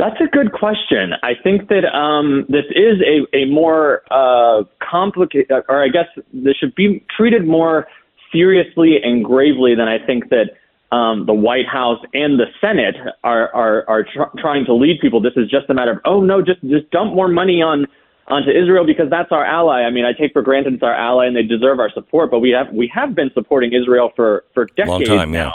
That's 0.00 0.18
a 0.18 0.28
good 0.34 0.52
question. 0.52 1.12
I 1.22 1.32
think 1.34 1.68
that 1.68 1.84
um, 1.84 2.46
this 2.48 2.64
is 2.70 3.02
a, 3.02 3.36
a 3.36 3.44
more 3.44 4.00
uh, 4.10 4.64
complicated, 4.80 5.50
or 5.68 5.84
I 5.84 5.88
guess 5.88 6.06
this 6.32 6.56
should 6.56 6.74
be 6.74 7.04
treated 7.14 7.46
more 7.46 7.86
seriously 8.32 8.96
and 9.02 9.22
gravely 9.22 9.74
than 9.74 9.88
I 9.88 9.98
think 9.98 10.30
that 10.30 10.56
um, 10.90 11.26
the 11.26 11.34
White 11.34 11.66
House 11.66 12.02
and 12.14 12.40
the 12.40 12.46
Senate 12.62 12.96
are 13.22 13.54
are, 13.54 13.84
are 13.90 14.04
tr- 14.04 14.40
trying 14.40 14.64
to 14.64 14.74
lead 14.74 15.00
people. 15.02 15.20
This 15.20 15.34
is 15.36 15.50
just 15.50 15.68
a 15.68 15.74
matter 15.74 15.92
of 15.92 15.98
oh 16.06 16.22
no, 16.22 16.40
just 16.40 16.62
just 16.62 16.90
dump 16.90 17.14
more 17.14 17.28
money 17.28 17.60
on 17.60 17.86
onto 18.26 18.48
Israel 18.48 18.86
because 18.86 19.10
that's 19.10 19.30
our 19.32 19.44
ally. 19.44 19.82
I 19.82 19.90
mean, 19.90 20.06
I 20.06 20.18
take 20.18 20.32
for 20.32 20.40
granted 20.40 20.72
it's 20.72 20.82
our 20.82 20.94
ally 20.94 21.26
and 21.26 21.36
they 21.36 21.42
deserve 21.42 21.78
our 21.78 21.90
support, 21.92 22.30
but 22.30 22.38
we 22.38 22.52
have 22.52 22.72
we 22.72 22.90
have 22.94 23.14
been 23.14 23.30
supporting 23.34 23.74
Israel 23.74 24.12
for 24.16 24.44
for 24.54 24.64
decades 24.64 25.10
time, 25.10 25.34
yeah. 25.34 25.52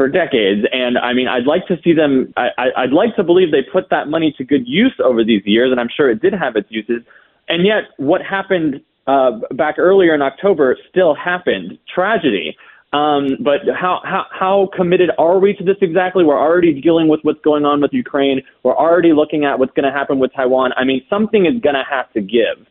For 0.00 0.08
decades. 0.08 0.66
And 0.72 0.96
I 0.96 1.12
mean, 1.12 1.28
I'd 1.28 1.44
like 1.44 1.66
to 1.66 1.76
see 1.84 1.92
them. 1.92 2.32
I, 2.34 2.48
I, 2.56 2.84
I'd 2.84 2.92
like 2.92 3.14
to 3.16 3.22
believe 3.22 3.50
they 3.50 3.60
put 3.60 3.90
that 3.90 4.08
money 4.08 4.34
to 4.38 4.44
good 4.44 4.66
use 4.66 4.98
over 5.04 5.22
these 5.22 5.42
years, 5.44 5.70
and 5.70 5.78
I'm 5.78 5.90
sure 5.94 6.10
it 6.10 6.22
did 6.22 6.32
have 6.32 6.56
its 6.56 6.70
uses. 6.70 7.02
And 7.48 7.66
yet, 7.66 7.82
what 7.98 8.22
happened 8.22 8.80
uh, 9.06 9.40
back 9.50 9.74
earlier 9.78 10.14
in 10.14 10.22
October 10.22 10.78
still 10.88 11.14
happened. 11.14 11.78
Tragedy. 11.94 12.56
Um, 12.94 13.36
but 13.40 13.60
how, 13.78 14.00
how 14.02 14.24
how 14.30 14.70
committed 14.74 15.10
are 15.18 15.38
we 15.38 15.52
to 15.52 15.62
this 15.62 15.76
exactly? 15.82 16.24
We're 16.24 16.40
already 16.40 16.80
dealing 16.80 17.08
with 17.08 17.20
what's 17.20 17.42
going 17.42 17.66
on 17.66 17.82
with 17.82 17.92
Ukraine. 17.92 18.40
We're 18.62 18.76
already 18.76 19.12
looking 19.12 19.44
at 19.44 19.58
what's 19.58 19.74
going 19.74 19.84
to 19.84 19.92
happen 19.92 20.18
with 20.18 20.32
Taiwan. 20.32 20.72
I 20.78 20.84
mean, 20.84 21.04
something 21.10 21.44
is 21.44 21.60
going 21.60 21.76
to 21.76 21.84
have 21.84 22.10
to 22.14 22.22
give. 22.22 22.66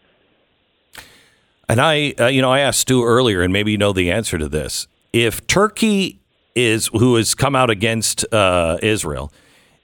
And 1.70 1.80
I, 1.80 2.16
uh, 2.20 2.26
you 2.26 2.42
know, 2.42 2.52
I 2.52 2.62
asked 2.62 2.80
Stu 2.80 3.06
earlier, 3.06 3.44
and 3.44 3.54
maybe 3.54 3.72
you 3.72 3.78
know 3.78 3.94
the 3.94 4.10
answer 4.10 4.40
to 4.40 4.50
this. 4.50 4.88
If 5.14 5.46
Turkey 5.46 6.19
is 6.56 6.88
who 6.88 7.16
has 7.16 7.36
come 7.36 7.56
out 7.56 7.70
against 7.70 8.26
uh, 8.34 8.78
Israel, 8.82 9.32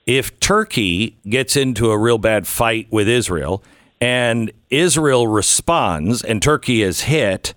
if 0.05 0.39
Turkey 0.39 1.17
gets 1.27 1.55
into 1.55 1.91
a 1.91 1.97
real 1.97 2.17
bad 2.17 2.47
fight 2.47 2.87
with 2.91 3.07
Israel, 3.07 3.63
and 3.99 4.51
Israel 4.69 5.27
responds, 5.27 6.23
and 6.23 6.41
Turkey 6.41 6.81
is 6.81 7.01
hit, 7.01 7.53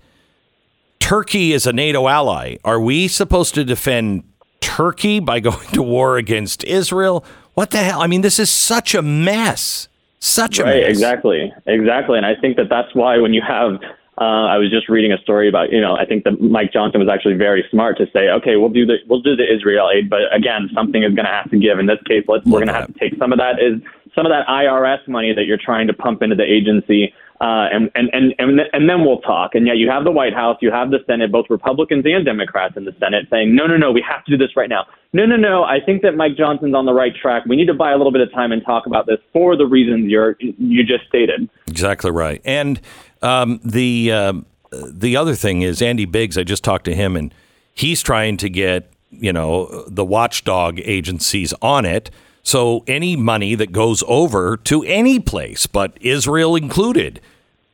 Turkey 0.99 1.53
is 1.53 1.67
a 1.67 1.73
NATO 1.73 2.07
ally. 2.07 2.57
Are 2.63 2.79
we 2.79 3.07
supposed 3.07 3.55
to 3.55 3.63
defend 3.63 4.23
Turkey 4.61 5.19
by 5.19 5.39
going 5.41 5.67
to 5.69 5.83
war 5.83 6.17
against 6.17 6.63
Israel? 6.63 7.23
What 7.53 7.71
the 7.71 7.79
hell? 7.79 8.01
I 8.01 8.07
mean, 8.07 8.21
this 8.21 8.39
is 8.39 8.49
such 8.49 8.95
a 8.95 9.01
mess. 9.01 9.87
Such 10.19 10.59
a 10.59 10.63
right, 10.63 10.81
mess. 10.81 10.89
exactly, 10.89 11.53
exactly. 11.65 12.17
And 12.17 12.25
I 12.25 12.35
think 12.35 12.57
that 12.57 12.67
that's 12.69 12.93
why 12.93 13.17
when 13.19 13.33
you 13.33 13.41
have, 13.41 13.79
uh, 14.19 14.51
I 14.51 14.57
was 14.57 14.69
just 14.69 14.89
reading 14.89 15.13
a 15.13 15.17
story 15.19 15.47
about, 15.47 15.71
you 15.71 15.79
know, 15.79 15.95
I 15.95 16.05
think 16.05 16.25
that 16.25 16.41
Mike 16.41 16.73
Johnson 16.73 16.99
was 16.99 17.07
actually 17.07 17.35
very 17.35 17.63
smart 17.71 17.97
to 17.99 18.05
say, 18.11 18.27
okay, 18.27 18.57
we'll 18.57 18.69
do 18.69 18.85
the 18.85 18.97
we'll 19.07 19.21
do 19.21 19.35
the 19.35 19.47
Israel 19.47 19.89
aid, 19.89 20.09
but 20.09 20.27
again, 20.35 20.69
something 20.73 21.03
is 21.03 21.15
going 21.15 21.25
to 21.25 21.31
have 21.31 21.49
to 21.51 21.57
give. 21.57 21.79
In 21.79 21.85
this 21.85 22.03
case, 22.05 22.25
let's, 22.27 22.45
we're 22.45 22.59
going 22.59 22.67
to 22.67 22.73
have 22.73 22.87
to 22.87 22.99
take 22.99 23.17
some 23.17 23.31
of 23.31 23.39
that 23.39 23.63
is 23.63 23.81
some 24.13 24.25
of 24.25 24.31
that 24.31 24.45
IRS 24.47 25.07
money 25.07 25.33
that 25.33 25.45
you're 25.45 25.61
trying 25.63 25.87
to 25.87 25.93
pump 25.93 26.21
into 26.21 26.35
the 26.35 26.43
agency. 26.43 27.13
Uh, 27.41 27.71
and, 27.71 27.89
and, 27.95 28.09
and, 28.11 28.33
and, 28.37 28.59
and 28.73 28.89
then 28.89 29.05
we'll 29.05 29.21
talk. 29.21 29.55
And 29.55 29.65
yet 29.65 29.77
you 29.77 29.89
have 29.89 30.03
the 30.03 30.11
White 30.11 30.33
House, 30.33 30.57
you 30.59 30.71
have 30.71 30.91
the 30.91 30.97
Senate, 31.07 31.31
both 31.31 31.45
Republicans 31.49 32.03
and 32.05 32.25
Democrats 32.25 32.75
in 32.75 32.83
the 32.83 32.93
Senate 32.99 33.27
saying, 33.31 33.55
no, 33.55 33.65
no, 33.65 33.77
no, 33.77 33.93
we 33.93 34.03
have 34.05 34.25
to 34.25 34.31
do 34.31 34.37
this 34.37 34.57
right 34.57 34.67
now. 34.67 34.85
No, 35.13 35.25
no, 35.25 35.37
no, 35.37 35.63
I 35.63 35.79
think 35.79 36.01
that 36.01 36.17
Mike 36.17 36.35
Johnson's 36.35 36.75
on 36.75 36.85
the 36.85 36.91
right 36.93 37.13
track. 37.15 37.45
We 37.45 37.55
need 37.55 37.67
to 37.67 37.73
buy 37.73 37.93
a 37.93 37.97
little 37.97 38.11
bit 38.11 38.19
of 38.19 38.29
time 38.33 38.51
and 38.51 38.61
talk 38.65 38.85
about 38.85 39.05
this 39.07 39.19
for 39.31 39.55
the 39.55 39.65
reasons 39.65 40.09
you're, 40.09 40.35
you 40.39 40.83
just 40.83 41.07
stated. 41.07 41.49
Exactly 41.67 42.11
right. 42.11 42.41
And 42.43 42.81
um, 43.21 43.59
the 43.63 44.11
um 44.11 44.45
the 44.71 45.15
other 45.15 45.35
thing 45.35 45.61
is 45.61 45.81
Andy 45.81 46.05
Biggs. 46.05 46.37
I 46.37 46.43
just 46.43 46.63
talked 46.63 46.85
to 46.85 46.95
him, 46.95 47.15
and 47.15 47.33
he's 47.73 48.01
trying 48.01 48.37
to 48.37 48.49
get 48.49 48.91
you 49.11 49.33
know 49.33 49.83
the 49.87 50.05
watchdog 50.05 50.79
agencies 50.79 51.53
on 51.61 51.85
it. 51.85 52.11
So 52.43 52.83
any 52.87 53.15
money 53.15 53.55
that 53.55 53.71
goes 53.71 54.03
over 54.07 54.57
to 54.57 54.83
any 54.83 55.19
place, 55.19 55.67
but 55.67 55.97
Israel 56.01 56.55
included, 56.55 57.19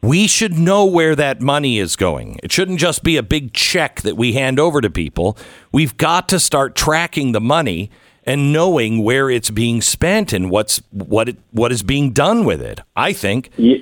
we 0.01 0.27
should 0.27 0.57
know 0.57 0.85
where 0.85 1.15
that 1.15 1.39
money 1.39 1.79
is 1.79 1.95
going. 1.95 2.39
It 2.43 2.51
shouldn't 2.51 2.79
just 2.79 3.03
be 3.03 3.15
a 3.15 3.23
big 3.23 3.53
check 3.53 4.01
that 4.01 4.17
we 4.17 4.33
hand 4.33 4.59
over 4.59 4.81
to 4.81 4.89
people. 4.89 5.37
We've 5.71 5.95
got 5.97 6.27
to 6.29 6.39
start 6.39 6.75
tracking 6.75 7.31
the 7.31 7.41
money 7.41 7.89
and 8.25 8.51
knowing 8.51 9.03
where 9.03 9.29
it's 9.29 9.49
being 9.49 9.81
spent 9.81 10.33
and 10.33 10.49
what's 10.49 10.81
what 10.91 11.29
it, 11.29 11.37
what 11.51 11.71
is 11.71 11.83
being 11.83 12.11
done 12.11 12.43
with 12.43 12.61
it. 12.61 12.79
I 12.95 13.13
think. 13.13 13.51
Yeah, 13.57 13.77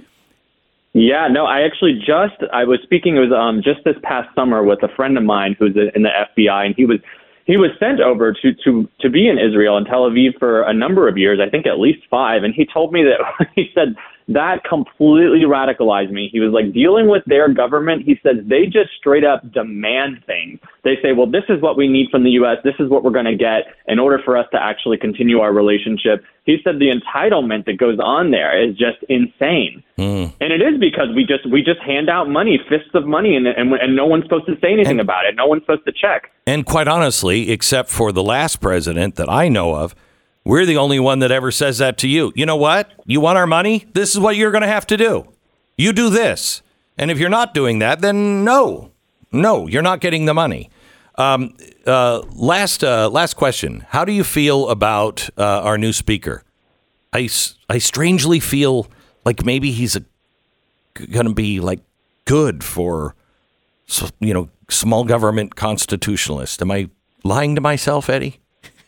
no, 1.28 1.45
I 1.45 1.61
actually 1.61 1.95
just 1.95 2.38
I 2.52 2.64
was 2.65 2.80
speaking 2.84 3.18
it 3.18 3.20
was 3.20 3.32
um 3.32 3.61
just 3.64 3.84
this 3.84 3.95
past 4.03 4.30
summer 4.36 4.64
with 4.64 4.84
a 4.84 4.90
friend 4.95 5.18
of 5.18 5.24
mine 5.24 5.56
who's 5.57 5.76
in 5.95 6.03
the 6.03 6.10
FBI 6.10 6.65
and 6.68 6.76
he 6.76 6.86
was 6.86 6.99
he 7.45 7.57
was 7.57 7.72
sent 7.80 7.99
over 7.99 8.32
to 8.34 8.53
to 8.64 8.90
to 9.02 9.10
be 9.10 9.28
in 9.28 9.38
Israel 9.40 9.78
and 9.78 9.86
Tel 9.86 10.10
Aviv 10.10 10.38
for 10.40 10.61
a 10.64 10.74
number 10.74 11.07
of 11.07 11.18
years, 11.18 11.40
I 11.45 11.49
think 11.49 11.65
at 11.65 11.80
least 11.80 11.99
5, 12.10 12.44
and 12.44 12.53
he 12.53 12.65
told 12.65 12.94
me 12.94 13.03
that 13.03 13.48
he 13.56 13.70
said 13.74 13.95
that 14.27 14.63
completely 14.63 15.41
radicalized 15.41 16.11
me. 16.11 16.29
He 16.31 16.39
was 16.39 16.51
like 16.51 16.73
dealing 16.73 17.07
with 17.09 17.23
their 17.25 17.51
government. 17.53 18.03
He 18.05 18.19
says 18.23 18.37
they 18.45 18.65
just 18.65 18.91
straight 18.97 19.23
up 19.23 19.51
demand 19.51 20.23
things. 20.25 20.59
They 20.83 20.95
say, 21.01 21.13
"Well, 21.13 21.27
this 21.27 21.43
is 21.49 21.61
what 21.61 21.77
we 21.77 21.87
need 21.87 22.09
from 22.09 22.23
the 22.23 22.31
US. 22.31 22.57
This 22.63 22.75
is 22.79 22.89
what 22.89 23.03
we're 23.03 23.11
going 23.11 23.25
to 23.25 23.35
get 23.35 23.73
in 23.87 23.99
order 23.99 24.19
for 24.23 24.37
us 24.37 24.47
to 24.51 24.61
actually 24.61 24.97
continue 24.97 25.39
our 25.39 25.53
relationship." 25.53 26.23
He 26.45 26.57
said 26.63 26.79
the 26.79 26.91
entitlement 26.91 27.65
that 27.65 27.77
goes 27.77 27.99
on 27.99 28.31
there 28.31 28.61
is 28.61 28.75
just 28.75 28.97
insane. 29.07 29.83
Hmm. 29.95 30.25
And 30.41 30.51
it 30.51 30.61
is 30.61 30.79
because 30.79 31.07
we 31.15 31.25
just 31.25 31.49
we 31.49 31.63
just 31.63 31.79
hand 31.81 32.09
out 32.09 32.29
money, 32.29 32.59
fists 32.69 32.93
of 32.93 33.05
money, 33.05 33.35
and 33.35 33.47
and, 33.47 33.73
and 33.73 33.95
no 33.95 34.05
one's 34.05 34.23
supposed 34.23 34.47
to 34.47 34.55
say 34.61 34.73
anything 34.73 34.99
about 34.99 35.25
it. 35.25 35.35
No 35.35 35.47
one's 35.47 35.63
supposed 35.63 35.85
to 35.85 35.93
check. 35.93 36.31
And 36.45 36.65
quite 36.65 36.87
honestly, 36.87 37.51
except 37.51 37.89
for 37.89 38.11
the 38.11 38.23
last 38.23 38.59
president 38.59 39.15
that 39.15 39.29
I 39.29 39.47
know 39.47 39.75
of, 39.75 39.95
we're 40.45 40.65
the 40.65 40.78
only 40.78 40.99
one 40.99 41.20
that 41.20 41.32
ever 41.32 41.52
says 41.52 41.78
that 41.78 41.98
to 41.99 42.07
you. 42.07 42.32
You 42.36 42.45
know 42.45 42.56
what? 42.56 42.91
You 43.06 43.22
want 43.22 43.38
our 43.38 43.48
money? 43.48 43.86
This 43.94 44.14
is 44.14 44.20
what 44.20 44.36
you're 44.36 44.52
going 44.52 44.61
to 44.61 44.68
have 44.68 44.86
to 44.88 44.98
do. 44.98 45.28
You 45.78 45.94
do 45.94 46.10
this. 46.10 46.61
And 46.98 47.10
if 47.10 47.18
you're 47.18 47.30
not 47.30 47.53
doing 47.53 47.80
that, 47.80 48.02
then 48.02 48.44
no, 48.44 48.91
no, 49.32 49.68
you're 49.68 49.82
not 49.82 49.99
getting 49.99 50.26
the 50.26 50.34
money. 50.34 50.70
Um, 51.15 51.56
uh, 51.86 52.24
last, 52.34 52.84
uh, 52.84 53.10
last 53.10 53.36
question. 53.36 53.86
How 53.90 54.03
do 54.06 54.11
you 54.11 54.24
feel 54.24 54.70
about 54.70 55.30
uh, 55.38 55.61
our 55.61 55.78
new 55.78 55.94
speaker? 55.94 56.44
I, 57.14 57.30
I 57.70 57.78
strangely 57.78 58.40
feel 58.40 58.88
like 59.26 59.45
maybe 59.45 59.72
he's 59.72 59.98
going 60.95 61.28
to 61.28 61.34
be 61.34 61.60
like 61.60 61.80
good 62.26 62.64
for, 62.64 63.15
you 64.20 64.34
know, 64.34 64.49
small 64.70 65.03
government 65.03 65.56
constitutionalist. 65.56 66.61
Am 66.61 66.72
I 66.72 66.90
lying 67.24 67.56
to 67.56 67.61
myself, 67.61 68.10
Eddie? 68.10 68.40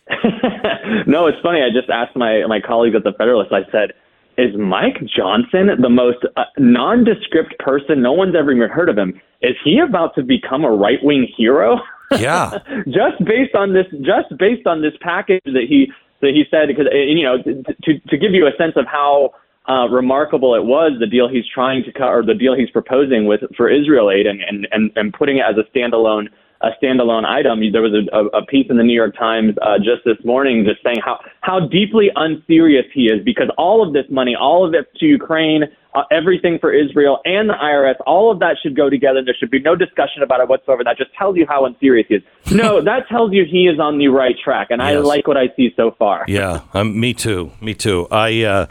no, 1.08 1.28
it's 1.28 1.38
funny. 1.42 1.62
I 1.62 1.70
just 1.74 1.90
asked 1.90 2.16
my 2.16 2.46
my 2.48 2.60
colleagues 2.60 2.96
at 2.96 3.04
the 3.04 3.14
Federalist. 3.18 3.52
I 3.52 3.70
said, 3.72 3.94
"Is 4.38 4.56
Mike 4.58 4.98
Johnson 5.06 5.70
the 5.82 5.90
most 5.90 6.20
uh, 6.36 6.44
nondescript 6.58 7.58
person? 7.60 8.02
No 8.02 8.14
one's 8.14 8.36
ever 8.36 8.52
even 8.52 8.70
heard 8.70 8.90
of 8.90 8.98
him. 8.98 9.20
Is 9.42 9.56
he 9.64 9.80
about 9.80 10.16
to 10.16 10.24
become 10.24 10.64
a 10.64 10.72
right 10.72 11.00
wing 11.02 11.28
hero?" 11.38 11.78
Yeah. 12.20 12.60
just 12.86 13.18
based 13.26 13.56
on 13.56 13.74
this, 13.74 13.88
just 14.02 14.38
based 14.38 14.68
on 14.68 14.84
this 14.84 14.94
package 15.02 15.42
that 15.46 15.66
he 15.68 15.92
that 16.22 16.32
he 16.32 16.44
said, 16.52 16.68
because 16.68 16.86
uh, 16.86 16.96
you 16.96 17.24
know, 17.24 17.42
to 17.42 18.00
to 18.00 18.18
give 18.18 18.32
you 18.32 18.46
a 18.46 18.56
sense 18.58 18.74
of 18.76 18.86
how 18.86 19.34
uh, 19.68 19.88
remarkable 19.90 20.54
it 20.54 20.64
was 20.64 20.94
the 21.00 21.08
deal 21.08 21.28
he's 21.28 21.48
trying 21.52 21.84
to 21.84 21.92
cut 21.92 22.10
or 22.10 22.24
the 22.24 22.36
deal 22.36 22.56
he's 22.56 22.70
proposing 22.70 23.26
with 23.26 23.42
for 23.58 23.70
Israel 23.70 24.12
aid 24.12 24.28
and 24.28 24.42
and 24.42 24.68
and, 24.72 24.92
and 24.96 25.14
putting 25.14 25.38
it 25.38 25.46
as 25.50 25.56
a 25.58 25.66
standalone 25.76 26.28
a 26.66 26.72
standalone 26.84 27.26
item. 27.26 27.62
There 27.72 27.82
was 27.82 27.94
a, 27.94 28.38
a, 28.38 28.46
piece 28.46 28.66
in 28.70 28.78
the 28.78 28.84
New 28.84 28.96
York 28.96 29.16
Times 29.16 29.54
uh, 29.62 29.78
just 29.78 30.04
this 30.04 30.18
morning 30.26 30.66
just 30.68 30.84
saying 30.84 30.98
how 31.06 31.20
how 31.42 31.60
deeply 31.60 32.10
unserious 32.16 32.86
he 32.94 33.04
is 33.04 33.24
because 33.24 33.50
all 33.58 33.86
of 33.86 33.94
this 33.94 34.06
money, 34.10 34.36
all 34.36 34.66
of 34.66 34.74
it 34.74 34.88
to 35.00 35.06
Ukraine, 35.06 35.66
uh, 35.94 36.02
everything 36.12 36.58
for 36.60 36.74
Israel 36.74 37.20
and 37.24 37.50
the 37.50 37.54
IRS, 37.54 37.96
all 38.08 38.32
of 38.32 38.40
that 38.40 38.58
should 38.62 38.76
go 38.76 38.90
together. 38.90 39.24
There 39.24 39.36
should 39.40 39.52
be 39.52 39.60
no 39.60 39.76
discussion 39.76 40.24
about 40.24 40.42
it 40.42 40.50
whatsoever. 40.50 40.84
That 40.84 40.98
just 40.98 41.14
tells 41.14 41.38
you 41.38 41.46
how 41.48 41.66
unserious 41.66 42.08
he 42.10 42.16
is. 42.16 42.24
No, 42.52 42.82
that 42.84 43.08
tells 43.10 43.32
you 43.32 43.46
he 43.50 43.68
is 43.68 43.80
on 43.80 44.00
the 44.00 44.08
right 44.08 44.36
track, 44.44 44.68
and 44.72 44.82
I 44.82 44.98
like 44.98 45.28
what 45.28 45.38
I 45.38 45.54
see 45.56 45.72
so 45.76 45.96
far. 46.00 46.26
Yeah, 46.28 46.62
um, 46.74 47.00
me 47.00 47.14
too. 47.14 47.52
Me 47.62 47.74
too. 47.76 48.08
I. 48.10 48.44
Uh, 48.44 48.66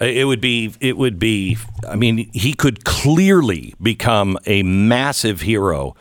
it 0.00 0.26
would 0.26 0.40
be. 0.40 0.72
It 0.80 0.96
would 0.96 1.18
be. 1.18 1.56
I 1.88 1.96
mean, 1.96 2.30
he 2.32 2.52
could 2.52 2.84
clearly 2.84 3.74
become 3.82 4.38
a 4.46 4.62
massive 4.62 5.40
hero 5.40 5.96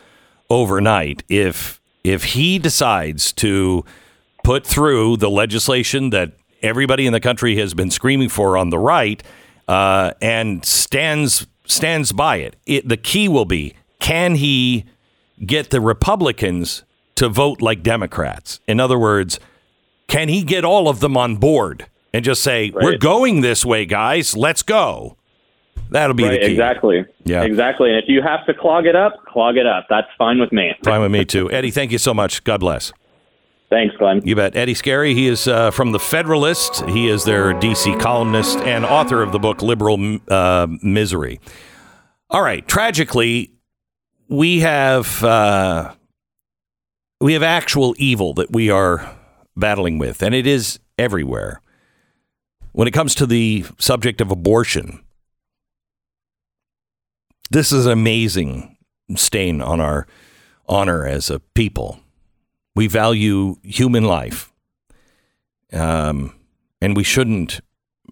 overnight 0.49 1.23
if 1.29 1.81
if 2.03 2.23
he 2.23 2.57
decides 2.57 3.33
to 3.33 3.83
put 4.43 4.65
through 4.65 5.17
the 5.17 5.29
legislation 5.29 6.09
that 6.11 6.31
everybody 6.61 7.05
in 7.05 7.13
the 7.13 7.19
country 7.19 7.57
has 7.57 7.73
been 7.73 7.91
screaming 7.91 8.29
for 8.29 8.57
on 8.57 8.69
the 8.69 8.79
right 8.79 9.21
uh, 9.67 10.13
and 10.21 10.63
stands 10.63 11.47
stands 11.65 12.13
by 12.13 12.37
it. 12.37 12.55
it. 12.65 12.87
The 12.87 12.97
key 12.97 13.27
will 13.27 13.45
be: 13.45 13.75
can 13.99 14.35
he 14.35 14.85
get 15.45 15.69
the 15.69 15.81
Republicans 15.81 16.83
to 17.15 17.29
vote 17.29 17.61
like 17.61 17.83
Democrats? 17.83 18.59
In 18.67 18.79
other 18.79 18.97
words, 18.97 19.39
can 20.07 20.29
he 20.29 20.43
get 20.43 20.63
all 20.63 20.87
of 20.87 20.99
them 21.01 21.17
on 21.17 21.35
board 21.35 21.87
and 22.13 22.23
just 22.23 22.41
say, 22.41 22.71
"We're 22.73 22.97
going 22.97 23.41
this 23.41 23.65
way, 23.65 23.85
guys. 23.85 24.35
Let's 24.35 24.63
go"? 24.63 25.16
That'll 25.89 26.13
be 26.13 26.23
Right, 26.23 26.39
the 26.39 26.45
key. 26.47 26.51
exactly. 26.53 27.05
Yeah. 27.23 27.43
Exactly. 27.43 27.89
And 27.89 27.97
if 27.99 28.05
you 28.07 28.21
have 28.21 28.45
to 28.45 28.53
clog 28.53 28.85
it 28.85 28.95
up, 28.95 29.23
clog 29.25 29.57
it 29.57 29.65
up. 29.65 29.85
That's 29.89 30.07
fine 30.17 30.39
with 30.39 30.51
me. 30.51 30.73
Fine 30.83 31.01
with 31.01 31.11
me 31.11 31.25
too. 31.25 31.51
Eddie, 31.51 31.71
thank 31.71 31.91
you 31.91 31.97
so 31.97 32.13
much. 32.13 32.43
God 32.43 32.59
bless. 32.59 32.91
Thanks, 33.69 33.95
Glenn. 33.97 34.21
You 34.23 34.35
bet. 34.35 34.55
Eddie 34.55 34.73
Scarry, 34.75 35.13
he 35.13 35.27
is 35.27 35.45
uh, 35.47 35.71
from 35.71 35.91
The 35.91 35.99
Federalist. 35.99 36.85
He 36.87 37.09
is 37.09 37.25
their 37.25 37.53
DC 37.53 37.99
columnist 37.99 38.59
and 38.59 38.85
author 38.85 39.21
of 39.21 39.33
the 39.33 39.39
book 39.39 39.61
Liberal 39.61 40.19
uh, 40.29 40.67
Misery. 40.81 41.41
All 42.29 42.41
right. 42.41 42.65
Tragically, 42.65 43.51
we 44.29 44.61
have 44.61 45.21
uh, 45.23 45.93
we 47.19 47.33
have 47.33 47.43
actual 47.43 47.93
evil 47.97 48.33
that 48.35 48.51
we 48.51 48.69
are 48.69 49.15
battling 49.57 49.97
with, 49.97 50.21
and 50.23 50.33
it 50.33 50.47
is 50.47 50.79
everywhere. 50.97 51.61
When 52.71 52.87
it 52.87 52.91
comes 52.91 53.15
to 53.15 53.25
the 53.25 53.65
subject 53.79 54.21
of 54.21 54.29
abortion, 54.31 55.01
this 57.49 57.71
is 57.71 57.85
an 57.85 57.91
amazing 57.91 58.77
stain 59.15 59.61
on 59.61 59.79
our 59.79 60.07
honor 60.67 61.05
as 61.05 61.29
a 61.29 61.39
people. 61.39 61.99
We 62.75 62.87
value 62.87 63.55
human 63.63 64.03
life, 64.03 64.51
um, 65.73 66.35
and 66.81 66.95
we 66.95 67.03
shouldn't. 67.03 67.61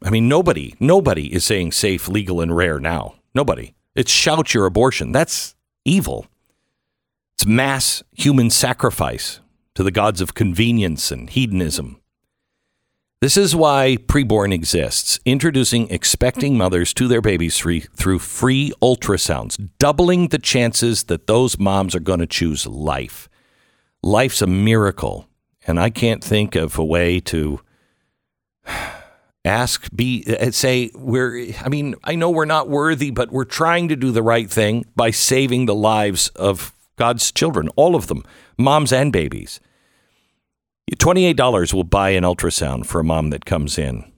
I 0.03 0.09
mean, 0.09 0.27
nobody, 0.27 0.75
nobody 0.79 1.33
is 1.33 1.43
saying 1.43 1.71
safe, 1.71 2.07
legal, 2.07 2.41
and 2.41 2.55
rare 2.55 2.79
now. 2.79 3.15
Nobody. 3.33 3.75
It's 3.95 4.11
shout 4.11 4.53
your 4.53 4.65
abortion. 4.65 5.11
That's 5.11 5.55
evil. 5.85 6.27
It's 7.35 7.45
mass 7.45 8.03
human 8.11 8.49
sacrifice 8.49 9.39
to 9.75 9.83
the 9.83 9.91
gods 9.91 10.21
of 10.21 10.33
convenience 10.33 11.11
and 11.11 11.29
hedonism. 11.29 12.01
This 13.21 13.37
is 13.37 13.55
why 13.55 13.97
preborn 14.07 14.53
exists, 14.53 15.19
introducing 15.25 15.89
expecting 15.89 16.57
mothers 16.57 16.93
to 16.95 17.07
their 17.07 17.21
babies 17.21 17.57
free, 17.57 17.79
through 17.79 18.19
free 18.19 18.73
ultrasounds, 18.81 19.69
doubling 19.79 20.27
the 20.27 20.37
chances 20.37 21.05
that 21.05 21.25
those 21.25 21.57
moms 21.57 21.95
are 21.95 22.01
going 22.01 22.19
to 22.19 22.27
choose 22.27 22.67
life. 22.67 23.29
Life's 24.03 24.41
a 24.41 24.47
miracle, 24.47 25.27
and 25.65 25.79
I 25.79 25.89
can't 25.89 26.23
think 26.23 26.55
of 26.55 26.77
a 26.77 26.83
way 26.83 27.21
to 27.21 27.61
ask 29.45 29.89
be 29.95 30.25
uh, 30.27 30.51
say 30.51 30.91
we're 30.93 31.53
I 31.63 31.69
mean, 31.69 31.95
I 32.03 32.15
know 32.15 32.29
we're 32.29 32.45
not 32.45 32.69
worthy, 32.69 33.11
but 33.11 33.31
we're 33.31 33.45
trying 33.45 33.87
to 33.87 33.95
do 33.95 34.11
the 34.11 34.23
right 34.23 34.49
thing 34.49 34.85
by 34.95 35.11
saving 35.11 35.67
the 35.67 35.75
lives 35.75 36.27
of 36.29 36.73
God's 36.97 37.31
children, 37.31 37.69
all 37.77 37.95
of 37.95 38.07
them, 38.07 38.25
moms 38.57 38.91
and 38.91 39.13
babies. 39.13 39.61
$28 40.93 41.73
will 41.73 41.83
buy 41.83 42.11
an 42.11 42.23
ultrasound 42.23 42.85
for 42.85 42.99
a 42.99 43.03
mom 43.03 43.31
that 43.31 43.45
comes 43.45 43.77
in. 43.77 44.11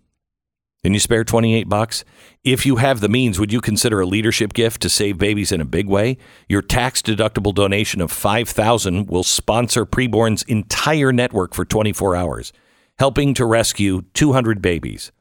Can 0.84 0.94
you 0.94 0.99
spare 0.99 1.23
28 1.23 1.68
bucks? 1.68 2.06
If 2.44 2.65
you 2.65 2.77
have 2.77 2.99
the 2.99 3.10
means, 3.10 3.39
would 3.39 3.52
you 3.52 3.61
consider 3.61 3.99
a 3.99 4.06
leadership 4.06 4.53
gift 4.53 4.81
to 4.84 4.89
save 4.89 5.18
babies 5.18 5.52
in 5.52 5.60
a 5.60 5.65
big 5.65 5.88
way? 5.88 6.18
Your 6.48 6.61
tax 6.61 7.02
deductible 7.02 7.53
donation 7.53 7.99
of 7.99 8.11
5000 8.11 9.07
will 9.10 9.23
sponsor 9.23 9.85
Preborn's 9.85 10.44
entire 10.44 11.11
network 11.11 11.53
for 11.53 11.65
24 11.65 12.15
hours, 12.15 12.53
helping 12.99 13.34
to 13.34 13.45
rescue 13.45 14.03
200 14.14 14.61
babies. 14.61 15.11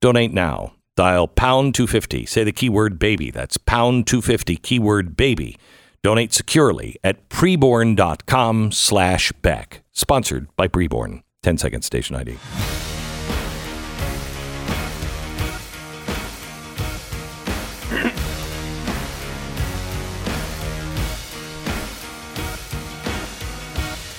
Donate 0.00 0.32
now. 0.32 0.74
Dial 0.96 1.28
pound 1.28 1.74
250. 1.74 2.26
Say 2.26 2.42
the 2.42 2.52
keyword 2.52 2.98
baby. 2.98 3.30
That's 3.30 3.58
pound 3.58 4.06
250 4.06 4.56
keyword 4.56 5.16
baby. 5.16 5.56
Donate 6.02 6.32
securely 6.32 6.96
at 7.04 7.28
preborn.com 7.28 8.72
slash 8.72 9.32
Beck. 9.42 9.82
Sponsored 10.06 10.54
by 10.56 10.68
Preborn. 10.68 11.22
10 11.42 11.56
second 11.56 11.80
station 11.80 12.14
ID. 12.16 12.36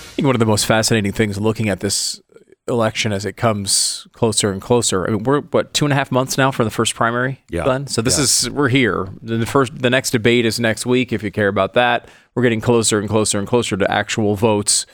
I 0.09 0.19
think 0.19 0.25
one 0.25 0.35
of 0.35 0.39
the 0.39 0.45
most 0.47 0.65
fascinating 0.65 1.11
things 1.11 1.39
looking 1.39 1.69
at 1.69 1.79
this 1.79 2.19
election 2.67 3.11
as 3.11 3.23
it 3.23 3.33
comes 3.33 4.07
closer 4.13 4.51
and 4.51 4.59
closer. 4.61 5.07
I 5.07 5.11
mean, 5.11 5.23
we're 5.23 5.41
what 5.41 5.73
two 5.75 5.85
and 5.85 5.93
a 5.93 5.95
half 5.95 6.11
months 6.11 6.37
now 6.37 6.49
from 6.51 6.65
the 6.65 6.71
first 6.71 6.95
primary, 6.95 7.43
Yeah. 7.49 7.63
Glenn? 7.63 7.85
So 7.87 8.01
this 8.01 8.17
Yeah. 8.17 8.23
is 8.23 8.49
we're 8.49 8.67
here. 8.69 9.07
The 9.21 9.45
first, 9.45 9.77
the 9.79 9.89
next 9.91 10.09
debate 10.11 10.45
is 10.45 10.59
next 10.59 10.85
week. 10.85 11.13
If 11.13 11.21
you 11.23 11.31
care 11.31 11.47
about 11.47 11.75
that, 11.75 12.09
we're 12.35 12.43
getting 12.43 12.59
closer 12.61 12.99
and 12.99 13.07
closer 13.07 13.37
and 13.37 13.47
closer 13.47 13.77
to 13.77 13.89
actual 13.91 14.35
votes 14.35 14.85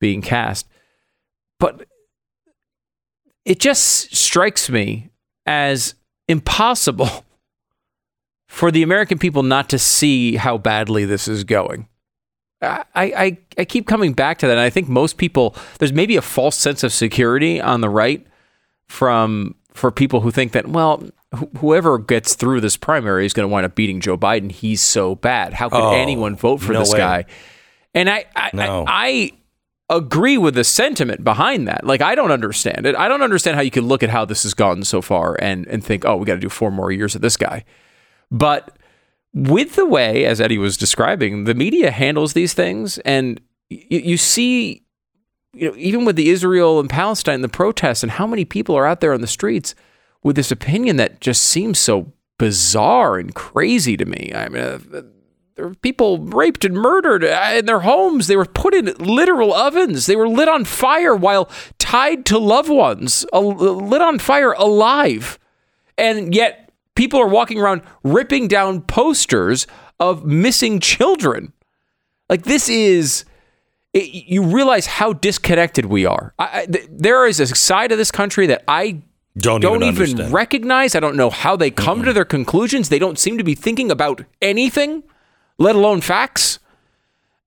being 0.00 0.22
cast. 0.22 0.66
But 1.58 1.86
it 3.44 3.58
just 3.60 4.14
strikes 4.14 4.68
me 4.70 5.10
as 5.46 5.94
impossible 6.28 7.24
for 8.48 8.70
the 8.70 8.82
American 8.82 9.18
people 9.18 9.42
not 9.42 9.68
to 9.70 9.78
see 9.78 10.36
how 10.36 10.58
badly 10.58 11.04
this 11.04 11.28
is 11.28 11.44
going. 11.44 11.86
I, 12.62 12.84
I, 12.94 13.38
I 13.56 13.64
keep 13.64 13.86
coming 13.86 14.12
back 14.12 14.38
to 14.38 14.46
that. 14.46 14.52
And 14.52 14.60
I 14.60 14.68
think 14.68 14.86
most 14.88 15.16
people, 15.16 15.54
there's 15.78 15.94
maybe 15.94 16.16
a 16.16 16.22
false 16.22 16.56
sense 16.56 16.82
of 16.84 16.92
security 16.92 17.58
on 17.60 17.80
the 17.80 17.88
right 17.88 18.26
from 18.88 19.54
for 19.72 19.90
people 19.90 20.20
who 20.20 20.30
think 20.30 20.52
that, 20.52 20.68
well, 20.68 21.02
wh- 21.34 21.58
whoever 21.58 21.96
gets 21.96 22.34
through 22.34 22.60
this 22.60 22.76
primary 22.76 23.24
is 23.24 23.32
going 23.32 23.48
to 23.48 23.52
wind 23.52 23.64
up 23.64 23.74
beating 23.74 24.00
Joe 24.00 24.18
Biden. 24.18 24.52
He's 24.52 24.82
so 24.82 25.14
bad. 25.14 25.54
How 25.54 25.70
could 25.70 25.80
Oh, 25.80 25.92
anyone 25.94 26.36
vote 26.36 26.58
for 26.60 26.74
no 26.74 26.80
this 26.80 26.92
way. 26.92 26.98
guy? 26.98 27.24
And 27.94 28.10
I, 28.10 28.26
I, 28.36 28.50
No. 28.52 28.84
I, 28.86 29.30
I 29.30 29.32
agree 29.90 30.38
with 30.38 30.54
the 30.54 30.64
sentiment 30.64 31.24
behind 31.24 31.68
that. 31.68 31.84
Like, 31.84 32.00
I 32.00 32.14
don't 32.14 32.30
understand 32.30 32.86
it. 32.86 32.94
I 32.96 33.08
don't 33.08 33.22
understand 33.22 33.56
how 33.56 33.62
you 33.62 33.70
can 33.70 33.86
look 33.86 34.02
at 34.02 34.10
how 34.10 34.24
this 34.24 34.44
has 34.44 34.54
gone 34.54 34.84
so 34.84 35.02
far 35.02 35.36
and, 35.42 35.66
and 35.66 35.84
think, 35.84 36.04
oh, 36.04 36.16
we 36.16 36.24
got 36.24 36.34
to 36.34 36.40
do 36.40 36.48
four 36.48 36.70
more 36.70 36.92
years 36.92 37.14
of 37.14 37.20
this 37.20 37.36
guy. 37.36 37.64
But 38.30 38.78
with 39.34 39.74
the 39.74 39.84
way, 39.84 40.24
as 40.24 40.40
Eddie 40.40 40.58
was 40.58 40.76
describing, 40.76 41.44
the 41.44 41.54
media 41.54 41.90
handles 41.90 42.32
these 42.32 42.54
things, 42.54 42.98
and 42.98 43.40
you, 43.68 43.98
you 43.98 44.16
see, 44.16 44.84
you 45.52 45.68
know, 45.68 45.76
even 45.76 46.04
with 46.04 46.16
the 46.16 46.30
Israel 46.30 46.80
and 46.80 46.88
Palestine, 46.88 47.40
the 47.40 47.48
protests, 47.48 48.02
and 48.02 48.12
how 48.12 48.26
many 48.26 48.44
people 48.44 48.76
are 48.76 48.86
out 48.86 49.00
there 49.00 49.12
on 49.12 49.20
the 49.20 49.26
streets 49.26 49.74
with 50.22 50.36
this 50.36 50.52
opinion 50.52 50.96
that 50.96 51.20
just 51.20 51.42
seems 51.42 51.78
so 51.78 52.12
bizarre 52.38 53.18
and 53.18 53.34
crazy 53.34 53.96
to 53.96 54.04
me. 54.04 54.32
I 54.34 54.48
mean, 54.48 54.62
uh, 54.62 55.02
there 55.60 55.68
were 55.68 55.74
people 55.74 56.16
raped 56.16 56.64
and 56.64 56.74
murdered 56.74 57.22
uh, 57.22 57.52
in 57.54 57.66
their 57.66 57.80
homes. 57.80 58.28
They 58.28 58.36
were 58.36 58.46
put 58.46 58.72
in 58.72 58.86
literal 58.98 59.52
ovens. 59.52 60.06
They 60.06 60.16
were 60.16 60.26
lit 60.26 60.48
on 60.48 60.64
fire 60.64 61.14
while 61.14 61.50
tied 61.78 62.24
to 62.26 62.38
loved 62.38 62.70
ones, 62.70 63.26
lit 63.34 64.00
on 64.00 64.18
fire 64.18 64.52
alive. 64.52 65.38
And 65.98 66.34
yet, 66.34 66.72
people 66.94 67.20
are 67.20 67.28
walking 67.28 67.60
around 67.60 67.82
ripping 68.02 68.48
down 68.48 68.80
posters 68.80 69.66
of 69.98 70.24
missing 70.24 70.80
children. 70.80 71.52
Like, 72.30 72.44
this 72.44 72.70
is. 72.70 73.26
It, 73.92 74.08
you 74.28 74.42
realize 74.42 74.86
how 74.86 75.12
disconnected 75.12 75.86
we 75.86 76.06
are. 76.06 76.32
I, 76.38 76.64
th- 76.64 76.88
there 76.90 77.26
is 77.26 77.38
a 77.38 77.46
side 77.46 77.92
of 77.92 77.98
this 77.98 78.10
country 78.10 78.46
that 78.46 78.62
I 78.66 79.02
Don't, 79.36 79.60
don't 79.60 79.82
even, 79.82 80.08
even 80.08 80.32
recognize. 80.32 80.94
I 80.94 81.00
don't 81.00 81.16
know 81.16 81.28
how 81.28 81.54
they 81.56 81.70
come 81.70 82.04
to 82.04 82.12
their 82.12 82.24
conclusions. 82.24 82.88
They 82.88 82.98
don't 82.98 83.18
seem 83.18 83.36
to 83.36 83.44
be 83.44 83.54
thinking 83.54 83.90
about 83.90 84.24
anything, 84.40 85.02
let 85.60 85.76
alone 85.76 86.00
facts. 86.00 86.58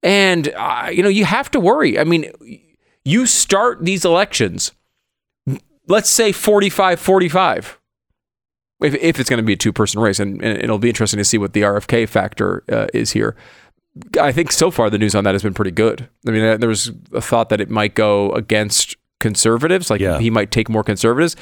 And, 0.02 0.50
uh, 0.56 0.90
you 0.92 1.04
know, 1.04 1.10
you 1.10 1.26
have 1.26 1.52
to 1.52 1.60
worry. 1.60 2.00
I 2.00 2.04
mean, 2.06 2.32
you 3.04 3.26
start 3.26 3.84
these 3.84 4.06
elections, 4.06 4.72
let's 5.88 6.10
say 6.10 6.32
45 6.32 7.00
45, 7.00 7.80
if, 8.82 8.96
if 8.96 9.20
it's 9.20 9.30
going 9.30 9.38
to 9.38 9.44
be 9.44 9.54
a 9.54 9.58
two 9.58 9.74
person 9.74 10.00
race. 10.02 10.20
And, 10.20 10.42
and 10.44 10.58
it'll 10.60 10.78
be 10.78 10.90
interesting 10.90 11.18
to 11.18 11.24
see 11.26 11.38
what 11.38 11.54
the 11.54 11.62
RFK 11.62 12.08
factor 12.08 12.64
uh, 12.72 12.88
is 12.94 13.12
here. 13.12 13.36
I 14.20 14.32
think 14.32 14.52
so 14.52 14.72
far 14.72 14.90
the 14.90 14.98
news 14.98 15.14
on 15.16 15.24
that 15.24 15.34
has 15.36 15.44
been 15.44 15.54
pretty 15.54 15.72
good. 15.72 16.10
I 16.28 16.32
mean, 16.32 16.60
there 16.60 16.70
was 16.70 16.92
a 17.14 17.22
thought 17.22 17.50
that 17.50 17.62
it 17.62 17.70
might 17.70 17.94
go 17.96 18.32
against 18.32 18.96
conservatives, 19.20 19.90
like 19.90 20.02
Yeah. 20.02 20.20
he 20.20 20.30
might 20.30 20.52
take 20.52 20.68
more 20.68 20.84
conservatives. 20.84 21.36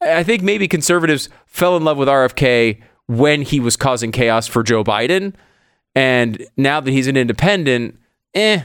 I 0.00 0.22
think 0.22 0.42
maybe 0.42 0.68
conservatives 0.68 1.28
fell 1.46 1.76
in 1.76 1.84
love 1.84 1.96
with 1.96 2.08
RFK 2.08 2.80
when 3.08 3.42
he 3.42 3.60
was 3.60 3.76
causing 3.76 4.12
chaos 4.12 4.46
for 4.46 4.62
Joe 4.62 4.84
Biden, 4.84 5.34
and 5.96 6.46
now 6.56 6.80
that 6.80 6.90
he's 6.90 7.08
an 7.08 7.16
independent, 7.16 7.98
eh, 8.34 8.62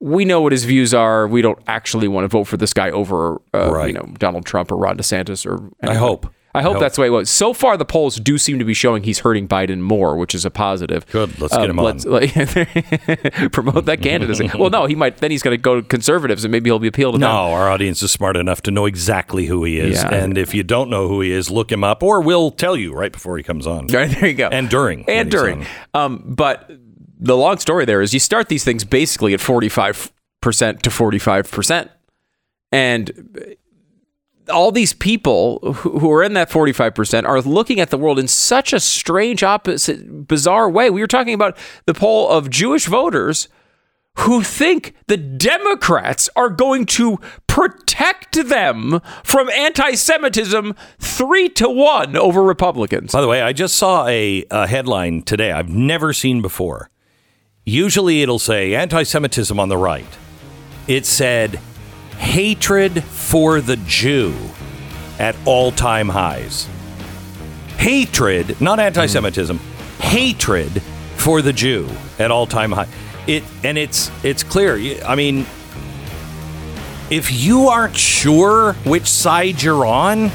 we 0.00 0.24
know 0.24 0.40
what 0.42 0.52
his 0.52 0.64
views 0.64 0.92
are. 0.92 1.26
We 1.26 1.40
don't 1.42 1.58
actually 1.66 2.08
want 2.08 2.24
to 2.24 2.28
vote 2.28 2.44
for 2.44 2.56
this 2.58 2.72
guy 2.74 2.90
over, 2.90 3.40
uh, 3.54 3.70
Right. 3.72 3.88
you 3.88 3.94
know, 3.94 4.06
Donald 4.18 4.44
Trump 4.44 4.70
or 4.70 4.76
Ron 4.76 4.98
DeSantis 4.98 5.46
or. 5.46 5.70
I 5.82 5.94
hope. 5.94 6.26
I 6.56 6.62
hope 6.62 6.70
I 6.70 6.72
hope. 6.74 6.80
that's 6.82 6.94
the 6.94 7.02
way 7.02 7.08
it 7.08 7.10
was. 7.10 7.28
So 7.28 7.52
far, 7.52 7.76
the 7.76 7.84
polls 7.84 8.16
do 8.16 8.38
seem 8.38 8.60
to 8.60 8.64
be 8.64 8.74
showing 8.74 9.02
he's 9.02 9.18
hurting 9.18 9.48
Biden 9.48 9.80
more, 9.80 10.16
which 10.16 10.36
is 10.36 10.44
a 10.44 10.50
positive. 10.50 11.04
Good. 11.08 11.40
Let's 11.40 11.56
get 11.56 11.68
him 11.68 11.80
on. 11.80 11.98
like, 11.98 12.32
promote 13.52 13.86
that 13.86 13.98
candidacy. 14.00 14.48
well, 14.58 14.70
no, 14.70 14.86
he 14.86 14.94
might. 14.94 15.16
Then 15.16 15.32
he's 15.32 15.42
going 15.42 15.56
to 15.56 15.60
go 15.60 15.80
to 15.80 15.82
conservatives, 15.82 16.44
and 16.44 16.52
maybe 16.52 16.70
he'll 16.70 16.78
be 16.78 16.86
appealed 16.86 17.16
to 17.16 17.18
No, 17.18 17.26
them. 17.26 17.54
our 17.54 17.68
audience 17.70 18.02
is 18.04 18.12
smart 18.12 18.36
enough 18.36 18.62
to 18.62 18.70
know 18.70 18.86
exactly 18.86 19.46
who 19.46 19.64
he 19.64 19.80
is. 19.80 20.02
Yeah. 20.02 20.14
And 20.14 20.38
if 20.38 20.54
you 20.54 20.62
don't 20.62 20.88
know 20.90 21.08
who 21.08 21.20
he 21.22 21.32
is, 21.32 21.50
look 21.50 21.72
him 21.72 21.82
up, 21.82 22.04
or 22.04 22.20
we'll 22.20 22.52
tell 22.52 22.76
you 22.76 22.94
right 22.94 23.10
before 23.12 23.36
he 23.36 23.42
comes 23.42 23.66
on. 23.66 23.88
Right, 23.88 24.08
there 24.20 24.28
you 24.28 24.34
go. 24.34 24.48
And 24.48 24.70
during. 24.70 25.08
and 25.10 25.30
during. 25.30 25.66
Um, 25.92 26.22
but 26.24 26.70
the 27.18 27.36
long 27.36 27.58
story 27.58 27.84
there 27.84 28.00
is 28.00 28.14
you 28.14 28.20
start 28.20 28.48
these 28.48 28.62
things 28.62 28.84
basically 28.84 29.34
at 29.34 29.40
45% 29.40 30.12
to 30.42 30.90
45%. 30.90 31.88
And 32.70 33.56
all 34.52 34.72
these 34.72 34.92
people 34.92 35.58
who 35.72 36.10
are 36.12 36.22
in 36.22 36.34
that 36.34 36.50
45% 36.50 37.24
are 37.24 37.40
looking 37.40 37.80
at 37.80 37.90
the 37.90 37.98
world 37.98 38.18
in 38.18 38.28
such 38.28 38.72
a 38.72 38.80
strange, 38.80 39.42
opposite, 39.42 40.28
bizarre 40.28 40.68
way. 40.68 40.90
We 40.90 41.00
were 41.00 41.06
talking 41.06 41.34
about 41.34 41.56
the 41.86 41.94
poll 41.94 42.28
of 42.28 42.50
Jewish 42.50 42.86
voters 42.86 43.48
who 44.18 44.42
think 44.42 44.94
the 45.08 45.16
Democrats 45.16 46.30
are 46.36 46.48
going 46.48 46.86
to 46.86 47.18
protect 47.46 48.48
them 48.48 49.00
from 49.24 49.50
anti 49.50 49.94
Semitism 49.94 50.74
three 50.98 51.48
to 51.50 51.68
one 51.68 52.16
over 52.16 52.42
Republicans. 52.42 53.12
By 53.12 53.20
the 53.20 53.28
way, 53.28 53.42
I 53.42 53.52
just 53.52 53.74
saw 53.74 54.06
a, 54.06 54.44
a 54.50 54.66
headline 54.66 55.22
today 55.22 55.50
I've 55.52 55.68
never 55.68 56.12
seen 56.12 56.42
before. 56.42 56.90
Usually 57.64 58.22
it'll 58.22 58.38
say 58.38 58.74
anti 58.74 59.02
Semitism 59.02 59.58
on 59.58 59.68
the 59.68 59.78
right. 59.78 60.06
It 60.86 61.06
said 61.06 61.58
hatred 62.24 63.04
for 63.04 63.60
the 63.60 63.76
Jew 63.76 64.34
at 65.18 65.36
all 65.44 65.70
time 65.70 66.08
highs. 66.08 66.68
Hatred, 67.76 68.60
not 68.60 68.80
anti 68.80 69.06
Semitism, 69.06 69.58
hatred 70.00 70.82
for 71.16 71.42
the 71.42 71.52
Jew 71.52 71.88
at 72.18 72.30
all 72.30 72.46
time 72.46 72.72
high. 72.72 72.88
It 73.26 73.44
and 73.62 73.78
it's 73.78 74.10
it's 74.24 74.42
clear. 74.42 75.04
I 75.04 75.14
mean, 75.14 75.46
if 77.10 77.30
you 77.30 77.68
aren't 77.68 77.96
sure 77.96 78.72
which 78.84 79.06
side 79.06 79.62
you're 79.62 79.86
on, 79.86 80.30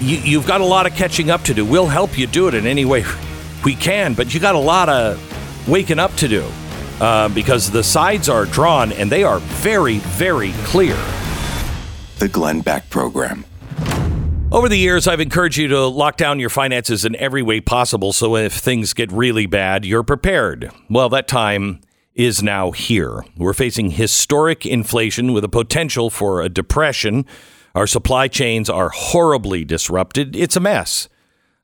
you, 0.00 0.16
you've 0.18 0.46
got 0.46 0.60
a 0.60 0.64
lot 0.64 0.86
of 0.86 0.94
catching 0.94 1.30
up 1.30 1.42
to 1.42 1.54
do. 1.54 1.66
We'll 1.66 1.88
help 1.88 2.16
you 2.16 2.26
do 2.26 2.48
it 2.48 2.54
in 2.54 2.66
any 2.66 2.84
way 2.84 3.04
we 3.64 3.74
can, 3.74 4.14
but 4.14 4.32
you 4.32 4.40
got 4.40 4.54
a 4.54 4.58
lot 4.58 4.88
of 4.88 5.68
waking 5.68 5.98
up 5.98 6.14
to 6.16 6.28
do 6.28 6.44
uh, 7.00 7.28
because 7.30 7.70
the 7.70 7.82
sides 7.82 8.28
are 8.28 8.44
drawn 8.46 8.92
and 8.92 9.10
they 9.10 9.24
are 9.24 9.38
very, 9.38 9.98
very 9.98 10.52
clear. 10.64 10.96
The 12.18 12.28
Glenn 12.28 12.60
Beck 12.60 12.88
Program. 12.90 13.44
Over 14.52 14.68
the 14.68 14.76
years, 14.76 15.08
I've 15.08 15.20
encouraged 15.20 15.56
you 15.56 15.68
to 15.68 15.86
lock 15.86 16.18
down 16.18 16.38
your 16.38 16.50
finances 16.50 17.06
in 17.06 17.16
every 17.16 17.42
way 17.42 17.60
possible 17.60 18.12
so 18.12 18.36
if 18.36 18.52
things 18.52 18.92
get 18.92 19.10
really 19.10 19.46
bad, 19.46 19.86
you're 19.86 20.02
prepared. 20.02 20.70
Well, 20.90 21.08
that 21.08 21.26
time 21.26 21.80
is 22.14 22.42
now 22.42 22.70
here. 22.70 23.24
We're 23.36 23.54
facing 23.54 23.92
historic 23.92 24.66
inflation 24.66 25.32
with 25.32 25.44
a 25.44 25.48
potential 25.48 26.10
for 26.10 26.42
a 26.42 26.50
depression. 26.50 27.24
Our 27.74 27.86
supply 27.86 28.28
chains 28.28 28.68
are 28.68 28.90
horribly 28.90 29.64
disrupted. 29.64 30.36
It's 30.36 30.56
a 30.56 30.60
mess. 30.60 31.08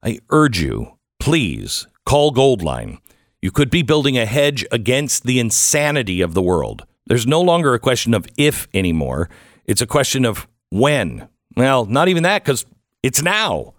I 0.02 0.20
urge 0.30 0.60
you, 0.60 0.96
please 1.20 1.86
call 2.06 2.32
Goldline. 2.32 2.98
You 3.40 3.50
could 3.50 3.70
be 3.70 3.82
building 3.82 4.18
a 4.18 4.26
hedge 4.26 4.66
against 4.72 5.24
the 5.24 5.38
insanity 5.38 6.20
of 6.20 6.34
the 6.34 6.42
world. 6.42 6.84
There's 7.06 7.26
no 7.26 7.40
longer 7.40 7.72
a 7.74 7.78
question 7.78 8.12
of 8.14 8.26
if 8.36 8.68
anymore, 8.74 9.30
it's 9.64 9.80
a 9.80 9.86
question 9.86 10.24
of 10.24 10.48
when. 10.70 11.28
Well, 11.56 11.84
not 11.84 12.08
even 12.08 12.22
that, 12.24 12.44
because 12.44 12.66
it's 13.02 13.22
now. 13.22 13.74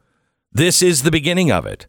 This 0.52 0.81
is 0.81 1.03
the 1.03 1.11
beginning 1.11 1.52
of 1.52 1.65
it. 1.65 1.88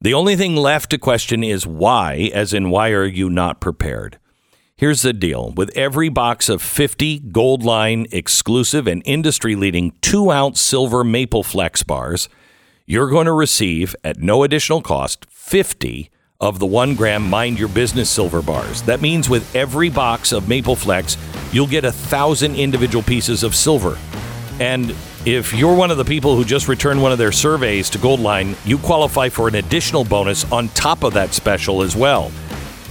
The 0.00 0.14
only 0.14 0.36
thing 0.36 0.56
left 0.56 0.90
to 0.90 0.98
question 0.98 1.42
is 1.42 1.66
why, 1.66 2.30
as 2.34 2.52
in, 2.52 2.70
why 2.70 2.90
are 2.90 3.06
you 3.06 3.30
not 3.30 3.60
prepared? 3.60 4.18
Here's 4.76 5.02
the 5.02 5.12
deal 5.12 5.52
with 5.56 5.70
every 5.76 6.08
box 6.08 6.48
of 6.48 6.60
50 6.60 7.20
Goldline 7.30 8.12
exclusive 8.12 8.86
and 8.88 9.02
industry 9.04 9.54
leading 9.54 9.92
two 10.00 10.30
ounce 10.30 10.60
silver 10.60 11.04
Maple 11.04 11.44
Flex 11.44 11.82
bars, 11.84 12.28
you're 12.84 13.08
going 13.08 13.26
to 13.26 13.32
receive 13.32 13.94
at 14.02 14.18
no 14.18 14.42
additional 14.42 14.82
cost 14.82 15.24
50 15.30 16.10
of 16.42 16.58
the 16.58 16.66
one 16.66 16.94
gram 16.96 17.22
Mind 17.30 17.58
Your 17.58 17.68
Business 17.68 18.10
silver 18.10 18.42
bars. 18.42 18.82
That 18.82 19.00
means 19.00 19.30
with 19.30 19.54
every 19.54 19.88
box 19.88 20.32
of 20.32 20.48
Maple 20.48 20.76
Flex, 20.76 21.16
you'll 21.52 21.68
get 21.68 21.84
a 21.84 21.92
thousand 21.92 22.56
individual 22.56 23.02
pieces 23.02 23.44
of 23.44 23.54
silver. 23.54 23.96
And 24.58 24.94
if 25.24 25.54
you're 25.54 25.74
one 25.74 25.92
of 25.92 25.98
the 25.98 26.04
people 26.04 26.34
who 26.34 26.44
just 26.44 26.66
returned 26.66 27.00
one 27.00 27.12
of 27.12 27.18
their 27.18 27.30
surveys 27.30 27.88
to 27.90 27.98
Goldline, 27.98 28.56
you 28.66 28.76
qualify 28.76 29.28
for 29.28 29.46
an 29.46 29.54
additional 29.54 30.04
bonus 30.04 30.50
on 30.50 30.68
top 30.70 31.04
of 31.04 31.14
that 31.14 31.32
special 31.32 31.80
as 31.80 31.94
well. 31.94 32.32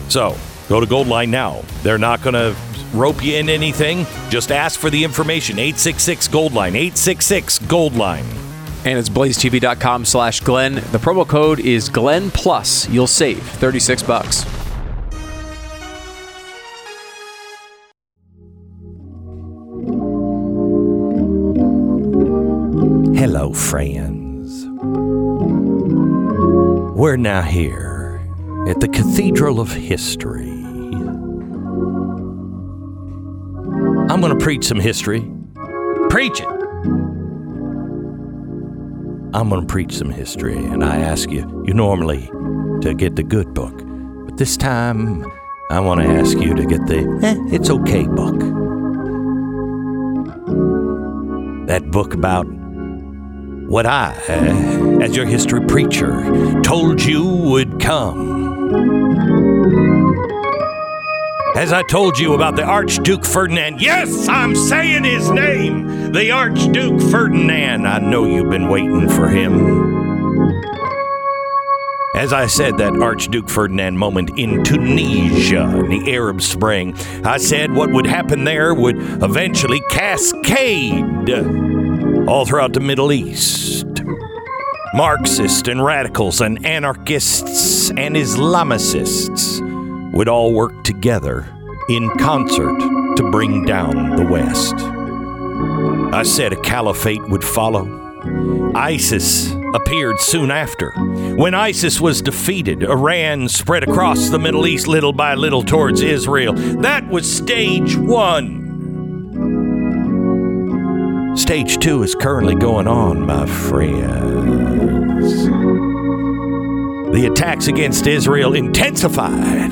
So 0.08 0.38
go 0.70 0.80
to 0.80 0.88
Goldline 0.88 1.30
now. 1.30 1.62
They're 1.84 1.98
not 1.98 2.22
going 2.22 2.36
to 2.36 2.56
rope 2.94 3.22
you 3.24 3.36
in 3.36 3.50
anything. 3.50 4.06
Just 4.30 4.52
ask 4.52 4.80
for 4.80 4.90
the 4.90 5.04
information. 5.04 5.60
866 5.60 6.30
Goldline. 6.30 6.70
866 6.70 7.60
Goldline. 7.60 8.41
And 8.84 8.98
it's 8.98 9.10
blazetv.com 9.10 10.06
slash 10.06 10.40
Glenn. 10.40 10.76
The 10.76 10.98
promo 10.98 11.28
code 11.28 11.60
is 11.60 11.90
Glenn 11.90 12.32
Plus. 12.32 12.90
You'll 12.90 13.08
save 13.08 13.42
36 13.44 14.04
bucks. 14.04 14.46
Hello, 23.18 23.54
friends. 23.54 24.66
We're 26.98 27.18
now 27.18 27.44
here 27.44 28.22
at 28.68 28.80
the 28.80 28.88
Cathedral 28.88 29.60
of 29.60 29.72
History. 29.72 30.50
I'm 34.10 34.20
going 34.22 34.38
to 34.38 34.44
preach 34.44 34.66
some 34.66 34.80
history. 34.80 35.26
Preach 36.10 36.42
it! 36.42 36.61
I'm 39.34 39.48
going 39.48 39.62
to 39.62 39.68
preach 39.68 39.94
some 39.94 40.10
history, 40.10 40.58
and 40.58 40.84
I 40.84 40.98
ask 40.98 41.30
you, 41.30 41.64
you 41.66 41.74
normally 41.74 42.30
to 42.82 42.94
get 42.94 43.16
the 43.16 43.24
good 43.24 43.54
book, 43.54 43.74
but 44.26 44.38
this 44.38 44.58
time 44.58 45.26
I 45.70 45.80
want 45.80 46.02
to 46.02 46.08
ask 46.08 46.38
you 46.38 46.54
to 46.54 46.66
get 46.66 46.86
the 46.88 47.00
eh, 47.24 47.56
it's 47.56 47.70
okay 47.70 48.06
book. 48.06 48.38
That 51.68 51.90
book 51.92 52.14
about 52.14 52.44
what 53.70 53.86
I, 53.86 54.14
uh, 54.28 55.00
as 55.00 55.16
your 55.16 55.26
history 55.26 55.66
preacher, 55.66 56.62
told 56.62 57.02
you 57.02 57.26
would 57.26 57.80
come. 57.80 59.01
As 61.54 61.74
I 61.74 61.84
told 61.84 62.18
you 62.18 62.34
about 62.34 62.56
the 62.56 62.64
Archduke 62.64 63.26
Ferdinand, 63.26 63.82
yes, 63.82 64.30
I'm 64.30 64.56
saying 64.56 65.04
his 65.04 65.30
name, 65.30 66.14
the 66.14 66.32
Archduke 66.32 67.02
Ferdinand. 67.12 67.86
I 67.86 68.00
know 68.00 68.24
you've 68.24 68.50
been 68.50 68.70
waiting 68.70 69.10
for 69.10 69.28
him. 69.28 69.92
As 72.16 72.32
I 72.32 72.48
said, 72.48 72.78
that 72.78 72.94
Archduke 73.02 73.50
Ferdinand 73.50 73.98
moment 73.98 74.32
in 74.40 74.64
Tunisia 74.64 75.64
in 75.64 75.90
the 75.90 76.14
Arab 76.14 76.42
Spring, 76.42 76.96
I 77.26 77.36
said 77.38 77.74
what 77.74 77.92
would 77.92 78.08
happen 78.08 78.46
there 78.46 78.74
would 78.74 78.96
eventually 79.22 79.82
cascade 79.90 81.30
all 82.30 82.46
throughout 82.46 82.72
the 82.72 82.80
Middle 82.80 83.12
East. 83.12 83.88
Marxists 84.94 85.68
and 85.68 85.84
radicals 85.84 86.40
and 86.40 86.66
anarchists 86.66 87.90
and 87.92 88.16
Islamicists 88.16 89.71
would 90.12 90.28
all 90.28 90.54
work 90.54 90.84
together 90.84 91.48
in 91.90 92.10
concert 92.18 92.78
to 93.16 93.30
bring 93.32 93.66
down 93.66 94.16
the 94.16 94.26
West. 94.26 94.76
I 96.14 96.24
said 96.24 96.54
a 96.54 96.62
caliphate 96.62 97.28
would 97.30 97.44
follow. 97.44 98.00
ISIS 98.76 99.54
appeared 99.74 100.20
soon 100.20 100.52
after. 100.52 100.92
When 100.92 101.54
ISIS 101.54 102.00
was 102.00 102.22
defeated, 102.22 102.84
Iran 102.84 103.50
spread 103.50 103.84
across 103.84 104.30
the 104.30 104.40
Middle 104.40 104.68
East 104.68 104.88
little 104.88 105.14
by 105.14 105.36
little 105.36 105.64
towards 105.64 106.02
Israel. 106.02 106.54
That 106.54 107.08
was 107.08 107.32
stage 107.32 107.96
one. 107.96 108.60
Stage 111.36 111.80
two 111.80 112.04
is 112.04 112.14
currently 112.14 112.56
going 112.56 112.88
on, 112.88 113.26
my 113.26 113.46
friends. 113.46 115.46
The 117.14 117.30
attacks 117.32 117.68
against 117.68 118.08
Israel 118.08 118.54
intensified, 118.54 119.72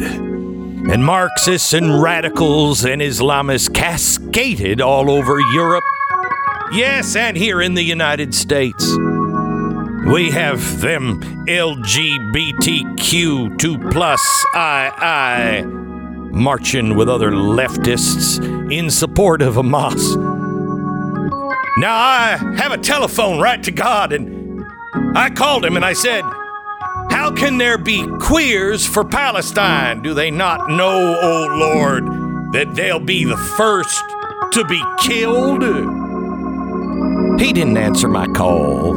and 0.91 1.05
Marxists 1.05 1.73
and 1.73 2.01
radicals 2.01 2.83
and 2.83 2.99
Islamists 3.01 3.71
cascaded 3.73 4.81
all 4.81 5.09
over 5.11 5.39
Europe. 5.39 5.83
Yes, 6.71 7.15
and 7.15 7.37
here 7.37 7.61
in 7.61 7.75
the 7.75 7.83
United 7.83 8.33
States. 8.33 8.97
We 10.07 10.31
have 10.31 10.81
them 10.81 11.21
LGBTQ2 11.47 13.91
plus 13.91 14.19
II 14.55 15.61
marching 16.31 16.95
with 16.95 17.07
other 17.07 17.29
leftists 17.31 18.39
in 18.71 18.89
support 18.89 19.43
of 19.43 19.53
Hamas. 19.55 20.15
Now, 21.77 21.95
I 21.95 22.37
have 22.57 22.71
a 22.71 22.77
telephone 22.77 23.39
right 23.39 23.61
to 23.63 23.71
God, 23.71 24.11
and 24.11 24.65
I 25.15 25.29
called 25.29 25.63
him 25.65 25.75
and 25.75 25.85
I 25.85 25.93
said, 25.93 26.23
How 27.29 27.35
can 27.35 27.59
there 27.59 27.77
be 27.77 28.07
queers 28.17 28.87
for 28.87 29.05
Palestine? 29.05 30.01
Do 30.01 30.15
they 30.15 30.31
not 30.31 30.67
know, 30.67 31.15
oh 31.21 31.45
Lord, 31.59 32.03
that 32.53 32.73
they'll 32.73 32.99
be 32.99 33.23
the 33.23 33.37
first 33.37 34.03
to 34.53 34.65
be 34.65 34.81
killed? 34.97 35.61
He 37.39 37.53
didn't 37.53 37.77
answer 37.77 38.07
my 38.07 38.25
call. 38.29 38.95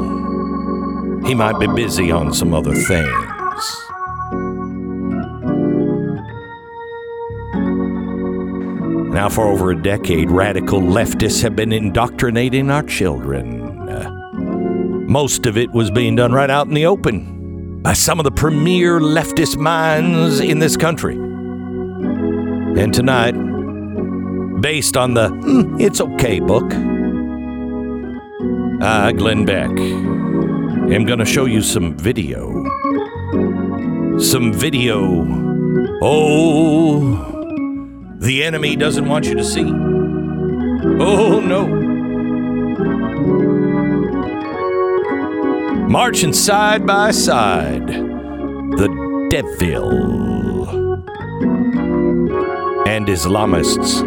He 1.27 1.35
might 1.35 1.61
be 1.61 1.67
busy 1.75 2.11
on 2.11 2.33
some 2.33 2.55
other 2.55 2.75
things. 2.75 3.85
Now, 9.13 9.29
for 9.29 9.47
over 9.47 9.73
a 9.73 9.83
decade, 9.83 10.31
radical 10.31 10.81
leftists 10.81 11.43
have 11.43 11.55
been 11.55 11.71
indoctrinating 11.71 12.71
our 12.71 12.83
children. 12.83 13.69
Most 15.07 15.45
of 15.45 15.59
it 15.59 15.71
was 15.73 15.91
being 15.91 16.17
done 16.17 16.33
right 16.33 16.49
out 16.49 16.67
in 16.67 16.73
the 16.73 16.87
open 16.87 17.42
by 17.83 17.93
some 17.93 18.21
of 18.21 18.25
the 18.25 18.31
premier 18.31 19.01
leftist 19.01 19.57
minds 19.57 20.39
in 20.41 20.59
this 20.61 20.77
country. 20.77 21.17
And 21.17 22.95
tonight, 22.95 23.33
based 24.61 24.97
on 24.97 25.15
the 25.15 25.29
"Hmm, 25.29 25.81
It's 25.81 26.01
Okay 26.01 26.39
book, 26.41 26.73
I, 28.83 29.13
Glenn 29.13 29.45
Beck, 29.45 29.71
am 29.71 31.05
going 31.05 31.19
to 31.19 31.25
show 31.25 31.45
you 31.47 31.61
some 31.61 31.97
video. 31.97 32.65
Some 34.19 34.53
video. 34.53 35.27
Oh, 36.03 37.19
the 38.21 38.45
enemy 38.45 38.77
doesn't 38.77 39.09
want 39.09 39.27
you 39.27 39.35
to 39.35 39.45
see. 39.45 39.65
Oh, 41.01 41.41
no. 41.41 41.82
Marching 45.93 46.33
side 46.33 46.87
by 46.87 47.11
side, 47.11 47.87
the 47.87 48.89
devil 49.29 50.67
and 52.89 53.07
Islamists. 53.07 54.01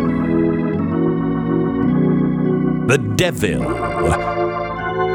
The 2.88 2.98
devil 2.98 3.64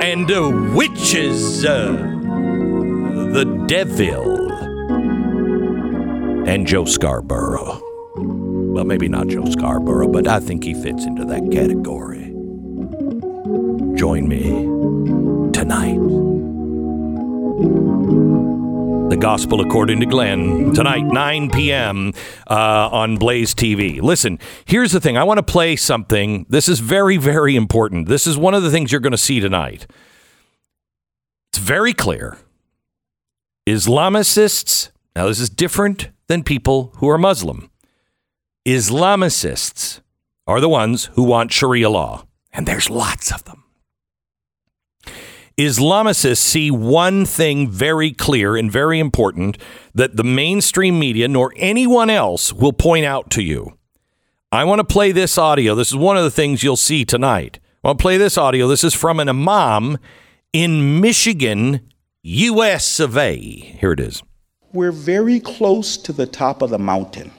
and 0.00 0.28
the 0.28 0.48
witches. 0.72 1.62
the 1.62 3.44
devil 3.66 4.52
and 6.48 6.68
Joe 6.68 6.84
Scarborough. 6.84 7.82
Well, 8.14 8.84
maybe 8.84 9.08
not 9.08 9.26
Joe 9.26 9.46
Scarborough, 9.46 10.06
but 10.06 10.28
I 10.28 10.38
think 10.38 10.62
he 10.62 10.74
fits 10.74 11.04
into 11.04 11.24
that 11.24 11.50
category. 11.50 12.26
Join 13.96 14.28
me 14.28 14.50
tonight. 15.52 16.29
The 19.10 19.16
Gospel 19.16 19.60
According 19.60 19.98
to 19.98 20.06
Glenn, 20.06 20.72
tonight, 20.72 21.02
9 21.04 21.50
p.m. 21.50 22.12
Uh, 22.48 22.88
on 22.92 23.16
Blaze 23.16 23.56
TV. 23.56 24.00
Listen, 24.00 24.38
here's 24.66 24.92
the 24.92 25.00
thing. 25.00 25.16
I 25.16 25.24
want 25.24 25.38
to 25.38 25.42
play 25.42 25.74
something. 25.74 26.46
This 26.48 26.68
is 26.68 26.78
very, 26.78 27.16
very 27.16 27.56
important. 27.56 28.06
This 28.06 28.24
is 28.24 28.38
one 28.38 28.54
of 28.54 28.62
the 28.62 28.70
things 28.70 28.92
you're 28.92 29.00
going 29.00 29.10
to 29.10 29.18
see 29.18 29.40
tonight. 29.40 29.88
It's 31.50 31.58
very 31.58 31.92
clear. 31.92 32.38
Islamicists, 33.68 34.90
now 35.16 35.26
this 35.26 35.40
is 35.40 35.50
different 35.50 36.10
than 36.28 36.44
people 36.44 36.92
who 36.98 37.08
are 37.08 37.18
Muslim. 37.18 37.68
Islamicists 38.64 40.02
are 40.46 40.60
the 40.60 40.68
ones 40.68 41.06
who 41.14 41.24
want 41.24 41.52
Sharia 41.52 41.90
law, 41.90 42.26
and 42.52 42.64
there's 42.64 42.88
lots 42.88 43.32
of 43.32 43.42
them. 43.42 43.64
Islamicists 45.58 46.38
see 46.38 46.70
one 46.70 47.26
thing 47.26 47.68
very 47.68 48.12
clear 48.12 48.56
and 48.56 48.70
very 48.70 48.98
important 48.98 49.58
that 49.94 50.16
the 50.16 50.24
mainstream 50.24 50.98
media 50.98 51.28
nor 51.28 51.52
anyone 51.56 52.10
else 52.10 52.52
will 52.52 52.72
point 52.72 53.04
out 53.04 53.30
to 53.30 53.42
you. 53.42 53.76
I 54.52 54.64
want 54.64 54.80
to 54.80 54.84
play 54.84 55.12
this 55.12 55.38
audio. 55.38 55.74
This 55.74 55.90
is 55.90 55.96
one 55.96 56.16
of 56.16 56.24
the 56.24 56.30
things 56.30 56.62
you'll 56.62 56.76
see 56.76 57.04
tonight. 57.04 57.60
I 57.84 57.88
want 57.88 57.98
to 57.98 58.02
play 58.02 58.16
this 58.16 58.36
audio. 58.36 58.66
This 58.66 58.84
is 58.84 58.94
from 58.94 59.20
an 59.20 59.28
imam 59.28 59.98
in 60.52 61.00
Michigan, 61.00 61.88
US 62.22 62.98
of 62.98 63.16
A. 63.16 63.36
Here 63.38 63.92
it 63.92 64.00
is. 64.00 64.22
We're 64.72 64.92
very 64.92 65.40
close 65.40 65.96
to 65.98 66.12
the 66.12 66.26
top 66.26 66.62
of 66.62 66.70
the 66.70 66.78
mountain. 66.78 67.32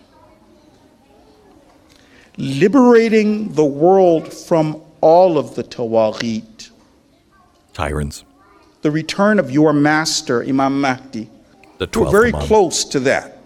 Liberating 2.37 3.53
the 3.53 3.65
world 3.65 4.33
from 4.33 4.81
all 5.01 5.37
of 5.37 5.55
the 5.55 5.63
Tawaghit. 5.63 6.45
Tyrants. 7.73 8.23
The 8.81 8.91
return 8.91 9.39
of 9.39 9.51
your 9.51 9.73
master, 9.73 10.43
Imam 10.43 10.81
Mahdi. 10.81 11.29
The 11.77 11.87
We're 11.95 12.11
very 12.11 12.33
Imam. 12.33 12.47
close 12.47 12.83
to 12.85 12.99
that. 13.01 13.37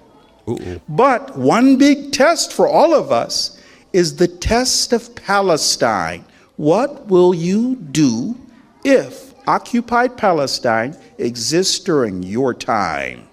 But 0.88 1.38
one 1.38 1.78
big 1.78 2.12
test 2.12 2.54
for 2.54 2.68
all 2.68 2.94
of 2.94 3.12
us 3.12 3.60
is 3.94 4.18
the 4.18 4.28
test 4.28 4.94
of 4.94 5.16
Palestine. 5.16 6.26
What 6.58 7.08
will 7.08 7.34
you 7.34 7.76
do 7.76 8.38
if 8.84 9.34
occupied 9.48 10.18
Palestine 10.18 10.96
exists 11.18 11.80
during 11.80 12.24
your 12.24 12.54
time? 12.54 13.28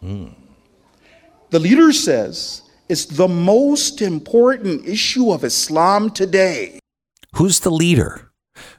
Hmm. 0.00 0.28
The 1.50 1.58
leader 1.58 1.92
says 1.92 2.62
it's 2.88 3.04
the 3.04 3.28
most 3.28 4.02
important 4.02 4.86
issue 4.86 5.30
of 5.30 5.44
Islam 5.44 6.10
today. 6.10 6.80
Who's 7.34 7.60
the 7.60 7.70
leader? 7.70 8.29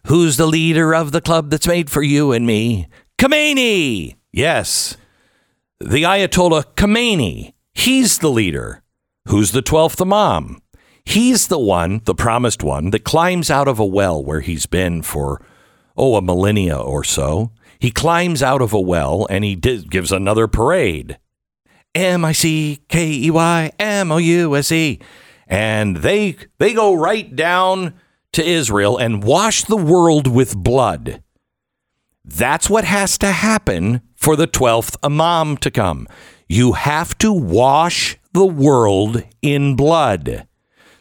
Who's 0.08 0.38
the 0.38 0.48
leader 0.48 0.94
of 0.94 1.12
the 1.12 1.22
club 1.22 1.49
that's 1.49 1.68
made 1.68 1.90
for 1.90 2.02
you 2.02 2.32
and 2.32 2.45
me? 2.45 2.88
Khomeini! 3.18 4.16
Yes. 4.32 4.98
The 5.80 6.03
Ayatollah 6.03 6.76
Khomeini. 6.76 7.53
He's 7.74 8.20
the 8.20 8.30
leader. 8.30 8.84
Who's 9.28 9.52
the 9.52 9.62
12th 9.62 10.02
Imam? 10.02 10.62
He's 11.06 11.48
the 11.48 11.60
one, 11.60 12.02
the 12.06 12.16
promised 12.16 12.64
one, 12.64 12.91
that 12.91 13.03
climbs 13.03 13.49
out 13.49 13.68
of 13.68 13.80
a 13.80 13.86
well 13.86 14.24
where 14.24 14.41
he's 14.41 14.66
been 14.66 15.02
for, 15.02 15.44
oh, 15.98 16.16
a 16.16 16.22
millennia 16.22 16.78
or 16.78 17.03
so. 17.03 17.52
He 17.80 17.91
climbs 17.91 18.44
out 18.44 18.62
of 18.62 18.74
a 18.74 18.80
well 18.80 19.26
and 19.30 19.44
he 19.44 19.56
gives 19.56 20.12
another 20.12 20.48
parade. 20.48 21.18
M 21.94 22.24
I 22.24 22.32
C 22.32 22.80
K 22.88 23.12
E 23.12 23.32
Y 23.32 23.72
M 23.80 24.12
O 24.12 24.18
U 24.18 24.56
S 24.56 24.72
E. 24.72 24.99
And 25.48 25.98
they 25.98 26.38
they 26.60 26.74
go 26.74 26.94
right 26.94 27.36
down 27.36 27.95
to 28.34 28.44
Israel 28.44 28.98
and 28.98 29.24
wash 29.24 29.64
the 29.64 29.78
world 29.78 30.28
with 30.28 30.56
blood. 30.56 31.22
That's 32.24 32.70
what 32.70 32.84
has 32.84 33.18
to 33.20 33.32
happen 33.32 34.02
for 34.16 34.36
the 34.36 34.48
12th 34.48 34.95
Imam 35.03 35.58
to 35.58 35.72
come. 35.72 36.08
You 36.48 36.74
have 36.74 37.18
to 37.20 37.34
wash 37.34 38.18
the 38.34 38.45
world 38.45 39.24
in 39.41 39.76
blood. 39.76 40.48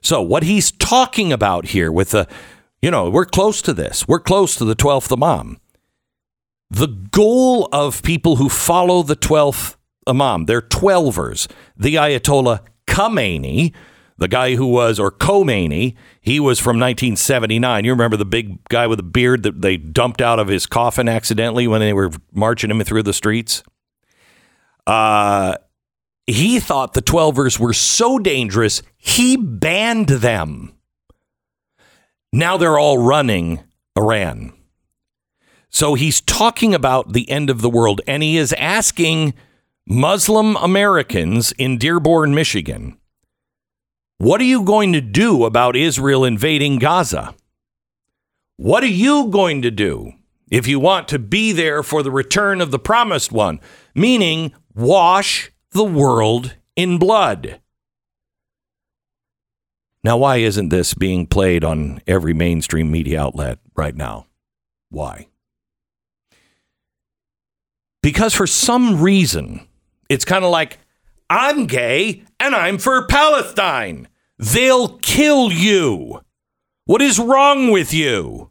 So, 0.02 0.22
what 0.22 0.44
he's 0.44 0.72
talking 0.72 1.32
about 1.32 1.66
here 1.66 1.92
with 1.92 2.10
the, 2.10 2.26
you 2.80 2.90
know, 2.90 3.10
we're 3.10 3.26
close 3.26 3.60
to 3.62 3.74
this, 3.74 4.08
we're 4.08 4.20
close 4.20 4.54
to 4.56 4.64
the 4.64 4.76
12th 4.76 5.12
Imam. 5.12 5.58
The 6.70 6.88
goal 6.88 7.68
of 7.72 8.02
people 8.02 8.36
who 8.36 8.48
follow 8.48 9.02
the 9.02 9.16
12th 9.16 9.76
Imam, 10.06 10.46
they're 10.46 10.62
12ers, 10.62 11.50
the 11.76 11.96
Ayatollah 11.96 12.60
Khomeini, 12.86 13.74
the 14.20 14.28
guy 14.28 14.54
who 14.54 14.66
was, 14.66 15.00
or 15.00 15.10
Khomeini, 15.10 15.96
he 16.20 16.38
was 16.38 16.60
from 16.60 16.78
1979. 16.78 17.84
You 17.86 17.90
remember 17.90 18.18
the 18.18 18.26
big 18.26 18.62
guy 18.68 18.86
with 18.86 18.98
the 18.98 19.02
beard 19.02 19.42
that 19.44 19.62
they 19.62 19.78
dumped 19.78 20.20
out 20.20 20.38
of 20.38 20.48
his 20.48 20.66
coffin 20.66 21.08
accidentally 21.08 21.66
when 21.66 21.80
they 21.80 21.94
were 21.94 22.10
marching 22.32 22.70
him 22.70 22.84
through 22.84 23.02
the 23.02 23.14
streets? 23.14 23.62
Uh, 24.86 25.54
he 26.26 26.60
thought 26.60 26.92
the 26.92 27.02
12ers 27.02 27.58
were 27.58 27.72
so 27.72 28.18
dangerous, 28.18 28.82
he 28.98 29.38
banned 29.38 30.08
them. 30.08 30.74
Now 32.30 32.58
they're 32.58 32.78
all 32.78 32.98
running 32.98 33.64
Iran. 33.96 34.52
So 35.70 35.94
he's 35.94 36.20
talking 36.20 36.74
about 36.74 37.14
the 37.14 37.28
end 37.30 37.48
of 37.48 37.62
the 37.62 37.70
world, 37.70 38.02
and 38.06 38.22
he 38.22 38.36
is 38.36 38.52
asking 38.52 39.32
Muslim 39.86 40.56
Americans 40.56 41.52
in 41.52 41.78
Dearborn, 41.78 42.34
Michigan, 42.34 42.99
what 44.20 44.38
are 44.42 44.44
you 44.44 44.64
going 44.64 44.92
to 44.92 45.00
do 45.00 45.46
about 45.46 45.74
Israel 45.74 46.26
invading 46.26 46.78
Gaza? 46.78 47.34
What 48.58 48.82
are 48.82 48.86
you 48.86 49.28
going 49.28 49.62
to 49.62 49.70
do 49.70 50.12
if 50.50 50.68
you 50.68 50.78
want 50.78 51.08
to 51.08 51.18
be 51.18 51.52
there 51.52 51.82
for 51.82 52.02
the 52.02 52.10
return 52.10 52.60
of 52.60 52.70
the 52.70 52.78
promised 52.78 53.32
one? 53.32 53.60
Meaning, 53.94 54.52
wash 54.74 55.50
the 55.70 55.84
world 55.84 56.54
in 56.76 56.98
blood. 56.98 57.62
Now, 60.04 60.18
why 60.18 60.36
isn't 60.36 60.68
this 60.68 60.92
being 60.92 61.26
played 61.26 61.64
on 61.64 62.02
every 62.06 62.34
mainstream 62.34 62.90
media 62.90 63.22
outlet 63.22 63.58
right 63.74 63.96
now? 63.96 64.26
Why? 64.90 65.28
Because 68.02 68.34
for 68.34 68.46
some 68.46 69.00
reason, 69.00 69.66
it's 70.10 70.26
kind 70.26 70.44
of 70.44 70.50
like, 70.50 70.76
I'm 71.30 71.64
gay 71.64 72.24
and 72.40 72.54
I'm 72.54 72.78
for 72.78 73.06
Palestine. 73.06 74.08
They'll 74.38 74.98
kill 74.98 75.52
you. 75.52 76.22
What 76.86 77.02
is 77.02 77.20
wrong 77.20 77.70
with 77.70 77.92
you? 77.92 78.50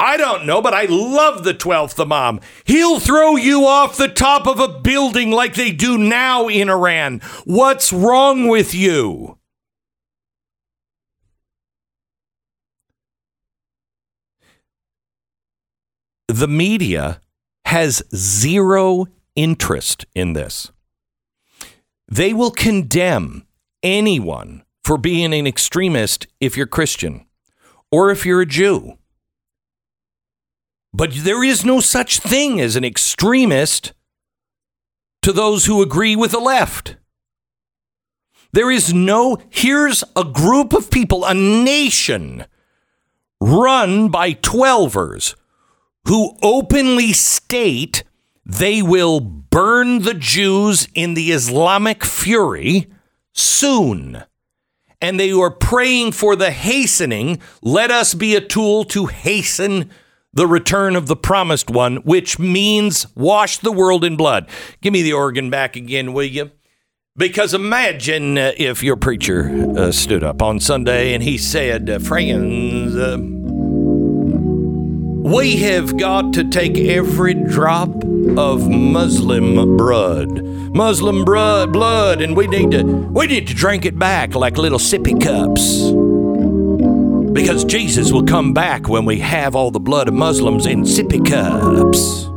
I 0.00 0.16
don't 0.16 0.46
know, 0.46 0.60
but 0.60 0.74
I 0.74 0.86
love 0.86 1.44
the 1.44 1.54
12th 1.54 2.00
Imam. 2.00 2.40
He'll 2.64 2.98
throw 2.98 3.36
you 3.36 3.66
off 3.66 3.96
the 3.96 4.08
top 4.08 4.48
of 4.48 4.58
a 4.58 4.80
building 4.80 5.30
like 5.30 5.54
they 5.54 5.70
do 5.70 5.96
now 5.96 6.48
in 6.48 6.68
Iran. 6.68 7.20
What's 7.44 7.92
wrong 7.92 8.48
with 8.48 8.74
you? 8.74 9.38
The 16.26 16.48
media 16.48 17.20
has 17.66 18.02
zero 18.12 19.06
interest 19.36 20.06
in 20.14 20.32
this. 20.32 20.71
They 22.12 22.34
will 22.34 22.50
condemn 22.50 23.46
anyone 23.82 24.64
for 24.84 24.98
being 24.98 25.32
an 25.32 25.46
extremist 25.46 26.26
if 26.40 26.58
you're 26.58 26.66
Christian 26.66 27.24
or 27.90 28.10
if 28.10 28.26
you're 28.26 28.42
a 28.42 28.46
Jew. 28.46 28.98
But 30.92 31.14
there 31.14 31.42
is 31.42 31.64
no 31.64 31.80
such 31.80 32.18
thing 32.18 32.60
as 32.60 32.76
an 32.76 32.84
extremist 32.84 33.94
to 35.22 35.32
those 35.32 35.64
who 35.64 35.80
agree 35.80 36.14
with 36.14 36.32
the 36.32 36.38
left. 36.38 36.96
There 38.52 38.70
is 38.70 38.92
no, 38.92 39.38
here's 39.48 40.04
a 40.14 40.24
group 40.24 40.74
of 40.74 40.90
people, 40.90 41.24
a 41.24 41.32
nation 41.32 42.44
run 43.40 44.10
by 44.10 44.34
twelvers 44.34 45.34
who 46.06 46.36
openly 46.42 47.14
state 47.14 48.04
they 48.44 48.82
will 48.82 49.20
burn 49.20 50.00
the 50.00 50.14
Jews 50.14 50.88
in 50.94 51.14
the 51.14 51.30
Islamic 51.32 52.04
fury 52.04 52.88
soon. 53.32 54.24
And 55.00 55.18
they 55.18 55.32
are 55.32 55.50
praying 55.50 56.12
for 56.12 56.36
the 56.36 56.50
hastening. 56.50 57.40
Let 57.60 57.90
us 57.90 58.14
be 58.14 58.36
a 58.36 58.40
tool 58.40 58.84
to 58.84 59.06
hasten 59.06 59.90
the 60.32 60.46
return 60.46 60.96
of 60.96 61.08
the 61.08 61.16
promised 61.16 61.70
one, 61.70 61.96
which 61.96 62.38
means 62.38 63.06
wash 63.14 63.58
the 63.58 63.72
world 63.72 64.04
in 64.04 64.16
blood. 64.16 64.48
Give 64.80 64.92
me 64.92 65.02
the 65.02 65.12
organ 65.12 65.50
back 65.50 65.76
again, 65.76 66.12
will 66.12 66.24
you? 66.24 66.50
Because 67.16 67.52
imagine 67.52 68.38
uh, 68.38 68.52
if 68.56 68.82
your 68.82 68.96
preacher 68.96 69.50
uh, 69.76 69.92
stood 69.92 70.24
up 70.24 70.40
on 70.40 70.60
Sunday 70.60 71.12
and 71.12 71.22
he 71.22 71.36
said, 71.36 71.90
uh, 71.90 71.98
Friends, 71.98 72.96
uh, 72.96 73.18
we 75.22 75.56
have 75.58 75.96
got 75.96 76.32
to 76.32 76.42
take 76.42 76.76
every 76.76 77.34
drop 77.34 77.88
of 78.36 78.68
Muslim 78.68 79.76
blood, 79.76 80.42
Muslim 80.74 81.24
blood, 81.24 81.72
blood, 81.72 82.20
and 82.20 82.36
we 82.36 82.48
need 82.48 82.72
to 82.72 82.82
we 82.82 83.28
need 83.28 83.46
to 83.46 83.54
drink 83.54 83.84
it 83.84 83.96
back 83.96 84.34
like 84.34 84.58
little 84.58 84.80
sippy 84.80 85.20
cups. 85.20 85.92
Because 87.32 87.64
Jesus 87.64 88.10
will 88.10 88.24
come 88.24 88.52
back 88.52 88.88
when 88.88 89.04
we 89.04 89.20
have 89.20 89.54
all 89.54 89.70
the 89.70 89.80
blood 89.80 90.08
of 90.08 90.14
Muslims 90.14 90.66
in 90.66 90.82
sippy 90.82 91.24
cups. 91.24 92.28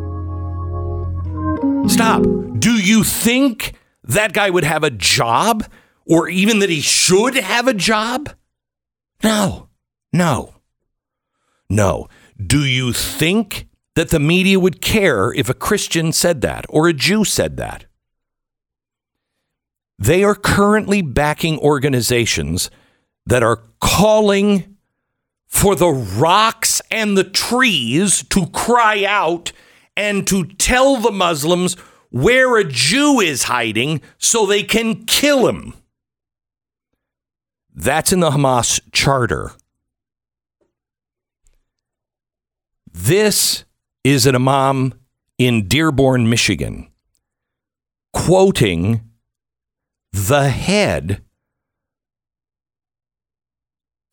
Stop. 1.92 2.22
Do 2.60 2.74
you 2.74 3.04
think 3.04 3.74
that 4.04 4.34
guy 4.34 4.52
would 4.52 4.64
have 4.64 4.84
a 4.84 4.92
job 4.92 5.66
or 6.06 6.30
even 6.30 6.60
that 6.60 6.70
he 6.70 6.82
should 6.82 7.36
have 7.36 7.68
a 7.68 7.74
job? 7.74 8.30
No. 9.24 9.70
No. 10.14 10.54
No. 11.68 12.08
Do 12.44 12.66
you 12.66 12.92
think 12.92 13.68
that 13.96 14.10
the 14.10 14.20
media 14.20 14.60
would 14.60 14.82
care 14.82 15.34
if 15.34 15.50
a 15.50 15.54
Christian 15.54 16.12
said 16.12 16.42
that 16.42 16.66
or 16.70 16.88
a 16.88 16.94
Jew 16.94 17.24
said 17.24 17.58
that? 17.58 17.86
They 19.98 20.24
are 20.24 20.36
currently 20.36 21.02
backing 21.02 21.58
organizations 21.60 22.70
that 23.26 23.42
are 23.42 23.64
calling 23.80 24.76
for 25.48 25.76
the 25.76 25.90
rocks 25.90 26.82
and 26.92 27.18
the 27.18 27.24
trees 27.24 28.24
to 28.30 28.48
cry 28.48 29.06
out 29.06 29.54
and 29.96 30.28
to 30.28 30.44
tell 30.44 30.98
the 30.98 31.12
Muslims 31.12 31.76
where 32.10 32.58
a 32.58 32.66
Jew 32.66 33.22
is 33.22 33.44
hiding 33.44 34.02
so 34.18 34.46
they 34.46 34.64
can 34.64 35.06
kill 35.06 35.48
him. 35.48 35.74
That's 37.74 38.12
in 38.12 38.20
the 38.20 38.32
Hamas 38.32 38.82
charter. 38.92 39.54
This 42.98 43.66
is 44.06 44.26
an 44.26 44.36
imam 44.36 44.94
in 45.38 45.68
Dearborn, 45.68 46.30
Michigan, 46.30 46.88
quoting 48.14 49.02
the 50.14 50.48
head 50.48 51.22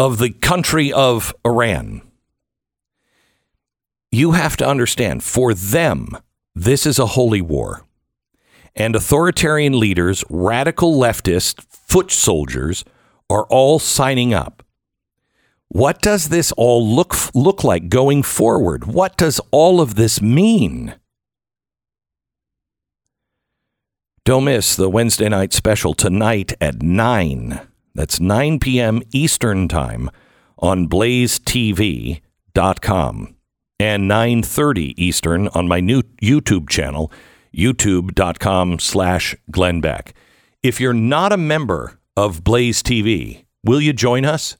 of 0.00 0.18
the 0.18 0.30
country 0.30 0.92
of 0.92 1.32
Iran. 1.46 2.02
You 4.10 4.32
have 4.32 4.56
to 4.56 4.66
understand, 4.66 5.22
for 5.22 5.54
them, 5.54 6.08
this 6.56 6.84
is 6.84 6.98
a 6.98 7.06
holy 7.06 7.40
war. 7.40 7.86
And 8.74 8.96
authoritarian 8.96 9.78
leaders, 9.78 10.24
radical 10.28 10.98
leftist 10.98 11.62
foot 11.62 12.10
soldiers 12.10 12.84
are 13.30 13.44
all 13.44 13.78
signing 13.78 14.34
up. 14.34 14.64
What 15.74 16.02
does 16.02 16.28
this 16.28 16.52
all 16.58 16.86
look 16.86 17.14
look 17.34 17.64
like 17.64 17.88
going 17.88 18.22
forward? 18.24 18.84
What 18.84 19.16
does 19.16 19.40
all 19.50 19.80
of 19.80 19.94
this 19.94 20.20
mean? 20.20 20.96
Don't 24.26 24.44
miss 24.44 24.76
the 24.76 24.90
Wednesday 24.90 25.30
night 25.30 25.54
special 25.54 25.94
tonight 25.94 26.52
at 26.60 26.82
9. 26.82 27.58
That's 27.94 28.20
9 28.20 28.60
p.m. 28.60 29.00
Eastern 29.14 29.66
Time 29.66 30.10
on 30.58 30.90
blazetv.com 30.90 32.20
and 33.80 34.10
9:30 34.10 34.92
Eastern 34.98 35.48
on 35.48 35.68
my 35.68 35.80
new 35.80 36.02
YouTube 36.22 36.68
channel, 36.68 37.10
youtube.com 37.56 38.78
slash 38.78 39.34
Glenn 39.50 39.80
Beck. 39.80 40.12
If 40.62 40.82
you're 40.82 40.92
not 40.92 41.32
a 41.32 41.38
member 41.38 41.98
of 42.14 42.44
Blaze 42.44 42.82
TV, 42.82 43.46
will 43.64 43.80
you 43.80 43.94
join 43.94 44.26
us? 44.26 44.58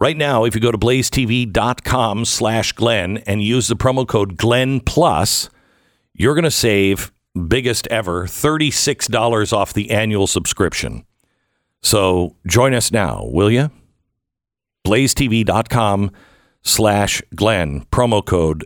Right 0.00 0.16
now, 0.16 0.44
if 0.44 0.54
you 0.54 0.62
go 0.62 0.72
to 0.72 0.78
blazetv.com 0.78 2.24
slash 2.24 2.72
Glenn 2.72 3.18
and 3.18 3.42
use 3.42 3.68
the 3.68 3.76
promo 3.76 4.08
code 4.08 4.38
Glenn 4.38 4.80
Plus, 4.80 5.50
you're 6.14 6.34
going 6.34 6.44
to 6.44 6.50
save 6.50 7.12
biggest 7.48 7.86
ever 7.88 8.24
$36 8.24 9.52
off 9.52 9.74
the 9.74 9.90
annual 9.90 10.26
subscription. 10.26 11.04
So 11.82 12.34
join 12.46 12.72
us 12.72 12.90
now, 12.90 13.24
will 13.24 13.50
you? 13.50 13.70
blazetv.com 14.86 16.10
slash 16.62 17.22
Glenn, 17.34 17.84
promo 17.92 18.24
code 18.24 18.64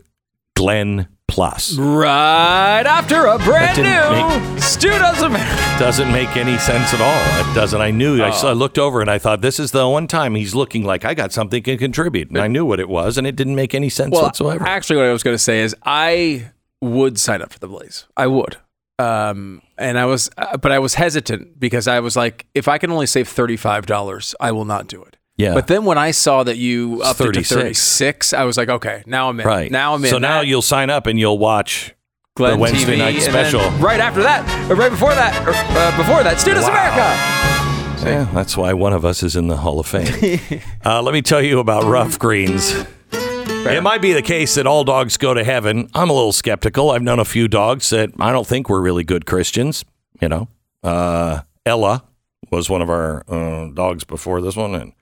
Glenn 0.55 1.09
Plus. 1.27 1.77
Right 1.77 2.83
after 2.85 3.25
a 3.25 3.37
brand 3.39 3.77
new 3.77 3.83
didn't 3.83 4.61
Stu 4.61 4.89
Does 4.89 5.21
America. 5.21 5.75
Doesn't 5.79 6.11
make 6.11 6.37
any 6.37 6.57
sense 6.59 6.93
at 6.93 7.01
all. 7.01 7.51
It 7.51 7.55
doesn't. 7.55 7.81
I 7.81 7.91
knew. 7.91 8.23
I, 8.23 8.29
saw, 8.31 8.51
I 8.51 8.53
looked 8.53 8.77
over 8.79 9.01
and 9.01 9.09
I 9.09 9.17
thought, 9.17 9.41
this 9.41 9.59
is 9.59 9.71
the 9.71 9.87
one 9.87 10.07
time 10.07 10.35
he's 10.35 10.55
looking 10.55 10.83
like 10.85 11.03
I 11.03 11.13
got 11.13 11.33
something 11.33 11.61
to 11.63 11.77
contribute. 11.77 12.29
And 12.29 12.37
I 12.37 12.47
knew 12.47 12.65
what 12.65 12.79
it 12.79 12.87
was, 12.87 13.17
and 13.17 13.27
it 13.27 13.35
didn't 13.35 13.55
make 13.55 13.73
any 13.75 13.89
sense 13.89 14.11
Well, 14.11 14.23
whatsoever. 14.23 14.65
actually, 14.65 14.97
what 14.97 15.07
I 15.07 15.11
was 15.11 15.23
going 15.23 15.33
to 15.35 15.39
say 15.43 15.59
is 15.61 15.75
I 15.83 16.51
would 16.81 17.19
sign 17.19 17.41
up 17.41 17.51
for 17.51 17.59
the 17.59 17.67
Blaze. 17.67 18.05
I 18.15 18.27
would. 18.27 18.57
Um, 18.97 19.61
and 19.77 19.99
I 19.99 20.05
was, 20.05 20.29
uh, 20.37 20.55
but 20.55 20.71
I 20.71 20.79
was 20.79 20.93
hesitant 20.93 21.59
because 21.59 21.85
I 21.87 21.99
was 21.99 22.15
like, 22.15 22.45
if 22.53 22.69
I 22.69 22.77
can 22.77 22.91
only 22.91 23.07
save 23.07 23.27
thirty-five 23.27 23.85
dollars, 23.87 24.35
I 24.39 24.53
will 24.53 24.63
not 24.63 24.87
do 24.87 25.03
it. 25.03 25.17
Yeah. 25.37 25.53
But 25.53 25.67
then 25.67 25.83
when 25.85 25.97
I 25.97 26.11
saw 26.11 26.43
that 26.43 26.57
you 26.57 27.01
upped 27.03 27.19
it 27.21 27.33
to 27.33 27.43
36. 27.43 28.33
I 28.33 28.43
was 28.45 28.57
like, 28.57 28.69
okay, 28.69 29.03
now 29.05 29.29
I'm 29.29 29.39
in. 29.39 29.45
right. 29.45 29.69
Now 29.71 29.93
I'm 29.93 30.03
in. 30.05 30.09
So 30.09 30.17
now 30.17 30.39
That- 30.41 30.47
you'll 30.47 30.61
sign 30.61 30.89
up 30.89 31.07
and 31.07 31.19
you'll 31.19 31.37
watch 31.37 31.93
Glenn 32.35 32.53
the 32.53 32.57
Wednesday 32.59 32.95
TV, 32.95 32.97
night 32.97 33.21
special. 33.21 33.61
right 33.79 33.99
after 33.99 34.21
that, 34.23 34.69
or 34.71 34.75
right 34.75 34.91
before 34.91 35.13
that, 35.15 35.35
or, 35.47 35.51
uh, 35.51 35.97
before 35.97 36.23
that, 36.23 36.39
Stu 36.39 36.53
Does 36.53 36.63
Wow. 36.63 36.71
America. 36.71 38.05
Yeah, 38.09 38.27
that's 38.33 38.55
why 38.57 38.73
one 38.73 38.93
of 38.93 39.03
us 39.05 39.23
is 39.23 39.35
in 39.35 39.47
the 39.47 39.57
Hall 39.57 39.79
of 39.79 39.87
Fame. 39.87 40.39
uh, 40.85 41.01
let 41.01 41.13
me 41.13 41.21
tell 41.21 41.41
you 41.41 41.59
about 41.59 41.83
Ruff 41.85 42.19
Greens. 42.19 42.85
It 43.11 43.81
might 43.81 44.01
be 44.01 44.13
the 44.13 44.21
case 44.21 44.55
that 44.55 44.67
all 44.67 44.83
dogs 44.83 45.17
go 45.17 45.33
to 45.33 45.43
heaven. 45.43 45.89
I'm 45.95 46.09
a 46.09 46.13
little 46.13 46.31
skeptical. 46.33 46.91
I've 46.91 47.01
known 47.01 47.17
a 47.19 47.25
few 47.25 47.47
dogs 47.47 47.89
that 47.89 48.11
I 48.19 48.31
don't 48.31 48.45
think 48.45 48.69
were 48.69 48.79
really 48.81 49.03
good 49.03 49.25
Christians. 49.25 49.83
You 50.21 50.29
know, 50.29 50.47
uh, 50.83 51.39
Ella 51.65 52.03
was 52.51 52.69
one 52.69 52.81
of 52.83 52.89
our 52.91 53.23
uh, 53.27 53.69
dogs 53.73 54.03
before 54.03 54.39
this 54.41 54.55
one, 54.55 54.75
and 54.75 54.93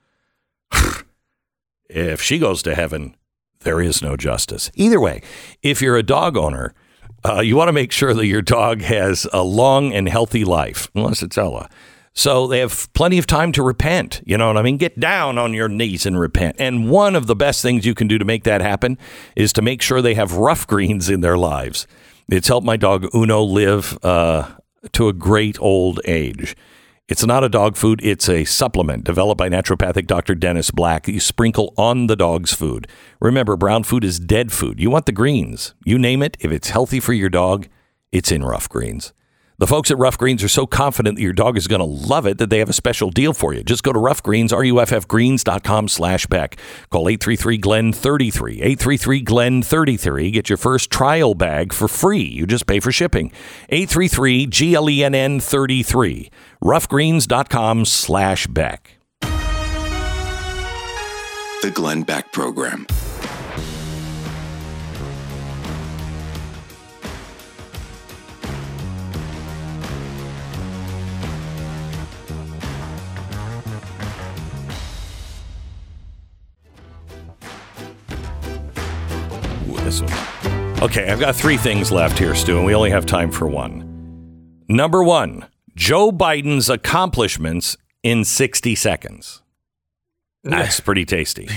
if 1.89 2.21
she 2.21 2.39
goes 2.39 2.61
to 2.63 2.75
heaven, 2.75 3.15
there 3.61 3.81
is 3.81 4.01
no 4.01 4.15
justice. 4.15 4.71
Either 4.75 4.99
way, 4.99 5.21
if 5.61 5.81
you're 5.81 5.97
a 5.97 6.03
dog 6.03 6.37
owner, 6.37 6.73
uh, 7.25 7.39
you 7.39 7.55
want 7.55 7.69
to 7.69 7.73
make 7.73 7.91
sure 7.91 8.13
that 8.13 8.25
your 8.25 8.41
dog 8.41 8.81
has 8.81 9.27
a 9.31 9.43
long 9.43 9.93
and 9.93 10.09
healthy 10.09 10.43
life, 10.43 10.89
unless 10.93 11.23
it's 11.23 11.37
Ella. 11.37 11.69
So 12.13 12.45
they 12.45 12.59
have 12.59 12.91
plenty 12.93 13.17
of 13.17 13.25
time 13.25 13.51
to 13.53 13.63
repent. 13.63 14.21
You 14.25 14.37
know 14.37 14.47
what 14.47 14.57
I 14.57 14.61
mean? 14.61 14.77
Get 14.77 14.99
down 14.99 15.37
on 15.37 15.53
your 15.53 15.67
knees 15.67 16.05
and 16.05 16.19
repent. 16.19 16.57
And 16.59 16.89
one 16.89 17.15
of 17.15 17.25
the 17.25 17.35
best 17.35 17.61
things 17.61 17.85
you 17.85 17.95
can 17.95 18.07
do 18.07 18.19
to 18.19 18.25
make 18.25 18.43
that 18.43 18.61
happen 18.61 18.99
is 19.35 19.51
to 19.53 19.61
make 19.63 19.81
sure 19.81 20.01
they 20.01 20.13
have 20.13 20.33
Ruff 20.33 20.67
Greens 20.67 21.09
in 21.09 21.21
their 21.21 21.37
lives. 21.37 21.87
It's 22.29 22.47
helped 22.47 22.65
my 22.65 22.77
dog 22.77 23.07
Uno 23.15 23.41
live 23.41 23.97
uh, 24.03 24.51
to 24.91 25.07
a 25.07 25.13
great 25.13 25.59
old 25.59 26.01
age. 26.05 26.55
It's 27.09 27.25
not 27.25 27.43
a 27.43 27.49
dog 27.49 27.75
food, 27.75 27.99
it's 28.01 28.29
a 28.29 28.45
supplement 28.45 29.03
developed 29.03 29.37
by 29.37 29.49
naturopathic 29.49 30.07
Dr. 30.07 30.35
Dennis 30.35 30.71
Black 30.71 31.03
that 31.03 31.11
you 31.11 31.19
sprinkle 31.19 31.73
on 31.77 32.07
the 32.07 32.15
dog's 32.15 32.53
food. 32.53 32.87
Remember, 33.19 33.57
brown 33.57 33.83
food 33.83 34.05
is 34.05 34.21
dead 34.21 34.53
food. 34.53 34.79
You 34.79 34.89
want 34.89 35.05
the 35.05 35.11
greens. 35.11 35.73
You 35.83 35.99
name 35.99 36.23
it, 36.23 36.37
if 36.39 36.49
it's 36.49 36.69
healthy 36.69 37.01
for 37.01 37.11
your 37.11 37.27
dog, 37.27 37.67
it's 38.13 38.31
in 38.31 38.45
Ruff 38.45 38.69
Greens. 38.69 39.11
The 39.59 39.67
folks 39.67 39.91
at 39.91 39.99
Ruff 39.99 40.17
Greens 40.17 40.43
are 40.43 40.49
so 40.49 40.65
confident 40.65 41.17
that 41.17 41.21
your 41.21 41.31
dog 41.31 41.57
is 41.57 41.67
going 41.67 41.79
to 41.79 41.85
love 41.85 42.25
it 42.25 42.39
that 42.39 42.49
they 42.49 42.57
have 42.57 42.69
a 42.69 42.73
special 42.73 43.11
deal 43.11 43.33
for 43.33 43.53
you. 43.53 43.63
Just 43.63 43.83
go 43.83 43.93
to 43.93 43.99
Ruff 43.99 44.23
Greens, 44.23 44.51
R-U-F-F-Greens.com 44.51 45.89
slash 45.89 46.25
Beck. 46.25 46.57
Call 46.89 47.05
833-GLENN-33, 47.05 48.61
833-GLENN-33. 48.61 50.33
Get 50.33 50.49
your 50.49 50.57
first 50.57 50.89
trial 50.89 51.35
bag 51.35 51.71
for 51.71 51.87
free. 51.87 52.23
You 52.23 52.47
just 52.47 52.65
pay 52.65 52.79
for 52.79 52.91
shipping. 52.91 53.31
833-G-L-E-N-N-33, 53.71 56.29
ruffgreens.com 56.63 57.85
slash 57.85 58.47
Beck. 58.47 58.97
The 61.61 61.71
Glenn 61.73 62.01
Beck 62.01 62.33
Program. 62.33 62.87
This 80.01 80.43
one. 80.43 80.83
Okay, 80.83 81.09
I've 81.09 81.19
got 81.19 81.35
three 81.35 81.57
things 81.57 81.91
left 81.91 82.17
here, 82.17 82.35
Stu, 82.35 82.57
and 82.57 82.65
we 82.65 82.75
only 82.75 82.89
have 82.89 83.05
time 83.05 83.31
for 83.31 83.47
one. 83.47 83.89
Number 84.67 85.03
one, 85.03 85.47
Joe 85.75 86.11
Biden's 86.11 86.69
accomplishments 86.69 87.77
in 88.01 88.25
60 88.25 88.75
seconds. 88.75 89.41
That's 90.43 90.79
pretty 90.81 91.05
tasty. 91.05 91.47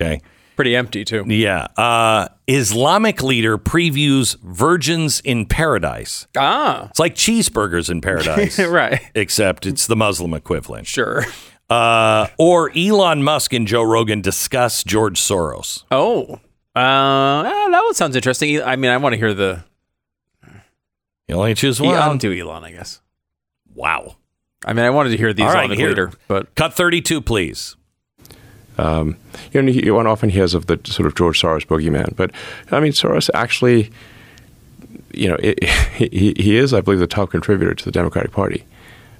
Okay. 0.00 0.20
Pretty 0.56 0.74
empty, 0.74 1.04
too. 1.04 1.24
Yeah. 1.26 1.66
Uh, 1.76 2.28
Islamic 2.46 3.22
leader 3.22 3.58
previews 3.58 4.38
virgins 4.40 5.20
in 5.20 5.44
paradise. 5.46 6.26
Ah. 6.36 6.88
It's 6.90 6.98
like 6.98 7.14
cheeseburgers 7.14 7.90
in 7.90 8.00
paradise. 8.00 8.58
right. 8.58 9.00
Except 9.14 9.66
it's 9.66 9.86
the 9.86 9.96
Muslim 9.96 10.32
equivalent. 10.32 10.86
Sure. 10.86 11.24
Uh, 11.68 12.28
or 12.38 12.70
Elon 12.76 13.22
Musk 13.22 13.52
and 13.52 13.66
Joe 13.66 13.82
Rogan 13.82 14.22
discuss 14.22 14.82
George 14.82 15.20
Soros. 15.20 15.84
Oh. 15.90 16.40
Uh, 16.76 17.42
eh, 17.46 17.68
that 17.70 17.80
one 17.84 17.94
sounds 17.94 18.14
interesting. 18.16 18.62
I 18.62 18.76
mean, 18.76 18.90
I 18.90 18.98
want 18.98 19.14
to 19.14 19.16
hear 19.16 19.32
the. 19.32 19.64
You 21.26 21.34
only 21.36 21.54
choose 21.54 21.80
Yeah, 21.80 21.86
one. 21.86 21.96
I'll 21.96 22.16
do 22.18 22.32
Elon, 22.32 22.62
I 22.64 22.70
guess. 22.72 23.00
Wow. 23.74 24.16
I 24.64 24.72
mean, 24.72 24.84
I 24.84 24.90
wanted 24.90 25.10
to 25.10 25.16
hear 25.16 25.32
these 25.32 25.44
All 25.46 25.52
right, 25.52 25.64
Islamic 25.64 25.78
here. 25.78 25.88
leader, 25.88 26.12
but 26.28 26.54
Cut 26.54 26.74
32, 26.74 27.20
please. 27.20 27.76
Um, 28.78 29.16
you 29.52 29.62
know, 29.62 29.72
he- 29.72 29.90
one 29.90 30.06
often 30.06 30.28
hears 30.28 30.52
of 30.54 30.66
the 30.66 30.78
sort 30.84 31.06
of 31.06 31.14
George 31.14 31.40
Soros 31.40 31.66
boogeyman, 31.66 32.14
but 32.14 32.30
I 32.70 32.78
mean, 32.80 32.92
Soros 32.92 33.30
actually, 33.32 33.90
you 35.12 35.28
know, 35.28 35.36
it, 35.40 35.64
he, 35.94 36.34
he 36.36 36.56
is, 36.56 36.74
I 36.74 36.80
believe, 36.82 37.00
the 37.00 37.06
top 37.06 37.30
contributor 37.30 37.74
to 37.74 37.84
the 37.84 37.90
Democratic 37.92 38.32
Party. 38.32 38.64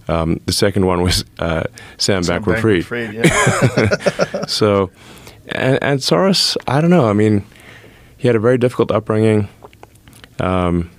Um, 0.09 0.41
the 0.47 0.53
second 0.53 0.87
one 0.87 1.03
was 1.03 1.25
uh, 1.39 1.65
Sam, 1.97 2.23
Sam 2.23 2.45
Bankman-Fried. 2.45 2.85
Bankman-Fried, 2.85 4.49
so, 4.51 4.91
and, 5.49 5.79
and 5.83 6.01
Soros, 6.01 6.57
I 6.67 6.81
don't 6.81 6.91
know. 6.91 7.09
I 7.09 7.13
mean, 7.13 7.45
he 8.17 8.29
had 8.29 8.37
a 8.37 8.41
very 8.41 8.59
difficult 8.59 8.91
upbringing, 8.91 9.49
um, 10.41 10.91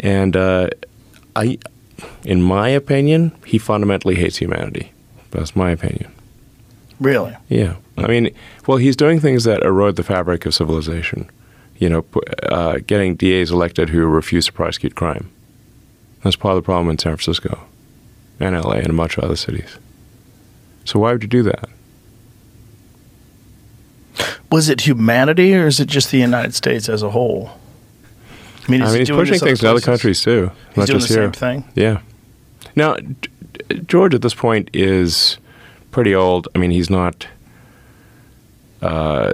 and 0.00 0.36
uh, 0.36 0.70
I, 1.36 1.58
in 2.24 2.42
my 2.42 2.68
opinion, 2.68 3.32
he 3.46 3.58
fundamentally 3.58 4.14
hates 4.14 4.36
humanity. 4.36 4.92
That's 5.30 5.56
my 5.56 5.70
opinion. 5.70 6.12
Really? 7.00 7.36
Yeah. 7.48 7.76
I 7.98 8.06
mean, 8.06 8.34
well, 8.66 8.78
he's 8.78 8.96
doing 8.96 9.18
things 9.18 9.44
that 9.44 9.62
erode 9.62 9.96
the 9.96 10.02
fabric 10.02 10.46
of 10.46 10.54
civilization. 10.54 11.28
You 11.78 11.88
know, 11.88 12.04
uh, 12.48 12.78
getting 12.86 13.16
DAs 13.16 13.50
elected 13.50 13.88
who 13.88 14.06
refuse 14.06 14.46
to 14.46 14.52
prosecute 14.52 14.94
crime. 14.94 15.30
That's 16.22 16.36
part 16.36 16.56
of 16.56 16.62
the 16.62 16.64
problem 16.64 16.90
in 16.90 16.98
San 16.98 17.16
Francisco 17.16 17.58
and 18.38 18.54
LA 18.54 18.74
and 18.74 18.90
a 18.90 18.92
bunch 18.92 19.18
of 19.18 19.24
other 19.24 19.36
cities. 19.36 19.76
So 20.84 21.00
why 21.00 21.12
would 21.12 21.22
you 21.22 21.28
do 21.28 21.42
that? 21.44 21.68
Was 24.50 24.68
it 24.68 24.82
humanity 24.82 25.54
or 25.54 25.66
is 25.66 25.80
it 25.80 25.88
just 25.88 26.10
the 26.10 26.18
United 26.18 26.54
States 26.54 26.88
as 26.88 27.02
a 27.02 27.10
whole? 27.10 27.50
I 28.66 28.70
mean, 28.70 28.82
I 28.82 28.86
mean, 28.90 28.98
he's 29.00 29.10
pushing 29.10 29.38
things 29.38 29.62
in 29.62 29.68
other 29.68 29.80
countries 29.80 30.22
too. 30.22 30.50
He's 30.68 30.76
not 30.76 30.86
doing 30.86 31.00
just 31.00 31.08
the 31.08 31.14
here. 31.14 31.24
same 31.24 31.32
thing? 31.32 31.64
Yeah. 31.74 32.00
Now, 32.76 32.96
George 33.86 34.14
at 34.14 34.22
this 34.22 34.34
point 34.34 34.70
is 34.72 35.38
pretty 35.90 36.14
old. 36.14 36.48
I 36.54 36.58
mean, 36.58 36.70
he's 36.70 36.88
not, 36.88 37.26
uh, 38.80 39.32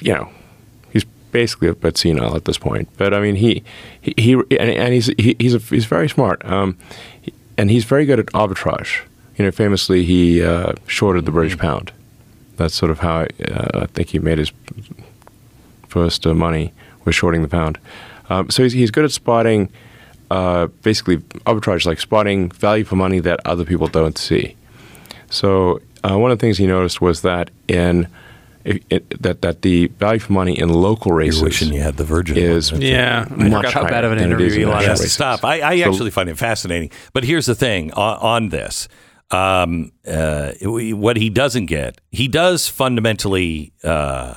you 0.00 0.12
know, 0.12 0.28
he's 0.90 1.04
basically 1.32 1.68
a 1.68 1.74
bit 1.74 1.96
senile 1.96 2.36
at 2.36 2.44
this 2.44 2.58
point. 2.58 2.88
But 2.96 3.14
I 3.14 3.20
mean, 3.20 3.36
he, 3.36 3.62
he, 4.02 4.14
he 4.18 4.32
and, 4.32 4.70
and 4.70 4.94
he's 4.94 5.06
he, 5.18 5.36
he's 5.38 5.54
a, 5.54 5.58
he's 5.58 5.86
very 5.86 6.08
smart, 6.08 6.44
um, 6.44 6.76
and 7.56 7.70
he's 7.70 7.84
very 7.84 8.04
good 8.04 8.20
at 8.20 8.26
arbitrage. 8.26 9.02
You 9.36 9.44
know, 9.46 9.50
famously, 9.50 10.04
he 10.04 10.42
uh, 10.42 10.74
shorted 10.86 11.24
the 11.24 11.32
British 11.32 11.58
pound. 11.58 11.92
That's 12.56 12.74
sort 12.74 12.90
of 12.90 13.00
how 13.00 13.20
I, 13.20 13.28
uh, 13.50 13.80
I 13.82 13.86
think 13.86 14.08
he 14.08 14.18
made 14.18 14.38
his 14.38 14.52
first 15.88 16.26
uh, 16.26 16.34
money 16.34 16.72
was 17.04 17.14
shorting 17.14 17.42
the 17.42 17.48
pound. 17.48 17.78
Um, 18.30 18.50
so 18.50 18.62
he's, 18.62 18.72
he's 18.72 18.90
good 18.90 19.04
at 19.04 19.12
spotting, 19.12 19.68
uh, 20.30 20.66
basically 20.82 21.18
arbitrage, 21.46 21.84
like 21.86 22.00
spotting 22.00 22.50
value 22.50 22.84
for 22.84 22.96
money 22.96 23.20
that 23.20 23.40
other 23.44 23.64
people 23.64 23.86
don't 23.86 24.16
see. 24.16 24.56
So 25.30 25.80
uh, 26.02 26.18
one 26.18 26.30
of 26.30 26.38
the 26.38 26.40
things 26.40 26.58
he 26.58 26.66
noticed 26.66 27.00
was 27.00 27.22
that 27.22 27.50
in 27.68 28.08
it, 28.64 28.82
it, 28.88 29.22
that 29.22 29.42
that 29.42 29.60
the 29.60 29.88
value 29.88 30.18
for 30.20 30.32
money 30.32 30.58
in 30.58 30.70
local 30.70 31.12
races 31.12 31.42
wishing 31.42 31.70
you 31.74 31.82
had 31.82 31.98
the 31.98 32.04
Virgin 32.04 32.38
is 32.38 32.72
one. 32.72 32.80
Yeah, 32.80 33.26
I 33.28 33.34
much 33.34 33.66
forgot 33.66 33.72
how 33.74 33.80
higher 33.82 33.90
bad 33.90 34.04
of 34.04 34.12
an 34.12 34.18
than 34.18 34.32
it 34.32 34.40
is 34.40 34.54
interview 34.54 34.66
in 34.68 34.72
Elon 34.72 34.86
national 34.86 35.04
Yes, 35.04 35.12
stop. 35.12 35.44
I, 35.44 35.60
I 35.60 35.82
So- 35.82 35.90
actually 35.90 36.10
find 36.12 36.30
it 36.30 36.38
fascinating. 36.38 36.90
But 37.12 37.24
here's 37.24 37.44
the 37.44 37.54
thing 37.54 37.92
on, 37.92 38.18
on 38.20 38.48
this. 38.48 38.88
Um, 39.34 39.92
uh, 40.06 40.52
what 40.62 41.16
he 41.16 41.30
doesn't 41.30 41.66
get, 41.66 42.00
he 42.10 42.28
does 42.28 42.68
fundamentally, 42.68 43.72
uh, 43.82 44.34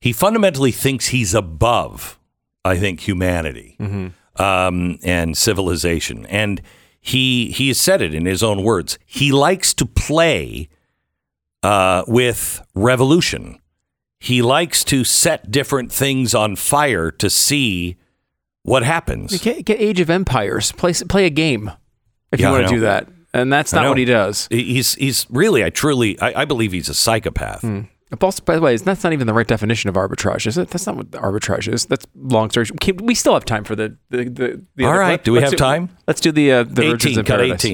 he 0.00 0.12
fundamentally 0.12 0.72
thinks 0.72 1.08
he's 1.08 1.34
above, 1.34 2.18
I 2.64 2.76
think, 2.78 3.00
humanity 3.00 3.76
um, 4.36 4.98
and 5.02 5.36
civilization. 5.36 6.26
And 6.26 6.60
he, 7.00 7.50
he 7.50 7.68
has 7.68 7.80
said 7.80 8.02
it 8.02 8.14
in 8.14 8.26
his 8.26 8.42
own 8.42 8.62
words. 8.62 8.98
He 9.06 9.32
likes 9.32 9.72
to 9.74 9.86
play 9.86 10.68
uh, 11.62 12.04
with 12.06 12.62
revolution. 12.74 13.58
He 14.18 14.42
likes 14.42 14.84
to 14.84 15.02
set 15.04 15.50
different 15.50 15.90
things 15.90 16.34
on 16.34 16.56
fire 16.56 17.10
to 17.12 17.30
see 17.30 17.96
what 18.62 18.82
happens. 18.82 19.38
get, 19.38 19.64
get 19.64 19.80
Age 19.80 20.00
of 20.00 20.10
Empires. 20.10 20.72
Play 20.72 20.92
play 21.08 21.24
a 21.24 21.30
game 21.30 21.70
if 22.30 22.38
Yeah, 22.38 22.48
you 22.48 22.52
want 22.52 22.68
to 22.68 22.74
do 22.74 22.80
that. 22.80 23.08
And 23.32 23.52
that's 23.52 23.72
not 23.72 23.88
what 23.88 23.98
he 23.98 24.04
does. 24.04 24.48
He's 24.50 24.94
he's 24.94 25.26
really, 25.30 25.64
I 25.64 25.70
truly, 25.70 26.20
I, 26.20 26.42
I 26.42 26.44
believe 26.44 26.72
he's 26.72 26.88
a 26.88 26.94
psychopath. 26.94 27.64
But 28.10 28.24
Also, 28.24 28.42
by 28.42 28.56
the 28.56 28.60
way, 28.60 28.76
that's 28.76 29.04
not 29.04 29.12
even 29.12 29.28
the 29.28 29.32
right 29.32 29.46
definition 29.46 29.88
of 29.88 29.94
arbitrage, 29.94 30.46
is 30.48 30.58
it? 30.58 30.68
That's 30.70 30.84
not 30.84 30.96
what 30.96 31.10
arbitrage 31.12 31.72
is. 31.72 31.86
That's 31.86 32.04
long 32.16 32.50
story. 32.50 32.66
We 33.02 33.14
still 33.14 33.34
have 33.34 33.44
time 33.44 33.62
for 33.62 33.76
the 33.76 33.96
the 34.10 34.24
the. 34.24 34.64
the 34.74 34.84
All 34.84 34.98
right. 34.98 35.10
clip. 35.10 35.24
Do 35.24 35.32
we 35.32 35.38
Let's 35.38 35.52
have 35.52 35.58
time? 35.58 35.96
Let's 36.08 36.20
do 36.20 36.32
the 36.32 36.52
uh, 36.52 36.62
the 36.64 36.82
Virgins 36.90 37.16
18, 37.16 37.18
in 37.20 37.24
cut 37.24 37.36
Paradise. 37.36 37.64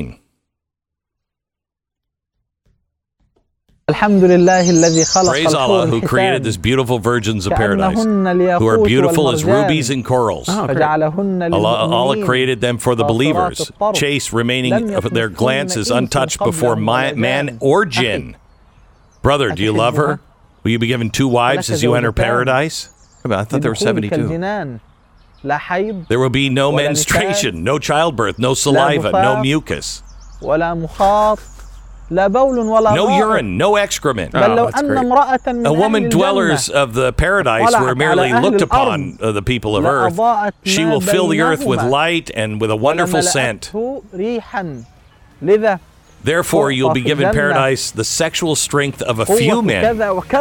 Praise 5.31 5.55
Allah 5.55 5.87
who 5.87 6.01
created 6.09 6.43
these 6.43 6.57
beautiful 6.57 6.99
virgins 6.99 7.47
of 7.47 7.53
paradise 7.53 8.03
who 8.59 8.67
are 8.67 8.85
beautiful 8.85 9.31
as 9.31 9.45
rubies 9.45 9.91
and 9.91 10.05
corals. 10.05 10.49
Allah, 11.55 11.77
Allah, 11.95 12.25
created 12.25 12.61
them 12.61 12.79
for 12.79 12.97
the 12.97 13.05
believers. 13.05 13.71
Chase 13.95 14.33
remaining 14.33 14.93
of 14.93 15.09
their 15.15 15.29
glances 15.29 15.93
untouched 15.93 16.41
before 16.41 16.75
man 16.75 17.59
or 17.61 17.85
jinn. 17.87 18.37
Brother, 19.23 19.53
do 19.53 19.63
you 19.63 19.73
love 19.73 19.95
her? 19.97 20.19
Will 20.65 20.73
you 20.73 20.81
be 20.81 20.89
given 20.89 21.09
two 21.11 21.29
wives 21.29 21.71
as 21.71 21.85
you 21.85 21.95
enter 21.95 22.11
paradise? 22.11 22.89
I 23.25 23.45
thought 23.45 23.63
there 23.63 23.71
were 23.71 23.77
72. 23.77 24.17
There 26.09 26.19
will 26.19 26.29
be 26.29 26.49
no 26.49 26.73
menstruation, 26.73 27.63
no 27.63 27.79
childbirth, 27.79 28.37
no 28.37 28.55
saliva, 28.55 29.13
no 29.13 29.41
mucus. 29.41 30.03
No 32.95 33.09
urine, 33.19 33.57
no 33.57 33.77
excrement. 33.77 34.33
Oh, 34.35 34.39
a 35.67 35.73
woman 35.73 36.05
dwellers 36.09 36.69
of 36.69 36.95
the 36.95 37.13
paradise 37.13 37.73
were 37.83 37.95
merely 37.97 38.29
looked 38.43 38.61
upon 38.63 39.19
uh, 39.21 39.33
the 39.33 39.43
people 39.43 39.77
of 39.77 39.85
earth. 39.91 40.15
She 40.65 40.85
will 40.85 41.01
fill 41.01 41.27
the 41.29 41.41
earth 41.41 41.65
with 41.67 41.81
light 41.91 42.31
and 42.35 42.61
with 42.61 42.71
a 42.71 42.77
wonderful 42.77 43.21
scent. 43.33 43.71
Therefore, 46.23 46.71
you'll 46.73 46.93
be 46.95 47.03
given 47.03 47.25
paradise 47.35 47.91
the 47.91 48.05
sexual 48.05 48.57
strength 48.57 49.03
of 49.03 49.19
a 49.19 49.27
few 49.39 49.63
men. 49.63 49.83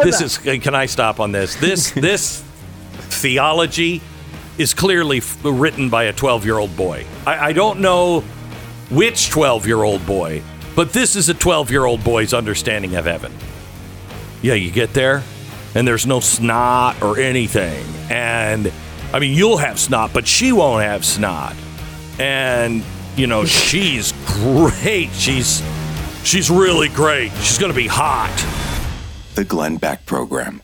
This 0.04 0.20
is. 0.20 0.38
Uh, 0.46 0.58
can 0.60 0.74
I 0.74 0.86
stop 0.86 1.20
on 1.20 1.32
this? 1.32 1.54
This 1.56 1.90
this 2.08 2.42
theology 3.08 4.00
is 4.58 4.72
clearly 4.74 5.20
written 5.42 5.90
by 5.90 6.04
a 6.04 6.12
12 6.12 6.44
year 6.44 6.58
old 6.58 6.76
boy. 6.76 7.04
I, 7.26 7.48
I 7.48 7.52
don't 7.52 7.80
know 7.80 8.20
which 8.90 9.30
12 9.30 9.66
year 9.66 9.82
old 9.82 10.04
boy 10.06 10.42
but 10.76 10.92
this 10.92 11.16
is 11.16 11.28
a 11.28 11.34
12 11.34 11.70
year 11.70 11.84
old 11.84 12.04
boy's 12.04 12.32
understanding 12.32 12.94
of 12.94 13.06
heaven. 13.06 13.32
Yeah, 14.42 14.54
you 14.54 14.70
get 14.70 14.92
there, 14.92 15.22
and 15.74 15.88
there's 15.88 16.06
no 16.06 16.20
snot 16.20 17.02
or 17.02 17.18
anything. 17.18 17.84
And 18.10 18.70
I 19.12 19.18
mean, 19.18 19.36
you'll 19.36 19.56
have 19.56 19.80
snot, 19.80 20.12
but 20.12 20.26
she 20.28 20.52
won't 20.52 20.84
have 20.84 21.04
snot. 21.04 21.56
And 22.20 22.84
you 23.16 23.26
know, 23.26 23.44
she's 23.46 24.12
great. 24.26 25.10
She's 25.12 25.62
she's 26.22 26.50
really 26.50 26.90
great. 26.90 27.32
She's 27.32 27.58
gonna 27.58 27.72
be 27.72 27.88
hot. 27.88 28.36
The 29.34 29.44
Glenn 29.44 29.78
Beck 29.78 30.06
Program. 30.06 30.62